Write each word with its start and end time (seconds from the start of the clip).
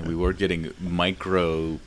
and 0.00 0.08
we 0.08 0.14
were 0.16 0.32
getting 0.32 0.72
micro 0.80 1.78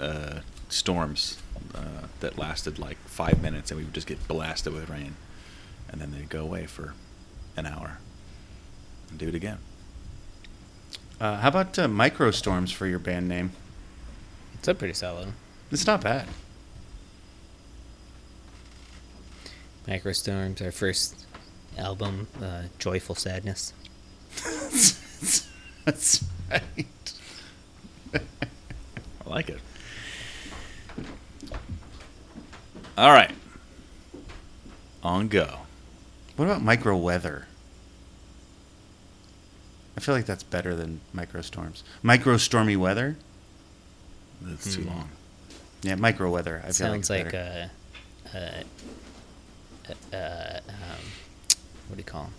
uh, 0.00 0.40
storms 0.68 1.38
uh, 1.72 2.08
that 2.18 2.36
lasted 2.36 2.80
like 2.80 2.98
five 3.06 3.40
minutes, 3.40 3.70
and 3.70 3.78
we 3.78 3.84
would 3.84 3.94
just 3.94 4.08
get 4.08 4.26
blasted 4.26 4.72
with 4.72 4.90
rain, 4.90 5.14
and 5.88 6.00
then 6.00 6.10
they'd 6.10 6.28
go 6.28 6.42
away 6.42 6.66
for 6.66 6.94
an 7.56 7.64
hour 7.64 7.98
and 9.08 9.18
do 9.20 9.28
it 9.28 9.36
again. 9.36 9.58
Uh, 11.20 11.36
how 11.36 11.48
about 11.48 11.78
uh, 11.78 11.86
Microstorms 11.86 12.72
for 12.72 12.88
your 12.88 12.98
band 12.98 13.28
name? 13.28 13.52
It's 14.54 14.66
a 14.66 14.74
pretty 14.74 14.94
solid. 14.94 15.28
It's 15.70 15.86
not 15.86 16.00
bad. 16.00 16.26
Micro 19.86 20.10
storms, 20.10 20.60
our 20.60 20.72
first 20.72 21.24
album, 21.78 22.26
uh, 22.42 22.62
Joyful 22.80 23.14
Sadness. 23.14 23.72
That's 25.84 26.24
right. 26.50 26.86
I 29.26 29.28
like 29.30 29.48
it. 29.48 29.60
All 32.96 33.10
right. 33.12 33.32
On 35.02 35.28
go. 35.28 35.58
What 36.36 36.46
about 36.46 36.62
micro 36.62 36.96
weather? 36.96 37.46
I 39.96 40.00
feel 40.00 40.14
like 40.14 40.26
that's 40.26 40.42
better 40.42 40.74
than 40.74 41.00
micro 41.12 41.40
storms. 41.40 41.84
Micro 42.02 42.36
stormy 42.36 42.76
weather? 42.76 43.16
That's 44.42 44.74
too 44.74 44.82
Hmm. 44.82 44.88
long. 44.88 45.08
Yeah, 45.82 45.94
micro 45.96 46.30
weather. 46.30 46.58
I 46.62 46.66
feel 46.66 46.72
Sounds 46.72 47.10
like, 47.10 47.26
like, 47.26 47.34
it's 47.34 48.32
better. 48.32 48.64
a, 49.84 49.94
a, 50.12 50.16
a 50.16 50.56
um, 50.68 51.00
what 51.88 51.96
do 51.96 51.98
you 51.98 52.04
call 52.04 52.24
him? 52.24 52.32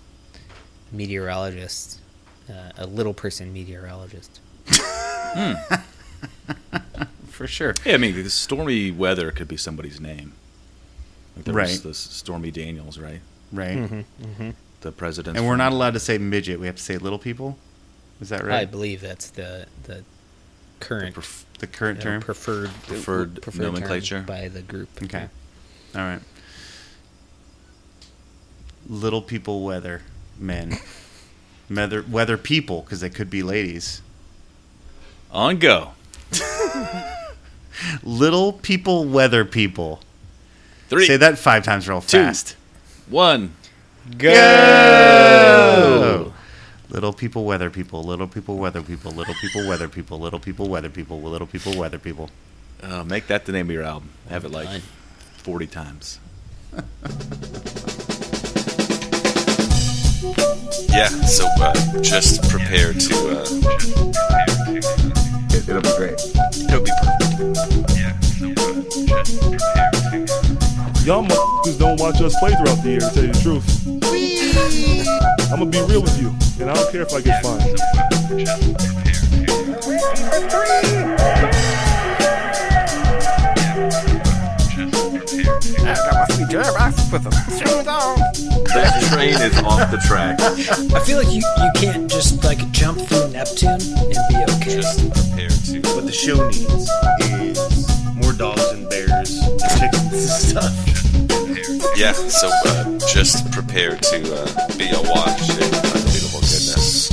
Meteorologist, 0.92 2.00
uh, 2.50 2.72
a 2.78 2.86
little 2.88 3.14
person 3.14 3.54
meteorologist. 3.54 4.40
for 7.30 7.48
sure. 7.48 7.74
Yeah, 7.86 7.96
I 7.96 7.98
mean, 7.98 8.16
the 8.16 8.30
stormy 8.30 8.92
weather 8.92 9.32
could 9.32 9.48
be 9.48 9.58
somebody's 9.58 10.00
name. 10.00 10.34
Like 11.36 11.46
there 11.46 11.54
was 11.54 11.74
Right. 11.78 11.84
this 11.84 11.98
Stormy 11.98 12.52
Daniels, 12.52 12.98
right? 12.98 13.20
Right. 13.52 13.78
Mm-hmm. 13.78 14.52
The 14.82 14.92
president. 14.92 15.38
And 15.38 15.46
we're 15.48 15.58
not 15.58 15.72
allowed 15.74 15.94
to 15.96 16.00
say 16.00 16.18
midget. 16.18 16.60
We 16.60 16.68
have 16.68 16.78
to 16.78 16.84
say 16.84 16.98
little 16.98 17.20
people. 17.20 17.58
Is 18.22 18.30
that 18.30 18.44
right? 18.44 18.62
I 18.62 18.66
believe 18.66 19.02
that's 19.02 19.30
the 19.32 19.66
the 19.84 20.04
current 20.80 21.16
the 21.60 21.68
current 21.68 22.00
uh, 22.00 22.04
term. 22.04 22.22
preferred 22.22 22.70
Preferred 22.88 23.42
term 23.44 23.58
nomenclature? 23.58 24.22
by 24.22 24.48
the 24.48 24.62
group. 24.62 24.90
Okay. 25.04 25.28
All 25.96 26.02
right. 26.02 26.22
Little 28.88 29.22
people 29.22 29.64
weather 29.64 30.02
men. 30.40 30.78
weather 31.70 32.06
weather 32.10 32.38
people 32.38 32.82
because 32.82 33.02
they 33.02 33.10
could 33.10 33.30
be 33.30 33.44
ladies. 33.44 34.02
On 35.32 35.58
go. 35.58 35.92
Little 38.04 38.54
people 38.54 39.06
weather 39.06 39.44
people. 39.46 40.00
Three, 40.88 41.08
Say 41.08 41.18
that 41.18 41.38
five 41.38 41.64
times 41.64 41.88
real 41.90 42.02
Two. 42.02 42.18
fast. 42.20 42.56
one. 43.10 43.54
Go! 44.18 46.32
Little 46.90 47.12
people 47.14 47.44
weather 47.44 47.72
people. 47.72 48.04
Little 48.04 48.28
people 48.28 48.58
weather 48.58 48.84
people. 48.84 49.12
Little 49.12 49.34
people 49.42 49.68
weather 49.68 49.88
people. 49.88 50.20
Little 50.20 50.40
people 50.40 50.70
weather 50.70 50.90
people. 50.90 51.22
Little 51.22 51.48
people 51.48 51.76
weather 51.76 51.98
people. 51.98 52.30
Uh, 52.84 53.04
make 53.04 53.26
that 53.28 53.46
the 53.46 53.52
name 53.52 53.68
of 53.68 53.74
your 53.74 53.84
album. 53.84 54.10
Have 54.30 54.46
it 54.46 54.52
like 54.52 54.82
40 55.38 55.66
times. 55.68 56.20
Yeah, 60.90 61.08
so 61.26 61.46
uh, 61.60 61.74
just 62.02 62.50
prepare 62.50 62.94
to. 62.94 63.16
Uh, 63.30 63.46
It, 65.56 65.70
it'll 65.70 65.82
be 65.82 65.90
great. 65.98 66.20
it'll 66.68 66.82
be 66.84 66.92
perfect. 67.02 67.92
Yeah, 67.96 68.14
so 68.20 68.46
uh, 68.52 68.56
just 68.92 69.42
prepare 69.42 70.26
to. 70.26 71.06
Y'all 71.06 71.24
motherfuckers 71.24 71.78
don't 71.80 72.00
watch 72.00 72.22
us 72.22 72.36
play 72.40 72.52
throughout 72.56 72.82
the 72.84 72.90
year, 72.90 73.00
to 73.00 73.10
tell 73.14 73.26
you 73.26 73.32
the 73.34 73.42
truth. 73.42 73.66
I'm 75.52 75.60
gonna 75.60 75.70
be 75.72 75.82
real 75.92 76.02
with 76.02 76.20
you, 76.22 76.30
and 76.60 76.70
I 76.70 76.74
don't 76.74 76.92
care 76.92 77.02
if 77.02 77.14
I 77.14 77.22
get 77.22 77.44
fined. 77.44 77.80
That 86.56 86.72
train 89.12 89.34
is 89.34 89.58
off 89.60 89.92
the 89.92 89.98
track. 90.08 90.40
I 90.40 91.04
feel 91.04 91.18
like 91.18 91.28
you, 91.28 91.42
you 91.42 91.72
can't 91.76 92.10
just 92.10 92.46
like 92.46 92.72
jump 92.72 92.98
through 93.02 93.28
Neptune 93.32 93.72
and 93.72 94.16
be 94.30 94.38
okay. 94.56 94.76
Just 94.76 95.12
prepare 95.12 95.50
to. 95.50 95.82
What 95.96 96.06
the 96.06 96.14
show 96.14 96.48
needs 96.48 96.90
is 97.28 98.16
more 98.16 98.32
dogs 98.32 98.64
and 98.72 98.90
bears 98.90 99.38
and 99.38 99.60
chickens 99.60 100.14
and 100.14 100.64
stuff. 100.72 100.72
Yeah, 101.98 102.14
so 102.14 102.50
uh, 102.66 103.00
just 103.00 103.52
prepare 103.52 103.98
to 103.98 104.36
uh, 104.36 104.78
be 104.78 104.88
awash 104.92 105.50
in 105.50 105.76
unbelievable 105.76 106.40
goodness. 106.40 107.12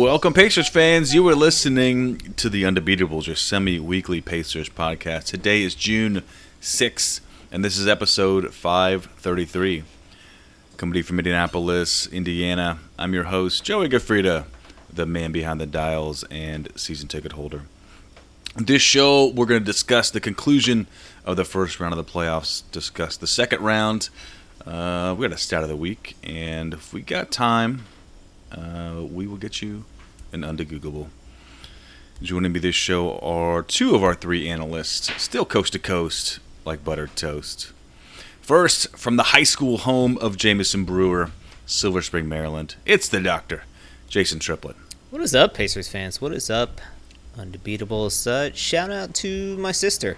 Welcome, 0.00 0.32
Pacers 0.32 0.68
fans. 0.68 1.14
You 1.14 1.28
are 1.28 1.34
listening 1.34 2.32
to 2.36 2.48
the 2.48 2.62
Undebeatables, 2.62 3.26
your 3.26 3.36
semi 3.36 3.78
weekly 3.78 4.22
Pacers 4.22 4.70
podcast. 4.70 5.24
Today 5.24 5.62
is 5.62 5.74
June 5.74 6.22
6th, 6.62 7.20
and 7.50 7.64
this 7.64 7.76
is 7.76 7.88
episode 7.88 8.54
533. 8.54 9.82
Coming 10.76 10.92
to 10.92 10.98
you 11.00 11.02
from 11.02 11.18
Indianapolis, 11.18 12.06
Indiana. 12.06 12.78
I'm 12.96 13.12
your 13.12 13.24
host, 13.24 13.64
Joey 13.64 13.88
Gaffrida, 13.88 14.44
the 14.92 15.04
man 15.04 15.32
behind 15.32 15.60
the 15.60 15.66
dials 15.66 16.22
and 16.30 16.68
season 16.76 17.08
ticket 17.08 17.32
holder. 17.32 17.62
This 18.54 18.80
show, 18.80 19.26
we're 19.26 19.46
going 19.46 19.60
to 19.60 19.66
discuss 19.66 20.12
the 20.12 20.20
conclusion 20.20 20.86
of 21.24 21.36
the 21.36 21.44
first 21.44 21.80
round 21.80 21.94
of 21.94 22.06
the 22.06 22.12
playoffs, 22.12 22.62
discuss 22.70 23.16
the 23.16 23.26
second 23.26 23.60
round. 23.60 24.08
Uh, 24.64 25.16
we 25.18 25.26
got 25.26 25.34
a 25.34 25.40
stat 25.40 25.64
of 25.64 25.68
the 25.68 25.74
week, 25.74 26.16
and 26.22 26.74
if 26.74 26.92
we 26.94 27.02
got 27.02 27.32
time, 27.32 27.86
uh, 28.52 29.02
we 29.02 29.26
will 29.26 29.36
get 29.36 29.62
you 29.62 29.84
an 30.30 30.42
undegoogable. 30.42 31.08
Joining 32.22 32.52
me 32.52 32.60
this 32.60 32.76
show 32.76 33.18
are 33.18 33.64
two 33.64 33.96
of 33.96 34.04
our 34.04 34.14
three 34.14 34.48
analysts, 34.48 35.10
still 35.20 35.44
coast 35.44 35.72
to 35.72 35.80
coast, 35.80 36.38
like 36.64 36.84
buttered 36.84 37.14
toast. 37.16 37.72
First, 38.40 38.96
from 38.96 39.16
the 39.16 39.24
high 39.24 39.42
school 39.44 39.78
home 39.78 40.18
of 40.18 40.36
Jameson 40.36 40.84
Brewer, 40.84 41.30
Silver 41.66 42.02
Spring, 42.02 42.28
Maryland, 42.28 42.74
it's 42.84 43.08
the 43.08 43.20
doctor, 43.20 43.64
Jason 44.08 44.38
Triplett. 44.40 44.76
What 45.10 45.22
is 45.22 45.34
up, 45.34 45.54
Pacers 45.54 45.88
fans? 45.88 46.20
What 46.20 46.32
is 46.32 46.50
up, 46.50 46.80
Undebeatables? 47.36 48.12
such. 48.12 48.56
shout 48.56 48.90
out 48.90 49.14
to 49.16 49.56
my 49.58 49.72
sister, 49.72 50.16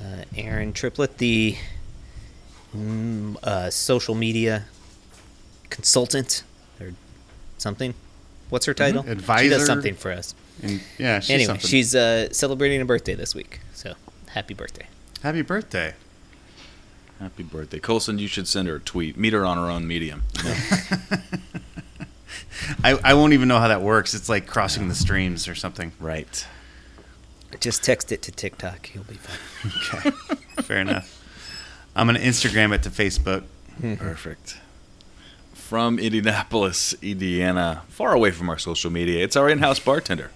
uh, 0.00 0.24
Aaron 0.36 0.72
Triplett, 0.72 1.18
the 1.18 1.56
mm, 2.76 3.36
uh, 3.42 3.70
social 3.70 4.14
media 4.14 4.66
consultant 5.70 6.44
or 6.80 6.92
something. 7.58 7.94
What's 8.50 8.66
her 8.66 8.74
title? 8.74 9.02
She 9.02 9.10
Advisor. 9.10 9.48
does 9.50 9.66
something 9.66 9.94
for 9.94 10.12
us. 10.12 10.34
And 10.62 10.80
yeah, 10.98 11.20
she's 11.20 11.30
anyway, 11.30 11.46
something. 11.46 11.68
she's 11.68 11.94
uh, 11.94 12.32
celebrating 12.32 12.80
a 12.80 12.84
birthday 12.84 13.14
this 13.14 13.34
week, 13.34 13.60
so 13.74 13.94
happy 14.28 14.54
birthday. 14.54 14.86
Happy 15.22 15.42
birthday. 15.42 15.94
Happy 17.18 17.42
birthday. 17.42 17.80
Colson, 17.80 18.18
you 18.18 18.28
should 18.28 18.46
send 18.46 18.68
her 18.68 18.76
a 18.76 18.80
tweet. 18.80 19.16
Meet 19.16 19.32
her 19.32 19.44
on 19.44 19.56
her 19.56 19.64
own 19.70 19.86
medium. 19.86 20.22
I, 22.84 22.98
I 23.02 23.14
won't 23.14 23.32
even 23.32 23.48
know 23.48 23.58
how 23.58 23.68
that 23.68 23.82
works. 23.82 24.14
It's 24.14 24.28
like 24.28 24.46
crossing 24.46 24.88
the 24.88 24.94
streams 24.94 25.48
or 25.48 25.54
something. 25.54 25.92
right. 25.98 26.46
Just 27.60 27.82
text 27.82 28.12
it 28.12 28.22
to 28.22 28.30
TikTok. 28.32 28.94
You'll 28.94 29.04
be 29.04 29.14
fine. 29.14 29.72
Okay. 30.02 30.10
Fair 30.62 30.78
enough. 30.80 31.14
I'm 31.96 32.06
going 32.06 32.20
to 32.20 32.24
Instagram 32.24 32.74
it 32.74 32.82
to 32.84 32.90
Facebook. 32.90 33.42
Mm-hmm. 33.80 33.94
Perfect. 33.94 34.58
From 35.54 35.98
Indianapolis, 35.98 36.94
Indiana, 37.02 37.82
far 37.88 38.12
away 38.12 38.30
from 38.30 38.48
our 38.50 38.58
social 38.58 38.90
media, 38.90 39.24
it's 39.24 39.34
our 39.34 39.48
in 39.48 39.58
house 39.58 39.78
bartender. 39.80 40.30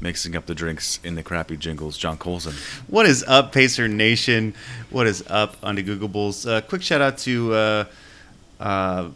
Mixing 0.00 0.36
up 0.36 0.46
the 0.46 0.54
drinks 0.54 1.00
in 1.02 1.14
the 1.14 1.22
crappy 1.22 1.56
jingles, 1.56 1.96
John 1.96 2.18
Colson. 2.18 2.54
What 2.88 3.06
is 3.06 3.24
up, 3.26 3.52
Pacer 3.52 3.88
Nation? 3.88 4.54
What 4.90 5.06
is 5.06 5.24
up, 5.28 5.58
Undegoogleables? 5.62 6.48
Uh, 6.50 6.60
quick 6.60 6.82
shout 6.82 7.00
out 7.00 7.16
to 7.18 7.54
uh, 7.54 7.84
uh, 8.60 9.08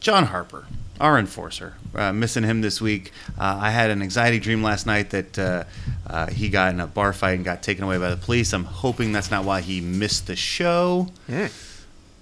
John 0.00 0.24
Harper, 0.24 0.66
our 1.00 1.18
enforcer. 1.18 1.74
Uh, 1.94 2.12
missing 2.12 2.44
him 2.44 2.60
this 2.60 2.80
week. 2.80 3.12
Uh, 3.38 3.58
I 3.60 3.70
had 3.70 3.90
an 3.90 4.00
anxiety 4.00 4.38
dream 4.38 4.62
last 4.62 4.86
night 4.86 5.10
that 5.10 5.38
uh, 5.38 5.64
uh, 6.06 6.26
he 6.28 6.48
got 6.48 6.72
in 6.72 6.80
a 6.80 6.86
bar 6.86 7.12
fight 7.12 7.32
and 7.32 7.44
got 7.44 7.62
taken 7.62 7.84
away 7.84 7.98
by 7.98 8.10
the 8.10 8.16
police. 8.16 8.52
I'm 8.52 8.64
hoping 8.64 9.12
that's 9.12 9.30
not 9.30 9.44
why 9.44 9.60
he 9.60 9.80
missed 9.80 10.26
the 10.26 10.36
show. 10.36 11.08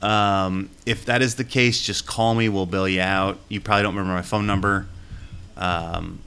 Um, 0.00 0.68
if 0.84 1.04
that 1.04 1.22
is 1.22 1.36
the 1.36 1.44
case, 1.44 1.80
just 1.80 2.06
call 2.06 2.34
me. 2.34 2.48
We'll 2.48 2.66
bail 2.66 2.88
you 2.88 3.00
out. 3.02 3.38
You 3.48 3.60
probably 3.60 3.84
don't 3.84 3.94
remember 3.94 4.14
my 4.14 4.22
phone 4.22 4.46
number. 4.46 4.86
Um, 5.56 6.18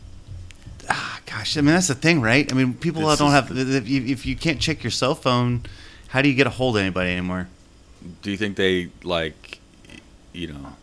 ah, 0.90 1.20
gosh, 1.26 1.58
I 1.58 1.62
mean 1.62 1.74
that's 1.74 1.88
the 1.88 1.96
thing, 1.96 2.22
right? 2.22 2.52
I 2.52 2.56
mean, 2.56 2.74
people 2.74 3.08
This 3.08 3.20
don't 3.20 3.32
have. 3.32 3.52
If 3.52 3.88
you, 3.88 4.04
if 4.06 4.26
you 4.26 4.36
can't 4.36 4.60
check 4.60 4.84
your 4.84 4.92
cell 4.92 5.16
phone, 5.16 5.64
how 6.10 6.22
do 6.22 6.30
you 6.30 6.36
get 6.36 6.48
a 6.48 6.52
hold 6.52 6.78
of 6.78 6.82
anybody 6.82 7.12
anymore? 7.12 7.48
Do 8.22 8.32
you 8.32 8.38
think 8.38 8.56
they, 8.56 8.90
like, 9.04 9.60
you 10.32 10.48
know, 10.48 10.74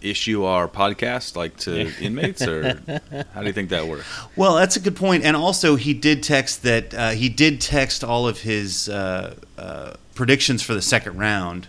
issue 0.00 0.44
our 0.44 0.66
podcast 0.66 1.36
like 1.36 1.56
to 1.58 1.92
inmates, 2.00 2.42
or 2.42 2.80
how 3.34 3.40
do 3.40 3.46
you 3.46 3.52
think 3.52 3.70
that 3.70 3.86
works? 3.86 4.04
Well, 4.36 4.56
that's 4.56 4.76
a 4.76 4.80
good 4.80 4.96
point. 4.96 5.24
And 5.24 5.36
also, 5.36 5.76
he 5.76 5.94
did 5.94 6.22
text 6.22 6.62
that 6.62 6.94
uh, 6.94 7.10
he 7.10 7.28
did 7.28 7.60
text 7.60 8.02
all 8.02 8.26
of 8.26 8.40
his 8.40 8.88
uh, 8.88 9.34
uh, 9.58 9.94
predictions 10.14 10.62
for 10.62 10.74
the 10.74 10.82
second 10.82 11.18
round. 11.18 11.68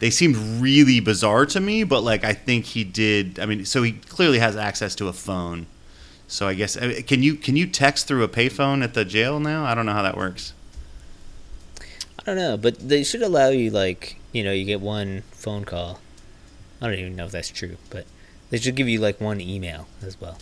They 0.00 0.10
seemed 0.10 0.36
really 0.60 1.00
bizarre 1.00 1.46
to 1.46 1.58
me, 1.58 1.82
but 1.82 2.02
like 2.02 2.24
I 2.24 2.34
think 2.34 2.66
he 2.66 2.84
did. 2.84 3.38
I 3.38 3.46
mean, 3.46 3.64
so 3.64 3.82
he 3.82 3.92
clearly 3.92 4.38
has 4.38 4.54
access 4.54 4.94
to 4.96 5.08
a 5.08 5.14
phone. 5.14 5.64
So 6.32 6.48
I 6.48 6.54
guess 6.54 6.78
can 7.06 7.22
you 7.22 7.34
can 7.34 7.56
you 7.56 7.66
text 7.66 8.06
through 8.08 8.22
a 8.22 8.28
payphone 8.28 8.82
at 8.82 8.94
the 8.94 9.04
jail 9.04 9.38
now? 9.38 9.66
I 9.66 9.74
don't 9.74 9.84
know 9.84 9.92
how 9.92 10.00
that 10.00 10.16
works. 10.16 10.54
I 12.18 12.22
don't 12.24 12.36
know, 12.36 12.56
but 12.56 12.78
they 12.88 13.04
should 13.04 13.20
allow 13.20 13.50
you 13.50 13.70
like 13.70 14.16
you 14.32 14.42
know 14.42 14.50
you 14.50 14.64
get 14.64 14.80
one 14.80 15.24
phone 15.32 15.66
call. 15.66 16.00
I 16.80 16.86
don't 16.86 16.98
even 16.98 17.16
know 17.16 17.26
if 17.26 17.32
that's 17.32 17.50
true, 17.50 17.76
but 17.90 18.06
they 18.48 18.56
should 18.56 18.76
give 18.76 18.88
you 18.88 18.98
like 18.98 19.20
one 19.20 19.42
email 19.42 19.88
as 20.02 20.18
well, 20.18 20.38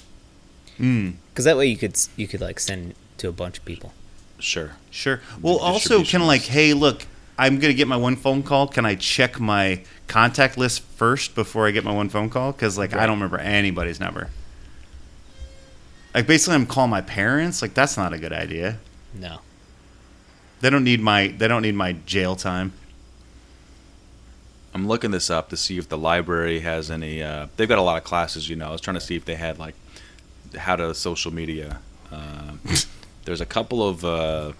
Mm. 0.78 1.14
because 1.32 1.44
that 1.44 1.56
way 1.56 1.66
you 1.66 1.76
could 1.76 1.98
you 2.16 2.28
could 2.28 2.40
like 2.40 2.60
send 2.60 2.94
to 3.18 3.28
a 3.28 3.32
bunch 3.32 3.58
of 3.58 3.64
people. 3.64 3.92
Sure. 4.38 4.76
Sure. 4.92 5.20
Well, 5.42 5.56
also, 5.56 5.98
distribution 5.98 6.20
kind 6.20 6.22
of 6.22 6.28
like, 6.28 6.42
hey, 6.42 6.72
look, 6.72 7.04
I'm 7.36 7.58
gonna 7.58 7.74
get 7.74 7.88
my 7.88 7.96
one 7.96 8.14
phone 8.14 8.44
call. 8.44 8.68
Can 8.68 8.86
I 8.86 8.94
check 8.94 9.40
my 9.40 9.82
contact 10.06 10.56
list 10.56 10.82
first 10.82 11.34
before 11.34 11.66
I 11.66 11.72
get 11.72 11.82
my 11.82 11.92
one 11.92 12.08
phone 12.10 12.30
call? 12.30 12.52
Because 12.52 12.78
like 12.78 12.94
I 12.94 13.06
don't 13.06 13.16
remember 13.18 13.38
anybody's 13.38 13.98
number. 13.98 14.30
Like 16.14 16.26
basically, 16.26 16.56
I'm 16.56 16.66
calling 16.66 16.90
my 16.90 17.00
parents. 17.00 17.62
Like 17.62 17.74
that's 17.74 17.96
not 17.96 18.12
a 18.12 18.18
good 18.18 18.32
idea. 18.32 18.78
No, 19.14 19.40
They 20.60 20.70
don't 20.70 20.84
need 20.84 21.00
my 21.00 21.28
they 21.28 21.48
don't 21.48 21.62
need 21.62 21.74
my 21.74 21.92
jail 21.92 22.36
time. 22.36 22.72
I'm 24.72 24.86
looking 24.86 25.10
this 25.10 25.30
up 25.30 25.48
to 25.48 25.56
see 25.56 25.78
if 25.78 25.88
the 25.88 25.98
library 25.98 26.60
has 26.60 26.90
any. 26.90 27.22
Uh, 27.22 27.46
they've 27.56 27.68
got 27.68 27.78
a 27.78 27.82
lot 27.82 27.96
of 27.98 28.04
classes, 28.04 28.48
you 28.48 28.54
know. 28.54 28.68
I 28.68 28.70
was 28.70 28.80
trying 28.80 28.94
to 28.94 29.00
see 29.00 29.16
if 29.16 29.24
they 29.24 29.34
had 29.34 29.58
like 29.58 29.74
how 30.56 30.76
to 30.76 30.94
social 30.94 31.32
media. 31.32 31.80
Uh, 32.12 32.52
there's 33.24 33.40
a 33.40 33.46
couple 33.46 33.86
of 33.86 34.04
uh, 34.04 34.52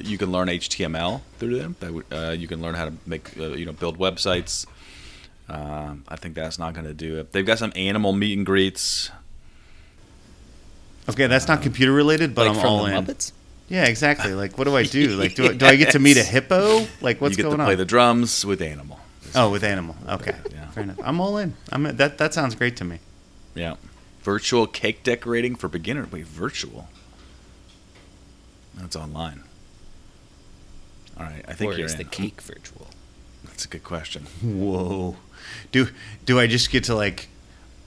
you 0.00 0.18
can 0.18 0.32
learn 0.32 0.48
HTML 0.48 1.20
through 1.38 1.58
them. 1.58 1.76
That 1.80 2.04
uh, 2.10 2.30
you 2.32 2.48
can 2.48 2.60
learn 2.60 2.74
how 2.74 2.86
to 2.86 2.92
make 3.06 3.36
uh, 3.38 3.50
you 3.50 3.66
know 3.66 3.72
build 3.72 3.98
websites. 3.98 4.66
Um, 5.48 6.04
I 6.08 6.16
think 6.16 6.34
that's 6.34 6.58
not 6.58 6.74
going 6.74 6.86
to 6.86 6.94
do 6.94 7.18
it. 7.18 7.32
They've 7.32 7.46
got 7.46 7.58
some 7.58 7.72
animal 7.76 8.12
meet 8.12 8.36
and 8.36 8.46
greets. 8.46 9.10
Okay, 11.08 11.26
that's 11.26 11.48
not 11.48 11.62
computer 11.62 11.92
related, 11.92 12.34
but 12.34 12.46
like 12.46 12.56
I'm 12.56 12.60
from 12.62 12.70
all 12.70 12.84
the 12.84 12.96
in. 12.96 13.04
Muppets. 13.04 13.32
Yeah, 13.68 13.84
exactly. 13.86 14.34
Like, 14.34 14.56
what 14.58 14.64
do 14.64 14.76
I 14.76 14.84
do? 14.84 15.08
Like, 15.16 15.34
do 15.34 15.48
I, 15.50 15.54
do 15.54 15.66
I 15.66 15.76
get 15.76 15.92
to 15.92 15.98
meet 15.98 16.16
a 16.16 16.22
hippo? 16.22 16.86
Like, 17.00 17.20
what's 17.20 17.36
you 17.36 17.42
get 17.42 17.48
going 17.48 17.58
to 17.58 17.64
play 17.64 17.72
on? 17.74 17.78
the 17.78 17.84
drums 17.84 18.44
with 18.44 18.60
animal. 18.62 19.00
oh, 19.34 19.50
with 19.50 19.64
animal. 19.64 19.96
Okay, 20.08 20.34
Yeah. 20.52 20.68
fair 20.70 20.82
enough. 20.84 20.98
I'm 21.02 21.20
all 21.20 21.36
in. 21.38 21.54
I'm 21.72 21.82
that. 21.96 22.18
That 22.18 22.34
sounds 22.34 22.54
great 22.54 22.76
to 22.78 22.84
me. 22.84 22.98
Yeah. 23.54 23.76
Virtual 24.22 24.66
cake 24.66 25.02
decorating 25.02 25.54
for 25.56 25.68
beginner. 25.68 26.06
Wait, 26.10 26.26
virtual? 26.26 26.88
That's 28.74 28.96
online. 28.96 29.42
All 31.18 31.24
right, 31.24 31.44
I 31.46 31.52
think 31.52 31.72
or 31.72 31.76
you're 31.76 31.86
is 31.86 31.92
in. 31.92 31.98
the 31.98 32.04
cake 32.04 32.40
virtual? 32.40 32.88
That's 33.44 33.64
a 33.64 33.68
good 33.68 33.84
question. 33.84 34.24
Whoa. 34.42 35.16
Do 35.70 35.88
do 36.24 36.40
I 36.40 36.46
just 36.46 36.70
get 36.70 36.84
to 36.84 36.94
like 36.94 37.28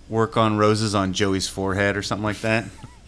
work 0.07 0.37
on 0.37 0.57
roses 0.57 0.95
on 0.95 1.11
Joey's 1.13 1.47
forehead 1.49 1.97
or 1.97 2.01
something 2.01 2.23
like 2.23 2.39
that? 2.41 2.65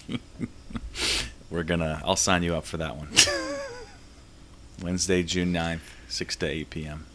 We're 1.50 1.64
gonna. 1.64 2.02
I'll 2.06 2.16
sign 2.16 2.44
you 2.44 2.56
up 2.56 2.66
for 2.66 2.78
that 2.78 2.96
one. 2.96 3.10
Wednesday, 4.82 5.24
June 5.24 5.54
9th, 5.54 5.82
six 6.08 6.36
to 6.38 6.48
eight 6.48 6.70
p.m. 6.70 7.06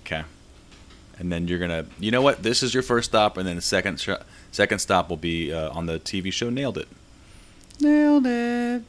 Okay. 0.00 0.24
And 1.18 1.30
then 1.32 1.48
you're 1.48 1.58
gonna. 1.58 1.86
You 1.98 2.10
know 2.10 2.22
what? 2.22 2.42
This 2.42 2.62
is 2.62 2.74
your 2.74 2.82
first 2.82 3.10
stop, 3.10 3.36
and 3.36 3.46
then 3.46 3.56
the 3.56 3.62
second 3.62 4.00
sh- 4.00 4.10
second 4.52 4.78
stop 4.78 5.08
will 5.08 5.16
be 5.16 5.52
uh, 5.52 5.70
on 5.70 5.86
the 5.86 5.98
TV 5.98 6.32
show 6.32 6.50
Nailed 6.50 6.78
It. 6.78 6.88
Nailed 7.80 8.26
it. 8.26 8.82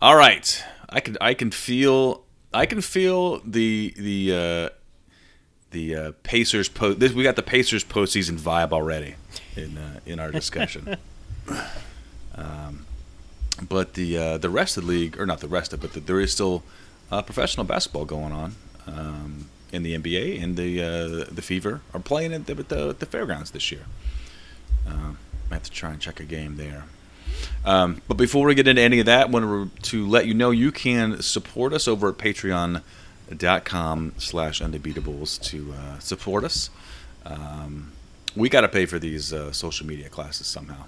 All 0.00 0.16
right, 0.16 0.64
I 0.88 1.00
can 1.00 1.16
I 1.20 1.34
can 1.34 1.50
feel 1.50 2.24
I 2.52 2.66
can 2.66 2.80
feel 2.80 3.40
the 3.40 3.94
the 3.96 4.32
uh, 4.32 4.68
the 5.70 5.94
uh, 5.94 6.12
Pacers 6.22 6.68
post. 6.68 7.00
This, 7.00 7.12
we 7.12 7.22
got 7.22 7.36
the 7.36 7.42
Pacers 7.42 7.84
postseason 7.84 8.38
vibe 8.38 8.72
already 8.72 9.14
in 9.56 9.78
uh, 9.78 10.00
in 10.06 10.18
our 10.18 10.30
discussion. 10.30 10.96
um, 12.34 12.86
but 13.68 13.94
the 13.94 14.16
uh, 14.16 14.38
the 14.38 14.50
rest 14.50 14.76
of 14.76 14.84
the 14.84 14.90
league, 14.90 15.18
or 15.18 15.26
not 15.26 15.40
the 15.40 15.48
rest 15.48 15.72
of 15.72 15.80
but 15.80 15.92
there 16.06 16.20
is 16.20 16.32
still 16.32 16.62
uh, 17.10 17.22
professional 17.22 17.64
basketball 17.64 18.04
going 18.04 18.32
on 18.32 18.54
um, 18.86 19.48
in 19.72 19.82
the 19.82 19.96
NBA, 19.96 20.42
and 20.42 20.56
the 20.56 20.82
uh, 20.82 21.24
the 21.32 21.42
Fever 21.42 21.80
are 21.94 22.00
playing 22.00 22.32
at 22.32 22.46
the, 22.46 22.52
at 22.56 22.68
the, 22.68 22.92
the 22.92 23.06
fairgrounds 23.06 23.50
this 23.50 23.70
year. 23.70 23.86
Um, 24.86 25.18
I 25.50 25.54
have 25.54 25.62
to 25.64 25.70
try 25.70 25.90
and 25.90 26.00
check 26.00 26.20
a 26.20 26.24
game 26.24 26.56
there. 26.56 26.84
Um, 27.64 28.02
but 28.06 28.16
before 28.16 28.46
we 28.46 28.54
get 28.54 28.68
into 28.68 28.82
any 28.82 29.00
of 29.00 29.06
that, 29.06 29.26
I 29.26 29.30
want 29.30 29.82
to 29.82 30.06
let 30.06 30.26
you 30.26 30.34
know 30.34 30.50
you 30.50 30.70
can 30.70 31.20
support 31.22 31.72
us 31.72 31.88
over 31.88 32.08
at 32.08 32.18
patreon.com 32.18 34.12
slash 34.18 34.60
undebeatables 34.60 35.42
to 35.44 35.74
uh, 35.76 35.98
support 35.98 36.44
us. 36.44 36.70
Um, 37.24 37.92
we 38.36 38.48
got 38.48 38.60
to 38.60 38.68
pay 38.68 38.86
for 38.86 38.98
these 38.98 39.32
uh, 39.32 39.50
social 39.52 39.86
media 39.86 40.08
classes 40.08 40.46
somehow. 40.46 40.84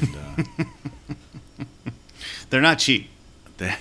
And, 0.00 0.16
uh, 0.16 0.64
They're 2.50 2.60
not 2.60 2.78
cheap. 2.78 3.10
they, 3.58 3.74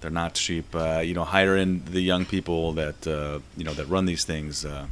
they're 0.00 0.10
not 0.10 0.34
cheap. 0.34 0.74
Uh, 0.74 1.00
you 1.00 1.14
know, 1.14 1.24
hiring 1.24 1.82
the 1.84 2.00
young 2.00 2.24
people 2.24 2.72
that, 2.72 3.06
uh, 3.06 3.40
you 3.56 3.64
know, 3.64 3.72
that 3.74 3.86
run 3.86 4.06
these 4.06 4.24
things, 4.24 4.64
uh, 4.64 4.86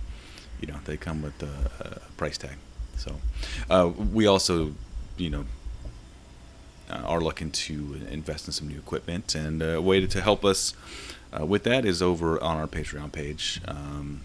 you 0.61 0.69
know, 0.69 0.79
they 0.85 0.97
come 0.97 1.23
with 1.23 1.43
a, 1.43 2.01
price 2.17 2.39
tag. 2.39 2.57
So 2.97 3.17
uh, 3.69 3.91
we 3.91 4.27
also, 4.27 4.73
you 5.19 5.31
know, 5.31 5.45
uh, 6.91 7.03
are 7.05 7.21
looking 7.21 7.51
to 7.51 8.01
invest 8.11 8.47
in 8.47 8.53
some 8.53 8.69
new 8.69 8.79
equipment, 8.79 9.35
and 9.35 9.61
a 9.61 9.83
way 9.83 10.01
to, 10.01 10.07
to 10.07 10.23
help 10.23 10.45
us 10.45 10.73
with 11.39 11.65
that 11.65 11.85
is 11.85 12.01
over 12.01 12.43
on 12.43 12.57
our 12.57 12.67
Patreon 12.67 13.13
page. 13.13 13.61
Um, 13.69 14.23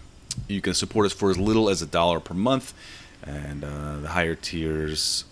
you 0.48 0.62
can 0.62 0.72
support 0.72 1.04
us 1.04 1.12
for 1.12 1.30
as 1.30 1.38
little 1.38 1.68
as 1.68 1.82
a 1.82 1.86
dollar 1.86 2.18
per 2.18 2.32
month, 2.32 2.72
and 3.22 3.62
uh, 3.62 3.98
the 3.98 4.08
higher 4.08 4.34
tiers 4.34 5.24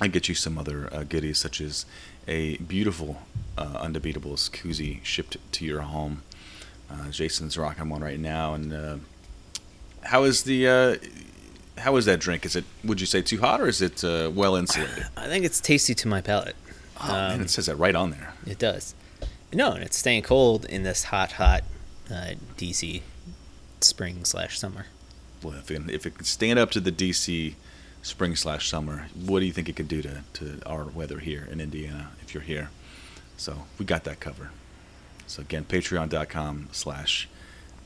I 0.00 0.08
get 0.08 0.28
you 0.28 0.34
some 0.34 0.58
other 0.58 0.88
uh, 0.92 1.04
goodies, 1.04 1.38
such 1.38 1.60
as 1.60 1.84
a 2.26 2.56
beautiful 2.58 3.22
uh, 3.56 3.84
Undebeatables 3.84 4.50
koozie 4.50 5.04
shipped 5.04 5.36
to 5.52 5.64
your 5.64 5.80
home. 5.80 6.22
Uh, 6.90 7.10
Jason's 7.10 7.58
rocking 7.58 7.88
one 7.88 8.02
right 8.02 8.20
now, 8.20 8.54
and 8.54 8.72
uh, 8.72 8.96
how 10.04 10.24
is 10.24 10.44
the 10.44 10.68
uh, 10.68 10.96
how 11.80 11.96
is 11.96 12.04
that 12.06 12.20
drink? 12.20 12.46
Is 12.46 12.56
it 12.56 12.64
would 12.84 13.00
you 13.00 13.06
say 13.06 13.22
too 13.22 13.38
hot 13.40 13.60
or 13.60 13.68
is 13.68 13.82
it 13.82 14.02
uh, 14.04 14.30
well 14.32 14.54
insulated? 14.56 15.06
I 15.16 15.26
think 15.26 15.44
it's 15.44 15.60
tasty 15.60 15.94
to 15.96 16.08
my 16.08 16.20
palate. 16.20 16.56
Oh 17.02 17.08
man, 17.08 17.40
it 17.40 17.50
says 17.50 17.66
that 17.66 17.76
right 17.76 17.94
on 17.94 18.10
there. 18.10 18.32
It 18.46 18.58
does. 18.58 18.94
No, 19.52 19.72
and 19.72 19.82
it's 19.82 19.96
staying 19.96 20.22
cold 20.22 20.64
in 20.66 20.82
this 20.82 21.04
hot, 21.04 21.32
hot 21.32 21.64
uh, 22.10 22.32
DC 22.56 23.02
spring 23.80 24.24
slash 24.24 24.58
summer. 24.58 24.86
Well, 25.42 25.54
if 25.54 25.70
it, 25.70 25.88
if 25.88 26.06
it 26.06 26.16
can 26.16 26.24
stand 26.24 26.58
up 26.58 26.70
to 26.72 26.80
the 26.80 26.92
DC 26.92 27.54
spring 28.08 28.34
slash 28.34 28.68
summer, 28.68 29.08
what 29.14 29.40
do 29.40 29.46
you 29.46 29.52
think 29.52 29.68
it 29.68 29.76
could 29.76 29.88
do 29.88 30.00
to, 30.02 30.22
to 30.32 30.60
our 30.64 30.84
weather 30.84 31.18
here 31.18 31.46
in 31.50 31.60
Indiana 31.60 32.10
if 32.22 32.32
you're 32.32 32.42
here? 32.42 32.70
So 33.36 33.66
we 33.78 33.84
got 33.84 34.04
that 34.04 34.18
covered. 34.18 34.48
So 35.26 35.42
again, 35.42 35.64
patreon.com 35.64 36.70
slash 36.72 37.28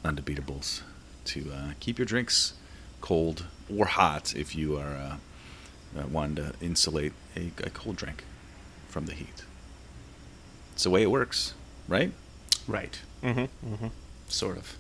undebeatables 0.05 0.83
to 1.27 1.51
uh, 1.53 1.73
keep 1.81 1.99
your 1.99 2.07
drinks 2.07 2.55
cold 3.01 3.47
or 3.75 3.87
hot 3.87 4.35
if 4.37 4.55
you 4.55 4.77
are 4.77 4.97
uh, 4.97 5.17
uh, 5.99 6.07
wanting 6.07 6.37
to 6.37 6.53
insulate 6.61 7.13
a, 7.37 7.51
a 7.65 7.71
cold 7.71 7.97
drink 7.97 8.25
from 8.89 9.07
the 9.07 9.15
heat. 9.15 9.43
It's 10.73 10.85
the 10.85 10.91
way 10.91 11.03
it 11.03 11.11
works, 11.11 11.55
right? 11.89 12.13
Right. 12.69 13.01
Mm-hmm. 13.23 13.75
Mm-hmm. 13.75 13.89
Sort 14.29 14.57
of. 14.57 14.77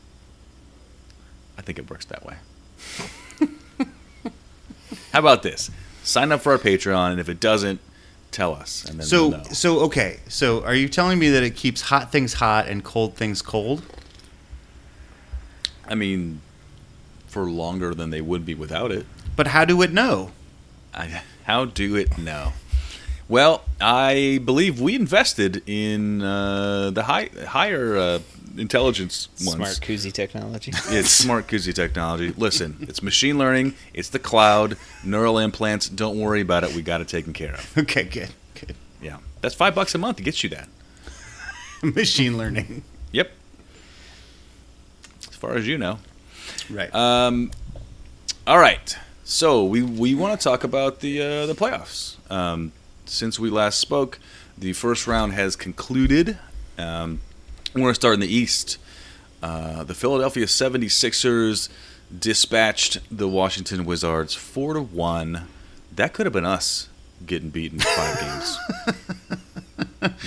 I 1.58 1.62
think 1.62 1.78
it 1.78 1.90
works 1.90 2.04
that 2.06 2.24
way. 2.24 2.36
How 5.12 5.18
about 5.20 5.42
this? 5.42 5.70
Sign 6.02 6.32
up 6.32 6.40
for 6.40 6.52
our 6.52 6.58
Patreon, 6.58 7.12
and 7.12 7.20
if 7.20 7.28
it 7.28 7.38
doesn't, 7.38 7.80
tell 8.30 8.54
us, 8.54 8.84
and 8.88 8.98
then 8.98 9.06
So 9.06 9.28
we'll 9.28 9.38
know. 9.38 9.44
so 9.44 9.80
okay. 9.80 10.20
So 10.28 10.64
are 10.64 10.74
you 10.74 10.88
telling 10.88 11.18
me 11.18 11.28
that 11.30 11.42
it 11.42 11.54
keeps 11.54 11.82
hot 11.82 12.10
things 12.10 12.34
hot 12.34 12.66
and 12.66 12.82
cold 12.82 13.14
things 13.14 13.42
cold? 13.42 13.82
I 15.86 15.94
mean, 15.94 16.40
for 17.26 17.44
longer 17.50 17.94
than 17.94 18.10
they 18.10 18.20
would 18.20 18.44
be 18.46 18.54
without 18.54 18.90
it. 18.90 19.06
But 19.36 19.48
how 19.48 19.64
do 19.64 19.82
it 19.82 19.92
know? 19.92 20.30
I, 20.94 21.22
how 21.44 21.66
do 21.66 21.96
it 21.96 22.18
know? 22.18 22.52
Well, 23.28 23.64
I 23.80 24.40
believe 24.44 24.80
we 24.80 24.94
invested 24.94 25.62
in 25.66 26.22
uh, 26.22 26.90
the 26.90 27.04
high, 27.04 27.30
higher 27.46 27.96
uh, 27.96 28.18
intelligence 28.56 29.28
ones. 29.44 29.54
Smart 29.56 29.80
koozie 29.80 30.12
technology. 30.12 30.72
It's 30.88 31.10
smart 31.10 31.46
koozie 31.46 31.74
technology. 31.74 32.32
Listen, 32.36 32.76
it's 32.80 33.02
machine 33.02 33.38
learning. 33.38 33.74
It's 33.94 34.08
the 34.10 34.18
cloud. 34.18 34.76
Neural 35.04 35.38
implants. 35.38 35.88
Don't 35.88 36.18
worry 36.18 36.40
about 36.40 36.64
it. 36.64 36.74
We 36.74 36.82
got 36.82 37.00
it 37.00 37.08
taken 37.08 37.32
care 37.32 37.54
of. 37.54 37.72
Okay, 37.78 38.04
good. 38.04 38.30
Good. 38.54 38.76
Yeah, 39.00 39.18
that's 39.40 39.54
five 39.54 39.74
bucks 39.74 39.94
a 39.94 39.98
month 39.98 40.18
to 40.18 40.22
get 40.22 40.42
you 40.42 40.48
that. 40.50 40.68
Machine 41.82 42.36
learning. 42.38 42.82
Yep. 43.12 43.30
As 45.28 45.36
far 45.36 45.54
as 45.54 45.66
you 45.66 45.78
know. 45.78 45.98
Right. 46.70 46.94
Um, 46.94 47.50
All 48.46 48.58
right. 48.58 48.96
So 49.24 49.64
we 49.64 49.82
we 49.82 50.14
want 50.14 50.38
to 50.38 50.42
talk 50.44 50.64
about 50.64 51.00
the 51.00 51.20
uh, 51.20 51.46
the 51.46 51.54
playoffs. 51.54 52.16
Um, 52.30 52.72
since 53.06 53.38
we 53.38 53.50
last 53.50 53.78
spoke, 53.80 54.18
the 54.56 54.72
first 54.72 55.06
round 55.06 55.32
has 55.32 55.56
concluded. 55.56 56.38
Um, 56.78 57.20
we're 57.74 57.80
going 57.82 57.90
to 57.90 57.94
start 57.94 58.14
in 58.14 58.20
the 58.20 58.32
East. 58.34 58.78
Uh, 59.42 59.82
the 59.84 59.94
Philadelphia 59.94 60.46
76ers 60.46 61.68
dispatched 62.16 62.98
the 63.10 63.28
Washington 63.28 63.84
Wizards 63.84 64.34
4 64.34 64.74
to 64.74 64.80
1. 64.82 65.46
That 65.96 66.12
could 66.12 66.26
have 66.26 66.32
been 66.32 66.44
us 66.46 66.88
getting 67.26 67.50
beaten 67.50 67.78
five 67.80 68.20
games. 68.20 68.58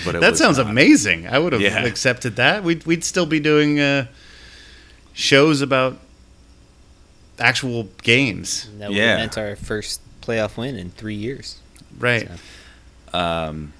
But 0.06 0.22
That 0.22 0.38
sounds 0.38 0.58
not. 0.58 0.68
amazing. 0.70 1.28
I 1.28 1.38
would 1.38 1.52
have 1.52 1.62
Yeah. 1.62 1.84
accepted 1.84 2.38
that. 2.38 2.64
We'd 2.64 2.86
we'd 2.86 3.04
still 3.04 3.26
be 3.26 3.42
doing 3.42 3.78
uh, 3.78 4.06
shows 5.14 5.60
about 5.62 5.98
actual 7.40 7.90
games, 8.02 8.70
That 8.80 8.88
would 8.90 8.98
Yeah. 8.98 9.12
have 9.12 9.20
meant 9.20 9.38
our 9.38 9.58
first 9.58 10.00
playoff 10.22 10.56
win 10.56 10.78
in 10.78 10.92
three 10.92 11.16
years. 11.16 11.58
right? 12.00 12.30
So- 13.12 13.18
Um, 13.20 13.74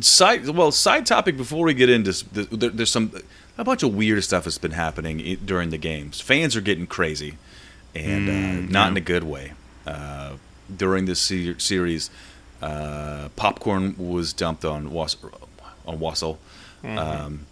side 0.00 0.48
well, 0.48 0.70
side 0.72 1.06
topic 1.06 1.36
before 1.36 1.64
we 1.64 1.74
get 1.74 1.88
into 1.90 2.12
there, 2.32 2.70
there's 2.70 2.90
some 2.90 3.12
a 3.56 3.64
bunch 3.64 3.82
of 3.82 3.94
weird 3.94 4.22
stuff 4.24 4.44
that's 4.44 4.58
been 4.58 4.72
happening 4.72 5.38
during 5.44 5.70
the 5.70 5.78
games. 5.78 6.20
Fans 6.20 6.54
are 6.56 6.60
getting 6.60 6.86
crazy, 6.86 7.36
and 7.94 8.28
uh, 8.28 8.70
not 8.72 8.90
in 8.90 8.96
a 8.96 9.00
good 9.00 9.24
way. 9.24 9.52
Uh, 9.86 10.32
during 10.74 11.06
this 11.06 11.18
se- 11.20 11.56
series, 11.58 12.10
uh, 12.60 13.28
popcorn 13.36 13.94
was 13.98 14.32
dumped 14.32 14.64
on 14.64 14.90
Was- 14.90 15.16
on 15.86 15.98
Wassel. 15.98 16.38
Um, 16.84 17.46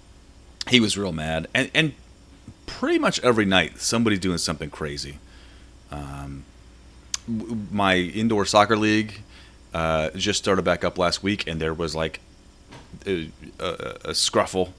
he 0.68 0.78
was 0.80 0.96
real 0.98 1.12
mad, 1.12 1.48
and 1.54 1.70
and 1.74 1.92
pretty 2.66 2.98
much 2.98 3.18
every 3.20 3.44
night 3.44 3.78
somebody's 3.80 4.20
doing 4.20 4.38
something 4.38 4.70
crazy. 4.70 5.18
Um, 5.90 6.44
my 7.72 7.96
indoor 7.96 8.44
soccer 8.44 8.76
league 8.76 9.20
uh, 9.74 10.10
just 10.10 10.38
started 10.38 10.64
back 10.64 10.84
up 10.84 10.98
last 10.98 11.22
week, 11.22 11.46
and 11.46 11.60
there 11.60 11.74
was 11.74 11.94
like 11.94 12.20
a, 13.06 13.30
a, 13.58 13.66
a 14.04 14.10
scruffle 14.12 14.70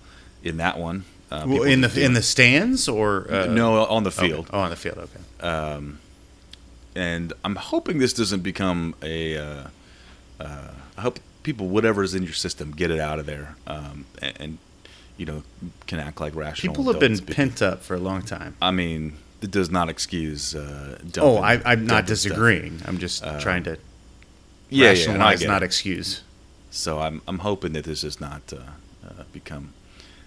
in 0.43 0.57
that 0.57 0.77
one. 0.77 1.05
Uh, 1.31 1.43
Well, 1.47 1.63
in 1.63 1.81
the 1.81 2.03
in 2.03 2.13
the 2.13 2.21
stands 2.21 2.87
or 2.87 3.27
uh, 3.31 3.45
no 3.47 3.85
on 3.85 4.03
the 4.03 4.09
okay. 4.09 4.27
field, 4.27 4.49
Oh, 4.53 4.59
on 4.59 4.69
the 4.69 4.75
field. 4.77 4.97
Okay. 4.97 5.47
um, 5.47 5.99
and 6.95 7.33
I'm 7.43 7.55
hoping 7.55 7.99
this 7.99 8.13
doesn't 8.13 8.41
become 8.43 8.95
a. 9.03 9.37
Uh, 9.37 9.63
uh, 10.39 10.71
I 10.97 11.01
hope 11.01 11.19
people, 11.43 11.67
whatever 11.67 12.01
is 12.03 12.13
in 12.15 12.23
your 12.23 12.33
system, 12.33 12.71
get 12.71 12.91
it 12.91 12.99
out 12.99 13.19
of 13.19 13.25
there, 13.25 13.55
um, 13.67 14.05
and, 14.21 14.33
and 14.39 14.57
you 15.17 15.25
know 15.25 15.43
can 15.85 15.99
act 15.99 16.19
like 16.21 16.33
rational. 16.35 16.73
People 16.73 16.91
have 16.91 16.99
been 16.99 17.19
pent 17.19 17.61
up 17.61 17.83
for 17.83 17.93
a 17.95 17.99
long 17.99 18.21
time. 18.23 18.55
I 18.61 18.71
mean, 18.71 19.13
it 19.41 19.51
does 19.51 19.69
not 19.69 19.89
excuse. 19.89 20.55
Uh, 20.55 20.97
dumping, 21.11 21.23
Oh, 21.23 21.37
I, 21.37 21.53
I'm 21.65 21.85
not 21.85 22.05
dumping 22.05 22.15
stuff. 22.15 22.31
disagreeing. 22.31 22.81
I'm 22.85 22.97
just 22.99 23.23
Uh, 23.23 23.39
trying 23.39 23.63
to 23.63 23.71
Yeah, 23.71 23.77
yeah, 24.69 24.87
rationalize, 24.89 25.39
get 25.41 25.47
not 25.49 25.61
it. 25.61 25.65
excuse. 25.65 26.21
So 26.77 26.99
I'm 26.99 27.23
I'm 27.27 27.39
hoping 27.39 27.73
that 27.73 27.85
this 27.85 28.01
does 28.01 28.21
not 28.21 28.53
uh, 28.53 28.57
uh, 29.03 29.23
become 29.33 29.73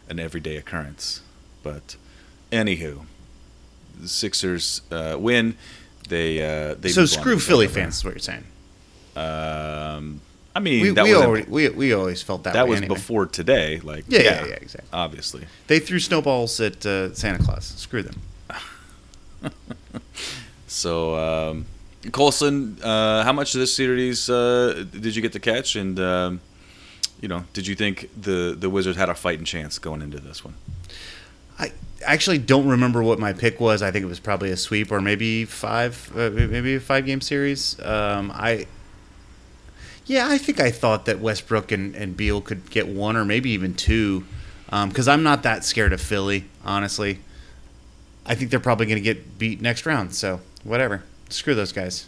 an 0.08 0.18
everyday 0.18 0.56
occurrence. 0.56 1.22
But 1.62 1.94
anywho, 2.50 3.04
the 3.98 4.08
Sixers 4.08 4.82
uh, 4.90 5.16
win. 5.18 5.56
They 6.08 6.42
uh, 6.42 6.74
they 6.74 6.88
so 6.88 7.06
screw 7.06 7.38
Philly 7.38 7.68
fans 7.68 7.98
is 7.98 8.04
what 8.04 8.14
you're 8.14 8.18
saying. 8.18 8.44
Um, 9.14 10.20
I 10.52 10.58
mean 10.58 10.82
We, 10.82 10.90
that 10.90 11.04
we 11.04 11.14
was 11.14 11.22
already 11.22 11.46
we, 11.48 11.68
we 11.68 11.92
always 11.92 12.20
felt 12.20 12.42
that, 12.42 12.54
that 12.54 12.66
was 12.66 12.78
anyway. 12.78 12.96
before 12.96 13.26
today. 13.26 13.78
Like 13.78 14.06
Yeah, 14.08 14.20
yeah, 14.20 14.46
yeah, 14.46 14.54
exactly. 14.54 14.90
Obviously, 14.92 15.46
They 15.68 15.78
threw 15.78 16.00
snowballs 16.00 16.58
at 16.58 16.84
uh, 16.84 17.14
Santa 17.14 17.44
Claus. 17.44 17.64
Screw 17.64 18.02
them. 18.02 18.20
so 20.66 21.14
um, 21.14 21.66
Colson, 22.12 22.78
uh, 22.82 23.24
how 23.24 23.32
much 23.32 23.54
of 23.54 23.60
this 23.60 23.74
series 23.74 24.30
uh, 24.30 24.84
did 24.90 25.14
you 25.14 25.22
get 25.22 25.32
to 25.32 25.40
catch? 25.40 25.76
And 25.76 26.00
um, 26.00 26.40
you 27.20 27.28
know, 27.28 27.44
did 27.52 27.66
you 27.66 27.74
think 27.74 28.08
the 28.20 28.56
the 28.58 28.70
Wizards 28.70 28.96
had 28.96 29.08
a 29.08 29.14
fighting 29.14 29.44
chance 29.44 29.78
going 29.78 30.02
into 30.02 30.18
this 30.18 30.44
one? 30.44 30.54
I 31.58 31.72
actually 32.06 32.38
don't 32.38 32.66
remember 32.66 33.02
what 33.02 33.18
my 33.18 33.34
pick 33.34 33.60
was. 33.60 33.82
I 33.82 33.90
think 33.90 34.02
it 34.02 34.08
was 34.08 34.20
probably 34.20 34.50
a 34.50 34.56
sweep 34.56 34.90
or 34.90 35.02
maybe 35.02 35.44
five, 35.44 36.10
uh, 36.16 36.30
maybe 36.30 36.76
a 36.76 36.80
five 36.80 37.04
game 37.04 37.20
series. 37.20 37.78
Um, 37.80 38.30
I, 38.34 38.66
yeah, 40.06 40.26
I 40.28 40.38
think 40.38 40.58
I 40.58 40.70
thought 40.70 41.04
that 41.04 41.20
Westbrook 41.20 41.70
and, 41.70 41.94
and 41.94 42.16
Beal 42.16 42.40
could 42.40 42.70
get 42.70 42.88
one 42.88 43.14
or 43.14 43.26
maybe 43.26 43.50
even 43.50 43.74
two, 43.74 44.24
because 44.70 45.06
I'm 45.06 45.22
not 45.22 45.42
that 45.42 45.62
scared 45.64 45.92
of 45.92 46.00
Philly, 46.00 46.46
honestly. 46.64 47.18
I 48.24 48.34
think 48.34 48.50
they're 48.50 48.60
probably 48.60 48.86
going 48.86 48.96
to 48.96 49.02
get 49.02 49.38
beat 49.38 49.60
next 49.60 49.84
round. 49.84 50.14
So 50.14 50.40
whatever, 50.64 51.02
screw 51.30 51.54
those 51.54 51.72
guys. 51.72 52.06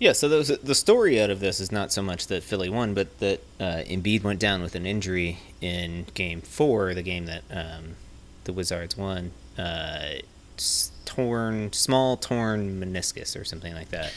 Yeah, 0.00 0.12
so 0.12 0.28
those, 0.28 0.48
the 0.48 0.74
story 0.74 1.20
out 1.22 1.30
of 1.30 1.38
this 1.40 1.60
is 1.60 1.70
not 1.70 1.92
so 1.92 2.02
much 2.02 2.26
that 2.26 2.42
Philly 2.42 2.68
won, 2.68 2.94
but 2.94 3.16
that 3.20 3.40
uh, 3.60 3.82
Embiid 3.86 4.24
went 4.24 4.40
down 4.40 4.60
with 4.60 4.74
an 4.74 4.86
injury 4.86 5.38
in 5.60 6.06
Game 6.14 6.40
Four, 6.40 6.94
the 6.94 7.02
game 7.02 7.26
that 7.26 7.42
um, 7.50 7.94
the 8.44 8.52
Wizards 8.52 8.96
won. 8.96 9.30
Uh, 9.56 10.14
torn, 11.04 11.72
small 11.72 12.16
torn 12.16 12.80
meniscus 12.80 13.40
or 13.40 13.44
something 13.44 13.74
like 13.74 13.90
that. 13.90 14.12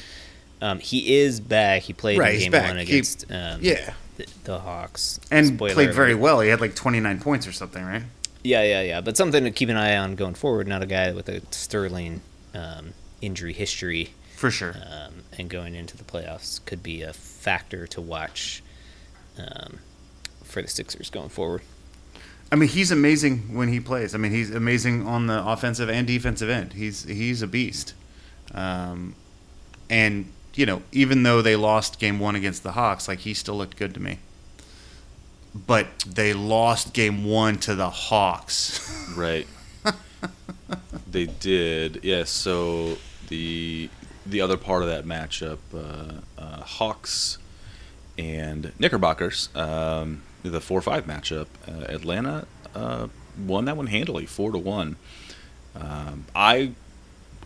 Um, 0.61 0.79
he 0.79 1.15
is 1.17 1.39
back. 1.39 1.83
He 1.83 1.93
played 1.93 2.17
Right, 2.17 2.41
in 2.41 2.51
Game. 2.51 2.63
One 2.63 2.77
He- 2.77 2.83
against 2.83 3.31
um, 3.31 3.59
Yeah, 3.61 3.93
the, 4.17 4.25
the 4.45 4.59
Hawks, 4.59 5.19
and 5.29 5.47
Spoiler 5.47 5.73
played 5.75 5.93
very 5.93 6.13
alert. 6.13 6.21
well. 6.21 6.39
He 6.41 6.49
had 6.49 6.59
like 6.59 6.73
29 6.75 7.19
points 7.19 7.45
or 7.47 7.51
something, 7.51 7.83
right? 7.85 8.03
Yeah, 8.43 8.63
yeah, 8.63 8.81
yeah. 8.81 9.01
But 9.01 9.15
something 9.17 9.43
to 9.43 9.51
keep 9.51 9.69
an 9.69 9.77
eye 9.77 9.95
on 9.97 10.15
going 10.15 10.33
forward. 10.33 10.67
Not 10.67 10.81
a 10.81 10.85
guy 10.87 11.11
with 11.11 11.29
a 11.29 11.41
sterling 11.51 12.21
um, 12.55 12.93
injury 13.21 13.53
history. 13.53 14.13
For 14.35 14.51
sure. 14.51 14.75
um, 14.75 15.23
and 15.37 15.49
going 15.49 15.73
into 15.75 15.97
the 15.97 16.03
playoffs 16.03 16.63
could 16.65 16.83
be 16.83 17.01
a 17.01 17.13
factor 17.13 17.87
to 17.87 18.01
watch 18.01 18.61
um, 19.37 19.79
for 20.43 20.61
the 20.61 20.67
Sixers 20.67 21.09
going 21.09 21.29
forward. 21.29 21.61
I 22.51 22.55
mean, 22.55 22.69
he's 22.69 22.91
amazing 22.91 23.55
when 23.55 23.67
he 23.67 23.79
plays. 23.79 24.15
I 24.15 24.17
mean, 24.17 24.31
he's 24.31 24.51
amazing 24.51 25.05
on 25.05 25.27
the 25.27 25.45
offensive 25.45 25.89
and 25.89 26.07
defensive 26.07 26.49
end. 26.49 26.73
He's 26.73 27.03
he's 27.03 27.41
a 27.41 27.47
beast. 27.47 27.93
Um, 28.53 29.15
and 29.89 30.31
you 30.55 30.65
know, 30.65 30.81
even 30.91 31.23
though 31.23 31.41
they 31.41 31.55
lost 31.55 31.99
game 31.99 32.19
one 32.19 32.35
against 32.35 32.63
the 32.63 32.71
Hawks, 32.71 33.07
like 33.07 33.19
he 33.19 33.33
still 33.33 33.55
looked 33.55 33.77
good 33.77 33.93
to 33.95 33.99
me. 33.99 34.19
But 35.53 35.87
they 36.07 36.33
lost 36.33 36.93
game 36.93 37.25
one 37.25 37.57
to 37.59 37.75
the 37.75 37.89
Hawks. 37.89 38.83
Right. 39.15 39.47
they 41.09 41.25
did. 41.25 42.01
Yes. 42.03 42.29
so 42.29 42.97
the 43.27 43.89
the 44.25 44.41
other 44.41 44.57
part 44.57 44.81
of 44.83 44.89
that 44.89 45.05
matchup, 45.05 45.59
uh, 45.73 46.21
uh, 46.41 46.61
Hawks 46.61 47.37
and 48.17 48.71
Knickerbockers, 48.79 49.49
um, 49.55 50.21
the 50.43 50.59
four 50.61 50.81
five 50.81 51.05
matchup, 51.05 51.47
uh, 51.67 51.85
Atlanta 51.87 52.45
uh, 52.75 53.07
won 53.37 53.65
that 53.65 53.77
one 53.77 53.87
handily, 53.87 54.25
four 54.25 54.51
to 54.51 54.57
one. 54.57 54.95
Um, 55.75 56.25
I, 56.35 56.55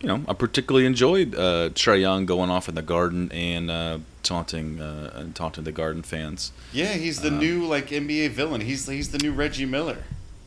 you 0.00 0.08
know, 0.08 0.22
I 0.26 0.32
particularly 0.32 0.86
enjoyed 0.86 1.34
uh, 1.34 1.68
Trae 1.70 2.00
Young 2.00 2.26
going 2.26 2.50
off 2.50 2.68
in 2.68 2.74
the 2.74 2.82
Garden 2.82 3.30
and 3.30 3.70
uh, 3.70 3.98
taunting 4.22 4.80
uh, 4.80 5.12
and 5.14 5.34
taunting 5.36 5.64
the 5.64 5.72
Garden 5.72 6.02
fans. 6.02 6.50
yeah, 6.72 6.94
he's 6.94 7.20
the 7.20 7.30
new 7.30 7.64
like 7.66 7.88
NBA 7.88 8.30
villain. 8.30 8.60
He's 8.62 8.88
he's 8.88 9.10
the 9.10 9.18
new 9.18 9.32
Reggie 9.32 9.66
Miller. 9.66 9.98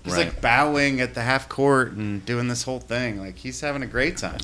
He's 0.04 0.14
Right. 0.14 0.28
like 0.28 0.42
bowing 0.42 1.02
at 1.02 1.16
the 1.16 1.22
half 1.24 1.50
court 1.50 1.94
and 1.94 2.24
doing 2.26 2.48
this 2.48 2.64
whole 2.64 2.80
thing. 2.80 3.20
Like 3.20 3.38
he's 3.38 3.62
having 3.62 3.82
a 3.84 3.88
great 3.88 4.18
time. 4.18 4.40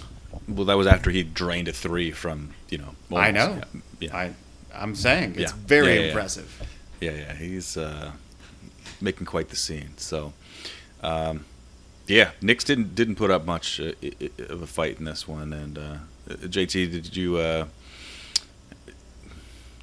Well, 0.48 0.66
that 0.66 0.76
was 0.78 0.88
after 0.88 1.10
he 1.12 1.24
drained 1.24 1.68
a 1.68 1.74
three 1.74 2.12
from 2.12 2.54
you 2.70 2.78
know. 2.80 2.96
I 3.16 3.32
know. 3.32 3.62
Yeah. 4.00 4.16
I 4.16 4.34
I'm 4.74 4.96
saying 4.96 5.32
it's 5.38 5.52
Yeah. 5.52 5.58
very 5.66 5.88
Yeah, 5.88 5.94
yeah, 5.94 6.00
yeah. 6.02 6.08
impressive. 6.08 6.62
Yeah, 7.02 7.12
yeah, 7.12 7.34
he's 7.36 7.78
uh, 7.78 8.12
making 9.02 9.26
quite 9.26 9.50
the 9.50 9.56
scene. 9.56 9.92
So, 9.98 10.34
um, 11.02 11.46
yeah, 12.08 12.32
Knicks 12.42 12.64
didn't 12.64 12.96
didn't 12.96 13.16
put 13.16 13.32
up 13.32 13.46
much 13.46 13.80
uh, 13.80 13.92
i- 14.04 14.12
i- 14.22 14.30
of 14.50 14.62
a 14.62 14.68
fight 14.68 14.98
in 15.00 15.06
this 15.06 15.28
one. 15.28 15.52
And 15.54 15.78
uh, 15.78 15.96
JT, 16.30 16.92
did 16.92 17.16
you 17.18 17.38
uh, 17.38 17.66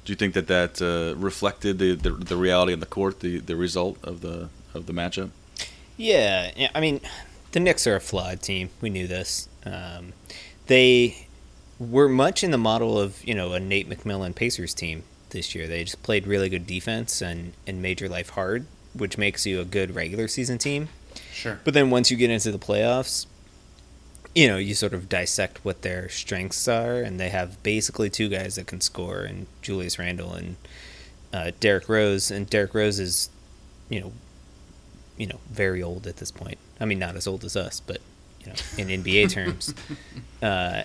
do 0.05 0.11
you 0.13 0.15
think 0.15 0.33
that 0.33 0.47
that 0.47 0.81
uh, 0.81 1.15
reflected 1.19 1.77
the, 1.79 1.95
the 1.95 2.11
the 2.11 2.37
reality 2.37 2.73
of 2.73 2.79
the 2.79 2.85
court, 2.85 3.19
the 3.19 3.39
the 3.39 3.55
result 3.55 3.97
of 4.03 4.21
the 4.21 4.49
of 4.73 4.85
the 4.85 4.93
matchup? 4.93 5.29
Yeah, 5.97 6.51
yeah, 6.55 6.69
I 6.73 6.79
mean, 6.79 7.01
the 7.51 7.59
Knicks 7.59 7.85
are 7.85 7.95
a 7.97 8.01
flawed 8.01 8.41
team. 8.41 8.69
We 8.81 8.89
knew 8.89 9.05
this. 9.07 9.49
Um, 9.65 10.13
they 10.69 11.27
were 11.79 12.07
much 12.07 12.43
in 12.43 12.51
the 12.51 12.57
model 12.57 12.97
of 12.97 13.21
you 13.25 13.33
know 13.33 13.53
a 13.53 13.59
Nate 13.59 13.89
McMillan 13.89 14.33
Pacers 14.35 14.73
team 14.73 15.03
this 15.31 15.53
year. 15.53 15.67
They 15.67 15.83
just 15.83 16.01
played 16.03 16.25
really 16.25 16.47
good 16.47 16.65
defense 16.65 17.21
and 17.21 17.53
and 17.67 17.81
made 17.81 17.99
your 17.99 18.09
life 18.09 18.29
hard, 18.29 18.65
which 18.93 19.17
makes 19.17 19.45
you 19.45 19.59
a 19.59 19.65
good 19.65 19.95
regular 19.95 20.27
season 20.27 20.57
team. 20.57 20.87
Sure. 21.33 21.59
But 21.63 21.73
then 21.73 21.89
once 21.89 22.11
you 22.11 22.17
get 22.17 22.29
into 22.29 22.51
the 22.51 22.59
playoffs, 22.59 23.25
you 24.35 24.47
know, 24.47 24.57
you 24.57 24.75
sort 24.75 24.93
of 24.93 25.09
dissect 25.09 25.65
what 25.65 25.81
their 25.81 26.07
strengths 26.07 26.67
are, 26.67 27.01
and 27.01 27.19
they 27.19 27.29
have 27.29 27.61
basically 27.63 28.09
two 28.09 28.29
guys 28.29 28.55
that 28.55 28.67
can 28.67 28.79
score, 28.79 29.21
and 29.21 29.47
Julius 29.61 29.97
Randle 29.97 30.33
and 30.33 30.55
uh, 31.33 31.51
Derrick 31.59 31.89
Rose. 31.89 32.29
And 32.29 32.47
Derrick 32.47 32.75
Rose 32.75 32.99
is, 32.99 33.29
you 33.89 33.99
know, 33.99 34.11
you 35.17 35.25
know, 35.25 35.39
very 35.49 35.81
old 35.81 36.05
at 36.05 36.17
this 36.17 36.31
point. 36.31 36.59
I 36.79 36.85
mean, 36.85 36.99
not 36.99 37.15
as 37.15 37.25
old 37.25 37.43
as 37.43 37.57
us, 37.57 37.79
but 37.79 38.01
in 38.77 38.87
NBA 38.87 39.29
terms. 39.31 39.73
Uh, 40.41 40.83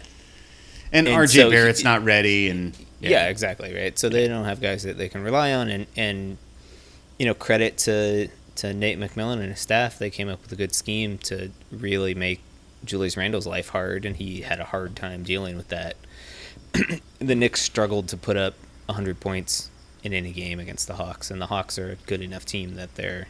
And, 0.92 1.06
And 1.06 1.16
RJ 1.16 1.28
so 1.36 1.44
he- 1.50 1.54
Barrett's 1.56 1.84
not 1.84 2.02
ready, 2.04 2.48
and 2.48 2.76
Yeah. 3.00 3.28
exactly 3.28 3.72
right. 3.74 3.96
So 3.98 4.08
they 4.08 4.26
don't 4.28 4.44
have 4.46 4.60
guys 4.60 4.82
that 4.82 4.98
they 4.98 5.08
can 5.08 5.22
rely 5.22 5.52
on, 5.52 5.68
and 5.68 5.86
and 5.96 6.38
you 7.18 7.26
know 7.26 7.34
credit 7.34 7.78
to 7.78 8.28
to 8.56 8.72
Nate 8.74 8.98
McMillan 8.98 9.34
and 9.40 9.50
his 9.50 9.60
staff. 9.60 9.98
They 9.98 10.10
came 10.10 10.28
up 10.28 10.42
with 10.42 10.50
a 10.52 10.56
good 10.56 10.74
scheme 10.74 11.18
to 11.18 11.50
really 11.70 12.14
make 12.14 12.40
Julius 12.84 13.16
Randle's 13.16 13.46
life 13.46 13.68
hard, 13.70 14.04
and 14.04 14.16
he 14.16 14.40
had 14.42 14.58
a 14.60 14.64
hard 14.64 14.94
time 14.96 15.22
dealing 15.22 15.56
with 15.56 15.68
that. 15.68 15.96
the 17.20 17.34
Knicks 17.34 17.62
struggled 17.62 18.08
to 18.08 18.16
put 18.16 18.36
up 18.36 18.54
100 18.86 19.20
points 19.20 19.70
in 20.02 20.12
any 20.12 20.32
game 20.32 20.58
against 20.60 20.86
the 20.88 20.94
Hawks, 20.94 21.30
and 21.30 21.40
the 21.40 21.46
Hawks 21.46 21.78
are 21.78 21.92
a 21.92 21.96
good 22.06 22.20
enough 22.22 22.44
team 22.44 22.74
that 22.74 22.94
they're 22.96 23.28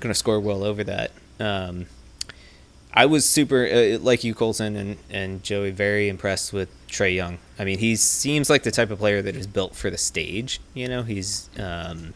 going 0.00 0.12
to 0.12 0.18
score 0.18 0.38
well 0.40 0.62
over 0.64 0.82
that. 0.84 1.10
Um, 1.40 1.86
I 2.92 3.06
was 3.06 3.24
super 3.24 3.66
uh, 3.66 3.98
like 4.00 4.24
you, 4.24 4.34
Colson 4.34 4.76
and 4.76 4.96
and 5.10 5.42
Joey, 5.42 5.70
very 5.70 6.08
impressed 6.08 6.52
with 6.52 6.68
Trae 6.88 7.14
Young. 7.14 7.38
I 7.58 7.64
mean, 7.64 7.78
he 7.78 7.94
seems 7.96 8.50
like 8.50 8.62
the 8.64 8.70
type 8.72 8.90
of 8.90 8.98
player 8.98 9.22
that 9.22 9.36
is 9.36 9.46
built 9.46 9.76
for 9.76 9.90
the 9.90 9.98
stage. 9.98 10.60
You 10.74 10.88
know, 10.88 11.02
he's 11.04 11.48
um, 11.58 12.14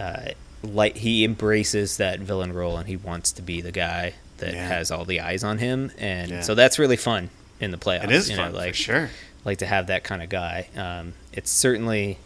uh, 0.00 0.30
like 0.62 0.96
he 0.96 1.24
embraces 1.24 1.96
that 1.98 2.20
villain 2.20 2.52
role, 2.52 2.76
and 2.76 2.88
he 2.88 2.96
wants 2.96 3.32
to 3.32 3.42
be 3.42 3.60
the 3.60 3.72
guy 3.72 4.14
that 4.38 4.54
Yeah. 4.54 4.66
has 4.68 4.90
all 4.90 5.04
the 5.04 5.20
eyes 5.20 5.44
on 5.44 5.58
him, 5.58 5.92
and 5.98 6.30
Yeah. 6.30 6.40
so 6.42 6.54
that's 6.54 6.78
really 6.78 6.96
fun 6.96 7.30
in 7.60 7.70
the 7.70 7.76
playoffs. 7.78 8.04
it 8.04 8.12
is 8.12 8.30
you 8.30 8.36
fun 8.36 8.52
know, 8.52 8.58
like 8.58 8.70
for 8.74 8.76
sure. 8.82 9.10
like 9.44 9.58
to 9.58 9.66
have 9.66 9.86
that 9.88 10.04
kind 10.04 10.22
of 10.22 10.28
guy. 10.28 10.68
Um, 10.76 11.14
it 11.32 11.46
certainly 11.48 12.18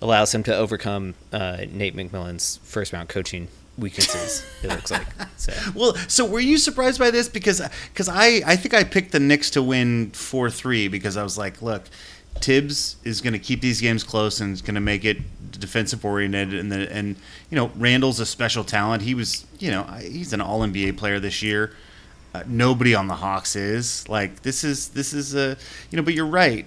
allows 0.00 0.34
him 0.34 0.42
to 0.44 0.54
overcome 0.56 1.14
uh, 1.32 1.58
Nate 1.70 1.96
McMillan's 1.96 2.58
first 2.64 2.92
round 2.92 3.08
coaching 3.08 3.48
weaknesses. 3.78 4.44
it 4.62 4.68
looks 4.68 4.90
like 4.90 5.06
so. 5.36 5.52
Well, 5.74 5.94
so 6.08 6.24
were 6.24 6.40
you 6.40 6.58
surprised 6.58 6.98
by 6.98 7.10
this? 7.10 7.28
Because 7.28 7.62
because 7.92 8.08
I, 8.08 8.42
I 8.46 8.56
think 8.56 8.74
I 8.74 8.84
picked 8.84 9.12
the 9.12 9.20
Knicks 9.20 9.50
to 9.50 9.62
win 9.62 10.10
four 10.10 10.50
three 10.50 10.88
because 10.88 11.16
I 11.16 11.22
was 11.22 11.36
like, 11.36 11.62
look, 11.62 11.84
Tibbs 12.40 12.96
is 13.04 13.20
going 13.20 13.32
to 13.32 13.38
keep 13.38 13.60
these 13.60 13.80
games 13.80 14.04
close 14.04 14.40
and 14.40 14.52
is 14.52 14.62
going 14.62 14.74
to 14.74 14.80
make 14.80 15.04
it 15.04 15.18
defensive 15.52 16.04
oriented, 16.04 16.54
and 16.54 16.70
the, 16.70 16.92
and 16.92 17.16
you 17.50 17.56
know 17.56 17.70
Randle's 17.76 18.20
a 18.20 18.26
special 18.26 18.64
talent. 18.64 19.02
He 19.02 19.14
was 19.14 19.46
you 19.58 19.70
know 19.70 19.84
he's 20.00 20.32
an 20.32 20.40
All 20.40 20.60
NBA 20.60 20.96
player 20.96 21.20
this 21.20 21.42
year. 21.42 21.74
Uh, 22.34 22.42
nobody 22.46 22.94
on 22.94 23.06
the 23.06 23.14
Hawks 23.14 23.54
is 23.54 24.08
like 24.08 24.42
this 24.42 24.64
is 24.64 24.88
this 24.88 25.12
is 25.12 25.34
a 25.34 25.56
you 25.90 25.96
know, 25.96 26.02
but 26.02 26.14
you're 26.14 26.26
right. 26.26 26.66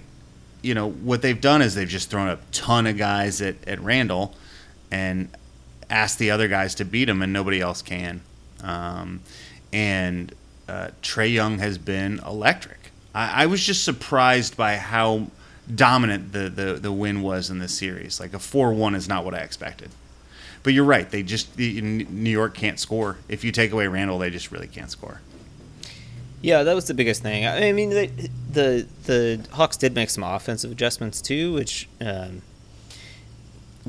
You 0.62 0.74
know 0.74 0.90
what 0.90 1.22
they've 1.22 1.40
done 1.40 1.62
is 1.62 1.76
they've 1.76 1.88
just 1.88 2.10
thrown 2.10 2.30
a 2.30 2.40
ton 2.52 2.88
of 2.88 2.98
guys 2.98 3.42
at, 3.42 3.56
at 3.68 3.80
Randle, 3.82 4.34
and 4.90 5.30
ask 5.90 6.18
the 6.18 6.32
other 6.32 6.48
guys 6.48 6.76
to 6.76 6.86
beat 6.86 7.10
him, 7.10 7.22
and 7.22 7.32
nobody 7.32 7.62
else 7.62 7.82
can. 7.82 8.22
Um, 8.62 9.22
and 9.72 10.34
uh, 10.68 10.90
Trae 11.02 11.32
Young 11.32 11.60
has 11.60 11.78
been 11.78 12.20
electric. 12.26 12.92
I, 13.14 13.44
I 13.44 13.46
was 13.46 13.64
just 13.64 13.84
surprised 13.84 14.58
by 14.58 14.78
how 14.78 15.28
dominant 15.74 16.32
the, 16.32 16.50
the, 16.50 16.74
the 16.74 16.92
win 16.92 17.22
was 17.22 17.50
in 17.50 17.60
this 17.60 17.78
series. 17.78 18.20
Like 18.20 18.34
a 18.34 18.40
4 18.40 18.74
1 18.74 18.96
is 18.96 19.08
not 19.08 19.26
what 19.26 19.34
I 19.34 19.40
expected. 19.40 19.90
But 20.64 20.74
you're 20.74 20.86
right. 20.86 21.10
They 21.10 21.24
just, 21.24 21.58
New 21.58 22.30
York 22.30 22.54
can't 22.54 22.80
score. 22.80 23.18
If 23.30 23.44
you 23.44 23.52
take 23.52 23.72
away 23.72 23.88
Randle, 23.88 24.20
they 24.20 24.30
just 24.30 24.52
really 24.52 24.68
can't 24.68 24.92
score. 24.92 25.22
Yeah, 26.42 26.64
that 26.64 26.76
was 26.76 26.86
the 26.86 26.94
biggest 26.94 27.24
thing. 27.24 27.46
I 27.48 27.72
mean, 27.72 27.90
the 27.90 28.12
the, 28.52 28.88
the 29.06 29.48
Hawks 29.52 29.76
did 29.78 29.96
make 29.96 30.10
some 30.10 30.24
offensive 30.24 30.72
adjustments 30.72 31.22
too, 31.22 31.54
which 31.54 31.90
um, 32.00 32.42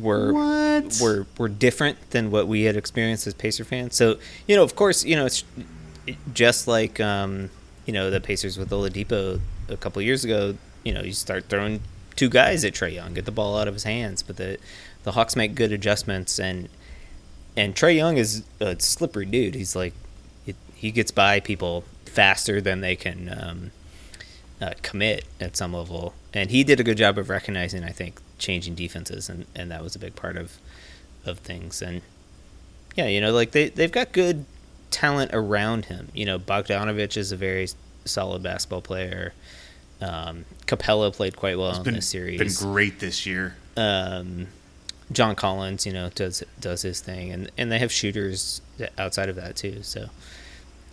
were 0.02 0.32
What? 0.32 0.98
were 1.00 1.26
were 1.36 1.48
different 1.48 2.10
than 2.10 2.30
what 2.30 2.48
we 2.48 2.62
had 2.62 2.76
experienced 2.76 3.26
as 3.26 3.34
Pacer 3.34 3.64
fans. 3.64 3.96
So 3.96 4.18
you 4.46 4.56
know, 4.56 4.62
of 4.62 4.74
course, 4.76 5.04
you 5.04 5.16
know 5.16 5.26
it's 5.26 5.44
just 6.32 6.66
like 6.68 7.00
um, 7.00 7.50
you 7.86 7.92
know 7.92 8.10
the 8.10 8.20
Pacers 8.20 8.58
with 8.58 8.70
Oladipo 8.70 9.40
a 9.68 9.76
couple 9.76 10.00
years 10.02 10.24
ago. 10.24 10.56
You 10.84 10.94
know, 10.94 11.02
you 11.02 11.12
start 11.12 11.46
throwing 11.48 11.80
two 12.16 12.28
guys 12.28 12.64
at 12.64 12.72
Trae 12.72 12.94
Young, 12.94 13.14
get 13.14 13.24
the 13.24 13.32
ball 13.32 13.58
out 13.58 13.68
of 13.68 13.74
his 13.74 13.84
hands, 13.84 14.22
but 14.22 14.36
the 14.36 14.58
the 15.04 15.12
Hawks 15.12 15.36
make 15.36 15.54
good 15.54 15.72
adjustments 15.72 16.38
and 16.38 16.68
and 17.56 17.74
Trae 17.74 17.96
Young 17.96 18.16
is 18.16 18.44
a 18.60 18.78
slippery 18.80 19.26
dude. 19.26 19.54
He's 19.54 19.74
like 19.76 19.94
it, 20.46 20.56
he 20.74 20.90
gets 20.90 21.10
by 21.10 21.40
people 21.40 21.84
faster 22.04 22.60
than 22.60 22.80
they 22.80 22.96
can 22.96 23.34
um, 23.40 23.70
uh, 24.60 24.74
commit 24.82 25.24
at 25.40 25.56
some 25.56 25.72
level, 25.72 26.14
and 26.34 26.50
he 26.50 26.64
did 26.64 26.80
a 26.80 26.84
good 26.84 26.98
job 26.98 27.18
of 27.18 27.28
recognizing, 27.30 27.84
I 27.84 27.90
think, 27.90 28.20
changing 28.38 28.74
defenses, 28.74 29.28
and, 29.28 29.46
and 29.54 29.70
that 29.70 29.82
was 29.82 29.96
a 29.96 29.98
big 29.98 30.14
part 30.16 30.36
of 30.36 30.58
of 31.24 31.38
things. 31.38 31.82
And 31.82 32.02
yeah, 32.96 33.06
you 33.06 33.20
know, 33.20 33.32
like 33.32 33.52
they 33.52 33.68
they've 33.68 33.92
got 33.92 34.12
good 34.12 34.44
talent 34.90 35.30
around 35.34 35.86
him. 35.86 36.08
You 36.14 36.24
know, 36.26 36.38
Bogdanovich 36.38 37.16
is 37.16 37.32
a 37.32 37.36
very 37.36 37.68
solid 38.04 38.42
basketball 38.42 38.80
player. 38.82 39.32
Um, 40.00 40.44
Capela 40.66 41.12
played 41.12 41.36
quite 41.36 41.58
well 41.58 41.70
It's 41.70 41.78
in 41.78 41.84
been, 41.84 41.94
this 41.94 42.08
series 42.08 42.38
been 42.38 42.70
great 42.70 43.00
this 43.00 43.26
year. 43.26 43.56
um, 43.76 44.46
John 45.10 45.34
Collins, 45.34 45.86
you 45.86 45.92
know, 45.92 46.10
does 46.14 46.42
does 46.60 46.82
his 46.82 47.00
thing, 47.00 47.32
and 47.32 47.50
and 47.58 47.72
they 47.72 47.78
have 47.78 47.90
shooters 47.90 48.60
outside 48.96 49.28
of 49.28 49.36
that 49.36 49.56
too. 49.56 49.82
So, 49.82 50.08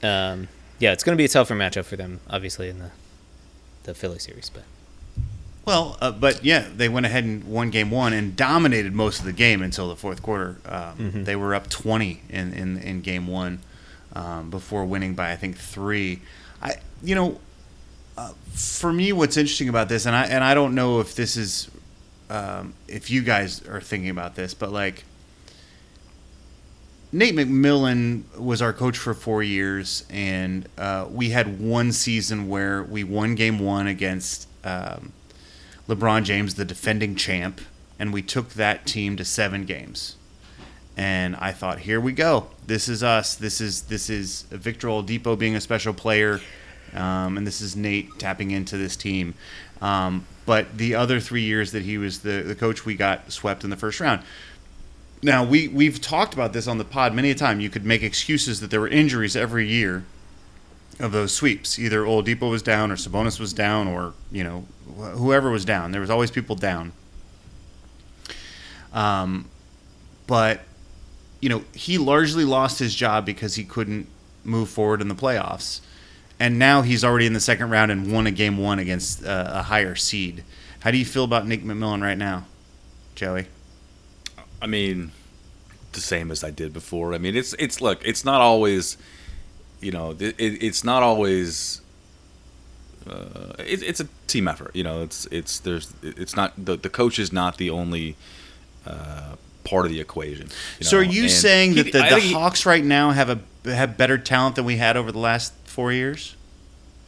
um, 0.01 0.47
yeah, 0.79 0.91
it's 0.93 1.03
going 1.03 1.15
to 1.15 1.21
be 1.21 1.25
a 1.25 1.29
tougher 1.29 1.53
matchup 1.53 1.85
for 1.85 1.97
them, 1.97 2.19
obviously 2.29 2.69
in 2.69 2.79
the 2.79 2.91
the 3.83 3.93
Philly 3.93 4.19
series. 4.19 4.49
But 4.49 4.63
Well, 5.65 5.97
uh, 5.99 6.11
but 6.11 6.45
yeah, 6.45 6.67
they 6.75 6.87
went 6.89 7.05
ahead 7.07 7.23
and 7.23 7.43
won 7.45 7.71
game 7.71 7.89
one 7.89 8.13
and 8.13 8.35
dominated 8.35 8.93
most 8.93 9.19
of 9.19 9.25
the 9.25 9.33
game 9.33 9.61
until 9.63 9.89
the 9.89 9.95
fourth 9.95 10.21
quarter. 10.21 10.57
Um, 10.65 11.23
They 11.23 11.35
were 11.35 11.55
up 11.55 11.69
20 11.69 12.21
in, 12.29 12.53
in, 12.53 12.77
in 12.77 13.01
game 13.01 13.25
one 13.27 13.59
um, 14.13 14.49
before 14.51 14.85
winning 14.85 15.15
by, 15.15 15.31
I 15.31 15.35
think, 15.35 15.57
three. 15.57 16.21
I, 16.61 16.75
you 17.03 17.15
know, 17.15 17.39
uh, 18.17 18.33
for 18.53 18.93
me, 18.93 19.11
what's 19.11 19.37
interesting 19.37 19.67
about 19.67 19.89
this, 19.89 20.05
and 20.05 20.15
I, 20.15 20.25
and 20.25 20.43
I 20.43 20.53
don't 20.53 20.75
know 20.75 20.99
if 20.99 21.15
this 21.15 21.35
is, 21.35 21.69
um, 22.29 22.73
if 22.87 23.09
you 23.09 23.23
guys 23.23 23.65
are 23.67 23.81
thinking 23.81 24.09
about 24.11 24.35
this, 24.35 24.53
but 24.53 24.71
like, 24.71 25.03
Nate 27.11 27.33
McMillan 27.35 28.23
was 28.37 28.61
our 28.61 28.73
coach 28.73 28.97
for 28.97 29.13
four 29.13 29.41
years, 29.41 30.05
and 30.09 30.67
uh, 30.77 31.07
we 31.09 31.29
had 31.29 31.59
one 31.59 31.91
season 31.91 32.49
where 32.49 32.83
we 32.83 33.03
won 33.03 33.35
game 33.35 33.57
one 33.59 33.87
against 33.87 34.47
um, 34.65 35.13
LeBron 35.87 36.23
James, 36.23 36.55
the 36.55 36.65
defending 36.65 37.15
champ, 37.15 37.61
and 37.99 38.11
we 38.11 38.21
took 38.21 38.49
that 38.49 38.85
team 38.85 39.15
to 39.17 39.25
seven 39.25 39.65
games. 39.65 40.15
And 40.97 41.35
I 41.35 41.51
thought, 41.51 41.79
here 41.79 41.99
we 41.99 42.13
go. 42.13 42.47
This 42.65 42.87
is 42.87 43.03
us. 43.03 43.35
This 43.35 43.59
is 43.59 43.83
this 43.83 44.09
is 44.09 44.43
Victor 44.43 44.87
Oladipo 44.87 45.37
being 45.37 45.55
a 45.55 45.61
special 45.61 45.93
player, 45.93 46.39
um, 46.93 47.37
and 47.37 47.45
this 47.45 47.61
is 47.61 47.75
Nate 47.75 48.17
tapping 48.17 48.51
into 48.51 48.77
this 48.77 48.95
team. 48.95 49.33
Um, 49.81 50.25
but 50.45 50.77
the 50.77 50.95
other 50.95 51.19
three 51.19 51.41
years 51.41 51.71
that 51.73 51.83
he 51.83 51.97
was 51.97 52.19
the, 52.19 52.43
the 52.43 52.55
coach, 52.55 52.85
we 52.85 52.95
got 52.95 53.31
swept 53.31 53.63
in 53.63 53.69
the 53.69 53.75
first 53.75 53.99
round. 53.99 54.21
Now 55.21 55.43
we 55.43 55.67
we've 55.67 55.99
talked 55.99 56.33
about 56.33 56.53
this 56.53 56.67
on 56.67 56.77
the 56.77 56.85
pod 56.85 57.13
many 57.13 57.29
a 57.31 57.35
time. 57.35 57.59
You 57.59 57.69
could 57.69 57.85
make 57.85 58.01
excuses 58.01 58.61
that 58.61 58.71
there 58.71 58.79
were 58.79 58.87
injuries 58.87 59.35
every 59.35 59.67
year 59.67 60.05
of 60.99 61.11
those 61.11 61.33
sweeps. 61.33 61.77
Either 61.77 62.03
Oladipo 62.03 62.49
was 62.49 62.61
down, 62.61 62.91
or 62.91 62.95
Sabonis 62.95 63.39
was 63.39 63.53
down, 63.53 63.87
or 63.87 64.13
you 64.31 64.43
know 64.43 64.65
wh- 64.97 65.17
whoever 65.17 65.49
was 65.49 65.65
down. 65.65 65.91
There 65.91 66.01
was 66.01 66.09
always 66.09 66.31
people 66.31 66.55
down. 66.55 66.93
Um, 68.93 69.49
but 70.27 70.61
you 71.41 71.49
know 71.49 71.63
he 71.73 71.97
largely 71.97 72.45
lost 72.45 72.79
his 72.79 72.95
job 72.95 73.25
because 73.25 73.55
he 73.55 73.63
couldn't 73.63 74.07
move 74.43 74.69
forward 74.69 75.01
in 75.01 75.07
the 75.07 75.15
playoffs, 75.15 75.81
and 76.39 76.57
now 76.57 76.81
he's 76.81 77.03
already 77.03 77.25
in 77.25 77.33
the 77.33 77.39
second 77.39 77.69
round 77.69 77.91
and 77.91 78.11
won 78.11 78.27
a 78.27 78.31
game 78.31 78.57
one 78.57 78.79
against 78.79 79.25
uh, 79.25 79.45
a 79.49 79.63
higher 79.63 79.95
seed. 79.95 80.43
How 80.79 80.91
do 80.91 80.97
you 80.97 81.05
feel 81.05 81.23
about 81.23 81.47
Nick 81.47 81.63
McMillan 81.63 82.01
right 82.01 82.17
now, 82.17 82.45
Joey? 83.15 83.47
I 84.61 84.67
mean, 84.67 85.11
the 85.93 86.01
same 86.01 86.29
as 86.31 86.43
I 86.43 86.51
did 86.51 86.73
before. 86.73 87.13
I 87.13 87.17
mean, 87.17 87.35
it's 87.35 87.53
it's 87.57 87.81
look, 87.81 88.05
it's 88.05 88.23
not 88.23 88.41
always, 88.41 88.97
you 89.81 89.91
know, 89.91 90.11
it, 90.11 90.35
it, 90.39 90.63
it's 90.63 90.83
not 90.83 91.03
always. 91.03 91.81
Uh, 93.09 93.53
it, 93.59 93.83
it's 93.83 93.99
a 93.99 94.07
team 94.27 94.47
effort, 94.47 94.71
you 94.75 94.83
know. 94.83 95.03
It's 95.03 95.27
it's 95.27 95.59
there's 95.59 95.93
it's 96.01 96.35
not 96.35 96.53
the 96.57 96.75
the 96.75 96.89
coach 96.89 97.19
is 97.19 97.31
not 97.31 97.57
the 97.57 97.69
only 97.69 98.15
uh, 98.87 99.35
part 99.63 99.85
of 99.85 99.91
the 99.91 99.99
equation. 99.99 100.47
you 100.79 100.85
So 100.85 100.97
are 100.97 101.03
you 101.03 101.23
and 101.23 101.31
saying 101.31 101.73
he- 101.73 101.81
that 101.83 101.91
the, 101.91 101.99
the 101.99 102.03
think 102.09 102.21
he- 102.23 102.33
Hawks 102.33 102.65
right 102.65 102.83
now 102.83 103.11
have 103.11 103.29
a 103.29 103.69
have 103.69 103.95
better 103.97 104.17
talent 104.17 104.55
than 104.55 104.65
we 104.65 104.77
had 104.77 104.97
over 104.97 105.11
the 105.11 105.19
last 105.19 105.53
four 105.65 105.91
years? 105.93 106.35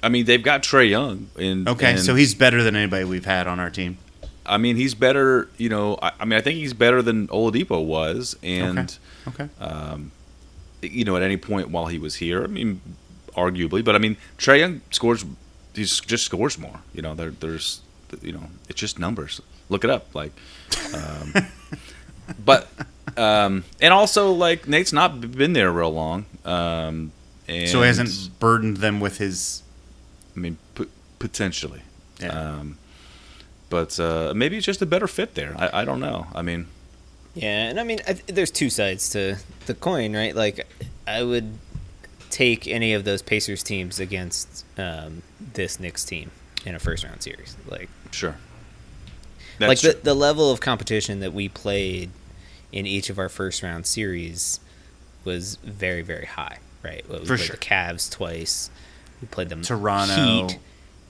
I 0.03 0.09
mean, 0.09 0.25
they've 0.25 0.43
got 0.43 0.61
Trae 0.61 0.87
Young, 0.87 1.29
and 1.39 1.67
Okay, 1.67 1.91
and- 1.93 1.99
so 1.99 2.13
he's 2.13 2.35
better 2.35 2.61
than 2.61 2.75
anybody 2.75 3.03
we've 3.03 3.25
had 3.25 3.47
on 3.47 3.59
our 3.59 3.71
team. 3.71 3.97
I 4.45 4.57
mean, 4.59 4.75
he's 4.75 4.93
better. 4.93 5.49
You 5.57 5.69
know, 5.69 5.97
I, 6.01 6.11
I 6.19 6.25
mean, 6.25 6.37
I 6.37 6.41
think 6.41 6.59
he's 6.59 6.73
better 6.75 7.01
than 7.01 7.27
Oladipo 7.29 7.83
was, 7.83 8.37
and 8.43 8.95
Okay. 9.27 9.49
You 10.81 11.05
know, 11.05 11.15
at 11.15 11.23
any 11.23 11.37
point 11.37 11.69
while 11.69 11.87
he 11.87 11.97
was 11.97 12.15
here. 12.15 12.43
I 12.43 12.47
mean, 12.47 12.81
arguably, 13.35 13.83
but 13.83 13.95
I 13.95 13.99
mean, 13.99 14.17
Trae 14.37 14.59
Young 14.59 14.81
scores. 14.91 15.25
He 15.73 15.83
just 15.83 16.25
scores 16.25 16.57
more. 16.57 16.81
You 16.93 17.03
know, 17.03 17.13
there, 17.13 17.29
there's, 17.29 17.81
you 18.21 18.31
know, 18.31 18.43
it's 18.67 18.79
just 18.79 18.97
numbers. 18.97 19.41
Look 19.69 19.83
it 19.83 19.91
up. 19.91 20.15
Like, 20.15 20.31
um, 20.93 21.33
but 22.45 22.67
um, 23.15 23.63
and 23.79 23.93
also 23.93 24.31
like 24.31 24.67
Nate's 24.67 24.93
not 24.93 25.21
been 25.21 25.53
there 25.53 25.71
real 25.71 25.93
long. 25.93 26.25
Um, 26.45 27.11
and 27.47 27.69
so 27.69 27.81
he 27.81 27.87
hasn't 27.87 28.39
burdened 28.39 28.77
them 28.77 28.99
with 28.99 29.17
his. 29.17 29.63
I 30.35 30.39
mean, 30.39 30.57
put, 30.75 30.89
potentially. 31.19 31.81
Yeah. 32.19 32.29
Um, 32.29 32.77
but 33.69 33.99
uh, 33.99 34.33
maybe 34.35 34.57
it's 34.57 34.65
just 34.65 34.81
a 34.81 34.85
better 34.85 35.07
fit 35.07 35.35
there. 35.35 35.55
I, 35.57 35.81
I 35.81 35.85
don't 35.85 35.99
know. 35.99 36.27
I 36.33 36.41
mean, 36.41 36.67
Yeah, 37.37 37.69
and 37.69 37.79
I 37.79 37.83
mean, 37.83 37.99
I, 38.07 38.13
there's 38.13 38.51
two 38.51 38.69
sides 38.69 39.09
to 39.11 39.37
the 39.65 39.73
coin, 39.73 40.15
right? 40.15 40.35
Like, 40.35 40.67
I 41.05 41.23
would 41.23 41.57
take 42.29 42.67
any 42.67 42.93
of 42.93 43.03
those 43.03 43.21
Pacers 43.21 43.63
teams 43.63 43.99
against 43.99 44.65
um, 44.77 45.21
this 45.53 45.79
Knicks 45.79 46.03
team 46.03 46.31
in 46.65 46.75
a 46.75 46.79
first 46.79 47.03
round 47.03 47.21
series. 47.21 47.55
Like, 47.69 47.89
sure. 48.11 48.35
like 49.59 49.79
true. 49.79 49.93
the 49.93 49.99
the 49.99 50.13
level 50.13 50.51
of 50.51 50.59
competition 50.59 51.19
that 51.21 51.33
we 51.33 51.47
played 51.49 52.09
in 52.71 52.85
each 52.85 53.09
of 53.09 53.17
our 53.17 53.29
first 53.29 53.63
round 53.63 53.85
series 53.85 54.59
was 55.23 55.55
very 55.57 56.01
very 56.01 56.25
high, 56.25 56.59
right? 56.83 57.07
Well, 57.09 57.19
we 57.19 57.25
For 57.25 57.37
played 57.37 57.47
sure. 57.47 57.55
the 57.55 57.61
Cavs 57.61 58.11
twice. 58.11 58.69
We 59.21 59.27
played 59.27 59.49
them 59.49 59.61
Toronto 59.61 60.13
Heat, 60.13 60.59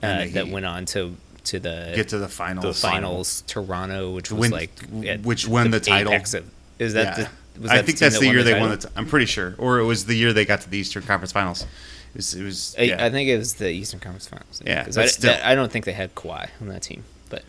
uh, 0.02 0.24
the 0.24 0.30
that 0.30 0.48
went 0.48 0.66
on 0.66 0.86
to 0.86 1.16
to 1.48 1.58
the 1.58 1.92
Get 1.94 2.08
to 2.10 2.18
the 2.18 2.28
finals. 2.28 2.64
the 2.64 2.88
finals. 2.88 3.42
Toronto, 3.46 4.10
which 4.12 4.30
was 4.30 4.40
win- 4.40 4.50
like 4.50 4.70
at 5.06 5.20
which 5.22 5.46
won 5.48 5.70
the 5.70 5.80
title. 5.80 6.12
apex 6.12 6.34
of- 6.34 6.44
is 6.78 6.94
that 6.94 7.18
Yeah. 7.18 7.24
the? 7.24 7.60
Was 7.62 7.70
I 7.72 7.76
that 7.76 7.86
think 7.86 7.98
team 7.98 8.06
that's 8.06 8.18
the 8.20 8.26
year 8.26 8.42
they 8.44 8.52
title? 8.52 8.68
won 8.68 8.78
it. 8.78 8.84
I'm 8.96 9.06
pretty 9.06 9.26
sure, 9.26 9.54
or 9.58 9.78
it 9.80 9.84
was 9.84 10.04
the 10.06 10.14
year 10.14 10.32
they 10.32 10.44
got 10.44 10.60
to 10.60 10.70
the 10.70 10.78
Eastern 10.78 11.02
Conference 11.02 11.32
Finals. 11.32 11.62
It 11.62 12.16
was. 12.16 12.34
It 12.34 12.42
was 12.44 12.76
I, 12.78 12.82
yeah. 12.82 13.04
I 13.04 13.10
think 13.10 13.28
it 13.28 13.36
was 13.36 13.54
the 13.54 13.68
Eastern 13.70 13.98
Conference 14.00 14.28
Finals. 14.28 14.62
Yeah, 14.64 14.84
I, 14.96 15.06
still. 15.06 15.32
that- 15.32 15.44
I 15.44 15.54
don't 15.54 15.70
think 15.72 15.84
they 15.84 15.92
had 15.92 16.14
Kawhi 16.14 16.48
on 16.60 16.68
that 16.68 16.82
team, 16.82 17.04
but 17.30 17.42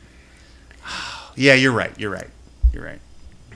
yeah, 1.36 1.54
you're 1.54 1.72
right. 1.72 1.94
You're 2.00 2.10
right. 2.12 2.28
You're 2.74 2.84
right. 2.84 3.00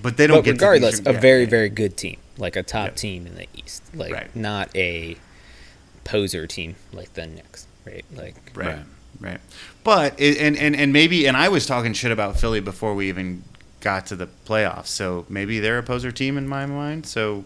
But 0.01 0.17
they 0.17 0.27
don't 0.27 0.37
but 0.39 0.45
get 0.45 0.51
regardless, 0.51 0.97
to 0.97 1.03
the 1.03 1.09
Eastern, 1.09 1.11
a 1.11 1.13
yeah, 1.15 1.21
very 1.21 1.45
very 1.45 1.69
good 1.69 1.95
team, 1.97 2.17
like 2.37 2.55
a 2.55 2.63
top 2.63 2.95
team 2.95 3.25
in 3.25 3.35
the 3.35 3.47
East, 3.55 3.83
like 3.95 4.11
Right. 4.13 4.35
not 4.35 4.69
a 4.75 5.17
poser 6.03 6.45
team 6.45 6.75
like 6.91 7.13
the 7.13 7.25
Knicks, 7.25 7.65
right? 7.85 8.03
Like 8.13 8.35
Right. 8.53 8.79
Right. 9.19 9.31
Right. 9.31 9.41
But 9.83 10.19
and 10.19 10.55
and 10.57 10.75
and 10.75 10.93
maybe 10.93 11.27
and 11.27 11.35
I 11.35 11.49
was 11.49 11.65
talking 11.65 11.93
shit 11.93 12.11
about 12.11 12.39
Philly 12.39 12.59
before 12.61 12.93
we 12.95 13.09
even 13.09 13.43
got 13.81 14.05
to 14.07 14.15
the 14.15 14.27
playoffs. 14.45 14.87
So 14.87 15.25
maybe 15.29 15.59
they're 15.59 15.77
a 15.77 15.83
poser 15.83 16.11
team 16.11 16.37
in 16.37 16.47
my 16.47 16.65
mind. 16.65 17.05
So 17.05 17.43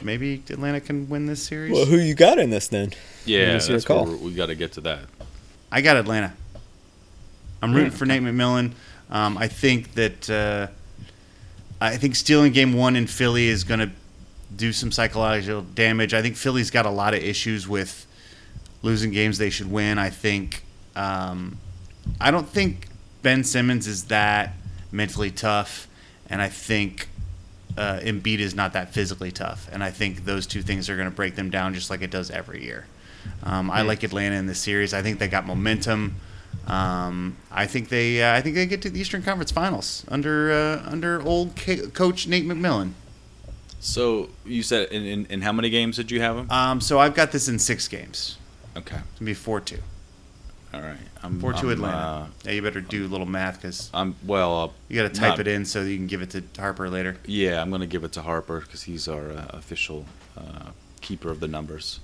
maybe 0.00 0.42
Atlanta 0.50 0.80
can 0.80 1.08
win 1.08 1.26
this 1.26 1.42
series. 1.42 1.72
Well, 1.72 1.84
who 1.86 1.96
you 1.96 2.14
got 2.14 2.38
in 2.38 2.50
this 2.50 2.68
then? 2.68 2.92
yeah, 3.24 3.54
What's 3.54 3.66
that's 3.68 3.84
call? 3.84 4.06
we're- 4.06 4.34
got 4.34 4.46
to 4.46 4.54
get 4.54 4.72
to 4.72 4.80
that. 4.82 5.06
I 5.72 5.80
got 5.80 5.96
Atlanta. 5.96 6.32
I'm 7.62 7.72
rooting 7.74 7.90
for 7.90 8.04
Nate 8.06 8.22
McMillan. 8.22 8.72
Um, 9.10 9.36
I 9.38 9.48
think 9.48 9.94
that 9.94 10.30
uh, 10.30 10.66
I 11.80 11.96
think 11.96 12.14
stealing 12.14 12.52
game 12.52 12.74
one 12.74 12.94
in 12.96 13.06
Philly 13.06 13.48
is 13.48 13.64
going 13.64 13.80
to 13.80 13.90
do 14.54 14.72
some 14.72 14.92
psychological 14.92 15.62
damage. 15.62 16.14
I 16.14 16.22
think 16.22 16.36
Philly's 16.36 16.70
got 16.70 16.86
a 16.86 16.90
lot 16.90 17.14
of 17.14 17.22
issues 17.22 17.66
with 17.66 18.06
losing 18.82 19.10
games 19.10 19.38
they 19.38 19.50
should 19.50 19.70
win. 19.70 19.98
I 19.98 20.10
think 20.10 20.63
um, 20.96 21.58
I 22.20 22.30
don't 22.30 22.48
think 22.48 22.88
Ben 23.22 23.44
Simmons 23.44 23.86
is 23.86 24.04
that 24.04 24.54
mentally 24.92 25.30
tough, 25.30 25.88
and 26.28 26.40
I 26.42 26.48
think 26.48 27.08
uh, 27.76 28.00
Embiid 28.00 28.38
is 28.38 28.54
not 28.54 28.72
that 28.74 28.92
physically 28.92 29.32
tough. 29.32 29.68
And 29.72 29.82
I 29.82 29.90
think 29.90 30.24
those 30.24 30.46
two 30.46 30.62
things 30.62 30.88
are 30.88 30.96
going 30.96 31.08
to 31.08 31.14
break 31.14 31.34
them 31.34 31.50
down 31.50 31.74
just 31.74 31.90
like 31.90 32.02
it 32.02 32.10
does 32.10 32.30
every 32.30 32.62
year. 32.64 32.86
Um, 33.42 33.70
I 33.70 33.82
like 33.82 34.02
Atlanta 34.02 34.36
in 34.36 34.46
this 34.46 34.60
series. 34.60 34.92
I 34.92 35.02
think 35.02 35.18
they 35.18 35.28
got 35.28 35.46
momentum. 35.46 36.16
Um, 36.66 37.36
I 37.50 37.66
think 37.66 37.88
they. 37.88 38.22
Uh, 38.22 38.34
I 38.34 38.40
think 38.40 38.54
they 38.54 38.66
get 38.66 38.82
to 38.82 38.90
the 38.90 39.00
Eastern 39.00 39.22
Conference 39.22 39.50
Finals 39.50 40.04
under 40.08 40.52
uh, 40.52 40.82
under 40.90 41.20
old 41.22 41.56
ca- 41.56 41.86
coach 41.88 42.26
Nate 42.26 42.44
McMillan. 42.46 42.92
So 43.80 44.30
you 44.46 44.62
said 44.62 44.88
in, 44.90 45.04
in, 45.04 45.26
in 45.26 45.40
how 45.42 45.52
many 45.52 45.68
games 45.68 45.96
did 45.96 46.10
you 46.10 46.20
have 46.20 46.36
them? 46.36 46.50
Um, 46.50 46.80
so 46.80 46.98
I've 46.98 47.14
got 47.14 47.32
this 47.32 47.48
in 47.48 47.58
six 47.58 47.86
games. 47.88 48.38
Okay, 48.76 48.96
It's 48.96 49.18
gonna 49.18 49.26
be 49.26 49.34
four 49.34 49.60
two. 49.60 49.78
All 50.74 50.80
right. 50.82 50.96
I'm 51.22 51.40
Four 51.40 51.52
two 51.54 51.68
I'm, 51.68 51.72
Atlanta. 51.74 51.96
uh, 51.96 52.26
yeah, 52.44 52.50
you 52.52 52.62
better 52.62 52.80
do 52.80 53.06
a 53.06 53.08
little 53.08 53.26
math 53.26 53.60
because 53.62 53.90
I'm 53.94 54.14
well. 54.26 54.60
Uh, 54.64 54.68
you 54.88 55.00
got 55.00 55.12
to 55.14 55.20
type 55.20 55.30
Not- 55.38 55.40
it 55.40 55.48
in 55.48 55.64
so 55.64 55.82
you 55.82 55.96
can 55.96 56.06
give 56.06 56.22
it 56.22 56.30
to 56.30 56.42
Harper 56.60 56.88
later. 56.90 57.16
yeah, 57.26 57.60
I'm 57.62 57.70
gonna 57.70 57.86
give 57.86 58.04
it 58.04 58.12
to 58.12 58.22
Harper 58.22 58.60
because 58.60 58.82
he's 58.82 59.08
our 59.08 59.30
uh, 59.30 59.46
official 59.50 60.04
uh, 60.36 60.70
keeper 61.00 61.30
of 61.30 61.40
the 61.40 61.48
numbers. 61.48 62.00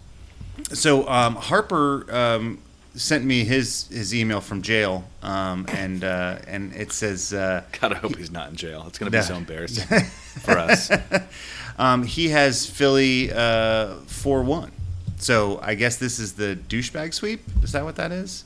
So 0.73 1.09
um, 1.09 1.37
Harper 1.37 2.07
um, 2.15 2.59
sent 2.95 3.25
me 3.25 3.45
his 3.45 3.89
his 3.89 4.15
email 4.15 4.41
from 4.41 4.63
jail, 4.63 5.05
um, 5.23 5.67
and 5.69 6.03
uh, 6.03 6.39
and 6.47 6.73
it 6.75 6.93
says 6.93 7.33
uh, 7.35 7.63
God, 7.81 7.93
I 7.93 7.97
hope 7.97 8.17
he's 8.17 8.31
not 8.31 8.49
in 8.51 8.57
jail. 8.57 8.85
It's 8.87 8.99
gonna 8.99 9.11
be 9.11 9.19
No. 9.19 9.23
so 9.25 9.35
embarrassing 9.37 9.87
for 10.41 10.53
us. 10.53 10.91
um, 11.79 12.05
he 12.05 12.29
has 12.31 12.65
Philly 12.67 13.31
uh, 13.33 13.97
four 14.07 14.43
one. 14.43 14.73
So 15.19 15.61
I 15.63 15.75
guess 15.75 15.97
this 15.97 16.19
is 16.19 16.33
the 16.33 16.59
douchebag 16.69 17.13
sweep. 17.13 17.43
Is 17.63 17.73
that 17.73 17.85
what 17.85 17.97
that 17.97 18.11
is? 18.13 18.45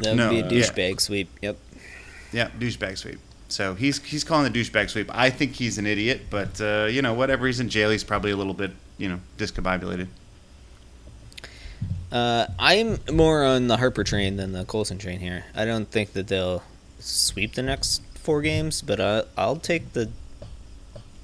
That 0.00 0.10
would 0.10 0.16
No, 0.16 0.30
be 0.30 0.40
a 0.40 0.44
uh, 0.46 0.50
douchebag 0.50 1.00
sweep. 1.00 1.28
Yep. 1.42 1.56
Yeah, 2.32 2.48
douchebag 2.58 2.98
sweep. 2.98 3.18
So 3.48 3.74
he's 3.74 4.00
he's 4.02 4.22
calling 4.24 4.50
the 4.50 4.58
douchebag 4.58 4.90
sweep. 4.90 5.10
I 5.12 5.30
think 5.30 5.52
he's 5.54 5.78
an 5.78 5.86
idiot, 5.86 6.22
but 6.30 6.60
uh, 6.60 6.86
you 6.90 7.02
know 7.02 7.14
whatever. 7.14 7.46
He's 7.46 7.60
in 7.60 7.68
jail. 7.68 7.90
He's 7.90 8.04
probably 8.04 8.30
a 8.30 8.36
little 8.36 8.54
bit 8.54 8.70
you 8.98 9.08
know 9.08 9.20
discombobulated. 9.38 10.06
Uh, 12.12 12.46
I'm 12.58 12.98
more 13.12 13.44
on 13.44 13.68
the 13.68 13.76
Harper 13.76 14.02
train 14.04 14.36
than 14.36 14.52
the 14.52 14.64
Colson 14.64 14.98
train 14.98 15.20
here. 15.20 15.44
I 15.54 15.64
don't 15.64 15.88
think 15.88 16.12
that 16.14 16.26
they'll 16.26 16.62
sweep 16.98 17.54
the 17.54 17.62
next 17.62 18.02
four 18.14 18.42
games, 18.42 18.82
but 18.82 19.00
I, 19.00 19.22
I'll 19.36 19.56
take 19.56 19.92
the 19.92 20.10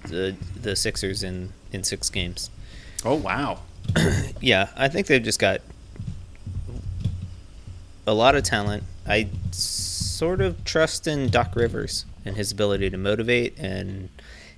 the 0.04 0.36
the 0.60 0.76
Sixers 0.76 1.22
in 1.22 1.52
in 1.72 1.82
six 1.84 2.10
games. 2.10 2.50
Oh 3.04 3.14
wow. 3.14 3.60
Yeah, 4.40 4.68
I 4.76 4.88
think 4.88 5.06
they've 5.06 5.22
just 5.22 5.38
got 5.38 5.60
a 8.07 8.14
lot 8.14 8.35
of 8.35 8.42
talent. 8.45 8.85
I 9.07 9.29
sort 9.51 10.40
of 10.40 10.64
trust 10.64 11.07
in 11.07 11.29
Doc 11.29 11.55
Rivers 11.55 12.07
and 12.25 12.37
his 12.37 12.53
ability 12.53 12.90
to 12.90 12.97
motivate 12.97 13.59
and 13.59 14.09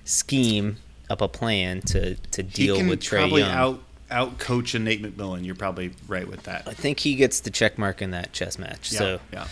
scheme 0.05 0.77
up 1.09 1.21
a 1.21 1.27
plan 1.27 1.81
to, 1.81 2.15
to 2.15 2.43
deal 2.43 2.77
with 2.87 2.99
Trae 3.01 3.19
probably 3.19 3.41
Young. 3.41 3.51
out 3.51 3.83
out 4.11 4.39
coach 4.39 4.73
a 4.73 4.79
Nate 4.79 5.03
McMillan. 5.03 5.45
You're 5.45 5.55
probably 5.55 5.91
right 6.07 6.27
with 6.27 6.43
that. 6.43 6.67
I 6.67 6.73
think 6.73 6.99
he 6.99 7.15
gets 7.15 7.41
the 7.41 7.49
check 7.49 7.77
mark 7.77 8.01
in 8.01 8.11
that 8.11 8.33
chess 8.33 8.57
match. 8.57 8.91
Yeah, 8.91 8.97
so 8.97 9.19
yeah. 9.31 9.43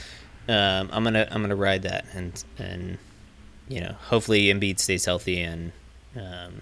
um, 0.80 0.90
I'm 0.92 1.04
gonna 1.04 1.28
I'm 1.30 1.42
gonna 1.42 1.56
ride 1.56 1.84
that 1.84 2.06
and 2.14 2.44
and 2.58 2.98
you 3.68 3.82
know 3.82 3.96
hopefully 4.06 4.46
Embiid 4.46 4.80
stays 4.80 5.06
healthy 5.06 5.42
and 5.42 5.72
um, 6.16 6.62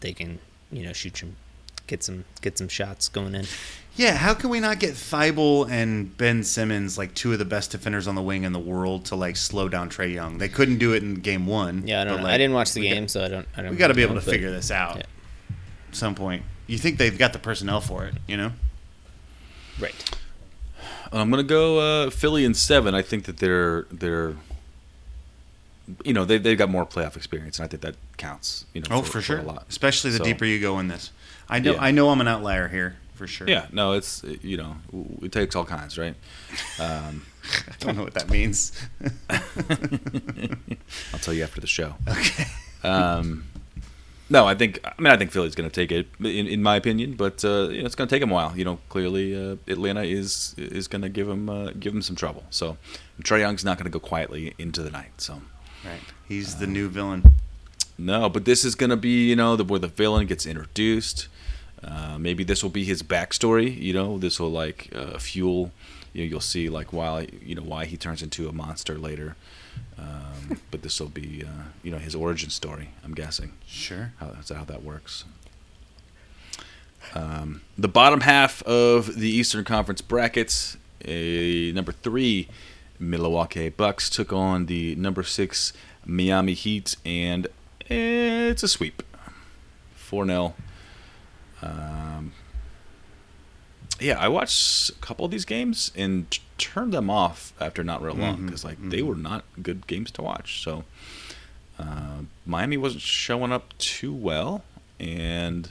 they 0.00 0.12
can 0.12 0.38
you 0.70 0.84
know 0.84 0.92
shoot 0.92 1.16
some 1.16 1.36
get 1.86 2.02
some 2.02 2.24
get 2.40 2.58
some 2.58 2.68
shots 2.68 3.08
going 3.08 3.34
in. 3.34 3.46
Yeah, 3.96 4.14
how 4.14 4.34
can 4.34 4.50
we 4.50 4.60
not 4.60 4.78
get 4.78 4.92
Thybulle 4.92 5.70
and 5.70 6.14
Ben 6.18 6.44
Simmons, 6.44 6.98
like 6.98 7.14
two 7.14 7.32
of 7.32 7.38
the 7.38 7.46
best 7.46 7.70
defenders 7.70 8.06
on 8.06 8.14
the 8.14 8.20
wing 8.20 8.44
in 8.44 8.52
the 8.52 8.58
world, 8.58 9.06
to 9.06 9.16
like 9.16 9.36
slow 9.36 9.70
down 9.70 9.88
Trae 9.88 10.12
Young? 10.12 10.36
They 10.36 10.50
couldn't 10.50 10.76
do 10.78 10.92
it 10.92 11.02
in 11.02 11.14
game 11.14 11.46
one. 11.46 11.86
Yeah, 11.86 12.02
I 12.02 12.04
don't 12.04 12.12
but, 12.14 12.16
know. 12.18 12.22
like, 12.24 12.34
I 12.34 12.38
didn't 12.38 12.52
watch 12.54 12.72
the 12.74 12.82
game, 12.82 13.04
got- 13.04 13.10
so 13.10 13.24
I 13.24 13.28
don't. 13.28 13.48
I 13.56 13.62
don't 13.62 13.70
we 13.70 13.76
got 13.78 13.88
to 13.88 13.94
be 13.94 14.02
able 14.02 14.14
to 14.16 14.20
but- 14.20 14.30
figure 14.30 14.50
this 14.50 14.70
out 14.70 14.96
yeah. 14.96 15.02
at 15.88 15.94
some 15.96 16.14
point. 16.14 16.42
You 16.66 16.76
think 16.76 16.98
they've 16.98 17.16
got 17.16 17.32
the 17.32 17.38
personnel 17.38 17.80
for 17.80 18.04
it? 18.04 18.14
You 18.26 18.36
know? 18.36 18.52
Right. 19.80 19.94
I'm 21.12 21.30
gonna 21.30 21.42
go 21.42 21.78
uh, 21.78 22.10
Philly 22.10 22.44
in 22.44 22.52
seven. 22.52 22.94
I 22.94 23.00
think 23.00 23.24
that 23.24 23.38
they're 23.38 23.86
they're 23.90 24.34
you 26.04 26.12
know 26.12 26.24
they 26.24 26.36
they've 26.36 26.58
got 26.58 26.68
more 26.68 26.84
playoff 26.84 27.16
experience, 27.16 27.58
and 27.58 27.64
I 27.64 27.68
think 27.68 27.82
that 27.82 27.94
counts. 28.18 28.66
You 28.74 28.82
know, 28.82 28.88
Oh, 28.90 29.02
for, 29.02 29.22
sure. 29.22 29.38
a 29.38 29.42
lot. 29.42 29.64
Especially 29.70 30.10
the 30.10 30.18
So- 30.18 30.24
deeper 30.24 30.44
you 30.44 30.60
go 30.60 30.78
in 30.80 30.88
this. 30.88 31.12
I 31.48 31.60
know. 31.60 31.74
Yeah. 31.74 31.80
I 31.80 31.92
know. 31.92 32.10
I'm 32.10 32.20
an 32.20 32.28
outlier 32.28 32.68
here 32.68 32.96
for 33.16 33.26
sure. 33.26 33.48
Yeah, 33.48 33.66
no, 33.72 33.92
it's 33.92 34.22
you 34.42 34.56
know 34.56 34.76
it 35.22 35.32
takes 35.32 35.56
all 35.56 35.64
kinds, 35.64 35.98
right? 35.98 36.14
Um, 36.78 37.22
I 37.68 37.74
don't 37.80 37.96
know 37.96 38.04
what 38.04 38.14
that 38.14 38.30
means. 38.30 38.72
I'll 41.12 41.18
tell 41.20 41.34
you 41.34 41.42
after 41.42 41.60
the 41.60 41.66
show. 41.66 41.94
okay. 42.08 42.44
Um, 42.84 43.44
no, 44.28 44.46
I 44.46 44.54
think 44.54 44.80
I 44.84 45.00
mean 45.00 45.12
I 45.12 45.16
think 45.16 45.30
Philly's 45.30 45.54
going 45.54 45.68
to 45.70 45.74
take 45.74 45.92
it 45.92 46.06
in, 46.20 46.46
in 46.46 46.62
my 46.62 46.76
opinion, 46.76 47.14
but 47.14 47.44
uh, 47.44 47.68
you 47.70 47.80
know, 47.80 47.86
it's 47.86 47.94
going 47.94 48.08
to 48.08 48.14
take 48.14 48.20
them 48.22 48.30
a 48.30 48.34
while. 48.34 48.56
You 48.56 48.64
know, 48.64 48.78
clearly 48.88 49.34
uh, 49.34 49.56
Atlanta 49.68 50.02
is 50.02 50.54
is 50.58 50.88
going 50.88 51.02
to 51.02 51.08
give 51.08 51.26
them 51.26 51.48
uh, 51.48 51.70
give 51.78 51.92
them 51.92 52.02
some 52.02 52.16
trouble. 52.16 52.44
So 52.50 52.76
Trae 53.22 53.40
Young's 53.40 53.64
not 53.64 53.78
going 53.78 53.90
to 53.90 53.90
go 53.90 54.00
quietly 54.00 54.54
into 54.58 54.82
the 54.82 54.90
night. 54.90 55.20
So 55.20 55.42
Right. 55.84 56.00
He's 56.26 56.56
the 56.56 56.66
new 56.66 56.88
villain. 56.88 57.22
no, 57.96 58.28
but 58.28 58.44
this 58.44 58.64
is 58.64 58.74
going 58.74 58.90
to 58.90 58.96
be 58.96 59.28
you 59.28 59.36
know 59.36 59.54
the 59.54 59.64
where 59.64 59.78
the 59.78 59.88
villain 59.88 60.26
gets 60.26 60.44
introduced. 60.46 61.28
Uh, 61.86 62.18
maybe 62.18 62.42
this 62.42 62.62
will 62.62 62.70
be 62.70 62.84
his 62.84 63.02
backstory. 63.02 63.80
You 63.80 63.92
know, 63.92 64.18
this 64.18 64.40
will 64.40 64.50
like 64.50 64.90
uh, 64.94 65.18
fuel. 65.18 65.70
You 66.12 66.24
know, 66.24 66.30
you'll 66.30 66.40
see 66.40 66.68
like 66.68 66.92
why 66.92 67.28
you 67.42 67.54
know 67.54 67.62
why 67.62 67.84
he 67.84 67.96
turns 67.96 68.22
into 68.22 68.48
a 68.48 68.52
monster 68.52 68.98
later. 68.98 69.36
Um, 69.98 70.60
but 70.70 70.82
this 70.82 71.00
will 71.00 71.08
be 71.08 71.44
uh, 71.46 71.64
you 71.82 71.90
know 71.90 71.98
his 71.98 72.14
origin 72.14 72.50
story. 72.50 72.90
I'm 73.04 73.14
guessing. 73.14 73.52
Sure. 73.66 74.12
How, 74.18 74.28
that's 74.28 74.50
how 74.50 74.64
that 74.64 74.82
works. 74.82 75.24
Um, 77.14 77.62
the 77.78 77.88
bottom 77.88 78.22
half 78.22 78.62
of 78.64 79.14
the 79.14 79.28
Eastern 79.28 79.64
Conference 79.64 80.00
brackets, 80.00 80.76
a 81.04 81.70
number 81.72 81.92
three 81.92 82.48
Milwaukee 82.98 83.68
Bucks 83.68 84.10
took 84.10 84.32
on 84.32 84.66
the 84.66 84.96
number 84.96 85.22
six 85.22 85.72
Miami 86.04 86.54
Heat, 86.54 86.96
and 87.04 87.46
it's 87.88 88.64
a 88.64 88.68
sweep, 88.68 89.04
four 89.94 90.26
0 90.26 90.54
um, 91.62 92.32
yeah, 94.00 94.18
I 94.18 94.28
watched 94.28 94.90
a 94.90 94.92
couple 94.94 95.24
of 95.24 95.30
these 95.30 95.44
games 95.44 95.90
and 95.96 96.30
t- 96.30 96.42
turned 96.58 96.92
them 96.92 97.08
off 97.08 97.52
after 97.60 97.82
not 97.82 98.02
real 98.02 98.14
long 98.14 98.36
Mm-hmm. 98.36 98.46
because 98.46 98.64
like 98.64 98.76
they 98.90 99.02
were 99.02 99.14
not 99.16 99.44
good 99.62 99.86
games 99.86 100.10
to 100.12 100.22
watch. 100.22 100.62
So 100.62 100.84
uh, 101.78 102.18
Miami 102.44 102.76
wasn't 102.76 103.02
showing 103.02 103.52
up 103.52 103.76
too 103.78 104.12
well, 104.12 104.64
and 105.00 105.70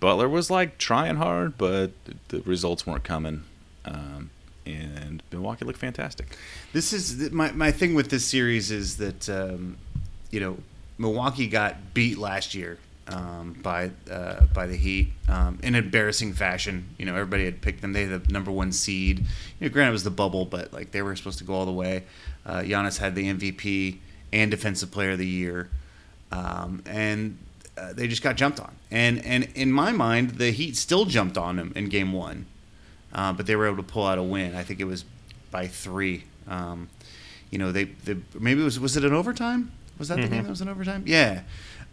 Butler 0.00 0.28
was 0.28 0.50
like 0.50 0.78
trying 0.78 1.16
hard, 1.16 1.58
but 1.58 1.92
the 2.28 2.40
results 2.42 2.86
weren't 2.86 3.04
coming. 3.04 3.44
Um, 3.84 4.30
and 4.66 5.22
Milwaukee 5.30 5.66
looked 5.66 5.78
fantastic. 5.78 6.38
This 6.72 6.94
is 6.94 7.18
th- 7.18 7.32
my 7.32 7.52
my 7.52 7.70
thing 7.70 7.94
with 7.94 8.08
this 8.08 8.24
series 8.24 8.70
is 8.70 8.96
that 8.96 9.28
um, 9.28 9.76
you 10.30 10.40
know 10.40 10.56
Milwaukee 10.96 11.46
got 11.46 11.92
beat 11.92 12.16
last 12.16 12.54
year 12.54 12.78
um, 13.08 13.56
by 13.62 13.90
uh, 14.10 14.46
by 14.54 14.66
the 14.66 14.76
Heat 14.76 15.12
um, 15.28 15.58
in 15.62 15.74
embarrassing 15.74 16.32
fashion. 16.34 16.88
You 16.98 17.06
know 17.06 17.14
everybody 17.14 17.44
had 17.44 17.60
picked 17.60 17.80
them. 17.82 17.92
They 17.92 18.06
had 18.06 18.26
the 18.26 18.32
number 18.32 18.50
one 18.50 18.72
seed. 18.72 19.20
You 19.20 19.26
know, 19.60 19.72
granted 19.72 19.90
it 19.90 19.92
was 19.92 20.04
the 20.04 20.10
bubble, 20.10 20.44
but 20.44 20.72
like 20.72 20.90
they 20.92 21.02
were 21.02 21.14
supposed 21.16 21.38
to 21.38 21.44
go 21.44 21.54
all 21.54 21.66
the 21.66 21.72
way. 21.72 22.04
Uh, 22.46 22.60
Giannis 22.60 22.98
had 22.98 23.14
the 23.14 23.32
MVP 23.32 23.98
and 24.32 24.50
Defensive 24.50 24.90
Player 24.90 25.12
of 25.12 25.18
the 25.18 25.26
Year, 25.26 25.70
um, 26.32 26.82
and 26.86 27.38
uh, 27.78 27.92
they 27.92 28.06
just 28.06 28.22
got 28.22 28.36
jumped 28.36 28.60
on. 28.60 28.74
And 28.90 29.24
and 29.24 29.48
in 29.54 29.72
my 29.72 29.92
mind, 29.92 30.32
the 30.32 30.50
Heat 30.50 30.76
still 30.76 31.04
jumped 31.04 31.38
on 31.38 31.56
them 31.56 31.72
in 31.74 31.88
Game 31.88 32.12
One 32.12 32.46
uh, 33.14 33.32
but 33.32 33.46
they 33.46 33.56
were 33.56 33.66
able 33.66 33.76
to 33.76 33.82
pull 33.82 34.06
out 34.06 34.18
a 34.18 34.22
win. 34.22 34.54
I 34.54 34.62
think 34.62 34.80
it 34.80 34.84
was 34.84 35.04
by 35.50 35.66
three. 35.68 36.24
Um, 36.48 36.88
you 37.50 37.58
know, 37.58 37.70
they, 37.72 37.84
they 37.84 38.16
maybe 38.38 38.60
it 38.60 38.64
was 38.64 38.80
was 38.80 38.96
it 38.96 39.04
an 39.04 39.12
overtime? 39.12 39.70
Was 39.98 40.08
that 40.08 40.16
the 40.20 40.26
game 40.26 40.42
that 40.42 40.50
was 40.50 40.60
an 40.60 40.68
overtime? 40.68 41.04
Yeah. 41.06 41.42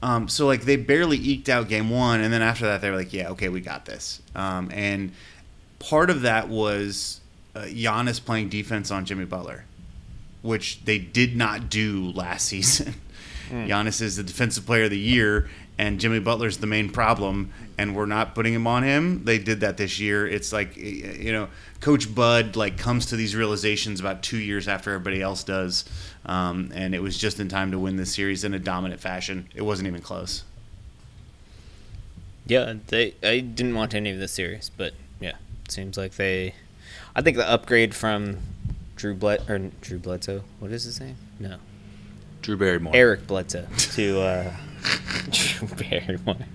Um, 0.01 0.27
so 0.27 0.47
like 0.47 0.63
they 0.63 0.77
barely 0.77 1.17
eked 1.17 1.49
out 1.49 1.69
game 1.69 1.89
one, 1.89 2.21
and 2.21 2.33
then 2.33 2.41
after 2.41 2.65
that 2.65 2.81
they 2.81 2.89
were 2.89 2.97
like, 2.97 3.13
yeah, 3.13 3.29
okay, 3.29 3.49
we 3.49 3.61
got 3.61 3.85
this. 3.85 4.21
Um, 4.35 4.71
and 4.73 5.11
part 5.79 6.09
of 6.09 6.21
that 6.21 6.49
was 6.49 7.21
uh, 7.55 7.61
Giannis 7.61 8.23
playing 8.23 8.49
defense 8.49 8.89
on 8.91 9.05
Jimmy 9.05 9.25
Butler, 9.25 9.65
which 10.41 10.83
they 10.85 10.97
did 10.97 11.35
not 11.35 11.69
do 11.69 12.11
last 12.11 12.45
season. 12.47 12.95
Giannis 13.51 14.01
is 14.01 14.15
the 14.15 14.23
defensive 14.23 14.65
player 14.65 14.85
of 14.85 14.91
the 14.91 14.97
year, 14.97 15.49
and 15.77 15.99
Jimmy 15.99 16.19
Butler's 16.19 16.59
the 16.59 16.67
main 16.67 16.89
problem, 16.89 17.51
and 17.77 17.95
we're 17.95 18.05
not 18.05 18.33
putting 18.33 18.53
him 18.53 18.65
on 18.65 18.83
him. 18.83 19.25
They 19.25 19.39
did 19.39 19.59
that 19.59 19.75
this 19.75 19.99
year. 19.99 20.25
It's 20.25 20.53
like 20.53 20.77
you 20.77 21.33
know, 21.33 21.49
Coach 21.81 22.13
Bud 22.13 22.55
like 22.55 22.77
comes 22.77 23.07
to 23.07 23.15
these 23.15 23.35
realizations 23.35 23.99
about 23.99 24.21
two 24.21 24.37
years 24.37 24.67
after 24.67 24.93
everybody 24.93 25.19
else 25.19 25.43
does, 25.43 25.83
um, 26.25 26.71
and 26.75 26.93
it 26.93 27.01
was 27.01 27.17
just 27.17 27.39
in 27.39 27.49
time 27.49 27.71
to 27.71 27.79
win 27.79 27.97
this 27.97 28.13
series 28.13 28.43
in 28.43 28.53
a 28.53 28.59
dominant 28.59 29.01
fashion. 29.01 29.47
It 29.55 29.63
wasn't 29.63 29.87
even 29.87 30.01
close. 30.01 30.43
Yeah, 32.45 32.75
they. 32.87 33.15
I 33.23 33.39
didn't 33.39 33.73
want 33.73 33.95
any 33.95 34.11
of 34.11 34.19
this 34.19 34.31
series, 34.31 34.69
but 34.77 34.93
yeah, 35.19 35.35
it 35.65 35.71
seems 35.71 35.97
like 35.97 36.13
they. 36.13 36.53
I 37.15 37.23
think 37.23 37.35
the 37.35 37.49
upgrade 37.49 37.95
from 37.95 38.37
Drew 38.95 39.15
Bled 39.15 39.49
or 39.49 39.57
Drew 39.81 39.97
Bledsoe. 39.97 40.43
What 40.59 40.71
is 40.71 40.83
his 40.83 40.99
name? 40.99 41.15
No, 41.39 41.57
Drew 42.43 42.57
Barrymore. 42.57 42.93
Eric 42.95 43.25
Bledsoe 43.25 43.67
to 43.75 44.21
uh, 44.21 44.53
Drew 45.31 45.67
Barrymore 45.67 46.45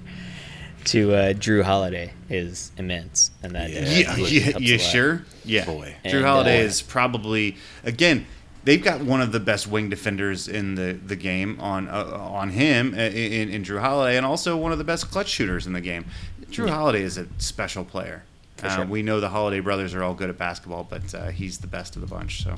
to 0.86 1.14
uh, 1.14 1.32
Jrue 1.34 1.62
Holiday 1.62 2.12
is 2.28 2.72
immense, 2.76 3.30
and 3.42 3.54
that 3.54 3.66
uh, 3.70 3.72
Yeah, 3.88 4.14
really 4.16 4.30
yeah, 4.38 4.58
you 4.58 4.78
sure? 4.78 5.22
Yeah. 5.44 5.64
Boy. 5.64 5.94
Jrue 6.04 6.14
And, 6.16 6.24
Holiday 6.24 6.60
uh, 6.60 6.64
is 6.64 6.82
probably 6.82 7.56
again. 7.84 8.26
They've 8.64 8.82
got 8.82 9.00
one 9.00 9.20
of 9.20 9.30
the 9.30 9.38
best 9.38 9.68
wing 9.68 9.90
defenders 9.90 10.48
in 10.48 10.74
the, 10.74 10.92
the 10.94 11.14
game 11.14 11.60
on 11.60 11.86
uh, 11.88 12.04
on 12.18 12.50
him 12.50 12.94
uh, 12.94 12.98
in, 12.98 13.48
in 13.50 13.62
Jrue 13.64 13.80
Holiday, 13.80 14.16
and 14.16 14.26
also 14.26 14.56
one 14.56 14.72
of 14.72 14.78
the 14.78 14.84
best 14.84 15.08
clutch 15.10 15.28
shooters 15.28 15.66
in 15.68 15.72
the 15.72 15.80
game. 15.80 16.04
Jrue 16.50 16.68
Holiday 16.68 17.02
is 17.02 17.16
a 17.16 17.26
special 17.38 17.84
player. 17.84 18.24
For 18.56 18.66
Uh, 18.66 18.76
sure. 18.76 18.84
We 18.86 19.02
know 19.02 19.20
the 19.20 19.28
Holiday 19.28 19.60
brothers 19.60 19.94
are 19.94 20.02
all 20.02 20.14
good 20.14 20.30
at 20.30 20.38
basketball, 20.38 20.84
but 20.88 21.14
uh, 21.14 21.28
he's 21.28 21.58
the 21.58 21.66
best 21.68 21.94
of 21.94 22.00
the 22.02 22.08
bunch. 22.08 22.42
So 22.42 22.56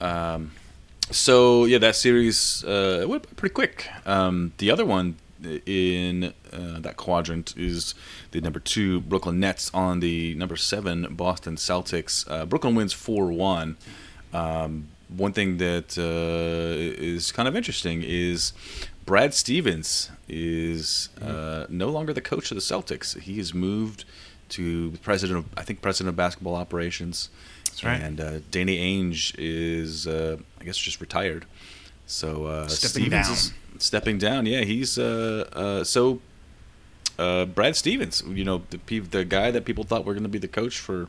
Um, 0.00 0.52
so 1.10 1.64
yeah, 1.64 1.78
that 1.78 1.96
series 1.96 2.62
uh, 2.64 3.00
it 3.02 3.08
went 3.08 3.34
pretty 3.36 3.54
quick. 3.54 3.88
Um, 4.06 4.52
the 4.58 4.70
other 4.70 4.84
one 4.84 5.16
in 5.44 6.32
uh, 6.52 6.80
that 6.80 6.96
quadrant 6.96 7.54
is 7.56 7.94
the 8.32 8.40
number 8.40 8.60
two 8.60 9.00
Brooklyn 9.00 9.40
Nets 9.40 9.70
on 9.72 10.00
the 10.00 10.34
number 10.34 10.56
seven 10.56 11.14
Boston 11.14 11.56
Celtics. 11.56 12.30
Uh, 12.30 12.44
Brooklyn 12.46 12.74
wins 12.74 12.92
four 12.92 13.30
one. 13.32 13.76
Um, 14.32 14.88
one 15.08 15.32
thing 15.32 15.56
that 15.56 15.96
uh, 15.96 16.76
is 16.76 17.32
kind 17.32 17.48
of 17.48 17.56
interesting 17.56 18.02
is 18.04 18.52
Brad 19.06 19.32
Stevens 19.32 20.10
is 20.28 21.08
uh, 21.22 21.66
no 21.70 21.88
longer 21.88 22.12
the 22.12 22.20
coach 22.20 22.50
of 22.50 22.56
the 22.56 22.60
Celtics. 22.60 23.18
He 23.18 23.38
has 23.38 23.54
moved 23.54 24.04
to 24.50 24.90
the 24.90 24.98
president 24.98 25.38
of 25.38 25.46
I 25.56 25.62
think 25.62 25.80
president 25.80 26.10
of 26.10 26.16
basketball 26.16 26.54
operations. 26.56 27.30
That's 27.64 27.84
right. 27.84 28.00
And 28.00 28.20
uh, 28.20 28.38
Danny 28.50 28.78
Ainge 28.78 29.34
is 29.38 30.06
uh, 30.06 30.36
I 30.60 30.64
guess 30.64 30.76
just 30.76 31.00
retired. 31.00 31.46
So 32.06 32.46
uh, 32.46 32.68
Stepping 32.68 33.04
Stevens 33.04 33.26
down. 33.26 33.32
is 33.34 33.52
stepping 33.82 34.18
down. 34.18 34.46
Yeah, 34.46 34.62
he's 34.62 34.98
uh, 34.98 35.48
uh, 35.52 35.84
so 35.84 36.20
uh, 37.18 37.44
Brad 37.46 37.76
Stevens. 37.76 38.22
You 38.26 38.44
know 38.44 38.62
the 38.70 39.00
the 39.00 39.24
guy 39.24 39.50
that 39.50 39.64
people 39.64 39.84
thought 39.84 40.04
were 40.04 40.14
going 40.14 40.24
to 40.24 40.28
be 40.28 40.38
the 40.38 40.48
coach 40.48 40.78
for 40.78 41.08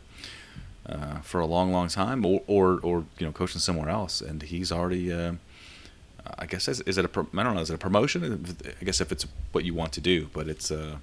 uh, 0.86 1.20
for 1.22 1.40
a 1.40 1.46
long, 1.46 1.72
long 1.72 1.88
time, 1.88 2.26
or, 2.26 2.42
or 2.48 2.80
or 2.82 3.06
you 3.18 3.26
know 3.26 3.32
coaching 3.32 3.60
somewhere 3.60 3.90
else, 3.90 4.22
and 4.22 4.42
he's 4.44 4.72
already. 4.72 5.12
Uh, 5.12 5.34
I 6.38 6.46
guess 6.46 6.68
is, 6.68 6.82
is 6.82 6.98
it 6.98 7.06
a 7.06 7.08
don't 7.08 7.34
know 7.34 7.60
is 7.60 7.70
it 7.70 7.76
a 7.76 7.78
promotion? 7.78 8.46
I 8.80 8.84
guess 8.84 9.02
if 9.02 9.12
it's 9.12 9.26
what 9.52 9.66
you 9.66 9.74
want 9.74 9.94
to 9.94 10.02
do, 10.02 10.30
but 10.34 10.48
it's 10.48 10.70
uh, 10.70 10.98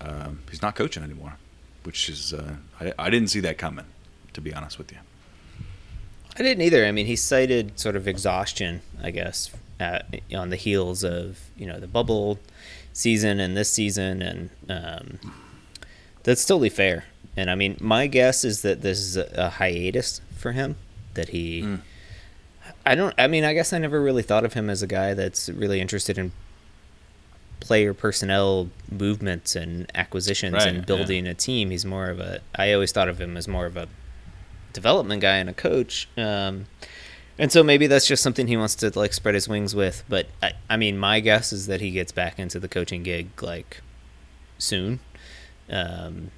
um, 0.00 0.40
he's 0.50 0.62
not 0.62 0.74
coaching 0.74 1.02
anymore, 1.02 1.36
which 1.82 2.08
is 2.08 2.32
uh, 2.32 2.56
I, 2.80 2.92
I 2.98 3.10
didn't 3.10 3.28
see 3.28 3.40
that 3.40 3.58
coming, 3.58 3.86
to 4.32 4.40
be 4.40 4.54
honest 4.54 4.78
with 4.78 4.92
you. 4.92 4.98
I 6.38 6.42
didn't 6.42 6.62
either. 6.62 6.86
I 6.86 6.92
mean, 6.92 7.06
he 7.06 7.16
cited 7.16 7.78
sort 7.78 7.96
of 7.96 8.06
exhaustion, 8.08 8.80
I 9.02 9.10
guess, 9.10 9.50
at, 9.78 10.06
on 10.34 10.50
the 10.50 10.56
heels 10.56 11.04
of 11.04 11.38
you 11.56 11.66
know 11.66 11.78
the 11.80 11.86
bubble 11.88 12.38
season 12.92 13.40
and 13.40 13.56
this 13.56 13.70
season, 13.70 14.22
and 14.22 14.50
um, 14.68 15.18
that's 16.22 16.44
totally 16.44 16.70
fair. 16.70 17.04
And 17.36 17.50
I 17.50 17.54
mean, 17.54 17.76
my 17.80 18.06
guess 18.06 18.44
is 18.44 18.62
that 18.62 18.82
this 18.82 18.98
is 18.98 19.16
a, 19.16 19.30
a 19.34 19.48
hiatus 19.50 20.20
for 20.36 20.52
him. 20.52 20.76
That 21.14 21.30
he, 21.30 21.62
Mm. 21.62 21.80
I 22.86 22.94
don't. 22.94 23.14
I 23.18 23.26
mean, 23.26 23.44
I 23.44 23.52
guess 23.52 23.72
I 23.72 23.78
never 23.78 24.00
really 24.00 24.22
thought 24.22 24.44
of 24.44 24.54
him 24.54 24.70
as 24.70 24.82
a 24.82 24.86
guy 24.86 25.12
that's 25.14 25.48
really 25.50 25.80
interested 25.80 26.16
in 26.16 26.32
player 27.60 27.92
personnel 27.92 28.70
movements 28.90 29.54
and 29.54 29.90
acquisitions 29.94 30.54
Right, 30.54 30.68
and 30.68 30.78
yeah. 30.78 30.84
building 30.84 31.26
a 31.26 31.34
team. 31.34 31.70
He's 31.70 31.84
more 31.84 32.08
of 32.08 32.20
a. 32.20 32.40
I 32.54 32.72
always 32.72 32.90
thought 32.92 33.08
of 33.08 33.20
him 33.20 33.36
as 33.36 33.46
more 33.48 33.66
of 33.66 33.76
a 33.76 33.86
development 34.72 35.22
guy 35.22 35.36
and 35.36 35.48
a 35.48 35.54
coach. 35.54 36.08
Um, 36.16 36.66
and 37.38 37.50
so 37.50 37.62
maybe 37.62 37.86
that's 37.86 38.06
just 38.06 38.22
something 38.22 38.48
he 38.48 38.56
wants 38.56 38.74
to 38.76 38.96
like 38.98 39.14
spread 39.14 39.34
his 39.34 39.48
wings 39.48 39.74
with. 39.74 40.04
But 40.08 40.26
I, 40.42 40.52
I 40.68 40.76
mean, 40.76 40.98
my 40.98 41.20
guess 41.20 41.52
is 41.52 41.66
that 41.68 41.80
he 41.80 41.90
gets 41.90 42.12
back 42.12 42.38
into 42.38 42.60
the 42.60 42.68
coaching 42.68 43.02
gig 43.02 43.42
like 43.42 43.80
soon, 44.58 45.00
um, 45.70 46.30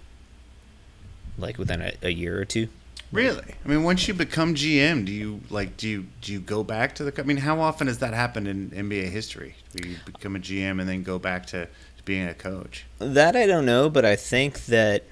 like 1.36 1.58
within 1.58 1.82
a, 1.82 1.92
a 2.02 2.10
year 2.10 2.40
or 2.40 2.44
two. 2.44 2.68
really, 3.10 3.56
I 3.64 3.68
mean, 3.68 3.82
once 3.82 4.06
you 4.06 4.14
become 4.14 4.54
GM, 4.54 5.04
do 5.04 5.10
you 5.12 5.40
like 5.50 5.76
do 5.76 5.88
you 5.88 6.06
do 6.20 6.32
you 6.32 6.40
go 6.40 6.62
back 6.62 6.94
to 6.96 7.04
the? 7.04 7.20
I 7.20 7.24
mean, 7.24 7.38
how 7.38 7.60
often 7.60 7.88
has 7.88 7.98
that 7.98 8.14
happened 8.14 8.46
in 8.46 8.70
NBA 8.70 9.08
history? 9.10 9.56
Where 9.72 9.90
you 9.90 9.96
become 10.04 10.36
a 10.36 10.38
GM 10.38 10.78
and 10.80 10.88
then 10.88 11.02
go 11.02 11.18
back 11.18 11.46
to 11.46 11.66
being 12.04 12.28
a 12.28 12.34
coach? 12.34 12.84
That 12.98 13.34
I 13.34 13.46
don't 13.46 13.66
know, 13.66 13.90
but 13.90 14.04
I 14.04 14.14
think 14.14 14.66
that 14.66 15.04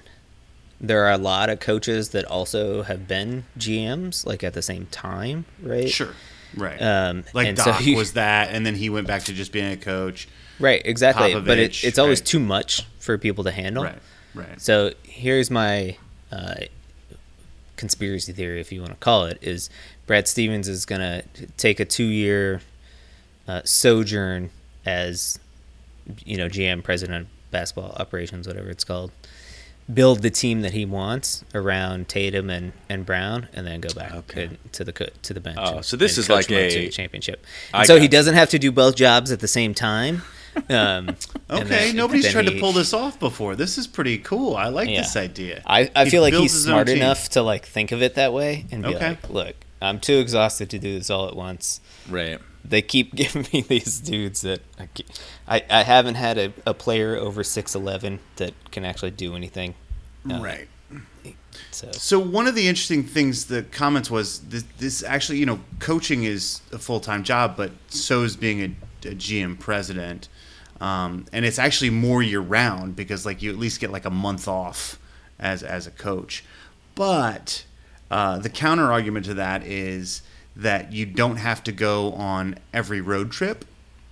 there 0.81 1.05
are 1.05 1.11
a 1.11 1.17
lot 1.17 1.49
of 1.49 1.59
coaches 1.59 2.09
that 2.09 2.25
also 2.25 2.81
have 2.81 3.07
been 3.07 3.45
GMs 3.57 4.25
like 4.25 4.43
at 4.43 4.53
the 4.53 4.63
same 4.63 4.87
time, 4.87 5.45
right? 5.61 5.89
Sure. 5.89 6.13
Right. 6.57 6.81
Um, 6.81 7.23
like 7.33 7.55
so 7.57 7.65
Doc 7.65 7.85
you- 7.85 7.95
was 7.95 8.13
that, 8.13 8.49
and 8.49 8.65
then 8.65 8.75
he 8.75 8.89
went 8.89 9.07
back 9.07 9.23
to 9.25 9.33
just 9.33 9.51
being 9.51 9.71
a 9.71 9.77
coach. 9.77 10.27
Right, 10.59 10.81
exactly. 10.83 11.39
but 11.39 11.57
it, 11.57 11.83
it's 11.83 11.97
always 11.97 12.19
right. 12.19 12.25
too 12.25 12.39
much 12.39 12.85
for 12.99 13.17
people 13.17 13.43
to 13.45 13.51
handle. 13.51 13.83
Right. 13.83 13.99
Right. 14.33 14.61
So 14.61 14.91
here's 15.03 15.49
my 15.49 15.97
uh, 16.31 16.55
conspiracy 17.75 18.31
theory, 18.31 18.59
if 18.59 18.71
you 18.71 18.81
want 18.81 18.91
to 18.91 18.97
call 18.97 19.25
it, 19.25 19.39
is 19.41 19.69
Brad 20.07 20.27
Stevens 20.27 20.67
is 20.67 20.85
going 20.85 21.01
to 21.01 21.23
take 21.57 21.79
a 21.79 21.85
two-year 21.85 22.61
uh, 23.47 23.61
sojourn 23.65 24.49
as, 24.85 25.39
you 26.25 26.37
know, 26.37 26.47
GM, 26.47 26.83
president 26.83 27.23
of 27.23 27.51
basketball 27.51 27.91
operations, 27.99 28.47
whatever 28.47 28.69
it's 28.69 28.83
called, 28.83 29.11
build 29.93 30.21
the 30.21 30.29
team 30.29 30.61
that 30.61 30.71
he 30.73 30.85
wants 30.85 31.43
around 31.53 32.07
Tatum 32.07 32.49
and, 32.49 32.71
and 32.89 33.05
Brown, 33.05 33.47
and 33.53 33.65
then 33.67 33.81
go 33.81 33.93
back 33.93 34.13
Okay. 34.13 34.47
to, 34.47 34.57
to 34.71 34.83
the 34.83 34.93
co- 34.93 35.09
to 35.23 35.33
the 35.33 35.39
bench. 35.41 35.57
Oh, 35.61 35.77
and- 35.77 35.85
so 35.85 35.97
this 35.97 36.17
is 36.17 36.29
like 36.29 36.47
them 36.47 36.63
up 36.65 36.69
to 36.71 36.77
a- 36.79 36.85
the 36.85 36.89
championship. 36.91 37.45
I 37.73 37.79
And 37.79 37.87
so 37.87 37.93
he 37.95 37.99
got 37.99 38.03
you. 38.03 38.09
doesn't 38.09 38.33
have 38.35 38.49
to 38.51 38.59
do 38.59 38.71
both 38.71 38.95
jobs 38.95 39.31
at 39.31 39.39
the 39.39 39.47
same 39.47 39.73
time. 39.73 40.21
Um, 40.69 41.15
Okay, 41.49 41.63
then- 41.63 41.95
nobody's 41.95 42.23
then 42.23 42.33
tried 42.33 42.47
to 42.47 42.59
pull 42.59 42.73
this 42.73 42.93
off 42.93 43.17
before. 43.19 43.55
This 43.55 43.77
is 43.77 43.87
pretty 43.87 44.17
cool. 44.17 44.57
I 44.57 44.67
like 44.67 44.89
Yeah. 44.89 44.99
this 45.01 45.15
idea. 45.15 45.61
I, 45.65 45.89
I 45.95 46.03
He 46.03 46.09
feel 46.09 46.21
like 46.21 46.33
he's 46.33 46.63
smart 46.65 46.89
enough 46.89 47.29
to 47.29 47.41
like 47.41 47.65
think 47.65 47.93
of 47.93 48.01
it 48.01 48.15
that 48.15 48.33
way 48.33 48.65
and 48.69 48.83
be 48.83 48.89
Okay. 48.95 49.07
like, 49.11 49.29
look, 49.29 49.55
I'm 49.81 50.01
too 50.01 50.17
exhausted 50.17 50.69
to 50.71 50.77
do 50.79 50.97
this 50.97 51.09
all 51.09 51.29
at 51.29 51.37
once. 51.37 51.79
Right. 52.09 52.37
They 52.63 52.81
keep 52.81 53.15
giving 53.15 53.45
me 53.53 53.61
these 53.61 53.99
dudes 53.99 54.41
that 54.41 54.61
I, 54.79 54.87
I, 55.47 55.65
I 55.69 55.83
haven't 55.83 56.15
had 56.15 56.37
a, 56.37 56.53
a 56.65 56.73
player 56.73 57.15
over 57.15 57.43
six 57.43 57.75
eleven 57.75 58.19
that 58.37 58.53
can 58.71 58.85
actually 58.85 59.11
do 59.11 59.35
anything. 59.35 59.75
Uh, 60.29 60.39
right. 60.41 60.67
So 61.71 61.91
So 61.91 62.19
one 62.19 62.47
of 62.47 62.55
the 62.55 62.67
interesting 62.67 63.03
things, 63.03 63.45
the 63.45 63.63
comments 63.63 64.09
was 64.09 64.39
this, 64.41 64.63
this 64.77 65.03
actually, 65.03 65.39
you 65.39 65.45
know, 65.45 65.59
coaching 65.79 66.23
is 66.23 66.61
a 66.71 66.79
full 66.79 66.99
time 66.99 67.23
job, 67.23 67.55
but 67.57 67.71
so 67.89 68.23
is 68.23 68.35
being 68.35 68.61
a, 68.61 69.07
a 69.07 69.15
GM 69.15 69.59
president, 69.59 70.29
um, 70.79 71.25
and 71.31 71.45
it's 71.45 71.59
actually 71.59 71.89
more 71.89 72.21
year 72.23 72.39
round 72.39 72.95
because 72.95 73.25
like 73.25 73.41
you 73.41 73.51
at 73.51 73.57
least 73.57 73.79
get 73.79 73.91
like 73.91 74.05
a 74.05 74.09
month 74.09 74.47
off 74.47 74.99
as 75.39 75.63
as 75.63 75.87
a 75.87 75.91
coach. 75.91 76.43
But 76.95 77.65
uh, 78.09 78.39
the 78.39 78.49
counter 78.49 78.91
argument 78.91 79.25
to 79.25 79.33
that 79.35 79.63
is 79.63 80.21
that 80.55 80.91
you 80.91 81.05
don't 81.05 81.37
have 81.37 81.63
to 81.63 81.71
go 81.71 82.13
on 82.13 82.57
every 82.73 83.01
road 83.01 83.31
trip 83.31 83.65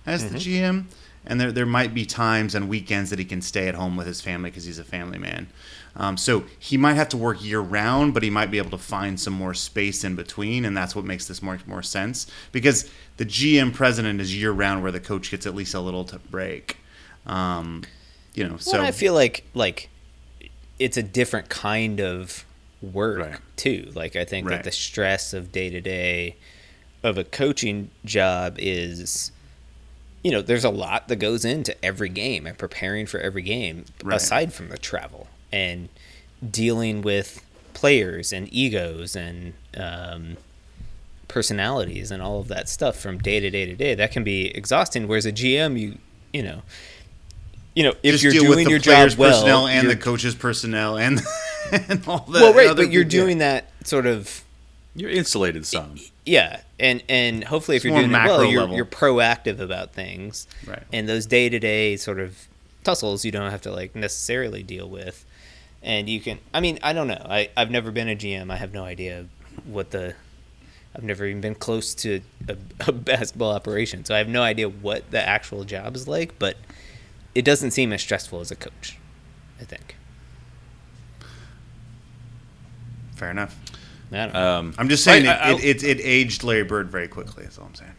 as 0.06 0.30
the 0.30 0.38
GM, 0.38 0.84
and 1.26 1.40
there 1.40 1.52
there 1.52 1.66
might 1.66 1.94
be 1.94 2.06
times 2.06 2.54
and 2.54 2.68
weekends 2.68 3.10
that 3.10 3.18
he 3.18 3.24
can 3.24 3.42
stay 3.42 3.68
at 3.68 3.74
home 3.74 3.96
with 3.96 4.06
his 4.06 4.20
family 4.20 4.50
because 4.50 4.64
he's 4.64 4.78
a 4.78 4.84
family 4.84 5.18
man. 5.18 5.48
Um, 5.96 6.16
so 6.16 6.44
he 6.58 6.76
might 6.76 6.94
have 6.94 7.08
to 7.10 7.16
work 7.16 7.42
year 7.42 7.60
round, 7.60 8.14
but 8.14 8.22
he 8.22 8.30
might 8.30 8.50
be 8.50 8.58
able 8.58 8.70
to 8.70 8.78
find 8.78 9.18
some 9.18 9.32
more 9.32 9.54
space 9.54 10.04
in 10.04 10.14
between, 10.14 10.64
and 10.64 10.76
that's 10.76 10.94
what 10.94 11.04
makes 11.04 11.26
this 11.26 11.42
more 11.42 11.58
more 11.66 11.82
sense. 11.82 12.26
Because 12.52 12.90
the 13.16 13.26
GM 13.26 13.74
president 13.74 14.20
is 14.20 14.36
year 14.36 14.52
round, 14.52 14.82
where 14.82 14.92
the 14.92 15.00
coach 15.00 15.30
gets 15.30 15.46
at 15.46 15.54
least 15.54 15.74
a 15.74 15.80
little 15.80 16.04
to 16.04 16.18
break. 16.18 16.78
Um, 17.26 17.82
you 18.34 18.48
know, 18.48 18.56
so 18.56 18.78
well, 18.78 18.86
I 18.86 18.92
feel 18.92 19.14
like 19.14 19.44
like 19.54 19.90
it's 20.78 20.96
a 20.96 21.02
different 21.02 21.48
kind 21.48 22.00
of 22.00 22.44
work 22.82 23.18
Right. 23.18 23.38
too. 23.56 23.90
Like 23.94 24.16
I 24.16 24.24
think 24.24 24.46
Right. 24.48 24.56
that 24.56 24.64
the 24.64 24.72
stress 24.72 25.32
of 25.32 25.52
day 25.52 25.70
to 25.70 25.80
day 25.80 26.36
of 27.02 27.18
a 27.18 27.24
coaching 27.24 27.90
job 28.04 28.56
is 28.58 29.32
you 30.22 30.30
know, 30.30 30.42
there's 30.42 30.64
a 30.64 30.70
lot 30.70 31.08
that 31.08 31.16
goes 31.16 31.46
into 31.46 31.74
every 31.82 32.10
game 32.10 32.46
and 32.46 32.58
preparing 32.58 33.06
for 33.06 33.18
every 33.20 33.40
game 33.40 33.86
Right. 34.04 34.16
aside 34.16 34.52
from 34.52 34.68
the 34.68 34.76
travel 34.76 35.28
and 35.50 35.88
dealing 36.50 37.00
with 37.00 37.42
players 37.72 38.30
and 38.30 38.46
egos 38.52 39.16
and 39.16 39.54
um, 39.78 40.36
personalities 41.28 42.10
and 42.10 42.22
all 42.22 42.40
of 42.40 42.48
that 42.48 42.68
stuff 42.68 42.98
from 42.98 43.18
day 43.18 43.40
to 43.40 43.48
day 43.50 43.64
to 43.64 43.74
day. 43.74 43.94
That 43.94 44.10
can 44.12 44.24
be 44.24 44.48
exhausting. 44.48 45.06
Whereas 45.08 45.26
a 45.26 45.32
GM, 45.32 45.78
you 45.78 45.98
you 46.32 46.42
know, 46.42 46.62
you 47.80 47.86
know, 47.86 47.94
if 48.02 48.12
just 48.12 48.22
you're 48.24 48.32
deal 48.32 48.42
doing 48.42 48.56
with 48.56 48.64
the 48.66 48.70
your 48.72 48.80
players' 48.80 49.14
job 49.14 49.18
well, 49.20 49.30
personnel 49.32 49.66
and 49.66 49.86
the 49.88 49.92
you're- 49.92 50.02
coaches' 50.02 50.34
personnel 50.34 50.98
and 50.98 51.20
and 51.72 52.06
all 52.06 52.18
that. 52.28 52.42
well, 52.42 52.52
right, 52.54 52.76
but 52.76 52.90
you're 52.90 53.04
good- 53.04 53.12
yeah. 53.14 53.20
doing 53.22 53.38
that 53.38 53.70
sort 53.84 54.06
of 54.06 54.42
You're 54.94 55.10
insulated 55.10 55.64
some. 55.66 55.96
yeah, 56.26 56.60
and 56.78 57.02
and 57.08 57.44
hopefully 57.44 57.76
if 57.76 57.80
It's 57.80 57.84
you're 57.86 57.92
more 57.94 58.02
doing 58.02 58.12
it 58.14 58.28
well, 58.28 58.44
you're 58.44 58.68
you're 58.68 58.84
proactive 58.84 59.60
about 59.60 59.92
things, 59.94 60.46
Right. 60.66 60.82
And 60.92 61.08
those 61.08 61.24
day 61.26 61.48
to 61.48 61.58
day 61.58 61.96
sort 61.96 62.20
of 62.20 62.46
tussles 62.84 63.24
you 63.24 63.30
don't 63.32 63.50
have 63.50 63.62
to 63.62 63.72
like 63.72 63.94
necessarily 63.96 64.62
deal 64.62 64.88
with, 64.88 65.24
and 65.82 66.08
you 66.08 66.20
can. 66.20 66.38
I 66.52 66.60
mean, 66.60 66.78
I 66.82 66.92
don't 66.92 67.08
know. 67.08 67.24
I 67.28 67.48
I've 67.56 67.70
never 67.70 67.90
been 67.90 68.08
a 68.08 68.16
GM. 68.16 68.50
I 68.50 68.56
have 68.56 68.72
no 68.74 68.84
idea 68.84 69.26
what 69.64 69.90
the. 69.92 70.14
I've 70.92 71.04
never 71.04 71.24
even 71.24 71.40
been 71.40 71.54
close 71.54 71.94
to 71.96 72.20
a, 72.48 72.56
a 72.88 72.92
basketball 72.92 73.52
operation, 73.52 74.04
so 74.04 74.12
I 74.14 74.18
have 74.18 74.28
no 74.28 74.42
idea 74.42 74.68
what 74.68 75.08
the 75.12 75.22
actual 75.26 75.62
job 75.64 75.94
is 75.94 76.08
like. 76.08 76.36
But 76.40 76.56
it 77.34 77.44
doesn't 77.44 77.70
seem 77.72 77.92
as 77.92 78.02
stressful 78.02 78.40
as 78.40 78.50
a 78.50 78.56
coach. 78.56 78.98
I 79.60 79.64
think. 79.64 79.96
Fair 83.16 83.30
enough. 83.30 83.58
I 84.12 84.16
don't 84.16 84.32
know. 84.34 84.58
Um, 84.58 84.74
I'm 84.78 84.88
just 84.88 85.04
saying 85.04 85.26
I- 85.26 85.50
it, 85.50 85.56
I- 85.56 85.60
it, 85.60 85.82
it, 85.84 85.98
it 85.98 86.02
aged 86.02 86.42
Larry 86.42 86.64
Bird 86.64 86.90
very 86.90 87.08
quickly. 87.08 87.44
That's 87.44 87.58
all 87.58 87.66
I'm 87.66 87.74
saying. 87.74 87.92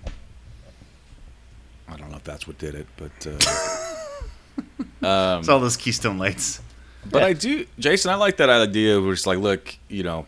I 1.87 1.97
don't 1.97 2.09
know 2.09 2.17
if 2.17 2.23
that's 2.23 2.47
what 2.47 2.57
did 2.57 2.73
it, 2.75 2.87
but 2.97 3.27
uh, 3.27 5.05
um, 5.05 5.39
It's 5.39 5.49
all 5.49 5.59
those 5.59 5.75
Keystone 5.77 6.17
Lights. 6.17 6.61
but 7.09 7.21
I 7.21 7.33
do, 7.33 7.65
Jason. 7.79 8.11
I 8.11 8.15
like 8.15 8.37
that 8.37 8.49
idea. 8.49 8.99
Where 9.01 9.11
it's 9.11 9.27
like, 9.27 9.39
look, 9.39 9.75
you 9.89 10.03
know, 10.03 10.25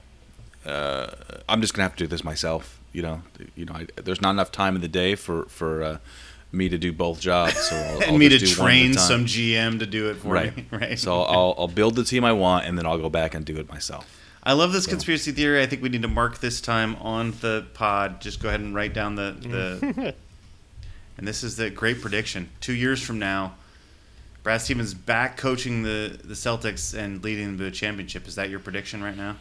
uh, 0.65 1.07
I'm 1.47 1.61
just 1.61 1.73
gonna 1.73 1.83
have 1.83 1.95
to 1.95 2.03
do 2.03 2.07
this 2.07 2.23
myself. 2.23 2.81
You 2.91 3.01
know, 3.03 3.21
you 3.55 3.63
know, 3.65 3.73
I, 3.75 3.87
there's 3.95 4.21
not 4.21 4.31
enough 4.31 4.51
time 4.51 4.75
in 4.75 4.81
the 4.81 4.87
day 4.89 5.15
for 5.15 5.45
for 5.45 5.83
uh, 5.83 5.97
me 6.53 6.69
to 6.69 6.77
do 6.77 6.93
both 6.93 7.19
jobs. 7.19 7.55
So 7.57 7.75
I'll, 7.75 7.95
and 8.01 8.03
I'll 8.11 8.17
me 8.17 8.29
to 8.29 8.37
just 8.37 8.55
do 8.55 8.61
one 8.61 8.71
at 8.71 8.73
a 8.73 8.77
train 8.77 8.93
time. 8.93 9.03
some 9.07 9.25
GM 9.25 9.79
to 9.79 9.85
do 9.85 10.09
it 10.09 10.15
for 10.17 10.29
right, 10.29 10.55
me. 10.55 10.65
Right. 10.71 10.99
So 10.99 11.21
I'll 11.23 11.55
I'll 11.57 11.67
build 11.67 11.95
the 11.95 12.03
team 12.03 12.23
I 12.23 12.33
want, 12.33 12.65
and 12.65 12.77
then 12.77 12.85
I'll 12.85 12.99
go 12.99 13.09
back 13.09 13.33
and 13.33 13.43
do 13.45 13.57
it 13.57 13.67
myself. 13.69 14.19
I 14.45 14.53
love 14.53 14.73
this 14.73 14.85
conspiracy 14.85 15.31
theory. 15.31 15.61
I 15.61 15.65
think 15.65 15.81
we 15.81 15.87
need 15.89 16.01
to 16.01 16.07
mark 16.09 16.39
this 16.39 16.59
time 16.59 16.95
on 16.97 17.31
the 17.39 17.65
pod. 17.73 18.19
Just 18.19 18.41
go 18.41 18.49
ahead 18.49 18.59
and 18.59 18.75
write 18.75 18.93
down 18.93 19.15
the 19.15 19.35
the. 19.39 20.15
and 21.17 21.27
this 21.27 21.43
is 21.43 21.55
the 21.55 21.69
great 21.69 22.01
prediction. 22.01 22.49
Two 22.59 22.73
years 22.73 23.01
from 23.01 23.19
now, 23.19 23.55
Brad 24.43 24.61
Stevens 24.61 24.93
back 24.93 25.37
coaching 25.37 25.83
the 25.83 26.19
the 26.23 26.33
Celtics 26.33 26.93
and 26.97 27.23
leading 27.23 27.57
the 27.57 27.71
championship. 27.71 28.27
Is 28.27 28.35
that 28.35 28.49
your 28.49 28.59
prediction 28.59 29.01
right 29.03 29.17
now? 29.17 29.37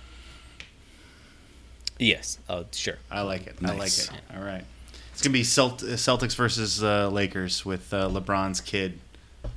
yes. 1.98 2.38
Oh, 2.48 2.64
sure. 2.72 2.96
I 3.10 3.22
like 3.22 3.46
it. 3.46 3.56
I 3.62 3.68
like 3.68 3.78
Nice. 3.78 4.08
it. 4.08 4.20
All 4.36 4.42
right. 4.42 4.64
It's 5.12 5.22
gonna 5.22 5.32
be 5.32 5.42
Celt- 5.42 5.82
Celtics 5.82 6.34
versus 6.34 6.82
uh, 6.82 7.08
Lakers 7.08 7.64
with 7.64 7.92
uh, 7.92 8.08
LeBron's 8.08 8.60
kid 8.60 8.98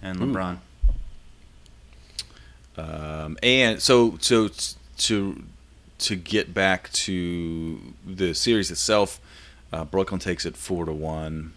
and 0.01 0.19
LeBron. 0.19 0.57
Um, 2.77 3.37
and 3.41 3.81
so 3.81 4.17
so 4.19 4.49
to 4.97 5.43
to 5.97 6.15
get 6.15 6.53
back 6.53 6.91
to 6.91 7.93
the 8.05 8.33
series 8.33 8.69
itself, 8.69 9.19
uh, 9.71 9.85
Brooklyn 9.85 10.19
takes 10.19 10.45
it 10.45 10.57
four 10.57 10.85
to 10.85 10.91
one. 10.91 11.53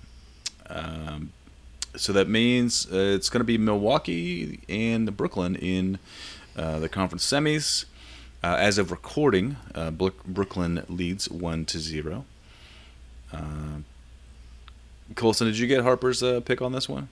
Um, 0.70 1.32
so 1.96 2.12
that 2.12 2.28
means 2.28 2.86
uh, 2.92 2.96
it's 2.96 3.28
going 3.28 3.40
to 3.40 3.44
be 3.44 3.58
Milwaukee 3.58 4.60
and 4.68 5.16
Brooklyn 5.16 5.56
in 5.56 5.98
uh, 6.56 6.78
the 6.78 6.88
conference 6.88 7.26
semis. 7.26 7.86
Uh, 8.42 8.54
as 8.58 8.78
of 8.78 8.92
recording, 8.92 9.56
uh, 9.74 9.90
Brooklyn 9.90 10.84
leads 10.88 11.28
one 11.28 11.64
to 11.64 11.80
zero. 11.80 12.24
Uh, 13.32 13.78
Colson, 15.14 15.46
did 15.46 15.58
you 15.58 15.66
get 15.66 15.82
Harper's 15.82 16.22
uh, 16.22 16.40
pick 16.40 16.62
on 16.62 16.72
this 16.72 16.88
one? 16.88 17.08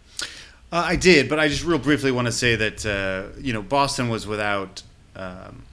Uh, 0.72 0.84
I 0.86 0.96
did, 0.96 1.28
but 1.28 1.38
I 1.38 1.48
just 1.48 1.64
real 1.64 1.78
briefly 1.78 2.10
want 2.10 2.26
to 2.26 2.32
say 2.32 2.56
that 2.56 2.84
uh, 2.84 3.38
you 3.40 3.52
know 3.52 3.62
Boston 3.62 4.08
was 4.08 4.26
without 4.26 4.82
um, 5.14 5.64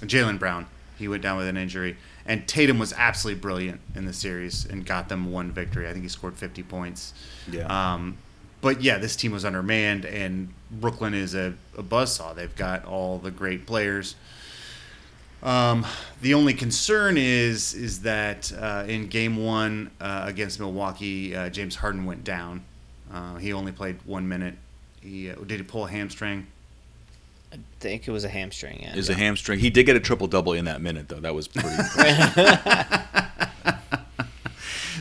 Jaylen 0.00 0.38
Brown. 0.38 0.66
He 0.98 1.08
went 1.08 1.22
down 1.22 1.38
with 1.38 1.48
an 1.48 1.56
injury, 1.56 1.96
and 2.26 2.46
Tatum 2.46 2.78
was 2.78 2.92
absolutely 2.92 3.40
brilliant 3.40 3.80
in 3.94 4.04
the 4.04 4.12
series 4.12 4.64
and 4.66 4.84
got 4.86 5.08
them 5.08 5.32
one 5.32 5.50
victory. 5.50 5.88
I 5.88 5.92
think 5.92 6.02
he 6.02 6.08
scored 6.08 6.36
50 6.36 6.62
points. 6.64 7.14
Yeah. 7.50 7.66
Um, 7.66 8.18
but 8.60 8.82
yeah, 8.82 8.98
this 8.98 9.16
team 9.16 9.32
was 9.32 9.44
undermanned, 9.44 10.04
and 10.04 10.50
Brooklyn 10.70 11.14
is 11.14 11.34
a, 11.34 11.54
a 11.76 11.82
buzzsaw. 11.82 12.34
They've 12.34 12.54
got 12.54 12.84
all 12.84 13.18
the 13.18 13.32
great 13.32 13.66
players. 13.66 14.14
Um, 15.42 15.84
the 16.20 16.34
only 16.34 16.54
concern 16.54 17.16
is 17.18 17.74
is 17.74 18.02
that 18.02 18.52
uh, 18.56 18.84
in 18.86 19.08
Game 19.08 19.36
One 19.36 19.90
uh, 20.00 20.24
against 20.26 20.60
Milwaukee, 20.60 21.34
uh, 21.34 21.48
James 21.48 21.74
Harden 21.74 22.04
went 22.04 22.22
down. 22.22 22.64
Uh, 23.12 23.36
he 23.36 23.52
only 23.52 23.72
played 23.72 23.98
one 24.04 24.28
minute. 24.28 24.54
He 25.00 25.30
uh, 25.30 25.34
did 25.46 25.58
he 25.58 25.62
pull 25.64 25.86
a 25.86 25.90
hamstring? 25.90 26.46
I 27.52 27.56
think 27.80 28.08
it 28.08 28.12
was 28.12 28.24
a 28.24 28.28
hamstring. 28.28 28.80
Yeah. 28.82 28.94
Is 28.94 29.10
a 29.10 29.14
hamstring. 29.14 29.58
He 29.58 29.68
did 29.68 29.84
get 29.84 29.96
a 29.96 30.00
triple 30.00 30.26
double 30.26 30.54
in 30.54 30.64
that 30.64 30.80
minute, 30.80 31.08
though. 31.08 31.20
That 31.20 31.34
was 31.34 31.48
pretty. 31.48 31.68
impressive. 31.74 33.00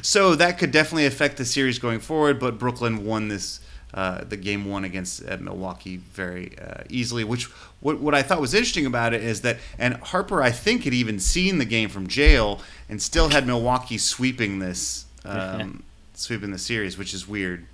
So 0.03 0.33
that 0.35 0.57
could 0.57 0.71
definitely 0.71 1.05
affect 1.05 1.37
the 1.37 1.45
series 1.45 1.77
going 1.77 1.99
forward. 1.99 2.39
But 2.39 2.57
Brooklyn 2.57 3.05
won 3.05 3.27
this 3.27 3.59
uh, 3.93 4.23
the 4.23 4.37
game 4.37 4.65
one 4.65 4.83
against 4.83 5.27
uh, 5.27 5.37
Milwaukee 5.39 5.97
very 5.97 6.57
uh, 6.59 6.83
easily. 6.89 7.23
Which 7.23 7.45
what 7.81 7.99
what 7.99 8.15
I 8.15 8.21
thought 8.23 8.39
was 8.41 8.53
interesting 8.53 8.85
about 8.85 9.13
it 9.13 9.23
is 9.23 9.41
that 9.41 9.57
and 9.77 9.95
Harper 9.95 10.41
I 10.41 10.51
think 10.51 10.83
had 10.83 10.93
even 10.93 11.19
seen 11.19 11.57
the 11.57 11.65
game 11.65 11.89
from 11.89 12.07
jail 12.07 12.61
and 12.89 13.01
still 13.01 13.29
had 13.29 13.45
Milwaukee 13.47 13.97
sweeping 13.97 14.59
this 14.59 15.05
um, 15.25 15.83
sweeping 16.13 16.51
the 16.51 16.57
series, 16.57 16.97
which 16.97 17.13
is 17.13 17.27
weird. 17.27 17.65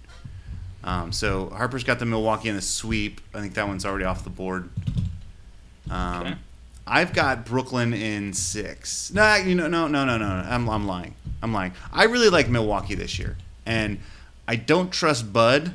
Um, 0.84 1.12
so 1.12 1.50
Harper's 1.50 1.84
got 1.84 2.00
the 2.00 2.06
Milwaukee 2.06 2.50
in 2.50 2.56
the 2.56 2.62
sweep. 2.62 3.20
I 3.34 3.42
think 3.42 3.54
that 3.56 3.68
one's 3.68 3.86
already 3.86 4.06
off 4.06 4.24
the 4.24 4.30
board. 4.30 4.70
Um, 5.90 6.28
Okay. 6.28 6.36
I've 6.90 7.14
got 7.14 7.46
Brooklyn 7.46 7.94
in 7.94 8.32
six. 8.34 9.12
Nah, 9.14 9.36
you 9.36 9.56
know, 9.56 9.68
no, 9.68 9.88
no, 9.88 10.06
no, 10.06 10.18
no. 10.18 10.42
no. 10.42 10.50
I'm, 10.50 10.70
I'm 10.70 10.88
lying. 10.88 11.16
I'm 11.44 11.54
lying. 11.54 11.74
I 11.92 12.06
really 12.06 12.30
like 12.30 12.48
Milwaukee 12.48 12.96
this 12.96 13.20
year, 13.20 13.36
and 13.66 14.00
I 14.48 14.56
don't 14.56 14.92
trust 14.92 15.32
Bud. 15.34 15.74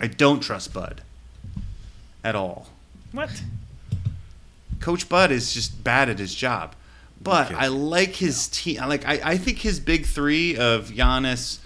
I 0.00 0.06
don't 0.06 0.40
trust 0.40 0.72
Bud 0.72 1.02
at 2.24 2.34
all. 2.34 2.68
what? 3.12 3.42
Coach 4.80 5.08
Bud 5.08 5.30
is 5.30 5.52
just 5.52 5.84
bad 5.84 6.08
at 6.08 6.18
his 6.18 6.34
job. 6.34 6.74
But 7.22 7.46
Okay. 7.50 7.54
I 7.56 7.66
like 7.68 8.14
his 8.16 8.48
team. 8.48 8.78
I 8.80 8.86
like. 8.86 9.06
I, 9.06 9.20
I 9.22 9.36
think 9.36 9.58
his 9.58 9.78
big 9.78 10.06
three 10.06 10.56
of 10.56 10.88
Giannis, 10.88 11.58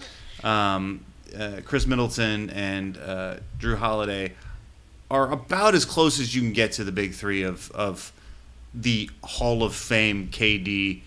um, 0.45 1.05
uh, 1.39 1.61
Khris 1.65 1.87
Middleton, 1.87 2.51
and 2.51 2.97
uh, 2.99 3.37
Jrue 3.61 3.77
Holiday 3.77 4.33
are 5.11 5.31
about 5.31 5.77
as 5.77 5.85
close 5.85 6.19
as 6.19 6.35
you 6.35 6.41
can 6.43 6.53
get 6.53 6.73
to 6.73 6.83
the 6.85 6.91
big 6.91 7.15
three 7.15 7.43
of 7.45 7.71
of 7.71 8.13
the 8.75 9.09
Hall 9.23 9.63
of 9.63 9.77
Fame 9.77 10.27
KD, 10.33 11.03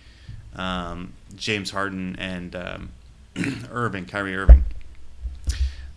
um, 0.55 1.11
James 1.35 1.71
Harden, 1.71 2.15
and 2.17 2.55
um, 2.55 2.89
Irving, 3.69 4.05
Kyrie 4.05 4.37
Irving. 4.37 4.63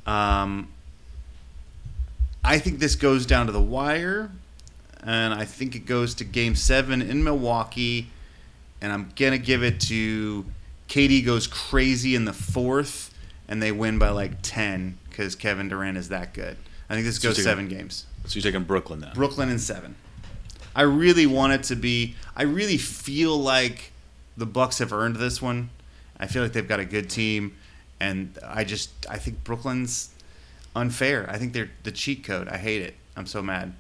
Um, 0.07 0.69
I 2.45 2.59
think 2.59 2.79
this 2.79 2.97
goes 2.97 3.27
down 3.27 3.47
to 3.47 3.53
the 3.53 3.61
wire, 3.61 4.31
and 5.03 5.35
I 5.35 5.45
think 5.45 5.75
it 5.75 5.87
goes 5.87 6.15
to 6.17 6.25
Game 6.25 6.55
Seven 6.55 7.03
in 7.03 7.23
Milwaukee, 7.23 8.11
and 8.81 8.93
I'm 8.93 9.13
gonna 9.17 9.39
give 9.39 9.63
it 9.63 9.81
to 9.83 10.47
KD 10.89 11.25
goes 11.25 11.47
crazy 11.47 12.15
in 12.15 12.25
the 12.25 12.33
fourth, 12.33 13.15
and 13.49 13.63
they 13.63 13.73
win 13.73 13.99
by 13.99 14.11
like 14.11 14.43
ten 14.43 14.99
because 15.09 15.35
Kevin 15.35 15.69
Durant 15.69 15.99
is 15.99 16.09
that 16.09 16.35
good. 16.35 16.57
I 16.89 16.95
think 16.95 17.07
this 17.07 17.17
So 17.17 17.29
goes 17.29 17.39
you're 17.39 17.45
seven 17.45 17.69
games. 17.69 18.07
So 18.27 18.37
you're 18.37 18.43
taking 18.43 18.65
Brooklyn 18.65 19.01
now. 19.01 19.13
Brooklyn 19.15 19.49
in 19.49 19.59
seven. 19.59 19.95
I 20.75 20.83
really 20.83 21.27
want 21.27 21.53
it 21.53 21.63
to 21.65 21.77
be. 21.77 22.15
I 22.37 22.43
really 22.43 22.79
feel 22.79 23.37
like 23.37 23.93
the 24.37 24.47
Bucks 24.47 24.79
have 24.79 24.93
earned 24.93 25.17
this 25.17 25.43
one. 25.43 25.71
I 26.19 26.27
feel 26.27 26.43
like 26.43 26.53
they've 26.53 26.67
got 26.67 26.81
a 26.81 26.85
good 26.85 27.11
team, 27.11 27.57
and 27.99 28.39
I 28.47 28.65
just 28.65 28.91
I 29.09 29.19
think 29.19 29.45
Brooklyn's 29.45 30.11
unfair. 30.75 31.29
I 31.31 31.39
think 31.39 31.53
they're 31.53 31.71
the 31.83 31.93
cheat 31.93 32.25
code. 32.25 32.49
I 32.49 32.57
hate 32.59 32.83
it. 32.83 32.95
I'm 33.17 33.27
so 33.27 33.43
mad. 33.43 33.75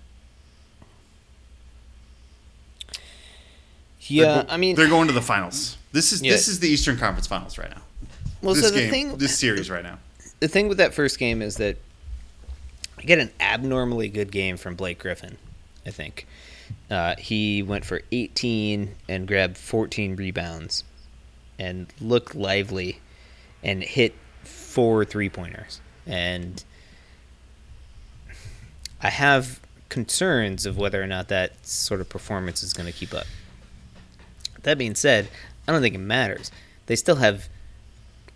Yeah, 4.02 4.42
go- 4.42 4.52
I 4.52 4.56
mean, 4.56 4.76
they're 4.76 4.88
going 4.88 5.08
to 5.08 5.14
the 5.14 5.22
finals. 5.22 5.76
This 5.92 6.12
is 6.12 6.22
Yeah. 6.22 6.32
this 6.32 6.48
is 6.48 6.60
the 6.60 6.68
Eastern 6.68 6.96
Conference 6.96 7.26
Finals 7.26 7.58
right 7.58 7.70
now. 7.70 7.82
well, 8.42 8.54
this 8.54 8.64
so 8.64 8.70
the 8.70 8.80
game, 8.80 8.90
thing, 8.90 9.18
this 9.18 9.38
series 9.38 9.68
right 9.70 9.82
now. 9.82 9.98
the 10.40 10.48
thing 10.48 10.68
with 10.68 10.78
that 10.78 10.94
first 10.94 11.18
game 11.18 11.42
is 11.42 11.56
that 11.56 11.76
I 12.98 13.02
get 13.02 13.18
an 13.18 13.30
abnormally 13.40 14.08
good 14.08 14.32
game 14.32 14.56
from 14.56 14.74
Blake 14.74 14.98
Griffin. 14.98 15.36
I 15.86 15.90
think 15.90 16.26
uh, 16.90 17.16
he 17.16 17.62
went 17.62 17.84
for 17.84 18.02
18 18.12 18.94
and 19.08 19.26
grabbed 19.28 19.56
14 19.58 20.16
rebounds, 20.16 20.84
and 21.58 21.86
looked 22.00 22.34
lively, 22.34 23.00
and 23.62 23.82
hit 23.82 24.14
four 24.44 25.04
three 25.04 25.28
pointers. 25.28 25.80
And 26.06 26.64
I 29.02 29.08
have 29.10 29.60
concerns 29.88 30.66
of 30.66 30.76
whether 30.76 31.02
or 31.02 31.06
not 31.06 31.28
that 31.28 31.66
sort 31.66 32.00
of 32.00 32.08
performance 32.08 32.62
is 32.62 32.72
going 32.72 32.86
to 32.86 32.92
keep 32.96 33.12
up. 33.14 33.26
That 34.62 34.78
being 34.78 34.94
said, 34.94 35.28
I 35.66 35.72
don't 35.72 35.80
think 35.82 35.94
it 35.94 35.98
matters. 35.98 36.50
They 36.86 36.96
still 36.96 37.16
have 37.16 37.48